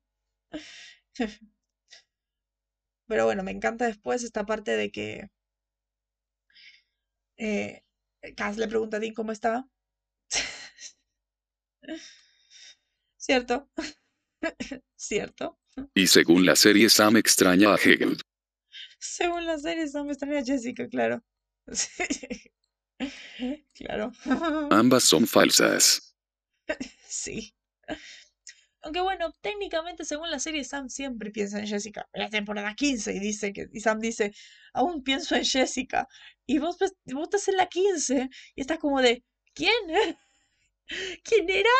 Pero 3.07 3.27
bueno, 3.27 3.43
me 3.43 3.51
encanta 3.51 3.87
después 3.87 4.23
esta 4.23 4.47
parte 4.47 4.71
de 4.77 4.91
que 4.91 5.29
eh, 7.37 7.85
Cass 8.37 8.57
le 8.57 8.69
pregunta 8.69 8.97
a 8.97 9.01
Dean 9.01 9.15
cómo 9.15 9.33
está. 9.33 9.69
¿Cierto? 13.17 13.69
¿Cierto? 14.97 15.59
Y 15.95 16.07
según 16.07 16.47
la 16.47 16.57
serie 16.57 16.89
Sam 16.89 17.17
extraña 17.17 17.75
a 17.75 17.77
Hegel. 17.77 18.17
Según 18.99 19.45
la 19.47 19.59
serie, 19.59 19.89
Sam 19.89 20.09
extraña 20.09 20.39
a 20.41 20.45
Jessica, 20.45 20.89
claro. 20.89 21.23
Claro. 23.75 24.13
Ambas 24.71 25.05
son 25.05 25.27
falsas. 25.27 26.14
Sí. 27.09 27.55
Aunque 28.83 29.01
bueno, 29.01 29.33
técnicamente 29.41 30.05
según 30.05 30.31
la 30.31 30.39
serie 30.39 30.63
Sam 30.65 30.89
siempre 30.91 31.31
piensa 31.31 31.59
en 31.59 31.67
Jessica. 31.67 32.07
En 32.13 32.21
la 32.23 32.29
temporada 32.31 32.75
15 32.75 33.13
y 33.15 33.19
dice 33.19 33.53
que 33.53 33.67
y 33.73 33.81
Sam 33.81 33.99
dice, 33.99 34.33
aún 34.75 35.03
pienso 35.03 35.35
en 35.37 35.45
Jessica. 35.45 36.07
Y 36.47 36.59
vos, 36.59 36.77
vos 36.79 37.25
estás 37.25 37.49
en 37.49 37.57
la 37.57 37.67
15 37.69 38.29
y 38.55 38.61
estás 38.61 38.79
como 38.79 39.01
de, 39.01 39.25
¿quién? 39.55 39.73
¿Quién 41.25 41.51
era? 41.51 41.71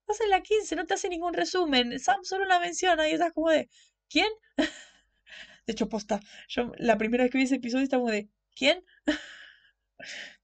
Estás 0.00 0.20
en 0.20 0.30
la 0.30 0.40
15, 0.42 0.76
no 0.76 0.86
te 0.86 0.94
hace 0.94 1.08
ningún 1.08 1.34
resumen. 1.34 1.98
Sam 1.98 2.22
solo 2.24 2.44
la 2.44 2.60
menciona 2.60 3.08
y 3.08 3.12
estás 3.12 3.32
como 3.32 3.50
de, 3.50 3.68
¿quién? 4.08 4.28
De 5.66 5.72
hecho, 5.72 5.88
posta, 5.88 6.20
yo 6.48 6.72
la 6.78 6.98
primera 6.98 7.24
vez 7.24 7.30
que 7.30 7.38
vi 7.38 7.44
ese 7.44 7.56
episodio 7.56 7.84
estaba 7.84 8.02
como 8.02 8.12
de, 8.12 8.28
¿quién? 8.56 8.84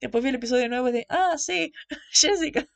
Después 0.01 0.23
vi 0.23 0.31
el 0.31 0.37
episodio 0.37 0.69
nuevo 0.69 0.89
y 0.89 0.93
de, 0.93 1.07
ah, 1.09 1.37
sí, 1.39 1.73
Jessica. 2.13 2.67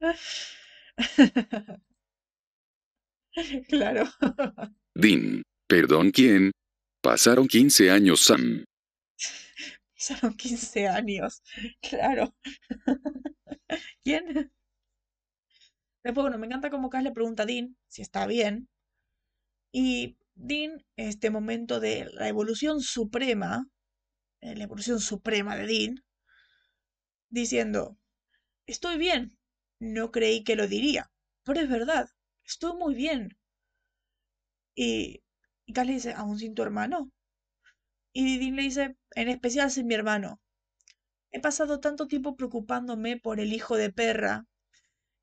Claro. 3.68 4.04
Dean. 4.94 5.42
Perdón, 5.68 6.10
¿quién? 6.10 6.50
Pasaron 7.02 7.46
15 7.46 7.90
años, 7.90 8.20
Sam. 8.24 8.64
Pasaron 9.94 10.34
15 10.34 10.88
años. 10.88 11.42
Claro. 11.80 12.34
¿Quién? 14.02 14.50
Después, 16.02 16.22
bueno, 16.22 16.38
me 16.38 16.46
encanta 16.46 16.70
como 16.70 16.88
Cass 16.88 17.02
le 17.02 17.12
pregunta 17.12 17.42
a 17.42 17.46
Dean 17.46 17.76
si 17.86 18.02
está 18.02 18.26
bien. 18.26 18.68
Y 19.72 20.16
Dean, 20.34 20.84
este 20.96 21.30
momento 21.30 21.80
de 21.80 22.08
la 22.12 22.28
evolución 22.28 22.80
suprema, 22.80 23.68
la 24.40 24.64
evolución 24.64 25.00
suprema 25.00 25.56
de 25.56 25.66
Dean, 25.66 26.04
diciendo, 27.30 27.96
estoy 28.66 28.98
bien. 28.98 29.38
No 29.80 30.12
creí 30.12 30.44
que 30.44 30.56
lo 30.56 30.68
diría, 30.68 31.10
pero 31.44 31.60
es 31.60 31.68
verdad, 31.70 32.10
estoy 32.44 32.76
muy 32.76 32.94
bien. 32.94 33.38
Y, 34.74 35.22
y 35.66 35.74
le 35.74 35.92
dice, 35.92 36.14
¿aún 36.14 36.38
sin 36.38 36.54
tu 36.54 36.62
hermano? 36.62 37.10
Y 38.12 38.36
Dean 38.38 38.54
le 38.56 38.64
dice, 38.64 38.98
en 39.14 39.30
especial 39.30 39.70
sin 39.70 39.86
mi 39.86 39.94
hermano. 39.94 40.42
He 41.32 41.40
pasado 41.40 41.80
tanto 41.80 42.08
tiempo 42.08 42.36
preocupándome 42.36 43.16
por 43.18 43.40
el 43.40 43.52
hijo 43.52 43.76
de 43.76 43.92
perra. 43.92 44.46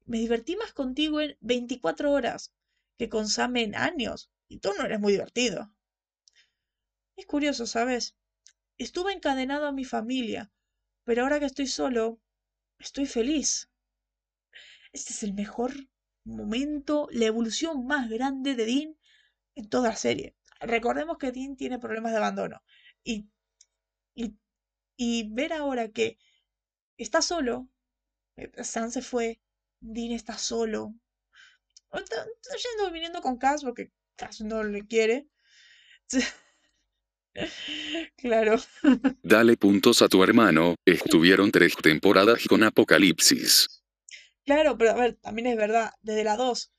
Me 0.05 0.19
divertí 0.19 0.55
más 0.57 0.73
contigo 0.73 1.21
en 1.21 1.37
24 1.41 2.11
horas 2.11 2.53
que 2.97 3.09
con 3.09 3.27
Sam 3.29 3.57
en 3.57 3.75
años. 3.75 4.31
Y 4.49 4.59
tú 4.59 4.71
no 4.77 4.85
eres 4.85 4.99
muy 4.99 5.13
divertido. 5.13 5.71
Es 7.17 7.25
curioso, 7.25 7.65
¿sabes? 7.67 8.15
Estuve 8.77 9.13
encadenado 9.13 9.67
a 9.67 9.71
mi 9.71 9.85
familia, 9.85 10.51
pero 11.03 11.23
ahora 11.23 11.39
que 11.39 11.45
estoy 11.45 11.67
solo, 11.67 12.19
estoy 12.79 13.05
feliz. 13.05 13.69
Este 14.91 15.13
es 15.13 15.23
el 15.23 15.33
mejor 15.33 15.73
momento, 16.25 17.07
la 17.11 17.25
evolución 17.25 17.85
más 17.85 18.09
grande 18.09 18.55
de 18.55 18.65
Dean 18.65 18.97
en 19.55 19.69
toda 19.69 19.89
la 19.89 19.95
serie. 19.95 20.35
Recordemos 20.59 21.17
que 21.17 21.31
Dean 21.31 21.55
tiene 21.55 21.79
problemas 21.79 22.11
de 22.11 22.17
abandono. 22.17 22.61
Y, 23.03 23.29
y, 24.13 24.37
y 24.97 25.29
ver 25.33 25.53
ahora 25.53 25.89
que 25.89 26.17
está 26.97 27.21
solo, 27.21 27.69
Sam 28.63 28.91
se 28.91 29.01
fue, 29.01 29.39
Dean 29.79 30.11
está 30.11 30.37
solo. 30.37 30.93
Está, 31.93 32.25
está 32.41 32.89
viniendo 32.91 33.21
con 33.21 33.37
Cass 33.37 33.63
porque 33.63 33.91
Cass 34.15 34.41
no 34.41 34.63
le 34.63 34.85
quiere. 34.85 35.27
Claro. 38.17 38.55
Dale 39.23 39.57
puntos 39.57 40.01
a 40.01 40.07
tu 40.07 40.23
hermano. 40.23 40.75
Estuvieron 40.85 41.51
tres 41.51 41.75
temporadas 41.75 42.45
con 42.47 42.63
Apocalipsis. 42.63 43.83
Claro, 44.45 44.77
pero 44.77 44.91
a 44.91 44.95
ver, 44.95 45.15
también 45.15 45.47
es 45.47 45.57
verdad, 45.57 45.91
desde 46.01 46.23
la 46.23 46.37
2, 46.37 46.71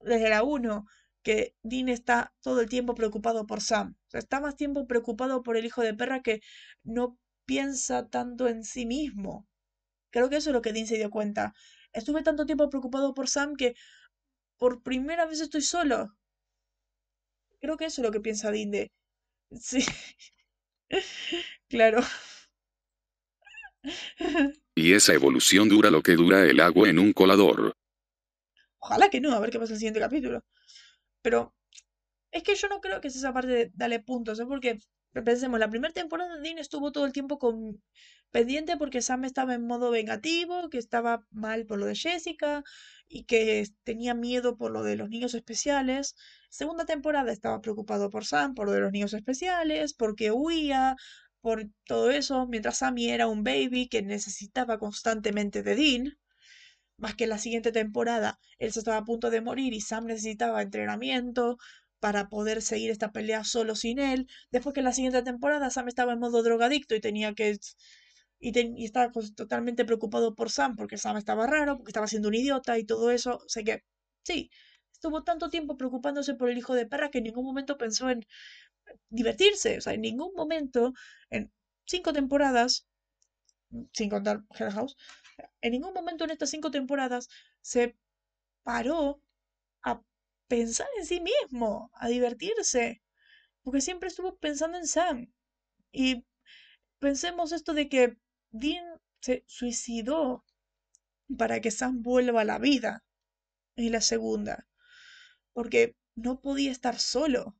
desde 0.00 0.28
la 0.28 0.42
1, 0.42 0.86
que 1.22 1.54
Dean 1.62 1.88
está 1.88 2.32
todo 2.40 2.60
el 2.60 2.68
tiempo 2.68 2.94
preocupado 2.94 3.46
por 3.46 3.60
Sam. 3.60 3.96
O 4.06 4.10
sea, 4.10 4.20
está 4.20 4.40
más 4.40 4.56
tiempo 4.56 4.86
preocupado 4.86 5.42
por 5.42 5.56
el 5.56 5.64
hijo 5.66 5.82
de 5.82 5.94
perra 5.94 6.22
que 6.22 6.40
no 6.82 7.18
piensa 7.44 8.08
tanto 8.08 8.48
en 8.48 8.64
sí 8.64 8.86
mismo. 8.86 9.48
Creo 10.10 10.30
que 10.30 10.36
eso 10.36 10.50
es 10.50 10.54
lo 10.54 10.62
que 10.62 10.72
Dean 10.72 10.86
se 10.86 10.96
dio 10.96 11.10
cuenta. 11.10 11.52
Estuve 11.92 12.22
tanto 12.22 12.46
tiempo 12.46 12.68
preocupado 12.70 13.14
por 13.14 13.28
Sam 13.28 13.56
que 13.56 13.74
por 14.58 14.82
primera 14.82 15.26
vez 15.26 15.40
estoy 15.40 15.62
solo. 15.62 16.16
Creo 17.60 17.76
que 17.76 17.86
eso 17.86 18.00
es 18.00 18.06
lo 18.06 18.12
que 18.12 18.20
piensa 18.20 18.50
Dean 18.50 18.70
de... 18.70 18.90
Sí. 19.52 19.84
Claro. 21.68 22.00
Y 24.74 24.92
esa 24.92 25.14
evolución 25.14 25.68
dura 25.68 25.90
lo 25.90 26.02
que 26.02 26.16
dura 26.16 26.44
el 26.44 26.60
agua 26.60 26.88
en 26.88 26.98
un 26.98 27.12
colador. 27.12 27.74
Ojalá 28.78 29.10
que 29.10 29.20
no, 29.20 29.32
a 29.32 29.40
ver 29.40 29.50
qué 29.50 29.58
pasa 29.58 29.72
en 29.72 29.74
el 29.74 29.78
siguiente 29.78 30.00
capítulo. 30.00 30.44
Pero 31.22 31.54
es 32.32 32.42
que 32.42 32.54
yo 32.54 32.68
no 32.68 32.80
creo 32.80 33.00
que 33.00 33.08
es 33.08 33.16
esa 33.16 33.32
parte 33.32 33.48
de 33.48 33.70
darle 33.74 34.00
puntos, 34.00 34.40
¿eh? 34.40 34.46
Porque 34.46 34.78
pensemos, 35.12 35.58
la 35.60 35.68
primera 35.70 35.92
temporada 35.92 36.38
Dean 36.38 36.58
estuvo 36.58 36.92
todo 36.92 37.04
el 37.06 37.12
tiempo 37.12 37.38
pendiente 38.30 38.76
porque 38.76 39.02
Sam 39.02 39.24
estaba 39.24 39.54
en 39.54 39.66
modo 39.66 39.90
vengativo, 39.90 40.70
que 40.70 40.78
estaba 40.78 41.24
mal 41.30 41.66
por 41.66 41.78
lo 41.78 41.86
de 41.86 41.96
Jessica 41.96 42.62
y 43.08 43.24
que 43.24 43.66
tenía 43.84 44.14
miedo 44.14 44.56
por 44.56 44.70
lo 44.70 44.82
de 44.82 44.96
los 44.96 45.08
niños 45.10 45.34
especiales. 45.34 46.14
Segunda 46.48 46.84
temporada 46.84 47.32
estaba 47.32 47.60
preocupado 47.60 48.10
por 48.10 48.24
Sam, 48.24 48.54
por 48.54 48.66
lo 48.66 48.72
de 48.72 48.80
los 48.80 48.92
niños 48.92 49.14
especiales, 49.14 49.94
porque 49.94 50.30
huía, 50.30 50.96
por 51.40 51.68
todo 51.86 52.10
eso, 52.10 52.46
mientras 52.46 52.78
Sammy 52.78 53.10
era 53.10 53.26
un 53.26 53.44
baby 53.44 53.88
que 53.88 54.02
necesitaba 54.02 54.78
constantemente 54.78 55.62
de 55.62 55.74
Dean. 55.74 56.18
Más 56.98 57.14
que 57.14 57.24
en 57.24 57.30
la 57.30 57.38
siguiente 57.38 57.72
temporada, 57.72 58.38
él 58.58 58.72
se 58.72 58.80
estaba 58.80 58.98
a 58.98 59.04
punto 59.04 59.30
de 59.30 59.40
morir 59.40 59.72
y 59.72 59.80
Sam 59.80 60.06
necesitaba 60.06 60.62
entrenamiento 60.62 61.56
para 62.00 62.28
poder 62.28 62.62
seguir 62.62 62.90
esta 62.90 63.12
pelea 63.12 63.44
solo 63.44 63.76
sin 63.76 63.98
él. 63.98 64.26
Después 64.50 64.74
que 64.74 64.80
en 64.80 64.86
la 64.86 64.92
siguiente 64.92 65.22
temporada 65.22 65.70
Sam 65.70 65.88
estaba 65.88 66.14
en 66.14 66.20
modo 66.20 66.42
drogadicto 66.42 66.94
y 66.94 67.00
tenía 67.00 67.34
que... 67.34 67.58
Y, 68.40 68.84
estaba 68.84 69.12
totalmente 69.36 69.84
preocupado 69.84 70.34
por 70.34 70.50
Sam 70.50 70.76
porque 70.76 70.96
Sam 70.98 71.18
estaba 71.18 71.46
raro, 71.46 71.76
porque 71.76 71.90
estaba 71.90 72.06
siendo 72.06 72.28
un 72.28 72.34
idiota 72.34 72.78
y 72.78 72.84
todo 72.84 73.10
eso. 73.10 73.36
O 73.44 73.48
sea 73.48 73.62
que, 73.62 73.84
sí, 74.24 74.50
estuvo 74.92 75.22
tanto 75.24 75.50
tiempo 75.50 75.76
preocupándose 75.76 76.34
por 76.34 76.50
el 76.50 76.58
hijo 76.58 76.74
de 76.74 76.86
perra 76.86 77.10
que 77.10 77.18
en 77.18 77.24
ningún 77.24 77.44
momento 77.44 77.76
pensó 77.78 78.10
en 78.10 78.26
divertirse. 79.10 79.78
O 79.78 79.80
sea, 79.82 79.94
en 79.94 80.02
ningún 80.02 80.32
momento, 80.34 80.94
en 81.30 81.52
cinco 81.86 82.12
temporadas, 82.12 82.86
sin 83.92 84.10
contar 84.10 84.42
Hell 84.58 84.70
House, 84.72 84.96
en 85.60 85.72
ningún 85.72 85.94
momento 85.94 86.24
en 86.24 86.30
estas 86.30 86.50
cinco 86.50 86.70
temporadas 86.70 87.28
se 87.60 87.96
paró 88.62 89.22
a 89.82 90.02
pensar 90.50 90.88
en 90.98 91.06
sí 91.06 91.20
mismo, 91.20 91.92
a 91.94 92.08
divertirse, 92.08 93.00
porque 93.62 93.80
siempre 93.80 94.08
estuvo 94.08 94.36
pensando 94.36 94.76
en 94.78 94.86
Sam. 94.88 95.32
Y 95.92 96.26
pensemos 96.98 97.52
esto 97.52 97.72
de 97.72 97.88
que 97.88 98.18
Dean 98.50 98.84
se 99.20 99.44
suicidó 99.46 100.44
para 101.38 101.60
que 101.60 101.70
Sam 101.70 102.02
vuelva 102.02 102.40
a 102.40 102.44
la 102.44 102.58
vida 102.58 103.04
en 103.76 103.92
la 103.92 104.00
segunda, 104.00 104.66
porque 105.52 105.96
no 106.16 106.40
podía 106.40 106.72
estar 106.72 106.98
solo. 106.98 107.42
O 107.46 107.56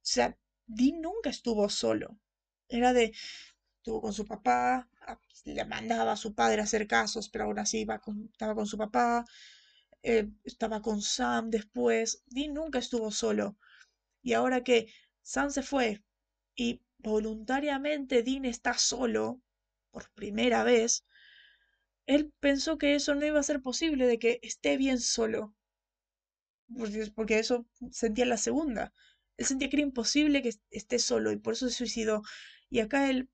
sea, 0.00 0.38
Dean 0.66 1.02
nunca 1.02 1.28
estuvo 1.28 1.68
solo. 1.68 2.18
Era 2.70 2.94
de, 2.94 3.12
estuvo 3.76 4.00
con 4.00 4.14
su 4.14 4.24
papá, 4.24 4.88
le 5.44 5.64
mandaba 5.66 6.12
a 6.12 6.16
su 6.16 6.34
padre 6.34 6.62
a 6.62 6.64
hacer 6.64 6.86
casos, 6.86 7.28
pero 7.28 7.44
aún 7.44 7.58
así 7.58 7.86
estaba 8.32 8.54
con 8.54 8.66
su 8.66 8.78
papá, 8.78 9.26
eh, 10.08 10.28
estaba 10.44 10.82
con 10.82 11.02
Sam 11.02 11.50
después. 11.50 12.22
Dean 12.26 12.54
nunca 12.54 12.78
estuvo 12.78 13.10
solo. 13.10 13.56
Y 14.22 14.32
ahora 14.34 14.64
que 14.64 14.88
Sam 15.22 15.50
se 15.50 15.62
fue 15.62 16.02
y 16.56 16.80
voluntariamente 16.98 18.22
Dean 18.22 18.44
está 18.46 18.74
solo, 18.78 19.40
por 19.92 20.10
primera 20.12 20.64
vez, 20.64 21.04
él 22.06 22.32
pensó 22.40 22.78
que 22.78 22.94
eso 22.96 23.14
no 23.14 23.24
iba 23.26 23.38
a 23.38 23.42
ser 23.44 23.60
posible, 23.62 24.06
de 24.06 24.18
que 24.18 24.40
esté 24.42 24.76
bien 24.76 24.98
solo. 25.00 25.54
Porque 27.14 27.38
eso 27.38 27.66
sentía 27.90 28.24
la 28.26 28.36
segunda. 28.36 28.92
Él 29.36 29.46
sentía 29.46 29.68
que 29.68 29.76
era 29.76 29.82
imposible 29.82 30.42
que 30.42 30.52
esté 30.70 30.98
solo 30.98 31.32
y 31.32 31.36
por 31.36 31.52
eso 31.54 31.68
se 31.68 31.74
suicidó. 31.76 32.22
Y 32.70 32.80
acá 32.80 33.10
él... 33.10 33.28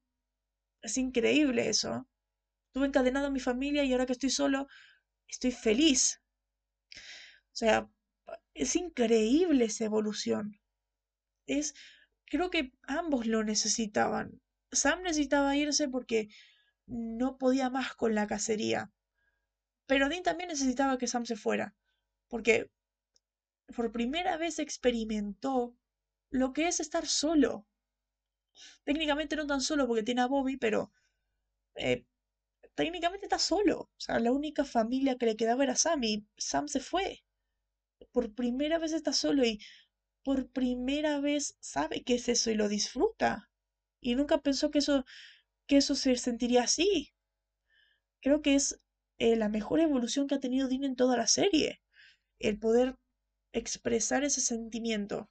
Es 0.82 0.98
increíble 0.98 1.68
eso. 1.68 2.06
Estuve 2.68 2.86
encadenado 2.88 3.28
a 3.28 3.30
mi 3.30 3.40
familia 3.40 3.84
y 3.84 3.92
ahora 3.92 4.06
que 4.06 4.12
estoy 4.12 4.30
solo, 4.30 4.68
estoy 5.28 5.52
feliz. 5.52 6.20
O 7.54 7.56
sea, 7.56 7.88
es 8.54 8.76
increíble 8.76 9.66
esa 9.66 9.84
evolución. 9.84 10.60
Es, 11.46 11.74
creo 12.26 12.50
que 12.50 12.72
ambos 12.82 13.26
lo 13.26 13.44
necesitaban. 13.44 14.40
Sam 14.72 15.02
necesitaba 15.02 15.56
irse 15.56 15.88
porque 15.88 16.28
no 16.86 17.38
podía 17.38 17.70
más 17.70 17.94
con 17.94 18.14
la 18.14 18.26
cacería. 18.26 18.90
Pero 19.86 20.08
Dean 20.08 20.24
también 20.24 20.48
necesitaba 20.48 20.98
que 20.98 21.06
Sam 21.06 21.26
se 21.26 21.36
fuera, 21.36 21.74
porque 22.28 22.70
por 23.76 23.92
primera 23.92 24.36
vez 24.36 24.58
experimentó 24.58 25.76
lo 26.30 26.52
que 26.52 26.68
es 26.68 26.80
estar 26.80 27.06
solo. 27.06 27.66
Técnicamente 28.84 29.36
no 29.36 29.46
tan 29.46 29.60
solo 29.60 29.86
porque 29.86 30.02
tiene 30.02 30.22
a 30.22 30.26
Bobby, 30.26 30.56
pero 30.56 30.92
eh, 31.76 32.04
técnicamente 32.74 33.26
está 33.26 33.38
solo. 33.38 33.80
O 33.80 34.00
sea, 34.00 34.18
la 34.20 34.32
única 34.32 34.64
familia 34.64 35.16
que 35.18 35.26
le 35.26 35.36
quedaba 35.36 35.64
era 35.64 35.76
Sam 35.76 36.04
y 36.04 36.26
Sam 36.36 36.68
se 36.68 36.80
fue. 36.80 37.24
Por 38.14 38.32
primera 38.34 38.78
vez 38.78 38.92
está 38.92 39.12
solo 39.12 39.44
y 39.44 39.60
por 40.22 40.48
primera 40.48 41.20
vez 41.20 41.56
sabe 41.60 42.02
qué 42.02 42.14
es 42.14 42.28
eso 42.30 42.50
y 42.50 42.54
lo 42.54 42.68
disfruta. 42.68 43.50
Y 44.00 44.14
nunca 44.14 44.38
pensó 44.38 44.70
que 44.70 44.78
eso, 44.78 45.04
que 45.66 45.78
eso 45.78 45.94
se 45.96 46.16
sentiría 46.16 46.62
así. 46.62 47.12
Creo 48.22 48.40
que 48.40 48.54
es 48.54 48.80
eh, 49.18 49.36
la 49.36 49.48
mejor 49.48 49.80
evolución 49.80 50.26
que 50.26 50.36
ha 50.36 50.40
tenido 50.40 50.68
Dean 50.68 50.84
en 50.84 50.96
toda 50.96 51.16
la 51.16 51.26
serie. 51.26 51.80
El 52.38 52.58
poder 52.58 52.96
expresar 53.52 54.24
ese 54.24 54.40
sentimiento. 54.40 55.30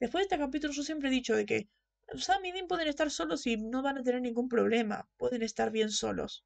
Después 0.00 0.22
de 0.22 0.24
este 0.26 0.38
capítulo 0.38 0.72
yo 0.72 0.84
siempre 0.84 1.08
he 1.08 1.12
dicho 1.12 1.36
de 1.36 1.46
que 1.46 1.68
Sam 2.16 2.44
y 2.44 2.52
Dean 2.52 2.68
pueden 2.68 2.88
estar 2.88 3.10
solos 3.10 3.46
y 3.46 3.56
no 3.56 3.82
van 3.82 3.98
a 3.98 4.02
tener 4.04 4.22
ningún 4.22 4.48
problema. 4.48 5.08
Pueden 5.16 5.42
estar 5.42 5.70
bien 5.72 5.90
solos. 5.90 6.44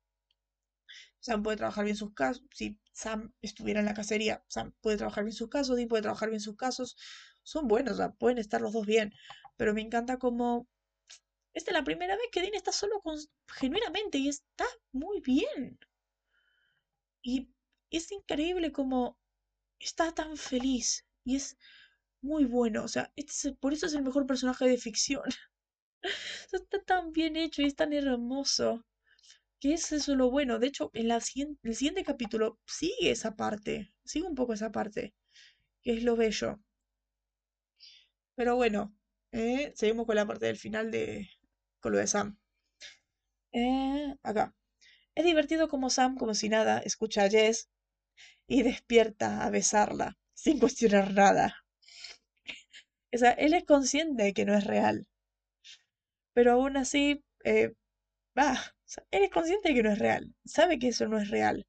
Sam 1.21 1.43
puede 1.43 1.59
trabajar 1.59 1.85
bien 1.85 1.97
sus 1.97 2.13
casos. 2.15 2.45
Si 2.55 2.79
Sam 2.93 3.33
estuviera 3.43 3.81
en 3.81 3.87
la 3.87 3.95
cacería, 3.95 4.45
Sam 4.49 4.73
puede 4.81 4.97
trabajar 4.97 5.25
bien 5.25 5.35
sus 5.35 5.49
casos, 5.49 5.77
Dean 5.77 5.89
puede 5.89 6.03
trabajar 6.03 6.31
bien 6.31 6.41
sus 6.41 6.57
casos. 6.57 6.97
Son 7.43 7.69
buenos, 7.69 7.95
o 7.95 7.97
sea, 7.99 8.13
pueden 8.13 8.39
estar 8.39 8.61
los 8.61 8.73
dos 8.73 8.87
bien. 8.87 9.13
Pero 9.57 9.75
me 9.75 9.83
encanta 9.83 10.19
como... 10.19 10.67
Esta 11.53 11.73
es 11.73 11.77
la 11.77 11.85
primera 11.85 12.17
vez 12.17 12.27
que 12.33 12.41
Dean 12.41 12.55
está 12.55 12.73
solo 12.73 13.01
con... 13.01 13.19
genuinamente 13.59 14.19
y 14.19 14.29
está 14.29 14.65
muy 14.93 15.21
bien. 15.21 15.79
Y 17.23 17.51
es 17.91 18.11
increíble 18.13 18.73
como 18.73 19.19
está 19.79 20.13
tan 20.13 20.37
feliz 20.37 21.07
y 21.25 21.37
es 21.37 21.57
muy 22.23 22.45
bueno. 22.45 22.85
O 22.85 22.89
sea, 22.89 23.13
este 23.17 23.53
por 23.53 23.73
eso 23.73 23.87
es 23.87 23.95
el 23.95 24.03
mejor 24.03 24.27
personaje 24.27 24.67
de 24.67 24.79
ficción. 24.79 25.25
está 26.53 26.83
tan 26.83 27.13
bien 27.13 27.37
hecho 27.37 27.63
y 27.63 27.67
es 27.67 27.77
tan 27.77 27.93
hermoso. 27.93 28.85
Que 29.61 29.74
es 29.74 29.93
eso 29.93 30.16
lo 30.16 30.31
bueno. 30.31 30.59
De 30.59 30.66
hecho, 30.66 30.91
en 30.95 31.09
la 31.09 31.16
el 31.16 31.23
siguiente 31.77 32.05
capítulo 32.05 32.59
sigue 32.66 33.11
esa 33.12 33.37
parte. 33.37 33.93
Sigue 34.05 34.27
un 34.27 34.35
poco 34.35 34.55
esa 34.55 34.73
parte. 34.73 35.15
Que 35.82 35.93
es 35.95 36.03
lo 36.05 36.16
bello. 36.16 36.61
Pero 38.35 38.57
bueno, 38.57 38.93
eh, 39.32 39.73
seguimos 39.77 40.07
con 40.07 40.16
la 40.16 40.27
parte 40.27 40.47
del 40.47 40.57
final 40.57 40.91
de. 40.91 41.28
con 41.81 41.93
lo 41.93 41.99
de 41.99 42.07
Sam. 42.09 42.39
Eh, 43.53 44.16
acá. 44.24 44.55
Es 45.15 45.24
divertido 45.24 45.69
como 45.69 45.91
Sam, 45.91 46.16
como 46.16 46.35
si 46.35 46.49
nada, 46.49 46.81
escucha 46.81 47.24
a 47.24 47.31
Jess 47.31 47.69
y 48.49 48.62
despierta 48.62 49.45
a 49.45 49.51
besarla, 49.51 50.19
sin 50.35 50.59
cuestionar 50.61 51.12
nada. 51.15 51.57
O 53.12 53.19
sea, 53.19 53.31
él 53.32 53.55
es 53.55 53.65
consciente 53.65 54.24
de 54.24 54.32
que 54.32 54.45
no 54.45 54.57
es 54.57 54.65
real. 54.65 55.07
Pero 56.35 56.53
aún 56.53 56.77
así, 56.77 57.23
eh, 57.45 57.73
va, 58.99 59.07
él 59.11 59.25
es 59.25 59.31
consciente 59.31 59.69
de 59.71 59.75
que 59.75 59.83
no 59.83 59.93
es 59.93 59.99
real. 59.99 60.35
Sabe 60.45 60.79
que 60.79 60.89
eso 60.89 61.07
no 61.09 61.19
es 61.19 61.31
real. 61.31 61.67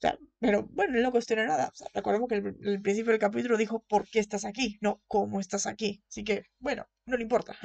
Sea, 0.00 0.18
pero 0.40 0.64
bueno, 0.72 0.96
él 0.96 1.02
no 1.02 1.12
cuestiona 1.12 1.46
nada. 1.46 1.68
O 1.68 1.74
sea, 1.74 1.88
recordemos 1.94 2.28
que 2.28 2.36
el 2.36 2.82
principio 2.82 3.12
del 3.12 3.20
capítulo 3.20 3.56
dijo 3.56 3.84
¿por 3.88 4.08
qué 4.08 4.18
estás 4.18 4.44
aquí? 4.44 4.78
No, 4.80 5.02
¿cómo 5.08 5.40
estás 5.40 5.66
aquí? 5.66 6.02
Así 6.08 6.24
que, 6.24 6.44
bueno, 6.58 6.88
no 7.06 7.16
le 7.16 7.22
importa. 7.22 7.56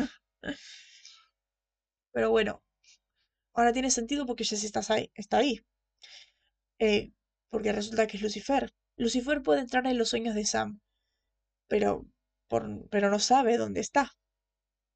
Pero 2.14 2.32
bueno, 2.32 2.64
ahora 3.54 3.74
tiene 3.74 3.92
sentido 3.92 4.26
porque 4.26 4.44
Jesse 4.46 4.66
está 4.66 4.82
ahí. 4.94 5.12
Está 5.16 5.38
ahí. 5.38 5.62
Eh, 6.80 7.12
porque 7.50 7.72
resulta 7.74 8.08
que 8.08 8.18
es 8.18 8.24
Lucifer. 8.24 8.74
Lucifer 8.98 9.42
puede 9.42 9.62
entrar 9.62 9.86
en 9.88 9.98
los 9.98 10.10
sueños 10.10 10.36
de 10.36 10.46
Sam, 10.46 10.82
pero, 11.68 12.06
pero 12.90 13.10
no 13.10 13.20
sabe 13.20 13.58
dónde 13.58 13.82
está, 13.82 14.18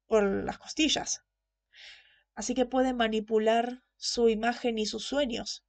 por 0.06 0.24
las 0.44 0.58
costillas. 0.58 1.22
Así 2.34 2.54
que 2.54 2.66
puede 2.66 2.94
manipular 2.94 3.82
su 4.02 4.28
imagen 4.28 4.78
y 4.78 4.86
sus 4.86 5.04
sueños. 5.04 5.64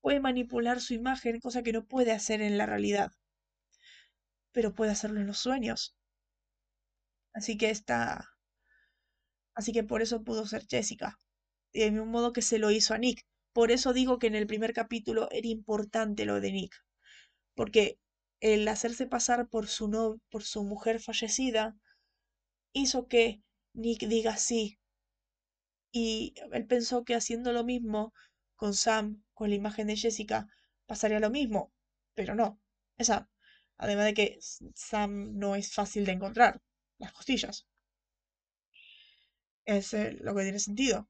Puede 0.00 0.20
manipular 0.20 0.80
su 0.80 0.94
imagen, 0.94 1.40
cosa 1.40 1.64
que 1.64 1.72
no 1.72 1.84
puede 1.84 2.12
hacer 2.12 2.40
en 2.40 2.56
la 2.56 2.64
realidad, 2.64 3.10
pero 4.52 4.72
puede 4.72 4.92
hacerlo 4.92 5.20
en 5.20 5.26
los 5.26 5.38
sueños. 5.38 5.96
Así 7.32 7.58
que 7.58 7.70
está... 7.70 8.24
Así 9.52 9.72
que 9.72 9.82
por 9.82 10.00
eso 10.00 10.22
pudo 10.22 10.46
ser 10.46 10.64
Jessica. 10.68 11.18
De 11.72 11.90
mismo 11.90 12.06
modo 12.06 12.32
que 12.32 12.42
se 12.42 12.60
lo 12.60 12.70
hizo 12.70 12.94
a 12.94 12.98
Nick. 12.98 13.26
Por 13.52 13.72
eso 13.72 13.92
digo 13.92 14.20
que 14.20 14.28
en 14.28 14.36
el 14.36 14.46
primer 14.46 14.72
capítulo 14.72 15.28
era 15.32 15.48
importante 15.48 16.24
lo 16.24 16.40
de 16.40 16.52
Nick, 16.52 16.74
porque 17.56 17.98
el 18.38 18.68
hacerse 18.68 19.06
pasar 19.06 19.48
por 19.48 19.66
su, 19.66 19.88
no, 19.88 20.20
por 20.30 20.44
su 20.44 20.62
mujer 20.62 21.00
fallecida 21.00 21.76
hizo 22.72 23.08
que 23.08 23.42
Nick 23.72 24.06
diga 24.06 24.36
sí. 24.36 24.77
Y 25.92 26.34
él 26.52 26.66
pensó 26.66 27.04
que 27.04 27.14
haciendo 27.14 27.52
lo 27.52 27.64
mismo 27.64 28.12
con 28.56 28.74
Sam, 28.74 29.22
con 29.34 29.50
la 29.50 29.56
imagen 29.56 29.86
de 29.86 29.96
Jessica, 29.96 30.48
pasaría 30.86 31.20
lo 31.20 31.30
mismo, 31.30 31.72
pero 32.14 32.34
no. 32.34 32.60
Además 33.78 34.04
de 34.06 34.14
que 34.14 34.38
Sam 34.74 35.38
no 35.38 35.56
es 35.56 35.72
fácil 35.72 36.04
de 36.04 36.12
encontrar, 36.12 36.60
las 36.98 37.12
costillas. 37.12 37.66
Es 39.66 39.94
eh, 39.94 40.16
lo 40.20 40.34
que 40.34 40.42
tiene 40.42 40.58
sentido. 40.58 41.08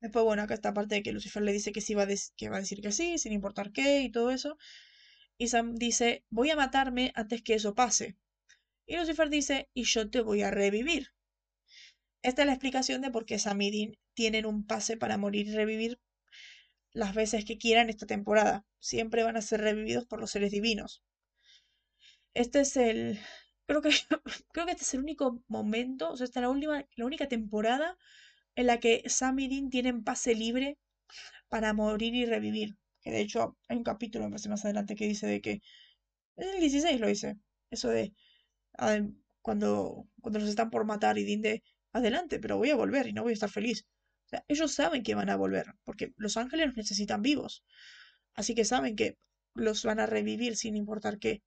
Después, 0.00 0.24
bueno, 0.24 0.42
acá 0.42 0.54
esta 0.54 0.74
parte 0.74 0.96
de 0.96 1.02
que 1.02 1.12
Lucifer 1.12 1.42
le 1.42 1.52
dice 1.52 1.72
que 1.72 1.80
sí 1.80 1.94
que 2.36 2.48
va 2.50 2.56
a 2.56 2.60
decir 2.60 2.80
que 2.80 2.92
sí, 2.92 3.18
sin 3.18 3.32
importar 3.32 3.72
qué 3.72 4.00
y 4.02 4.10
todo 4.10 4.30
eso. 4.30 4.58
Y 5.38 5.48
Sam 5.48 5.76
dice, 5.76 6.24
voy 6.30 6.50
a 6.50 6.56
matarme 6.56 7.12
antes 7.14 7.42
que 7.42 7.54
eso 7.54 7.74
pase. 7.74 8.16
Y 8.86 8.96
Lucifer 8.96 9.30
dice, 9.30 9.70
y 9.74 9.84
yo 9.84 10.10
te 10.10 10.20
voy 10.20 10.42
a 10.42 10.50
revivir. 10.50 11.12
Esta 12.22 12.42
es 12.42 12.46
la 12.46 12.52
explicación 12.52 13.00
de 13.02 13.10
por 13.10 13.24
qué 13.26 13.38
Sam 13.38 13.62
y 13.62 13.70
Dean 13.70 13.98
tienen 14.14 14.46
un 14.46 14.66
pase 14.66 14.96
para 14.96 15.18
morir 15.18 15.48
y 15.48 15.54
revivir 15.54 16.00
las 16.92 17.14
veces 17.14 17.44
que 17.44 17.58
quieran 17.58 17.88
esta 17.88 18.06
temporada. 18.06 18.64
Siempre 18.78 19.22
van 19.22 19.36
a 19.36 19.42
ser 19.42 19.60
revividos 19.60 20.06
por 20.06 20.20
los 20.20 20.30
seres 20.30 20.50
divinos. 20.50 21.02
Este 22.34 22.60
es 22.60 22.76
el... 22.76 23.18
Creo 23.66 23.82
que, 23.82 23.90
creo 24.52 24.66
que 24.66 24.72
este 24.72 24.84
es 24.84 24.94
el 24.94 25.00
único 25.00 25.42
momento, 25.48 26.10
o 26.10 26.16
sea, 26.16 26.24
esta 26.24 26.40
es 26.40 26.42
la, 26.42 26.50
última, 26.50 26.86
la 26.96 27.04
única 27.06 27.28
temporada 27.28 27.96
en 28.56 28.66
la 28.66 28.80
que 28.80 29.02
Sam 29.06 29.38
y 29.40 29.48
Dean 29.48 29.70
tienen 29.70 30.04
pase 30.04 30.34
libre 30.34 30.78
para 31.48 31.72
morir 31.72 32.14
y 32.14 32.26
revivir. 32.26 32.76
Que 33.02 33.10
de 33.10 33.20
hecho 33.20 33.56
hay 33.68 33.78
un 33.78 33.84
capítulo, 33.84 34.24
me 34.24 34.32
parece 34.32 34.48
más 34.48 34.64
adelante, 34.64 34.96
que 34.96 35.06
dice 35.06 35.26
de 35.26 35.40
que. 35.40 35.62
En 36.36 36.48
el 36.50 36.60
16 36.60 37.00
lo 37.00 37.08
dice. 37.08 37.36
Eso 37.70 37.88
de. 37.88 38.14
cuando, 39.42 40.06
cuando 40.20 40.38
los 40.38 40.48
están 40.48 40.70
por 40.70 40.84
matar 40.84 41.18
y 41.18 41.24
Dean 41.24 41.42
de. 41.42 41.62
Adelante, 41.92 42.40
pero 42.40 42.56
voy 42.56 42.70
a 42.70 42.76
volver 42.76 43.06
y 43.06 43.12
no 43.12 43.22
voy 43.22 43.32
a 43.32 43.34
estar 43.34 43.50
feliz. 43.50 43.86
Ellos 44.48 44.72
saben 44.74 45.02
que 45.04 45.14
van 45.14 45.30
a 45.30 45.36
volver, 45.36 45.66
porque 45.84 46.12
los 46.16 46.36
ángeles 46.36 46.66
los 46.68 46.76
necesitan 46.76 47.22
vivos. 47.22 47.64
Así 48.34 48.54
que 48.56 48.64
saben 48.64 48.96
que 48.96 49.18
los 49.54 49.84
van 49.84 50.00
a 50.00 50.06
revivir 50.06 50.56
sin 50.56 50.76
importar 50.76 51.18
qué. 51.18 51.42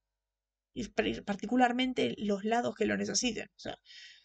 Y 0.74 0.90
par- 0.90 1.24
particularmente 1.26 2.15
los 2.20 2.45
lados 2.45 2.76
que 2.76 2.86
lo 2.88 2.98
necesiten. 2.98 3.48
O 3.57 3.60
sea, 3.60 3.78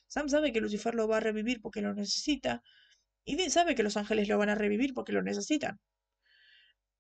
Sam 0.08 0.28
sabe 0.30 0.52
que 0.52 0.60
Lucifer 0.62 0.94
lo 0.94 1.08
va 1.08 1.18
a 1.18 1.20
revivir 1.20 1.60
porque 1.62 1.82
lo 1.82 1.94
necesita. 1.94 2.62
Y 3.24 3.36
Dean 3.36 3.50
sabe 3.50 3.74
que 3.76 3.84
los 3.84 3.96
ángeles 3.98 4.28
lo 4.28 4.38
van 4.38 4.50
a 4.50 4.56
revivir 4.56 4.94
porque 4.94 5.12
lo 5.12 5.22
necesitan. 5.22 5.80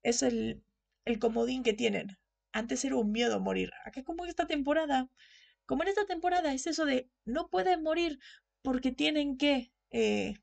Es 0.02 0.22
el, 0.24 0.64
el 1.04 1.18
comodín 1.20 1.62
que 1.62 1.72
tienen. 1.72 2.18
Antes 2.52 2.84
era 2.84 2.96
un 2.96 3.12
miedo 3.12 3.38
morir. 3.40 3.70
Acá 3.84 4.02
como 4.02 4.26
esta 4.26 4.46
temporada. 4.48 5.08
Como 5.66 5.82
en 5.82 5.88
esta 5.90 6.06
temporada 6.06 6.52
es 6.54 6.66
eso 6.66 6.84
de 6.86 7.10
no 7.24 7.48
pueden 7.48 7.82
morir 7.82 8.18
porque 8.62 8.92
tienen 8.92 9.36
que. 9.38 9.72
eh, 9.90 10.34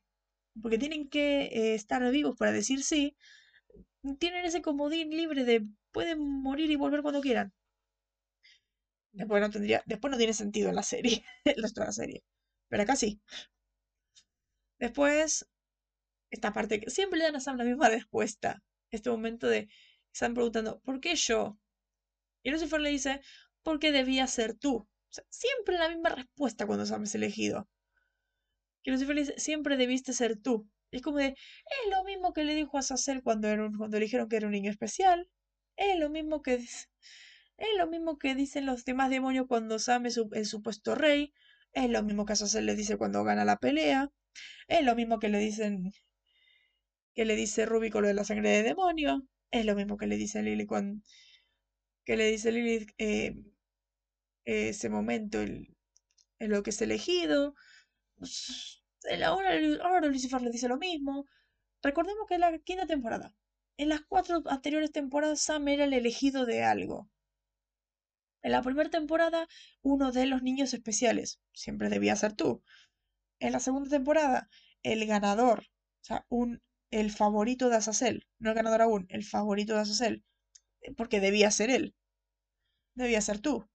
porque 0.62 0.78
tienen 0.78 1.08
que 1.08 1.44
eh, 1.46 1.74
estar 1.74 2.10
vivos 2.12 2.36
para 2.38 2.52
decir 2.52 2.82
sí. 2.84 3.16
Tienen 4.18 4.44
ese 4.46 4.62
comodín 4.62 5.10
libre 5.10 5.44
de 5.44 5.66
pueden 5.92 6.18
morir 6.20 6.70
y 6.70 6.76
volver 6.76 7.02
cuando 7.02 7.20
quieran. 7.20 7.52
Después 9.12 9.40
no 9.42 9.50
tendría, 9.50 9.82
después 9.86 10.10
no 10.12 10.16
tiene 10.18 10.32
sentido 10.34 10.68
en 10.68 10.76
la 10.76 10.82
serie, 10.84 11.24
la 11.76 11.92
serie. 11.92 12.22
Pero 12.68 12.82
acá 12.82 12.94
sí. 12.96 13.20
Después, 14.78 15.46
esta 16.30 16.52
parte 16.52 16.80
que 16.80 16.90
siempre 16.90 17.18
le 17.18 17.26
dan 17.26 17.36
a 17.36 17.40
Sam 17.40 17.58
la 17.58 17.64
misma 17.64 17.88
respuesta. 17.98 18.62
Este 18.90 19.10
momento 19.10 19.48
de 19.48 19.68
Sam 20.12 20.34
preguntando, 20.34 20.80
¿por 20.80 21.00
qué 21.00 21.16
yo? 21.16 21.58
Y 22.44 22.50
Lucifer 22.50 22.80
le 22.80 22.90
dice, 22.90 23.20
porque 23.64 23.92
debía 23.92 24.26
ser 24.28 24.54
tú. 24.54 24.88
Siempre 25.30 25.78
la 25.78 25.88
misma 25.90 26.10
respuesta 26.10 26.66
cuando 26.66 26.86
Sam 26.86 27.04
es 27.04 27.14
elegido. 27.16 27.68
Lucifer 28.90 29.14
le 29.14 29.22
dice, 29.22 29.34
siempre 29.38 29.76
debiste 29.76 30.12
ser 30.12 30.36
tú. 30.36 30.68
Es 30.90 31.02
como 31.02 31.18
de, 31.18 31.28
es 31.28 31.90
lo 31.90 32.04
mismo 32.04 32.32
que 32.32 32.44
le 32.44 32.54
dijo 32.54 32.78
a 32.78 32.82
Sacer 32.82 33.22
cuando, 33.22 33.48
cuando 33.78 33.98
le 33.98 34.04
dijeron 34.04 34.28
que 34.28 34.36
era 34.36 34.46
un 34.46 34.52
niño 34.52 34.70
especial. 34.70 35.28
Es 35.76 35.98
lo 35.98 36.10
mismo 36.10 36.42
que, 36.42 36.54
es 36.54 36.88
lo 37.78 37.86
mismo 37.86 38.18
que 38.18 38.34
dicen 38.34 38.64
los 38.66 38.84
demás 38.86 39.10
demonios 39.10 39.46
cuando 39.48 39.78
Sam 39.78 40.06
es 40.06 40.18
el 40.32 40.46
supuesto 40.46 40.94
rey. 40.94 41.32
Es 41.72 41.90
lo 41.90 42.02
mismo 42.02 42.24
que 42.24 42.32
Azazel 42.34 42.64
le 42.66 42.74
dice 42.76 42.96
cuando 42.96 43.24
gana 43.24 43.44
la 43.44 43.56
pelea. 43.58 44.10
Es 44.68 44.84
lo 44.84 44.96
mismo 44.96 45.18
que 45.20 45.28
le 45.30 45.38
dicen 45.40 45.92
que 47.16 47.24
le 47.24 47.34
dice 47.34 47.66
Ruby 47.66 47.90
con 47.90 48.02
lo 48.02 48.06
de 48.08 48.14
la 48.14 48.22
sangre 48.22 48.50
de 48.50 48.62
demonio. 48.62 49.26
Es 49.50 49.64
lo 49.66 49.74
mismo 49.74 49.96
que 49.96 50.06
le 50.06 50.16
dice 50.16 50.40
Lily 50.42 50.66
cuando 50.66 51.02
que 52.04 52.16
le 52.16 52.30
dice 52.30 52.52
Lily 52.52 52.86
eh, 52.98 53.34
ese 54.44 54.88
momento 54.88 55.40
el- 55.42 55.76
lo 56.40 56.62
que 56.62 56.70
es 56.70 56.82
elegido. 56.82 57.54
Ahora, 59.24 60.00
Lucifer 60.08 60.42
le 60.42 60.50
dice 60.50 60.68
lo 60.68 60.76
mismo. 60.78 61.26
Recordemos 61.82 62.26
que 62.28 62.34
en 62.34 62.40
la 62.42 62.58
quinta 62.58 62.86
temporada. 62.86 63.34
En 63.78 63.88
las 63.90 64.02
cuatro 64.02 64.42
anteriores 64.46 64.92
temporadas 64.92 65.40
Sam 65.40 65.68
era 65.68 65.84
el 65.84 65.92
elegido 65.94 66.46
de 66.46 66.64
algo. 66.64 67.08
En 68.42 68.52
la 68.52 68.62
primera 68.62 68.88
temporada, 68.88 69.46
uno 69.82 70.10
de 70.10 70.24
los 70.24 70.42
niños 70.42 70.72
especiales. 70.72 71.38
Siempre 71.52 71.90
debía 71.90 72.16
ser 72.16 72.32
tú. 72.32 72.62
En 73.40 73.52
la 73.52 73.60
segunda 73.60 73.90
temporada, 73.90 74.48
el 74.82 75.06
ganador. 75.06 75.60
O 75.60 76.04
sea, 76.04 76.26
un, 76.28 76.62
el 76.90 77.10
favorito 77.12 77.70
de 77.70 77.76
Azazel. 77.76 78.26
No 78.38 78.50
el 78.50 78.56
ganador 78.56 78.82
aún, 78.82 79.06
el 79.10 79.24
favorito 79.24 79.74
de 79.74 79.80
Azazel. 79.80 80.24
Porque 80.96 81.20
debía 81.20 81.50
ser 81.50 81.70
él. 81.70 81.94
Debía 82.94 83.20
ser 83.20 83.38
tú. 83.38 83.68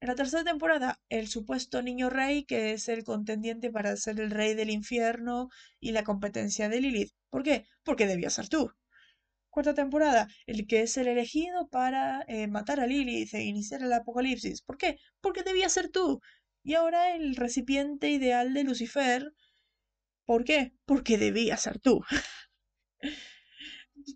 En 0.00 0.08
la 0.08 0.14
tercera 0.14 0.42
temporada, 0.44 1.00
el 1.10 1.28
supuesto 1.28 1.82
niño 1.82 2.08
rey, 2.10 2.44
que 2.44 2.72
es 2.72 2.88
el 2.88 3.04
contendiente 3.04 3.70
para 3.70 3.94
ser 3.96 4.18
el 4.20 4.30
rey 4.30 4.54
del 4.54 4.70
infierno 4.70 5.48
y 5.80 5.92
la 5.92 6.02
competencia 6.04 6.68
de 6.70 6.80
Lilith. 6.80 7.12
¿Por 7.30 7.42
qué? 7.42 7.66
Porque 7.82 8.06
debía 8.06 8.30
ser 8.30 8.48
tú. 8.48 8.70
Cuarta 9.50 9.74
temporada, 9.74 10.28
el 10.46 10.66
que 10.66 10.82
es 10.82 10.96
el 10.98 11.08
elegido 11.08 11.68
para 11.68 12.24
eh, 12.28 12.46
matar 12.48 12.80
a 12.80 12.86
Lilith 12.86 13.34
e 13.34 13.44
iniciar 13.44 13.82
el 13.82 13.92
apocalipsis. 13.92 14.62
¿Por 14.62 14.76
qué? 14.78 14.98
Porque 15.20 15.42
debía 15.42 15.68
ser 15.68 15.88
tú. 15.90 16.20
Y 16.62 16.74
ahora 16.74 17.14
el 17.16 17.36
recipiente 17.36 18.10
ideal 18.10 18.54
de 18.54 18.64
Lucifer. 18.64 19.32
¿Por 20.26 20.44
qué? 20.44 20.72
Porque 20.86 21.18
debía 21.18 21.56
ser 21.56 21.78
tú. 21.80 22.02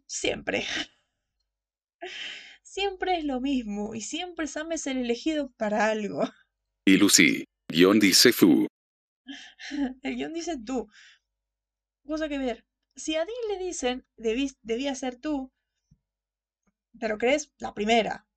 Siempre. 0.06 0.64
Siempre 2.70 3.18
es 3.18 3.24
lo 3.24 3.40
mismo 3.40 3.96
y 3.96 4.00
siempre 4.00 4.46
Sam 4.46 4.70
es 4.70 4.86
el 4.86 4.98
elegido 4.98 5.50
para 5.56 5.86
algo. 5.86 6.22
Y 6.86 6.98
Lucy. 6.98 7.44
Guión 7.68 7.98
dice 7.98 8.32
Fu. 8.32 8.68
El 10.02 10.14
guion 10.14 10.32
dice 10.32 10.56
tú. 10.64 10.86
Cosa 12.06 12.28
que 12.28 12.38
ver. 12.38 12.64
Si 12.94 13.16
a 13.16 13.24
Dean 13.24 13.48
le 13.48 13.58
dicen 13.64 14.06
"Debí- 14.16 14.56
debía 14.62 14.94
ser 14.94 15.16
tú, 15.16 15.50
¿te 17.00 17.08
lo 17.08 17.18
crees? 17.18 17.52
La 17.58 17.74
primera. 17.74 18.28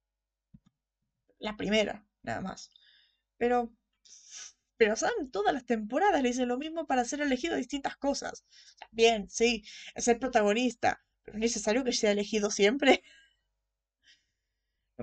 La 1.38 1.56
primera, 1.56 2.04
nada 2.24 2.42
más. 2.42 2.72
Pero. 3.38 3.72
Pero 4.78 4.96
Sam, 4.96 5.30
todas 5.32 5.54
las 5.54 5.68
temporadas 5.68 6.24
le 6.24 6.30
dicen 6.30 6.48
lo 6.48 6.58
mismo 6.58 6.88
para 6.88 7.06
ser 7.06 7.22
elegido 7.22 7.54
a 7.54 7.58
distintas 7.58 7.98
cosas. 7.98 8.44
Bien, 8.90 9.30
sí, 9.30 9.64
es 9.94 10.08
el 10.08 10.18
protagonista, 10.18 11.04
pero 11.22 11.38
es 11.38 11.42
necesario 11.42 11.84
que 11.84 11.94
sea 11.94 12.12
elegido 12.12 12.50
siempre. 12.50 13.04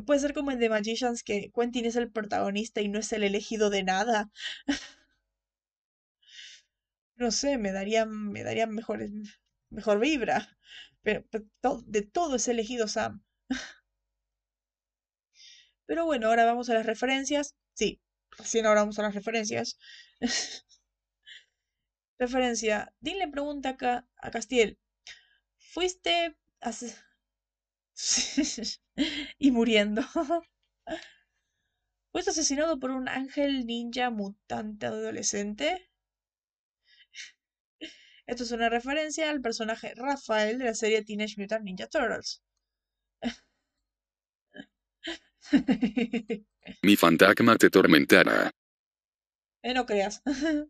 Puede 0.05 0.21
ser 0.21 0.33
como 0.35 0.51
en 0.51 0.59
The 0.59 0.69
Magicians 0.69 1.23
que 1.23 1.51
Quentin 1.55 1.87
es 1.87 1.97
el 1.97 2.11
protagonista 2.11 2.81
y 2.81 2.89
no 2.89 2.99
es 2.99 3.13
el 3.13 3.25
elegido 3.25 3.71
de 3.71 3.83
nada. 3.85 4.31
No 7.17 7.31
sé, 7.31 7.57
me 7.57 7.71
daría, 7.71 8.05
me 8.05 8.43
daría 8.43 8.67
mejor, 8.67 9.07
mejor 9.71 10.01
vibra. 10.01 10.49
Pero, 11.03 11.25
de 11.87 12.03
todo 12.03 12.35
es 12.37 12.49
elegido 12.49 12.89
Sam. 12.89 13.23
Pero 15.87 16.07
bueno, 16.07 16.29
ahora 16.29 16.45
vamos 16.47 16.71
a 16.71 16.75
las 16.75 16.87
referencias. 16.87 17.55
Sí, 17.75 18.01
recién 18.31 18.65
ahora 18.67 18.81
vamos 18.81 18.99
a 18.99 19.03
las 19.03 19.15
referencias. 19.15 19.79
Referencia. 22.21 22.95
Dean 23.01 23.19
le 23.19 23.27
pregunta 23.27 23.77
a 24.25 24.31
Castiel. 24.31 24.79
¿Fuiste 25.59 26.37
y 29.39 29.51
muriendo? 29.51 30.03
¿Fuiste 32.13 32.31
asesinado 32.31 32.79
por 32.79 32.91
un 32.91 33.09
ángel 33.09 33.67
ninja 33.67 34.11
mutante 34.11 34.87
adolescente? 34.87 35.91
Esto 38.27 38.45
es 38.45 38.53
una 38.53 38.69
referencia 38.69 39.29
al 39.31 39.41
personaje 39.41 39.93
Rafael 39.95 40.59
de 40.59 40.67
la 40.67 40.75
serie 40.75 41.03
Teenage 41.03 41.35
Mutant 41.37 41.65
Ninja 41.65 41.87
Turtles. 41.89 42.43
Mi 46.83 46.97
fantasma 46.97 47.57
te 47.57 47.71
tormentará. 47.71 48.51
Eh, 49.63 49.75
no 49.75 49.85
creas. 49.85 50.23
Yo 50.27 50.69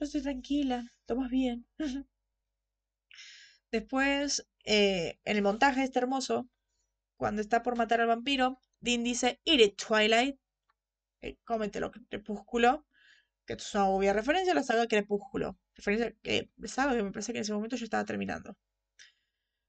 estoy 0.00 0.22
tranquila, 0.22 0.92
tomas 1.06 1.30
bien. 1.30 1.66
Después, 3.72 4.46
eh, 4.64 5.18
en 5.24 5.36
el 5.36 5.42
montaje 5.42 5.82
este 5.82 5.98
hermoso, 5.98 6.48
cuando 7.16 7.42
está 7.42 7.62
por 7.62 7.76
matar 7.76 8.00
al 8.00 8.08
vampiro, 8.08 8.60
Dean 8.80 9.04
dice, 9.04 9.40
Eat 9.44 9.60
it, 9.60 9.76
Twilight. 9.76 10.38
Eh, 11.20 11.36
cómetelo, 11.44 11.90
Crepúsculo. 12.08 12.86
Que 13.46 13.54
es 13.54 13.74
una 13.74 13.86
obvia 13.88 14.12
referencia 14.12 14.52
a 14.52 14.54
la 14.54 14.62
saga 14.62 14.86
Crepúsculo. 14.86 15.58
Referencia 15.74 16.14
que, 16.22 16.50
saga 16.64 16.96
que 16.96 17.02
me 17.02 17.12
parece 17.12 17.32
que 17.32 17.38
en 17.38 17.42
ese 17.42 17.52
momento 17.52 17.76
yo 17.76 17.84
estaba 17.84 18.04
terminando. 18.04 18.56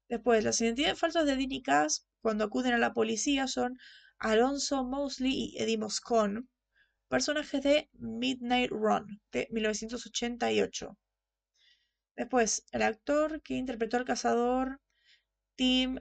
Después, 0.08 0.44
las 0.44 0.60
identidades 0.62 1.00
falsas 1.00 1.26
de 1.26 1.36
Dean 1.36 1.52
y 1.52 1.62
Cass, 1.62 2.08
cuando 2.22 2.44
acuden 2.46 2.74
a 2.74 2.78
la 2.78 2.94
policía, 2.94 3.48
son 3.48 3.78
Alonso 4.18 4.84
Mosley 4.84 5.32
y 5.32 5.58
Eddie 5.58 5.78
Moscone, 5.78 6.44
personajes 7.08 7.62
de 7.64 7.90
Midnight 7.94 8.72
Run 8.72 9.20
de 9.32 9.48
1988. 9.52 10.98
Después, 12.16 12.66
el 12.72 12.82
actor 12.82 13.42
que 13.42 13.56
interpretó 13.56 13.98
al 13.98 14.06
cazador 14.06 14.80
Tim 15.56 16.00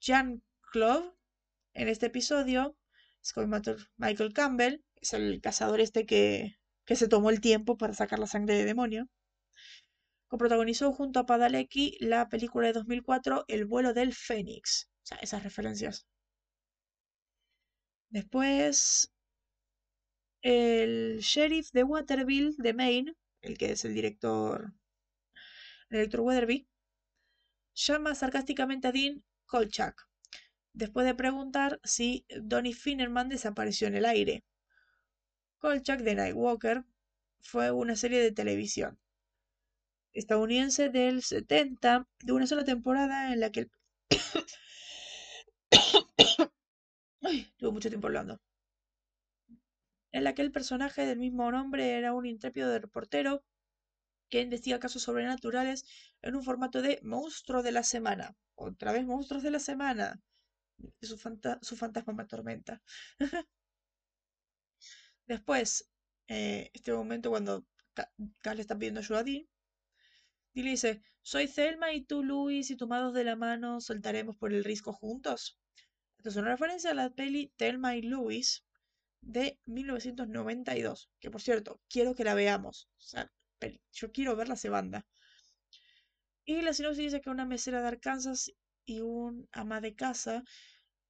Jan-Klov 0.00 1.14
en 1.74 1.88
este 1.88 2.06
episodio 2.06 2.76
es 3.22 3.34
Michael 3.96 4.32
Campbell, 4.32 4.82
es 4.96 5.12
el 5.12 5.40
cazador 5.40 5.80
este 5.80 6.06
que, 6.06 6.56
que 6.84 6.96
se 6.96 7.08
tomó 7.08 7.30
el 7.30 7.40
tiempo 7.40 7.76
para 7.76 7.94
sacar 7.94 8.18
la 8.18 8.26
sangre 8.26 8.54
de 8.54 8.64
demonio. 8.64 9.08
Coprotagonizó 10.28 10.92
junto 10.92 11.20
a 11.20 11.26
Padalecki 11.26 11.96
la 12.00 12.28
película 12.28 12.68
de 12.68 12.72
2004 12.72 13.44
El 13.48 13.66
vuelo 13.66 13.92
del 13.92 14.14
Fénix. 14.14 14.88
O 15.02 15.06
sea, 15.06 15.18
esas 15.18 15.42
referencias. 15.42 16.06
Después, 18.08 19.12
el 20.42 21.18
sheriff 21.20 21.70
de 21.72 21.84
Waterville, 21.84 22.54
de 22.58 22.74
Maine, 22.74 23.14
el 23.42 23.58
que 23.58 23.72
es 23.72 23.84
el 23.84 23.94
director, 23.94 24.72
el 25.90 25.98
director 25.98 26.20
Weatherby, 26.20 26.66
llama 27.74 28.14
sarcásticamente 28.14 28.88
a 28.88 28.92
Dean 28.92 29.22
Kolchak, 29.46 30.08
después 30.72 31.04
de 31.04 31.14
preguntar 31.14 31.80
si 31.84 32.24
Donnie 32.40 32.74
Finnerman 32.74 33.28
desapareció 33.28 33.88
en 33.88 33.96
el 33.96 34.06
aire. 34.06 34.44
Kolchak 35.58 36.00
de 36.00 36.14
Nightwalker 36.14 36.84
fue 37.40 37.70
una 37.70 37.96
serie 37.96 38.20
de 38.20 38.32
televisión 38.32 38.98
estadounidense 40.12 40.88
del 40.88 41.22
70, 41.22 42.06
de 42.24 42.32
una 42.32 42.46
sola 42.46 42.64
temporada 42.64 43.32
en 43.32 43.40
la 43.40 43.50
que 43.50 43.60
el 43.60 43.70
mucho 47.72 47.88
tiempo 47.88 48.08
hablando. 48.08 48.40
En 50.12 50.24
la 50.24 50.34
que 50.34 50.42
el 50.42 50.50
personaje 50.50 51.06
del 51.06 51.18
mismo 51.18 51.50
nombre 51.52 51.96
era 51.96 52.12
un 52.12 52.26
intrépido 52.26 52.76
reportero 52.78 53.44
que 54.30 54.40
investiga 54.42 54.80
casos 54.80 55.02
sobrenaturales 55.02 55.84
en 56.22 56.36
un 56.36 56.44
formato 56.44 56.82
de 56.82 57.00
monstruo 57.02 57.62
de 57.62 57.72
la 57.72 57.82
semana. 57.84 58.36
Otra 58.56 58.92
vez 58.92 59.04
monstruos 59.06 59.42
de 59.42 59.50
la 59.52 59.60
semana. 59.60 60.20
Su, 61.02 61.18
fanta- 61.18 61.58
su 61.62 61.76
fantasma 61.76 62.14
me 62.14 62.24
atormenta. 62.24 62.82
Después, 65.26 65.88
eh, 66.28 66.70
este 66.74 66.92
momento 66.92 67.30
cuando 67.30 67.64
Ca- 67.94 68.12
Cal 68.42 68.56
le 68.56 68.60
está 68.62 68.76
pidiendo 68.76 69.00
ayuda 69.00 69.20
a 69.20 69.24
Dean, 69.24 69.46
Dean 70.54 70.66
dice, 70.66 71.02
soy 71.22 71.48
Thelma 71.48 71.92
y 71.92 72.02
tú 72.04 72.22
Luis 72.22 72.70
y 72.70 72.76
tomados 72.76 73.12
de 73.14 73.24
la 73.24 73.34
mano 73.34 73.80
saltaremos 73.80 74.36
por 74.36 74.52
el 74.54 74.62
risco 74.62 74.92
juntos. 74.92 75.58
Esto 76.18 76.30
es 76.30 76.36
una 76.36 76.50
referencia 76.50 76.92
a 76.92 76.94
la 76.94 77.10
peli 77.10 77.52
Thelma 77.56 77.96
y 77.96 78.02
Louis 78.02 78.64
de 79.22 79.60
1992, 79.66 81.10
que 81.20 81.30
por 81.30 81.42
cierto, 81.42 81.80
quiero 81.88 82.14
que 82.14 82.24
la 82.24 82.34
veamos. 82.34 82.88
O 82.98 83.02
sea, 83.02 83.32
yo 83.92 84.12
quiero 84.12 84.36
ver 84.36 84.48
la 84.48 84.56
banda. 84.70 85.06
Y 86.44 86.60
la 86.60 86.74
sinopsis 86.74 87.04
dice 87.04 87.20
que 87.22 87.30
una 87.30 87.46
mesera 87.46 87.80
de 87.80 87.88
Arkansas 87.88 88.52
y 88.84 89.00
un 89.00 89.48
ama 89.52 89.80
de 89.80 89.94
casa 89.94 90.44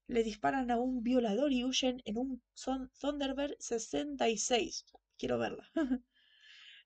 le 0.09 0.22
disparan 0.24 0.70
a 0.70 0.78
un 0.78 1.02
violador 1.02 1.52
y 1.52 1.64
huyen 1.64 2.02
en 2.05 2.18
un 2.18 2.43
Thun- 2.55 2.90
Thunderbird 3.01 3.55
66. 3.59 4.85
Quiero 5.18 5.39
verla. 5.39 5.70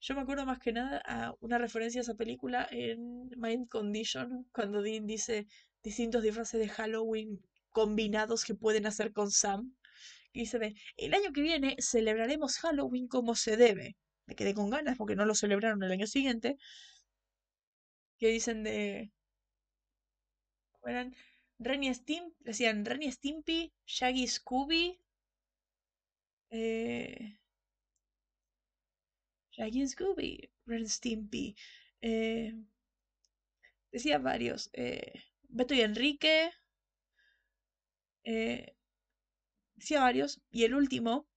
Yo 0.01 0.15
me 0.15 0.23
acuerdo 0.23 0.47
más 0.47 0.59
que 0.61 0.73
nada 0.73 1.03
a 1.07 1.35
una 1.41 1.59
referencia 1.59 2.01
a 2.01 2.05
esa 2.05 2.15
película 2.15 2.69
en 2.71 3.31
Mind 3.37 3.69
Condition, 3.69 4.47
cuando 4.53 4.83
Dean 4.83 5.07
dice 5.07 5.47
distintos 5.83 6.23
disfraces 6.23 6.61
de 6.61 6.69
Halloween 6.69 7.41
combinados 7.71 8.45
que 8.45 8.55
pueden 8.55 8.87
hacer 8.87 9.13
con 9.13 9.31
Sam. 9.33 9.75
Y 10.33 10.41
dice 10.41 10.59
de, 10.61 10.75
el 10.99 11.15
año 11.15 11.33
que 11.33 11.43
viene 11.43 11.77
celebraremos 11.81 12.59
Halloween 12.59 13.09
como 13.09 13.35
se 13.37 13.57
debe. 13.57 13.97
Me 14.27 14.35
quedé 14.37 14.55
con 14.55 14.71
ganas 14.71 14.97
porque 14.97 15.17
no 15.17 15.25
lo 15.27 15.35
celebraron 15.35 15.83
el 15.83 15.93
año 15.93 16.07
siguiente. 16.07 16.59
Que 18.19 18.29
dicen 18.29 18.65
de... 18.65 19.13
¿cómo 20.73 20.89
eran? 20.89 21.15
Ren 21.59 21.85
y 21.85 21.93
decían 22.41 22.85
Ren 22.85 23.03
y 23.03 23.13
Stimpy, 23.13 23.73
Shaggy 23.87 24.27
Scooby, 24.27 25.01
eh, 26.51 27.39
Shaggy 29.53 29.87
Scooby, 29.87 30.51
Ren 30.67 30.89
Stimpy, 30.89 31.57
eh, 32.01 32.55
decía 33.93 34.19
varios, 34.19 34.69
eh, 34.73 35.13
Beto 35.49 35.75
y 35.75 35.81
Enrique, 35.81 36.51
eh, 38.25 38.75
decía 39.77 40.01
varios, 40.01 40.41
y 40.51 40.65
el 40.65 40.75
último, 40.75 41.29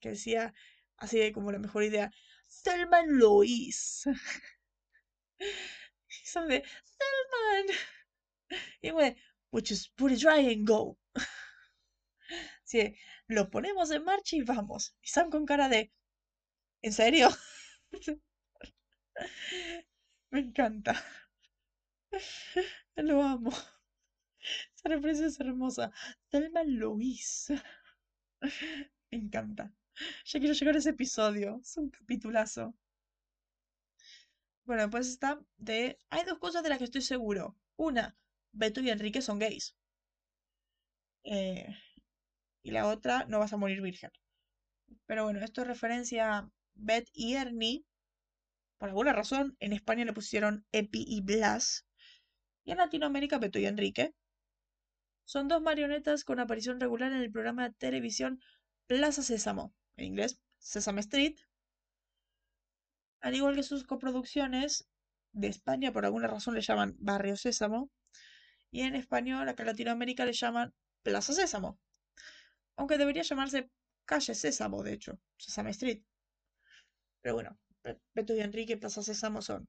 que 0.00 0.10
decía 0.10 0.54
así 1.02 1.18
de 1.18 1.32
como 1.32 1.52
la 1.52 1.58
mejor 1.58 1.82
idea, 1.82 2.10
Selman 2.46 3.18
Lois. 3.18 4.04
Y 5.40 6.26
son 6.26 6.46
de, 6.46 6.62
Selman. 6.84 7.76
Y 8.80 8.90
bueno, 8.90 9.16
pues 9.50 9.64
just 9.68 9.96
put 9.96 10.12
it 10.12 10.20
dry 10.20 10.52
and 10.52 10.68
go. 10.68 10.96
Sí, 12.64 12.94
lo 13.26 13.50
ponemos 13.50 13.90
en 13.90 14.04
marcha 14.04 14.36
y 14.36 14.42
vamos. 14.42 14.94
Y 15.02 15.08
Sam 15.08 15.30
con 15.30 15.44
cara 15.46 15.68
de, 15.68 15.92
¿en 16.82 16.92
serio? 16.92 17.28
Me 20.30 20.40
encanta. 20.40 21.02
Lo 22.96 23.22
amo. 23.22 23.50
Esa 24.76 24.88
referencia 24.88 25.26
es 25.26 25.40
hermosa. 25.40 25.92
Thelma 26.30 26.62
Lois. 26.64 27.52
Me 29.10 29.18
encanta. 29.18 29.74
Ya 30.24 30.40
quiero 30.40 30.54
llegar 30.54 30.74
a 30.74 30.78
ese 30.78 30.90
episodio. 30.90 31.58
Es 31.62 31.76
un 31.76 31.90
capitulazo. 31.90 32.74
Bueno, 34.64 34.88
pues 34.90 35.08
está 35.08 35.40
de... 35.56 35.98
Hay 36.10 36.24
dos 36.24 36.38
cosas 36.38 36.62
de 36.62 36.68
las 36.68 36.78
que 36.78 36.84
estoy 36.84 37.02
seguro. 37.02 37.56
Una, 37.76 38.16
Beto 38.52 38.80
y 38.80 38.90
Enrique 38.90 39.22
son 39.22 39.38
gays. 39.38 39.74
Eh, 41.24 41.66
y 42.62 42.70
la 42.70 42.86
otra, 42.88 43.24
no 43.26 43.38
vas 43.38 43.52
a 43.52 43.56
morir 43.56 43.80
virgen. 43.80 44.10
Pero 45.06 45.24
bueno, 45.24 45.40
esto 45.40 45.62
es 45.62 45.66
referencia 45.66 46.38
a 46.38 46.50
Beth 46.74 47.08
y 47.12 47.34
Ernie. 47.34 47.84
Por 48.78 48.88
alguna 48.88 49.12
razón, 49.12 49.56
en 49.60 49.72
España 49.72 50.04
le 50.04 50.12
pusieron 50.12 50.64
Epi 50.72 51.04
y 51.06 51.20
Blas. 51.22 51.86
Y 52.64 52.72
en 52.72 52.78
Latinoamérica, 52.78 53.38
Beto 53.38 53.58
y 53.58 53.66
Enrique. 53.66 54.14
Son 55.24 55.48
dos 55.48 55.62
marionetas 55.62 56.24
con 56.24 56.40
aparición 56.40 56.80
regular 56.80 57.12
en 57.12 57.18
el 57.18 57.32
programa 57.32 57.68
de 57.68 57.74
televisión 57.74 58.40
Plaza 58.86 59.22
Sésamo, 59.22 59.72
en 59.96 60.04
inglés 60.06 60.40
Sesame 60.58 61.00
Street. 61.00 61.36
Al 63.20 63.34
igual 63.34 63.54
que 63.54 63.62
sus 63.62 63.84
coproducciones 63.84 64.88
de 65.32 65.48
España, 65.48 65.92
por 65.92 66.04
alguna 66.04 66.28
razón 66.28 66.54
le 66.54 66.60
llaman 66.60 66.94
Barrio 66.98 67.36
Sésamo. 67.36 67.90
Y 68.70 68.82
en 68.82 68.94
español, 68.94 69.48
acá 69.48 69.62
en 69.62 69.68
Latinoamérica, 69.68 70.24
le 70.24 70.32
llaman 70.32 70.74
Plaza 71.02 71.32
Sésamo. 71.32 71.78
Aunque 72.76 72.98
debería 72.98 73.22
llamarse 73.22 73.70
Calle 74.04 74.34
Sésamo, 74.34 74.82
de 74.82 74.94
hecho, 74.94 75.20
Sesame 75.36 75.70
Street. 75.70 76.02
Pero 77.20 77.34
bueno, 77.34 77.58
Be- 77.84 78.00
Beto 78.14 78.34
y 78.34 78.40
Enrique 78.40 78.76
Plaza 78.76 79.02
Sésamo 79.02 79.42
son 79.42 79.68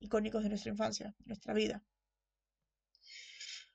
icónicos 0.00 0.42
de 0.42 0.48
nuestra 0.50 0.70
infancia, 0.72 1.14
nuestra 1.24 1.54
vida. 1.54 1.82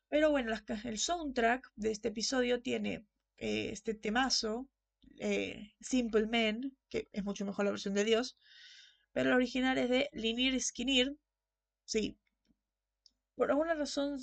Pero 0.09 0.31
bueno, 0.31 0.53
el 0.85 0.97
soundtrack 0.99 1.71
de 1.75 1.91
este 1.91 2.09
episodio 2.09 2.61
tiene 2.61 3.05
eh, 3.37 3.69
este 3.71 3.93
temazo, 3.93 4.67
eh, 5.19 5.73
Simple 5.81 6.27
Man, 6.27 6.75
que 6.89 7.09
es 7.11 7.23
mucho 7.23 7.45
mejor 7.45 7.65
la 7.65 7.71
versión 7.71 7.93
de 7.93 8.05
Dios, 8.05 8.37
pero 9.11 9.29
el 9.29 9.35
original 9.35 9.77
es 9.77 9.89
de 9.89 10.09
Linir 10.13 10.59
Skinir. 10.61 11.17
Sí, 11.85 12.17
por 13.35 13.51
alguna 13.51 13.75
razón, 13.75 14.19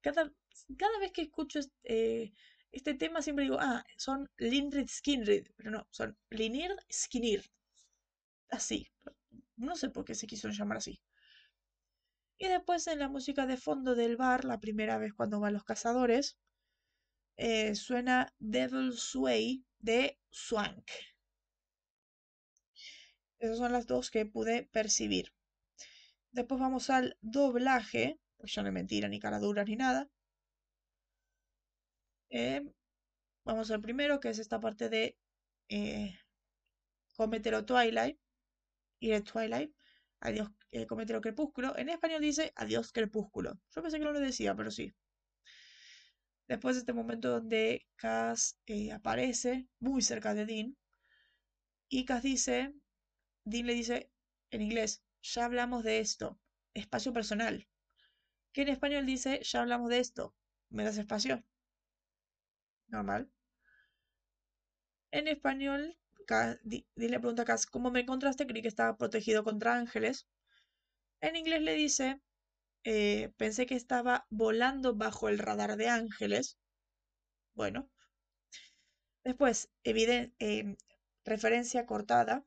cada, 0.00 0.32
cada 0.78 0.98
vez 0.98 1.12
que 1.12 1.22
escucho 1.22 1.60
eh, 1.84 2.32
este 2.72 2.94
tema 2.94 3.22
siempre 3.22 3.44
digo, 3.44 3.58
ah, 3.60 3.84
son 3.96 4.28
Linrid 4.36 4.88
Skinrid, 4.88 5.48
pero 5.56 5.70
no, 5.70 5.86
son 5.90 6.16
Linir 6.30 6.74
Skinir. 6.92 7.44
Así. 8.50 8.88
No 9.56 9.76
sé 9.76 9.90
por 9.90 10.04
qué 10.04 10.14
se 10.14 10.26
quisieron 10.26 10.56
llamar 10.56 10.78
así. 10.78 11.00
Y 12.38 12.48
después 12.48 12.86
en 12.88 12.98
la 12.98 13.08
música 13.08 13.46
de 13.46 13.56
fondo 13.56 13.94
del 13.94 14.16
bar, 14.16 14.44
la 14.44 14.58
primera 14.58 14.98
vez 14.98 15.12
cuando 15.14 15.40
van 15.40 15.52
los 15.52 15.64
cazadores, 15.64 16.36
eh, 17.36 17.74
suena 17.74 18.32
Devil 18.38 18.92
Sway 18.94 19.64
de 19.84 20.18
Swank. 20.30 20.90
Esas 23.38 23.58
son 23.58 23.72
las 23.72 23.86
dos 23.86 24.10
que 24.10 24.24
pude 24.24 24.64
percibir. 24.72 25.34
Después 26.32 26.58
vamos 26.58 26.88
al 26.88 27.18
doblaje, 27.20 28.18
pues 28.38 28.54
ya 28.54 28.62
no 28.62 28.68
es 28.68 28.74
mentira, 28.74 29.08
ni 29.08 29.20
caraduras 29.20 29.66
ni 29.68 29.76
nada. 29.76 30.08
Eh, 32.30 32.62
vamos 33.44 33.70
al 33.70 33.82
primero, 33.82 34.20
que 34.20 34.30
es 34.30 34.38
esta 34.38 34.58
parte 34.58 34.88
de 34.88 35.18
eh, 35.68 36.18
Cometero 37.16 37.64
Twilight. 37.66 38.18
Y 39.00 39.10
de 39.10 39.20
Twilight. 39.20 39.70
Adiós, 40.20 40.48
eh, 40.70 40.86
Crepúsculo. 41.20 41.76
En 41.76 41.90
español 41.90 42.22
dice 42.22 42.52
Adiós 42.56 42.90
Crepúsculo. 42.90 43.60
Yo 43.68 43.82
pensé 43.82 43.98
que 43.98 44.04
no 44.04 44.12
lo 44.12 44.20
decía, 44.20 44.54
pero 44.54 44.70
sí. 44.70 44.94
Después 46.48 46.76
de 46.76 46.80
este 46.80 46.92
momento 46.92 47.30
donde 47.30 47.86
Cass 47.96 48.58
eh, 48.66 48.92
aparece 48.92 49.66
muy 49.80 50.02
cerca 50.02 50.34
de 50.34 50.46
Dean. 50.46 50.76
Y 51.88 52.04
Cass 52.04 52.22
dice, 52.22 52.74
Dean 53.44 53.66
le 53.66 53.74
dice 53.74 54.10
en 54.50 54.62
inglés, 54.62 55.02
ya 55.22 55.46
hablamos 55.46 55.84
de 55.84 56.00
esto, 56.00 56.38
espacio 56.74 57.12
personal. 57.12 57.66
Que 58.52 58.62
en 58.62 58.68
español 58.68 59.06
dice, 59.06 59.40
ya 59.42 59.62
hablamos 59.62 59.88
de 59.90 59.98
esto, 60.00 60.34
¿me 60.68 60.84
das 60.84 60.98
espacio? 60.98 61.42
Normal. 62.88 63.30
En 65.10 65.28
español, 65.28 65.96
Dean 66.26 66.86
le 66.96 67.20
pregunta 67.20 67.42
a 67.42 67.44
Cass, 67.46 67.66
¿cómo 67.66 67.90
me 67.90 68.00
encontraste? 68.00 68.46
Creí 68.46 68.62
que 68.62 68.68
estaba 68.68 68.96
protegido 68.96 69.44
contra 69.44 69.76
ángeles. 69.76 70.26
En 71.20 71.36
inglés 71.36 71.62
le 71.62 71.74
dice, 71.74 72.20
eh, 72.84 73.32
pensé 73.36 73.66
que 73.66 73.74
estaba 73.74 74.26
volando 74.30 74.94
bajo 74.94 75.28
el 75.28 75.38
radar 75.38 75.76
de 75.76 75.88
ángeles. 75.88 76.58
Bueno. 77.54 77.90
Después, 79.24 79.70
em, 79.82 80.76
referencia 81.24 81.86
cortada 81.86 82.44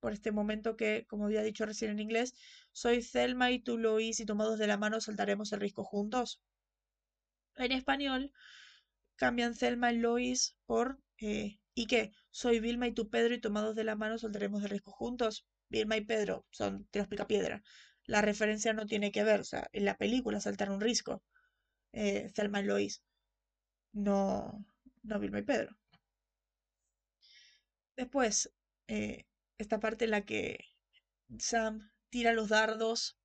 por 0.00 0.12
este 0.12 0.32
momento 0.32 0.76
que, 0.76 1.04
como 1.08 1.26
había 1.26 1.42
dicho 1.42 1.66
recién 1.66 1.90
en 1.90 2.00
inglés, 2.00 2.34
soy 2.72 3.02
Thelma 3.02 3.50
y 3.50 3.58
tú 3.60 3.76
Lois 3.78 4.20
y 4.20 4.26
tomados 4.26 4.58
de 4.58 4.66
la 4.66 4.78
mano 4.78 5.00
saltaremos 5.00 5.52
el 5.52 5.60
risco 5.60 5.84
juntos. 5.84 6.40
En 7.56 7.70
español, 7.72 8.32
cambian 9.16 9.54
Thelma 9.54 9.92
y 9.92 9.98
Lois 9.98 10.56
por 10.66 10.98
eh, 11.20 11.60
¿y 11.74 11.86
qué? 11.86 12.12
Soy 12.30 12.60
Vilma 12.60 12.86
y 12.88 12.92
tú 12.92 13.08
Pedro 13.10 13.34
y 13.34 13.40
tomados 13.40 13.76
de 13.76 13.84
la 13.84 13.96
mano 13.96 14.18
saltaremos 14.18 14.62
el 14.64 14.70
risco 14.70 14.90
juntos. 14.90 15.46
Vilma 15.68 15.96
y 15.96 16.00
Pedro 16.04 16.46
son 16.50 16.86
tiros 16.90 17.08
picapiedra. 17.08 17.62
La 18.14 18.20
referencia 18.22 18.74
no 18.74 18.86
tiene 18.86 19.10
que 19.12 19.24
ver, 19.24 19.40
o 19.40 19.44
sea, 19.44 19.68
en 19.72 19.86
la 19.86 19.96
película 19.96 20.40
saltar 20.40 20.70
un 20.70 20.82
risco. 20.82 21.22
Eh, 21.92 22.30
Thelma 22.34 22.60
y 22.62 22.64
Lois, 22.64 23.02
no, 23.92 24.66
no 25.04 25.20
Vilma 25.20 25.40
y 25.40 25.44
Pedro. 25.44 25.76
Después, 27.96 28.52
eh, 28.88 29.26
esta 29.56 29.78
parte 29.78 30.06
en 30.06 30.10
la 30.10 30.22
que 30.26 30.58
Sam 31.38 31.90
tira 32.10 32.32
los 32.32 32.48
dardos, 32.48 33.18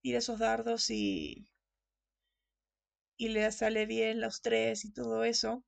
tira 0.00 0.18
esos 0.20 0.38
dardos 0.38 0.88
y, 0.88 1.46
y 3.18 3.28
le 3.28 3.52
sale 3.52 3.84
bien 3.84 4.22
los 4.22 4.40
tres 4.40 4.84
y 4.86 4.92
todo 4.92 5.24
eso. 5.24 5.64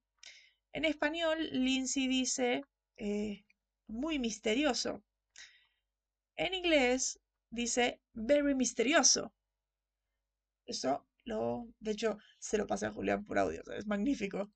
En 0.72 0.84
español, 0.86 1.48
Lindsay 1.52 2.08
dice 2.08 2.62
eh, 2.98 3.44
muy 3.88 4.18
misterioso. 4.18 5.04
En 6.38 6.54
inglés 6.54 7.20
dice 7.50 8.00
very 8.14 8.54
misterioso. 8.54 9.34
Eso 10.66 11.08
lo, 11.24 11.66
de 11.80 11.90
hecho, 11.90 12.18
se 12.38 12.56
lo 12.58 12.66
pasé 12.66 12.86
a 12.86 12.92
Julián 12.92 13.24
por 13.24 13.38
audio, 13.38 13.62
es 13.76 13.86
magnífico. 13.86 14.50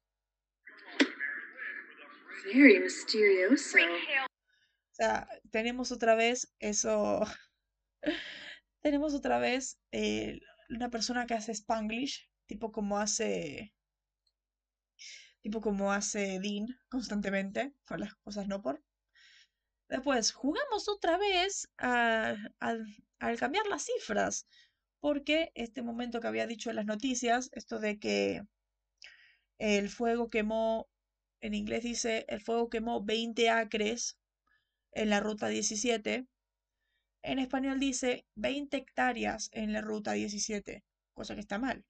Very 2.44 2.80
misterioso. 2.80 3.78
O 3.78 4.94
sea, 4.94 5.28
tenemos 5.50 5.90
otra 5.90 6.14
vez 6.14 6.52
eso. 6.60 7.20
tenemos 8.80 9.14
otra 9.14 9.38
vez 9.38 9.78
eh, 9.90 10.38
una 10.70 10.88
persona 10.88 11.26
que 11.26 11.34
hace 11.34 11.52
Spanglish, 11.52 12.30
tipo 12.46 12.70
como 12.70 12.98
hace. 12.98 13.74
Tipo 15.40 15.60
como 15.60 15.92
hace 15.92 16.38
Dean 16.40 16.68
constantemente, 16.88 17.74
con 17.86 18.00
las 18.00 18.14
cosas 18.16 18.46
no 18.46 18.62
por. 18.62 18.82
Después, 19.92 20.32
jugamos 20.32 20.88
otra 20.88 21.16
vez 21.18 21.68
al- 21.76 22.52
cambiar 23.38 23.66
las 23.68 23.84
cifras, 23.84 24.46
porque 25.00 25.52
este 25.54 25.82
momento 25.82 26.20
que 26.20 26.26
había 26.26 26.48
dicho 26.48 26.70
en 26.70 26.76
las 26.76 26.86
noticias, 26.86 27.48
esto 27.52 27.78
de 27.78 27.98
que 28.00 28.42
el 29.58 29.88
fuego 29.88 30.28
quemó, 30.28 30.88
en 31.40 31.54
inglés 31.54 31.84
dice, 31.84 32.26
el 32.28 32.40
fuego 32.42 32.68
quemó 32.68 33.02
20 33.02 33.48
acres 33.50 34.18
en 34.92 35.10
la 35.10 35.20
ruta 35.20 35.48
17. 35.48 36.26
En 37.22 37.38
español 37.40 37.80
dice 37.80 38.26
20 38.36 38.78
hectáreas 38.78 39.50
en 39.52 39.72
la 39.74 39.80
ruta 39.82 40.12
17, 40.12 40.84
cosa 41.14 41.34
que 41.34 41.40
está 41.42 41.58
mal, 41.58 41.84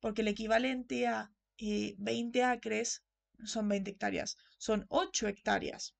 porque 0.00 0.22
el 0.22 0.28
equivalente 0.28 1.06
a 1.08 1.32
eh, 1.58 1.94
20 1.98 2.44
acres 2.44 3.02
no 3.38 3.46
son 3.48 3.68
20 3.68 3.90
hectáreas, 3.92 4.36
son 4.58 4.86
8 4.90 5.28
hectáreas. 5.28 5.94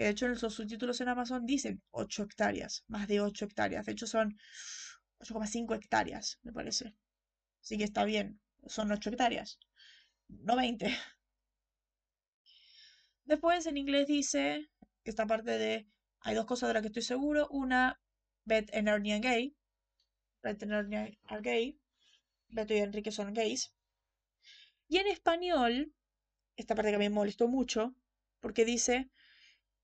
Que 0.00 0.04
de 0.04 0.12
hecho 0.12 0.24
en 0.24 0.32
los 0.32 0.54
subtítulos 0.54 0.98
en 1.02 1.10
Amazon 1.10 1.44
dicen 1.44 1.82
8 1.90 2.22
hectáreas, 2.22 2.84
más 2.88 3.06
de 3.06 3.20
8 3.20 3.44
hectáreas. 3.44 3.84
De 3.84 3.92
hecho 3.92 4.06
son 4.06 4.34
8,5 5.18 5.76
hectáreas, 5.76 6.38
me 6.42 6.54
parece. 6.54 6.96
Así 7.60 7.76
que 7.76 7.84
está 7.84 8.06
bien, 8.06 8.40
son 8.66 8.90
8 8.90 9.10
hectáreas, 9.10 9.58
no 10.28 10.56
20. 10.56 10.88
Después 13.26 13.66
en 13.66 13.76
inglés 13.76 14.06
dice 14.06 14.70
esta 15.04 15.26
parte 15.26 15.58
de 15.58 15.86
hay 16.20 16.34
dos 16.34 16.46
cosas 16.46 16.70
de 16.70 16.72
las 16.72 16.80
que 16.80 16.88
estoy 16.88 17.02
seguro. 17.02 17.46
Una, 17.50 18.00
Beth 18.46 18.74
and 18.74 18.88
Ernie 18.88 19.12
are 19.12 19.20
gay. 19.20 19.54
Beth 20.42 20.62
and 20.62 20.72
Ernie 20.72 21.18
are 21.24 21.42
gay. 21.42 21.78
Beto 22.48 22.72
y 22.72 22.78
Enrique 22.78 23.12
son 23.12 23.34
gays. 23.34 23.74
Y 24.88 24.96
en 24.96 25.08
español, 25.08 25.92
esta 26.56 26.74
parte 26.74 26.90
que 26.90 26.96
me 26.96 27.10
molestó 27.10 27.48
mucho, 27.48 27.94
porque 28.40 28.64
dice, 28.64 29.10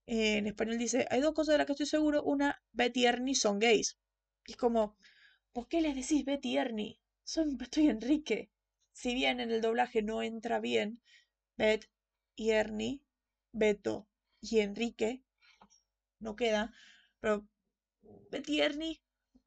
eh, 0.07 0.39
en 0.39 0.47
español 0.47 0.79
dice, 0.79 1.07
hay 1.11 1.21
dos 1.21 1.35
cosas 1.35 1.55
de 1.55 1.59
las 1.59 1.67
que 1.67 1.73
estoy 1.73 1.87
seguro. 1.87 2.23
Una, 2.23 2.61
Beth 2.73 2.97
y 2.97 3.07
Ernie 3.07 3.35
son 3.35 3.59
gays. 3.59 3.99
Y 4.47 4.53
es 4.53 4.57
como, 4.57 4.97
¿por 5.53 5.69
qué 5.69 5.81
les 5.81 5.95
decís 5.97 6.25
Betty 6.25 6.51
y 6.51 6.57
Ernie? 6.59 7.01
Son 7.25 7.57
Beto 7.57 7.81
y 7.81 7.89
Enrique. 7.89 8.51
Si 8.93 9.15
bien 9.15 9.41
en 9.41 9.51
el 9.51 9.61
doblaje 9.61 10.03
no 10.03 10.23
entra 10.23 10.61
bien, 10.61 11.01
Beth 11.57 11.91
y 12.37 12.51
Ernie, 12.51 13.03
Beto 13.53 14.09
y 14.41 14.61
Enrique, 14.61 15.23
no 16.21 16.37
queda. 16.37 16.73
Pero 17.21 17.47
Betty 18.31 18.57
y 18.57 18.61
Ernie, 18.61 19.01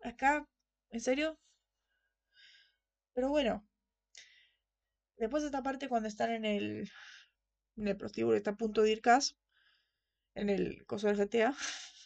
acá, 0.03 0.47
¿en 0.91 1.01
serio? 1.01 1.39
Pero 3.13 3.29
bueno. 3.29 3.63
Después 5.17 5.43
de 5.43 5.47
esta 5.49 5.61
parte, 5.61 5.87
cuando 5.89 6.07
están 6.07 6.31
en 6.31 6.45
el, 6.45 6.89
en 7.77 7.87
el 7.87 7.97
prostíbulo, 7.97 8.37
está 8.37 8.51
a 8.51 8.57
punto 8.57 8.81
de 8.81 8.91
ir 8.91 9.01
en 10.35 10.49
el 10.49 10.85
coso 10.85 11.07
del 11.07 11.17
GTA. 11.17 11.55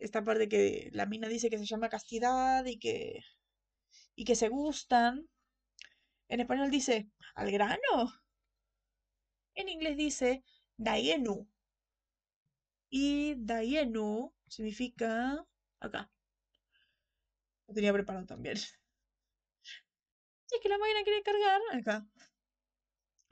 Esta 0.00 0.22
parte 0.22 0.48
que 0.48 0.90
la 0.92 1.06
mina 1.06 1.28
dice 1.28 1.50
que 1.50 1.58
se 1.58 1.66
llama 1.66 1.88
castidad 1.88 2.64
y 2.66 2.78
que, 2.78 3.20
y 4.14 4.24
que 4.24 4.36
se 4.36 4.48
gustan. 4.48 5.28
En 6.28 6.40
español 6.40 6.70
dice, 6.70 7.08
al 7.34 7.50
grano. 7.50 8.12
En 9.54 9.68
inglés 9.68 9.96
dice, 9.96 10.44
Dayenu. 10.76 11.48
Y 12.90 13.34
Dayenu 13.36 14.32
significa, 14.46 15.44
acá, 15.80 16.10
lo 17.66 17.74
tenía 17.74 17.92
preparado 17.92 18.26
también. 18.26 18.56
Si 20.46 20.56
es 20.56 20.62
que 20.62 20.68
la 20.68 20.78
máquina 20.78 21.02
quiere 21.04 21.22
cargar, 21.22 21.60
acá. 21.72 22.06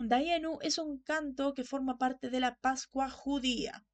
Dayenu 0.08 0.58
es 0.62 0.78
un 0.78 0.98
canto 0.98 1.54
que 1.54 1.64
forma 1.64 1.98
parte 1.98 2.30
de 2.30 2.40
la 2.40 2.56
Pascua 2.56 3.10
judía. 3.10 3.84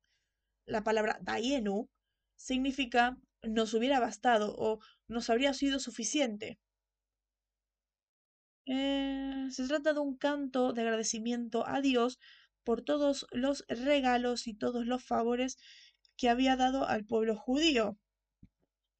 La 0.66 0.82
palabra 0.82 1.18
Dayenu 1.22 1.88
significa 2.36 3.16
nos 3.42 3.74
hubiera 3.74 4.00
bastado 4.00 4.54
o 4.56 4.80
nos 5.06 5.30
habría 5.30 5.54
sido 5.54 5.78
suficiente. 5.78 6.58
Eh, 8.66 9.48
se 9.50 9.66
trata 9.66 9.94
de 9.94 10.00
un 10.00 10.16
canto 10.16 10.72
de 10.72 10.82
agradecimiento 10.82 11.66
a 11.66 11.80
Dios 11.80 12.18
por 12.64 12.82
todos 12.82 13.26
los 13.32 13.64
regalos 13.68 14.46
y 14.46 14.54
todos 14.54 14.86
los 14.86 15.04
favores 15.04 15.56
que 16.16 16.28
había 16.28 16.56
dado 16.56 16.86
al 16.86 17.06
pueblo 17.06 17.36
judío, 17.36 17.96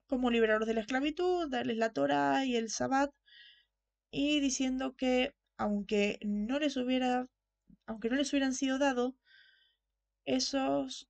como 0.06 0.30
liberarlos 0.30 0.68
de 0.68 0.74
la 0.74 0.80
esclavitud, 0.80 1.50
darles 1.50 1.76
la 1.76 1.92
Torah 1.92 2.46
y 2.46 2.56
el 2.56 2.70
Sabbat, 2.70 3.10
y 4.10 4.40
diciendo 4.40 4.94
que 4.96 5.34
aunque 5.58 6.18
no 6.22 6.58
les 6.58 6.76
hubiera, 6.76 7.28
aunque 7.86 8.08
no 8.08 8.16
les 8.16 8.32
hubieran 8.32 8.54
sido 8.54 8.78
dado, 8.78 9.16
esos, 10.24 11.08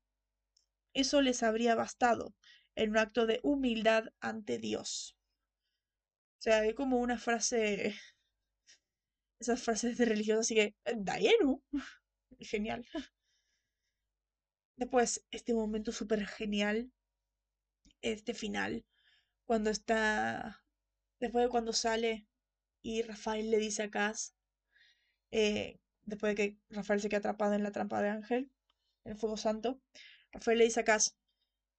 eso 0.94 1.20
les 1.22 1.42
habría 1.42 1.74
bastado 1.74 2.34
en 2.74 2.90
un 2.90 2.98
acto 2.98 3.26
de 3.26 3.40
humildad 3.42 4.04
ante 4.20 4.58
Dios. 4.58 5.16
O 6.38 6.40
sea, 6.40 6.60
hay 6.60 6.74
como 6.74 6.98
una 6.98 7.18
frase, 7.18 7.94
esas 9.40 9.62
frases 9.62 9.98
de 9.98 10.04
religión, 10.04 10.38
así 10.38 10.54
que, 10.54 10.74
Dayenu, 10.96 11.62
genial. 12.40 12.86
Después, 14.76 15.24
este 15.30 15.52
momento 15.52 15.92
súper 15.92 16.26
genial, 16.26 16.90
este 18.02 18.32
final, 18.34 18.84
cuando 19.44 19.70
está, 19.70 20.62
después 21.20 21.44
de 21.44 21.50
cuando 21.50 21.72
sale 21.72 22.26
y 22.82 23.02
Rafael 23.02 23.50
le 23.50 23.58
dice 23.58 23.82
a 23.82 23.90
Cass, 23.90 24.34
eh, 25.30 25.80
después 26.05 26.34
de 26.34 26.36
que 26.36 26.59
Rafael 26.70 27.00
se 27.00 27.09
queda 27.09 27.18
atrapado 27.18 27.55
en 27.55 27.62
la 27.62 27.72
trampa 27.72 28.02
de 28.02 28.09
Ángel, 28.09 28.50
en 29.05 29.12
el 29.12 29.18
fuego 29.18 29.36
santo, 29.36 29.80
Rafael 30.32 30.59
le 30.59 30.64
dice 30.64 30.80
a 30.80 30.84
Cass, 30.84 31.16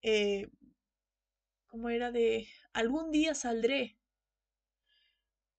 eh, 0.02 0.50
¿cómo 1.68 1.90
era 1.90 2.12
de, 2.12 2.48
algún 2.74 3.12
día 3.12 3.36
saldré 3.36 3.98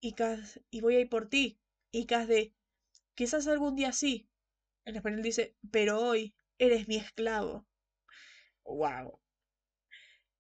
y 0.01 0.15
Cass, 0.15 0.61
y 0.71 0.81
voy 0.81 0.97
a 0.97 1.01
ir 1.01 1.09
por 1.09 1.29
ti, 1.29 1.61
y 1.93 2.07
Cass 2.07 2.27
de, 2.27 2.55
quizás 3.15 3.47
algún 3.47 3.77
día 3.77 3.93
sí. 3.93 4.29
En 4.85 4.97
español 4.97 5.23
dice, 5.23 5.57
pero 5.71 6.01
hoy 6.01 6.35
eres 6.59 6.89
mi 6.89 6.97
esclavo. 6.97 7.67
Wow. 8.65 9.21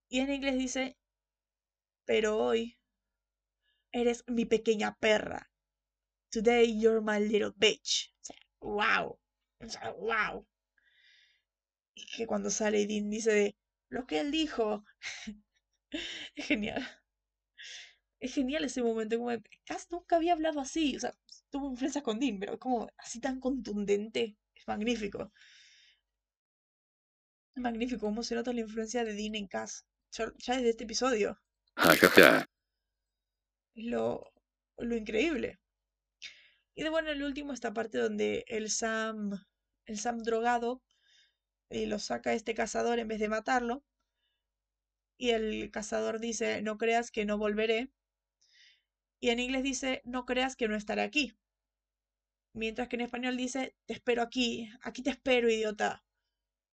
Y 0.09 0.20
en 0.20 0.32
inglés 0.32 0.59
dice, 0.59 0.98
pero 2.05 2.39
hoy 2.39 2.78
eres 3.93 4.24
mi 4.27 4.47
pequeña 4.47 4.97
perra. 4.98 5.49
Today 6.31 6.65
you're 6.65 7.01
my 7.01 7.19
little 7.19 7.52
bitch. 7.57 8.12
O 8.20 8.24
sea, 8.24 8.36
wow. 8.61 9.19
O 9.61 9.69
sea, 9.69 9.93
wow. 9.93 10.47
Y 11.94 12.07
que 12.16 12.27
cuando 12.27 12.51
sale 12.51 12.86
Dean 12.86 13.11
dice 13.11 13.32
de 13.32 13.57
lo 13.89 14.07
que 14.07 14.20
él 14.20 14.31
dijo. 14.31 14.85
es 16.35 16.47
genial. 16.47 16.86
Es 18.20 18.35
genial 18.35 18.65
ese 18.65 18.82
momento. 18.82 19.19
Como 19.19 19.31
Cass 19.65 19.89
nunca 19.90 20.16
había 20.16 20.35
hablado 20.35 20.61
así. 20.61 20.97
O 20.97 21.01
sea, 21.01 21.12
tuvo 21.51 21.70
influencias 21.70 22.05
con 22.05 22.20
Dean, 22.20 22.39
pero 22.39 22.59
como 22.59 22.89
así 22.98 23.20
tan 23.20 23.40
contundente. 23.40 24.36
Es 24.55 24.69
magnífico. 24.69 25.32
Es 27.55 27.62
magnífico 27.62 28.07
cómo 28.07 28.23
se 28.23 28.35
nota 28.35 28.52
la 28.52 28.61
influencia 28.61 29.05
de 29.05 29.15
Dean 29.15 29.35
en 29.35 29.48
Cass. 29.48 29.85
Ya, 30.12 30.32
ya 30.39 30.57
desde 30.57 30.70
este 30.70 30.85
episodio. 30.85 31.40
Es 33.74 33.85
lo, 33.85 34.32
lo 34.78 34.97
increíble. 34.97 35.60
Y 36.81 36.82
de 36.82 36.89
bueno, 36.89 37.11
el 37.11 37.23
último, 37.23 37.52
esta 37.52 37.74
parte 37.74 37.98
donde 37.98 38.43
el 38.48 38.70
Sam, 38.70 39.44
el 39.85 39.98
Sam 39.98 40.20
drogado, 40.23 40.82
eh, 41.69 41.86
lo 41.86 41.98
saca 41.98 42.32
este 42.32 42.55
cazador 42.55 42.98
en 42.98 43.07
vez 43.07 43.20
de 43.20 43.28
matarlo. 43.28 43.85
Y 45.19 45.31
el 45.31 45.70
cazador 45.70 46.19
dice, 46.19 46.62
no 46.62 46.77
creas 46.77 47.12
que 47.12 47.24
no 47.24 47.39
volveré. 47.39 47.93
Y 49.20 49.28
en 49.28 49.39
inglés 49.39 49.62
dice, 49.62 50.01
no 50.05 50.24
creas 50.27 50.57
que 50.57 50.69
no 50.69 50.74
estaré 50.74 51.02
aquí. 51.02 51.32
mientras 52.52 52.89
que 52.89 52.97
en 52.97 53.02
español 53.02 53.36
dice, 53.36 53.74
te 53.86 53.94
espero 53.94 54.23
aquí, 54.23 54.70
aquí 54.82 55.02
te 55.02 55.11
espero, 55.11 55.51
idiota. 55.51 56.05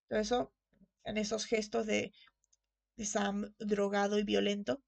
Todo 0.08 0.20
eso 0.20 0.54
en 1.04 1.18
esos 1.18 1.46
gestos 1.46 1.86
de, 1.88 2.14
de 2.98 3.06
Sam 3.06 3.54
drogado 3.60 4.20
y 4.20 4.24
violento. 4.24 4.82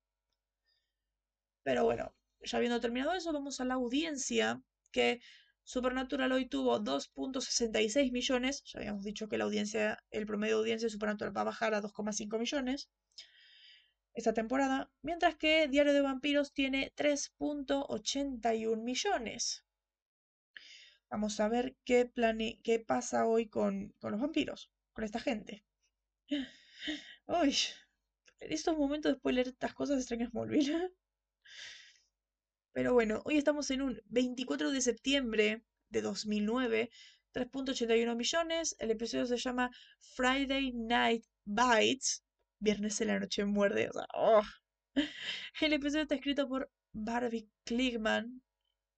Pero 1.63 1.85
bueno, 1.85 2.13
ya 2.41 2.57
habiendo 2.57 2.81
terminado 2.81 3.13
eso, 3.13 3.31
vamos 3.31 3.61
a 3.61 3.65
la 3.65 3.75
audiencia, 3.75 4.61
que 4.91 5.21
Supernatural 5.63 6.31
hoy 6.31 6.45
tuvo 6.47 6.79
2.66 6.79 8.11
millones. 8.11 8.63
Ya 8.65 8.79
habíamos 8.79 9.03
dicho 9.03 9.29
que 9.29 9.37
la 9.37 9.43
audiencia, 9.43 10.03
el 10.11 10.25
promedio 10.25 10.55
de 10.55 10.61
audiencia 10.61 10.87
de 10.87 10.91
Supernatural 10.91 11.35
va 11.35 11.41
a 11.41 11.45
bajar 11.45 11.73
a 11.73 11.81
2,5 11.81 12.39
millones 12.39 12.89
esta 14.13 14.33
temporada, 14.33 14.91
mientras 15.01 15.35
que 15.35 15.67
Diario 15.67 15.93
de 15.93 16.01
Vampiros 16.01 16.53
tiene 16.53 16.91
3.81 16.95 18.81
millones. 18.81 19.63
Vamos 21.09 21.39
a 21.39 21.47
ver 21.47 21.75
qué, 21.85 22.11
qué 22.63 22.79
pasa 22.79 23.25
hoy 23.25 23.47
con, 23.47 23.93
con 23.99 24.11
los 24.11 24.21
vampiros, 24.21 24.71
con 24.93 25.03
esta 25.03 25.19
gente. 25.19 25.63
Uy, 27.27 27.55
en 28.39 28.51
estos 28.51 28.77
momentos 28.77 29.13
después 29.13 29.33
de 29.33 29.35
leer 29.35 29.47
estas 29.47 29.73
cosas 29.73 29.99
extrañas 29.99 30.29
Smallville. 30.31 30.91
Pero 32.73 32.93
bueno, 32.93 33.21
hoy 33.25 33.37
estamos 33.37 33.71
en 33.71 33.81
un 33.81 34.01
24 34.05 34.71
de 34.71 34.81
septiembre 34.81 35.63
de 35.89 36.01
2009, 36.01 36.89
3.81 37.33 38.15
millones. 38.15 38.75
El 38.79 38.91
episodio 38.91 39.25
se 39.25 39.37
llama 39.37 39.71
Friday 39.99 40.71
Night 40.73 41.25
Bites, 41.45 42.23
Viernes 42.59 43.01
en 43.01 43.07
la 43.07 43.19
noche 43.19 43.45
muerde. 43.45 43.89
O 43.89 43.93
sea, 43.93 44.07
oh. 44.13 44.41
El 45.61 45.73
episodio 45.73 46.03
está 46.03 46.15
escrito 46.15 46.47
por 46.47 46.71
Barbie 46.93 47.49
Klickman 47.65 48.41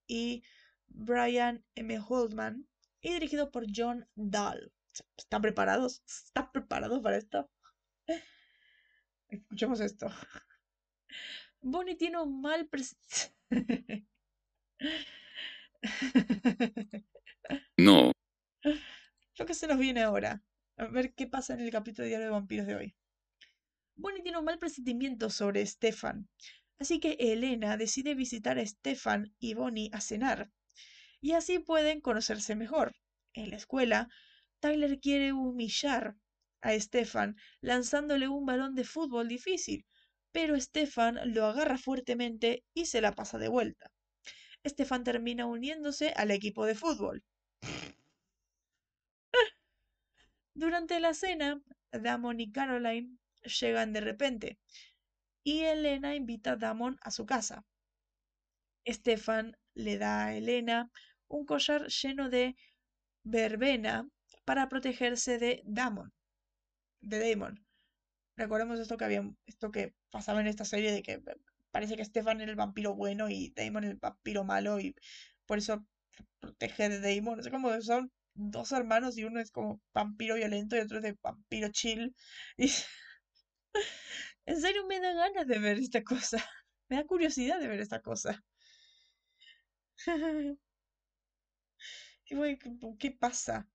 y 0.07 0.43
Brian 0.87 1.63
M. 1.75 1.99
Holdman 2.07 2.67
y 3.01 3.13
dirigido 3.13 3.51
por 3.51 3.65
John 3.73 4.07
Dahl. 4.15 4.71
¿Están 5.17 5.41
preparados? 5.41 6.03
¿Están 6.05 6.51
preparados 6.51 7.01
para 7.01 7.17
esto? 7.17 7.49
Escuchemos 9.29 9.79
esto. 9.79 10.07
Bonnie 11.61 11.95
tiene 11.95 12.19
un 12.19 12.41
mal 12.41 12.67
No. 17.77 18.11
Lo 19.37 19.45
que 19.45 19.53
se 19.53 19.67
nos 19.67 19.77
viene 19.77 20.01
ahora. 20.01 20.43
A 20.77 20.85
ver 20.87 21.13
qué 21.13 21.27
pasa 21.27 21.53
en 21.53 21.59
el 21.61 21.71
capítulo 21.71 22.03
de 22.03 22.09
Diario 22.09 22.25
de 22.27 22.31
Vampiros 22.31 22.67
de 22.67 22.75
hoy. 22.75 22.95
Bonnie 23.95 24.23
tiene 24.23 24.39
un 24.39 24.45
mal 24.45 24.57
presentimiento 24.57 25.29
sobre 25.29 25.65
Stefan, 25.65 26.27
así 26.79 26.99
que 26.99 27.17
Elena 27.19 27.77
decide 27.77 28.15
visitar 28.15 28.57
a 28.57 28.65
Stefan 28.65 29.35
y 29.39 29.53
Bonnie 29.53 29.91
a 29.93 30.01
cenar, 30.01 30.51
y 31.21 31.33
así 31.33 31.59
pueden 31.59 32.01
conocerse 32.01 32.55
mejor. 32.55 32.95
En 33.33 33.51
la 33.51 33.57
escuela, 33.57 34.09
Tyler 34.59 34.99
quiere 34.99 35.33
humillar 35.33 36.15
a 36.61 36.73
Stefan 36.79 37.35
lanzándole 37.61 38.27
un 38.27 38.45
balón 38.45 38.73
de 38.75 38.85
fútbol 38.85 39.27
difícil, 39.27 39.85
pero 40.31 40.59
Stefan 40.59 41.19
lo 41.33 41.45
agarra 41.45 41.77
fuertemente 41.77 42.63
y 42.73 42.85
se 42.85 43.01
la 43.01 43.13
pasa 43.13 43.37
de 43.37 43.49
vuelta. 43.49 43.91
Stefan 44.65 45.03
termina 45.03 45.45
uniéndose 45.45 46.13
al 46.15 46.31
equipo 46.31 46.65
de 46.65 46.75
fútbol. 46.75 47.23
Durante 50.53 50.99
la 50.99 51.13
cena, 51.13 51.61
Damon 51.91 52.39
y 52.39 52.51
Caroline 52.51 53.17
llegan 53.43 53.93
de 53.93 54.01
repente 54.01 54.59
y 55.43 55.61
Elena 55.61 56.15
invita 56.15 56.51
a 56.51 56.55
Damon 56.55 56.97
a 57.01 57.11
su 57.11 57.25
casa. 57.25 57.65
Stefan 58.87 59.57
le 59.73 59.97
da 59.97 60.25
a 60.25 60.35
Elena 60.35 60.91
un 61.27 61.45
collar 61.45 61.87
lleno 61.87 62.29
de 62.29 62.55
verbena 63.23 64.07
para 64.45 64.69
protegerse 64.69 65.37
de 65.37 65.61
Damon. 65.65 66.11
Recordemos 68.37 68.79
esto 68.79 68.97
que 68.97 69.05
había, 69.05 69.23
esto 69.45 69.71
que 69.71 69.93
pasaba 70.09 70.41
en 70.41 70.47
esta 70.47 70.65
serie 70.65 70.91
de 70.91 71.03
que 71.03 71.21
parece 71.71 71.95
que 71.95 72.05
Stefan 72.05 72.41
era 72.41 72.51
el 72.51 72.57
vampiro 72.57 72.95
bueno 72.95 73.29
y 73.29 73.51
Damon 73.55 73.83
el 73.83 73.95
vampiro 73.95 74.43
malo 74.43 74.79
y 74.79 74.95
por 75.45 75.57
eso 75.59 75.85
protege 76.39 76.89
de 76.89 76.99
Damon. 77.15 77.39
Es 77.39 77.49
como 77.49 77.79
son 77.81 78.11
dos 78.35 78.71
hermanos 78.71 79.17
y 79.17 79.23
uno 79.25 79.39
es 79.39 79.51
como 79.51 79.81
vampiro 79.93 80.35
violento 80.35 80.75
y 80.75 80.79
otro 80.79 80.99
es 80.99 81.15
vampiro 81.21 81.69
chill. 81.69 82.15
En 84.45 84.61
serio 84.61 84.85
me 84.87 84.99
da 84.99 85.13
ganas 85.13 85.47
de 85.47 85.57
ver 85.59 85.77
esta 85.79 86.03
cosa. 86.03 86.37
Me 86.89 86.97
da 86.97 87.05
curiosidad 87.05 87.59
de 87.59 87.67
ver 87.67 87.79
esta 87.79 88.01
cosa. 88.01 88.43
¿Qué 92.99 93.11
pasa? 93.11 93.67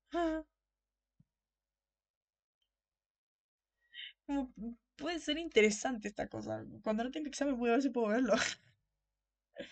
Puede 4.96 5.18
ser 5.20 5.38
interesante 5.38 6.08
esta 6.08 6.28
cosa. 6.28 6.64
Cuando 6.82 7.04
no 7.04 7.10
tenga 7.10 7.28
examen 7.28 7.58
voy 7.58 7.70
a 7.70 7.74
ver 7.74 7.82
si 7.82 7.90
puedo 7.90 8.08
verlo. 8.08 8.34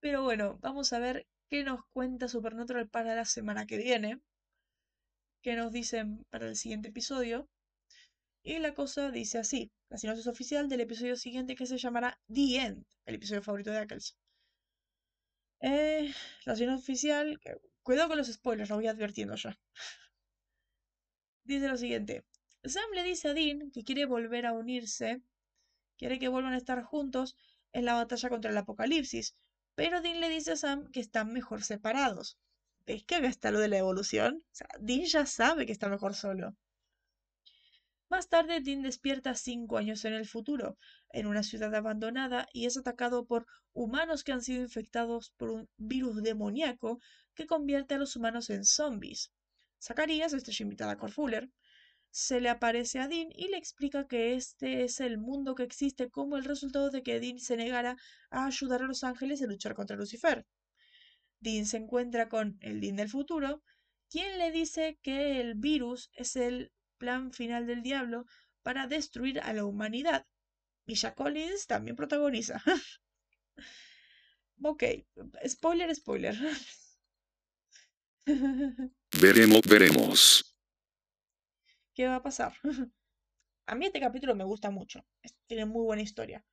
Pero 0.00 0.22
bueno, 0.22 0.58
vamos 0.60 0.92
a 0.92 0.98
ver 0.98 1.26
qué 1.48 1.64
nos 1.64 1.84
cuenta 1.90 2.28
Supernatural 2.28 2.88
para 2.88 3.14
la 3.14 3.24
semana 3.24 3.66
que 3.66 3.76
viene. 3.76 4.20
¿Qué 5.42 5.56
nos 5.56 5.72
dicen 5.72 6.24
para 6.30 6.48
el 6.48 6.56
siguiente 6.56 6.88
episodio? 6.88 7.48
Y 8.42 8.58
la 8.58 8.74
cosa 8.74 9.10
dice 9.10 9.38
así, 9.38 9.70
la 9.90 9.98
sinopsis 9.98 10.26
oficial 10.26 10.68
del 10.68 10.80
episodio 10.80 11.16
siguiente 11.16 11.54
que 11.54 11.66
se 11.66 11.78
llamará 11.78 12.18
The 12.32 12.56
End, 12.56 12.84
el 13.06 13.14
episodio 13.16 13.42
favorito 13.42 13.70
de 13.70 13.78
Ackles. 13.78 14.16
Eh, 15.60 16.12
la 16.44 16.56
sinopsis 16.56 16.84
oficial, 16.84 17.40
cuidado 17.82 18.08
con 18.08 18.18
los 18.18 18.28
spoilers, 18.32 18.70
lo 18.70 18.76
voy 18.76 18.86
advirtiendo 18.86 19.34
ya. 19.36 19.58
Dice 21.44 21.68
lo 21.68 21.76
siguiente, 21.76 22.24
Sam 22.68 22.90
le 22.94 23.02
dice 23.02 23.28
a 23.28 23.34
Dean 23.34 23.70
que 23.70 23.84
quiere 23.84 24.04
volver 24.06 24.46
a 24.46 24.52
unirse, 24.52 25.22
quiere 25.96 26.18
que 26.18 26.28
vuelvan 26.28 26.52
a 26.52 26.56
estar 26.56 26.82
juntos 26.82 27.36
en 27.72 27.84
la 27.84 27.94
batalla 27.94 28.28
contra 28.28 28.50
el 28.50 28.56
apocalipsis, 28.56 29.34
pero 29.74 30.00
Dean 30.00 30.20
le 30.20 30.28
dice 30.28 30.52
a 30.52 30.56
Sam 30.56 30.90
que 30.90 31.00
están 31.00 31.32
mejor 31.32 31.62
separados. 31.62 32.38
¿Ves 32.86 33.04
que 33.04 33.16
acá 33.16 33.28
está 33.28 33.50
lo 33.50 33.60
de 33.60 33.68
la 33.68 33.78
evolución? 33.78 34.42
Dean 34.80 35.04
ya 35.04 35.26
sabe 35.26 35.66
que 35.66 35.72
está 35.72 35.88
mejor 35.88 36.14
solo. 36.14 36.56
Más 38.10 38.30
tarde, 38.30 38.60
Dean 38.60 38.82
despierta 38.82 39.34
cinco 39.34 39.76
años 39.76 40.04
en 40.06 40.14
el 40.14 40.26
futuro, 40.26 40.78
en 41.10 41.26
una 41.26 41.42
ciudad 41.42 41.74
abandonada, 41.74 42.48
y 42.54 42.64
es 42.64 42.78
atacado 42.78 43.26
por 43.26 43.46
humanos 43.74 44.24
que 44.24 44.32
han 44.32 44.42
sido 44.42 44.62
infectados 44.62 45.30
por 45.36 45.50
un 45.50 45.68
virus 45.76 46.22
demoníaco 46.22 47.00
que 47.34 47.46
convierte 47.46 47.94
a 47.94 47.98
los 47.98 48.16
humanos 48.16 48.48
en 48.48 48.64
zombies. 48.64 49.30
Zacarías, 49.78 50.32
estrella 50.32 50.62
invitada 50.62 50.92
a 50.92 50.96
Corfuller, 50.98 51.50
se 52.10 52.40
le 52.40 52.48
aparece 52.48 52.98
a 52.98 53.08
Dean 53.08 53.28
y 53.34 53.48
le 53.48 53.56
explica 53.56 54.06
que 54.06 54.34
este 54.34 54.84
es 54.84 55.00
el 55.00 55.18
mundo 55.18 55.54
que 55.54 55.62
existe 55.62 56.10
como 56.10 56.36
el 56.36 56.44
resultado 56.44 56.90
de 56.90 57.02
que 57.02 57.20
Dean 57.20 57.38
se 57.38 57.56
negara 57.56 57.96
a 58.30 58.46
ayudar 58.46 58.82
a 58.82 58.86
los 58.86 59.04
ángeles 59.04 59.42
a 59.42 59.46
luchar 59.46 59.74
contra 59.74 59.96
Lucifer. 59.96 60.46
Dean 61.40 61.66
se 61.66 61.76
encuentra 61.76 62.28
con 62.28 62.58
el 62.60 62.80
Dean 62.80 62.96
del 62.96 63.08
futuro, 63.08 63.62
quien 64.10 64.38
le 64.38 64.50
dice 64.50 64.98
que 65.02 65.40
el 65.40 65.54
virus 65.54 66.10
es 66.14 66.36
el 66.36 66.72
plan 66.98 67.32
final 67.32 67.66
del 67.66 67.82
diablo 67.82 68.24
para 68.62 68.86
destruir 68.86 69.40
a 69.40 69.52
la 69.52 69.64
humanidad. 69.64 70.26
Misha 70.86 71.14
Collins 71.14 71.66
también 71.66 71.96
protagoniza. 71.96 72.62
ok, 74.62 74.84
spoiler, 75.46 75.94
spoiler. 75.94 76.36
Veremos, 79.20 79.62
veremos. 79.62 80.57
¿Qué 81.98 82.06
va 82.06 82.14
a 82.14 82.22
pasar? 82.22 82.52
a 83.66 83.74
mí 83.74 83.86
este 83.86 83.98
capítulo 83.98 84.36
me 84.36 84.44
gusta 84.44 84.70
mucho. 84.70 85.04
Tiene 85.48 85.64
muy 85.64 85.82
buena 85.82 86.00
historia 86.00 86.44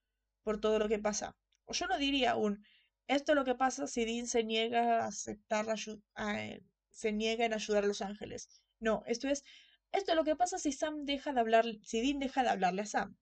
por 0.41 0.59
todo 0.59 0.79
lo 0.79 0.87
que 0.87 0.97
pasa. 0.97 1.37
O 1.65 1.73
yo 1.73 1.85
no 1.85 1.99
diría 1.99 2.35
un, 2.35 2.65
esto 3.07 3.33
es 3.33 3.35
lo 3.35 3.45
que 3.45 3.53
pasa 3.53 3.85
si 3.85 4.05
Dean 4.05 4.25
se 4.25 4.43
niega 4.43 5.03
a 5.03 5.05
aceptar 5.05 5.67
la 5.67 5.75
se 5.77 7.11
niega 7.11 7.45
en 7.45 7.53
ayudar 7.53 7.83
a 7.83 7.87
los 7.87 8.01
ángeles. 8.01 8.59
No, 8.79 9.03
esto 9.05 9.27
es 9.29 9.43
esto 9.91 10.13
es 10.13 10.15
lo 10.15 10.23
que 10.23 10.35
pasa 10.35 10.57
si 10.57 10.71
Sam 10.71 11.05
deja 11.05 11.31
de 11.31 11.41
hablar, 11.41 11.65
si 11.83 12.01
Dean 12.01 12.17
deja 12.17 12.41
de 12.41 12.49
hablarle 12.49 12.81
a 12.81 12.87
Sam, 12.87 13.15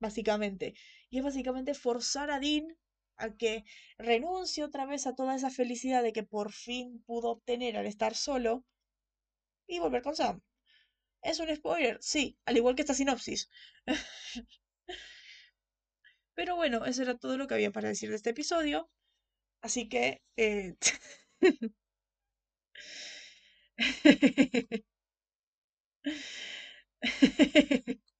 básicamente. 0.00 0.74
Y 1.08 1.16
es 1.16 1.24
básicamente 1.24 1.72
forzar 1.72 2.30
a 2.30 2.40
Dean 2.40 2.76
a 3.16 3.30
que 3.30 3.64
renuncie 3.96 4.64
otra 4.64 4.84
vez 4.84 5.06
a 5.06 5.14
toda 5.14 5.34
esa 5.34 5.48
felicidad 5.48 6.02
de 6.02 6.12
que 6.12 6.24
por 6.24 6.52
fin 6.52 7.02
pudo 7.06 7.30
obtener 7.30 7.78
al 7.78 7.86
estar 7.86 8.14
solo 8.14 8.66
y 9.66 9.78
volver 9.78 10.02
con 10.02 10.14
Sam. 10.14 10.42
¿Es 11.22 11.40
un 11.40 11.54
spoiler? 11.54 11.98
Sí, 12.00 12.38
al 12.46 12.56
igual 12.56 12.74
que 12.74 12.82
esta 12.82 12.94
sinopsis. 12.94 13.50
Pero 16.34 16.56
bueno, 16.56 16.84
eso 16.86 17.02
era 17.02 17.18
todo 17.18 17.36
lo 17.36 17.46
que 17.46 17.54
había 17.54 17.70
para 17.70 17.88
decir 17.88 18.10
de 18.10 18.16
este 18.16 18.30
episodio. 18.30 18.90
Así 19.60 19.88
que... 19.88 20.22
Eh... 20.36 20.74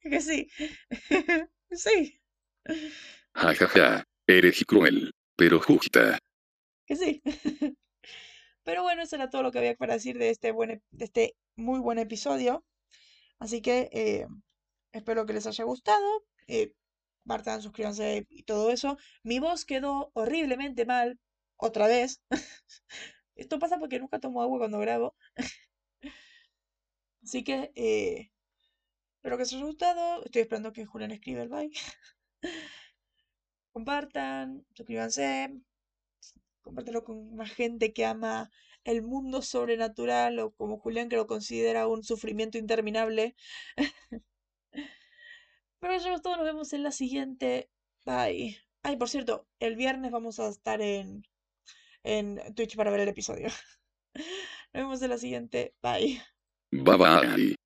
que 0.00 0.20
sí. 0.20 0.48
sí. 1.70 2.20
Jajaja, 3.34 4.04
eres 4.26 4.64
cruel, 4.66 5.12
pero 5.36 5.60
justa. 5.60 6.18
Que 6.86 6.96
sí. 6.96 7.22
Pero 8.64 8.82
bueno, 8.82 9.02
eso 9.02 9.16
era 9.16 9.30
todo 9.30 9.42
lo 9.42 9.50
que 9.50 9.58
había 9.58 9.74
para 9.74 9.94
decir 9.94 10.18
de 10.18 10.30
este, 10.30 10.52
buen, 10.52 10.82
de 10.90 11.04
este 11.04 11.34
muy 11.56 11.80
buen 11.80 11.98
episodio. 11.98 12.64
Así 13.40 13.62
que 13.62 13.88
eh, 13.92 14.26
espero 14.92 15.26
que 15.26 15.32
les 15.32 15.46
haya 15.46 15.64
gustado. 15.64 16.24
Eh, 16.46 16.74
compartan, 17.24 17.62
suscríbanse 17.62 18.26
y 18.28 18.42
todo 18.44 18.70
eso. 18.70 18.98
Mi 19.24 19.38
voz 19.40 19.64
quedó 19.64 20.10
horriblemente 20.14 20.84
mal, 20.86 21.18
otra 21.56 21.86
vez. 21.88 22.20
Esto 23.36 23.58
pasa 23.58 23.78
porque 23.78 23.98
nunca 23.98 24.20
tomo 24.20 24.42
agua 24.42 24.58
cuando 24.58 24.78
grabo. 24.78 25.14
Así 27.22 27.42
que 27.44 27.72
eh, 27.74 28.30
espero 29.16 29.36
que 29.36 29.44
les 29.44 29.52
haya 29.54 29.64
gustado. 29.64 30.24
Estoy 30.24 30.42
esperando 30.42 30.72
que 30.72 30.86
Julián 30.86 31.12
escriba 31.12 31.42
el 31.42 31.48
bye. 31.48 31.70
Compartan, 33.72 34.66
suscríbanse, 34.74 35.54
compártelo 36.62 37.04
con 37.04 37.36
más 37.36 37.50
gente 37.52 37.92
que 37.92 38.04
ama 38.04 38.50
el 38.84 39.02
mundo 39.02 39.42
sobrenatural 39.42 40.38
o 40.38 40.52
como 40.52 40.78
Julián 40.78 41.08
que 41.08 41.16
lo 41.16 41.26
considera 41.26 41.86
un 41.86 42.02
sufrimiento 42.04 42.58
interminable. 42.58 43.36
Pero 45.80 45.94
eso 45.94 46.12
es 46.12 46.22
todo, 46.22 46.36
nos 46.36 46.46
vemos 46.46 46.72
en 46.72 46.82
la 46.82 46.92
siguiente. 46.92 47.70
Bye. 48.04 48.58
Ay, 48.82 48.96
por 48.96 49.08
cierto, 49.08 49.46
el 49.58 49.76
viernes 49.76 50.10
vamos 50.10 50.40
a 50.40 50.48
estar 50.48 50.80
en, 50.80 51.26
en 52.02 52.40
Twitch 52.54 52.76
para 52.76 52.90
ver 52.90 53.00
el 53.00 53.08
episodio. 53.08 53.48
Nos 54.72 54.82
vemos 54.84 55.02
en 55.02 55.10
la 55.10 55.18
siguiente. 55.18 55.74
Bye. 55.82 56.22
Bye 56.70 56.96
bye. 56.96 57.59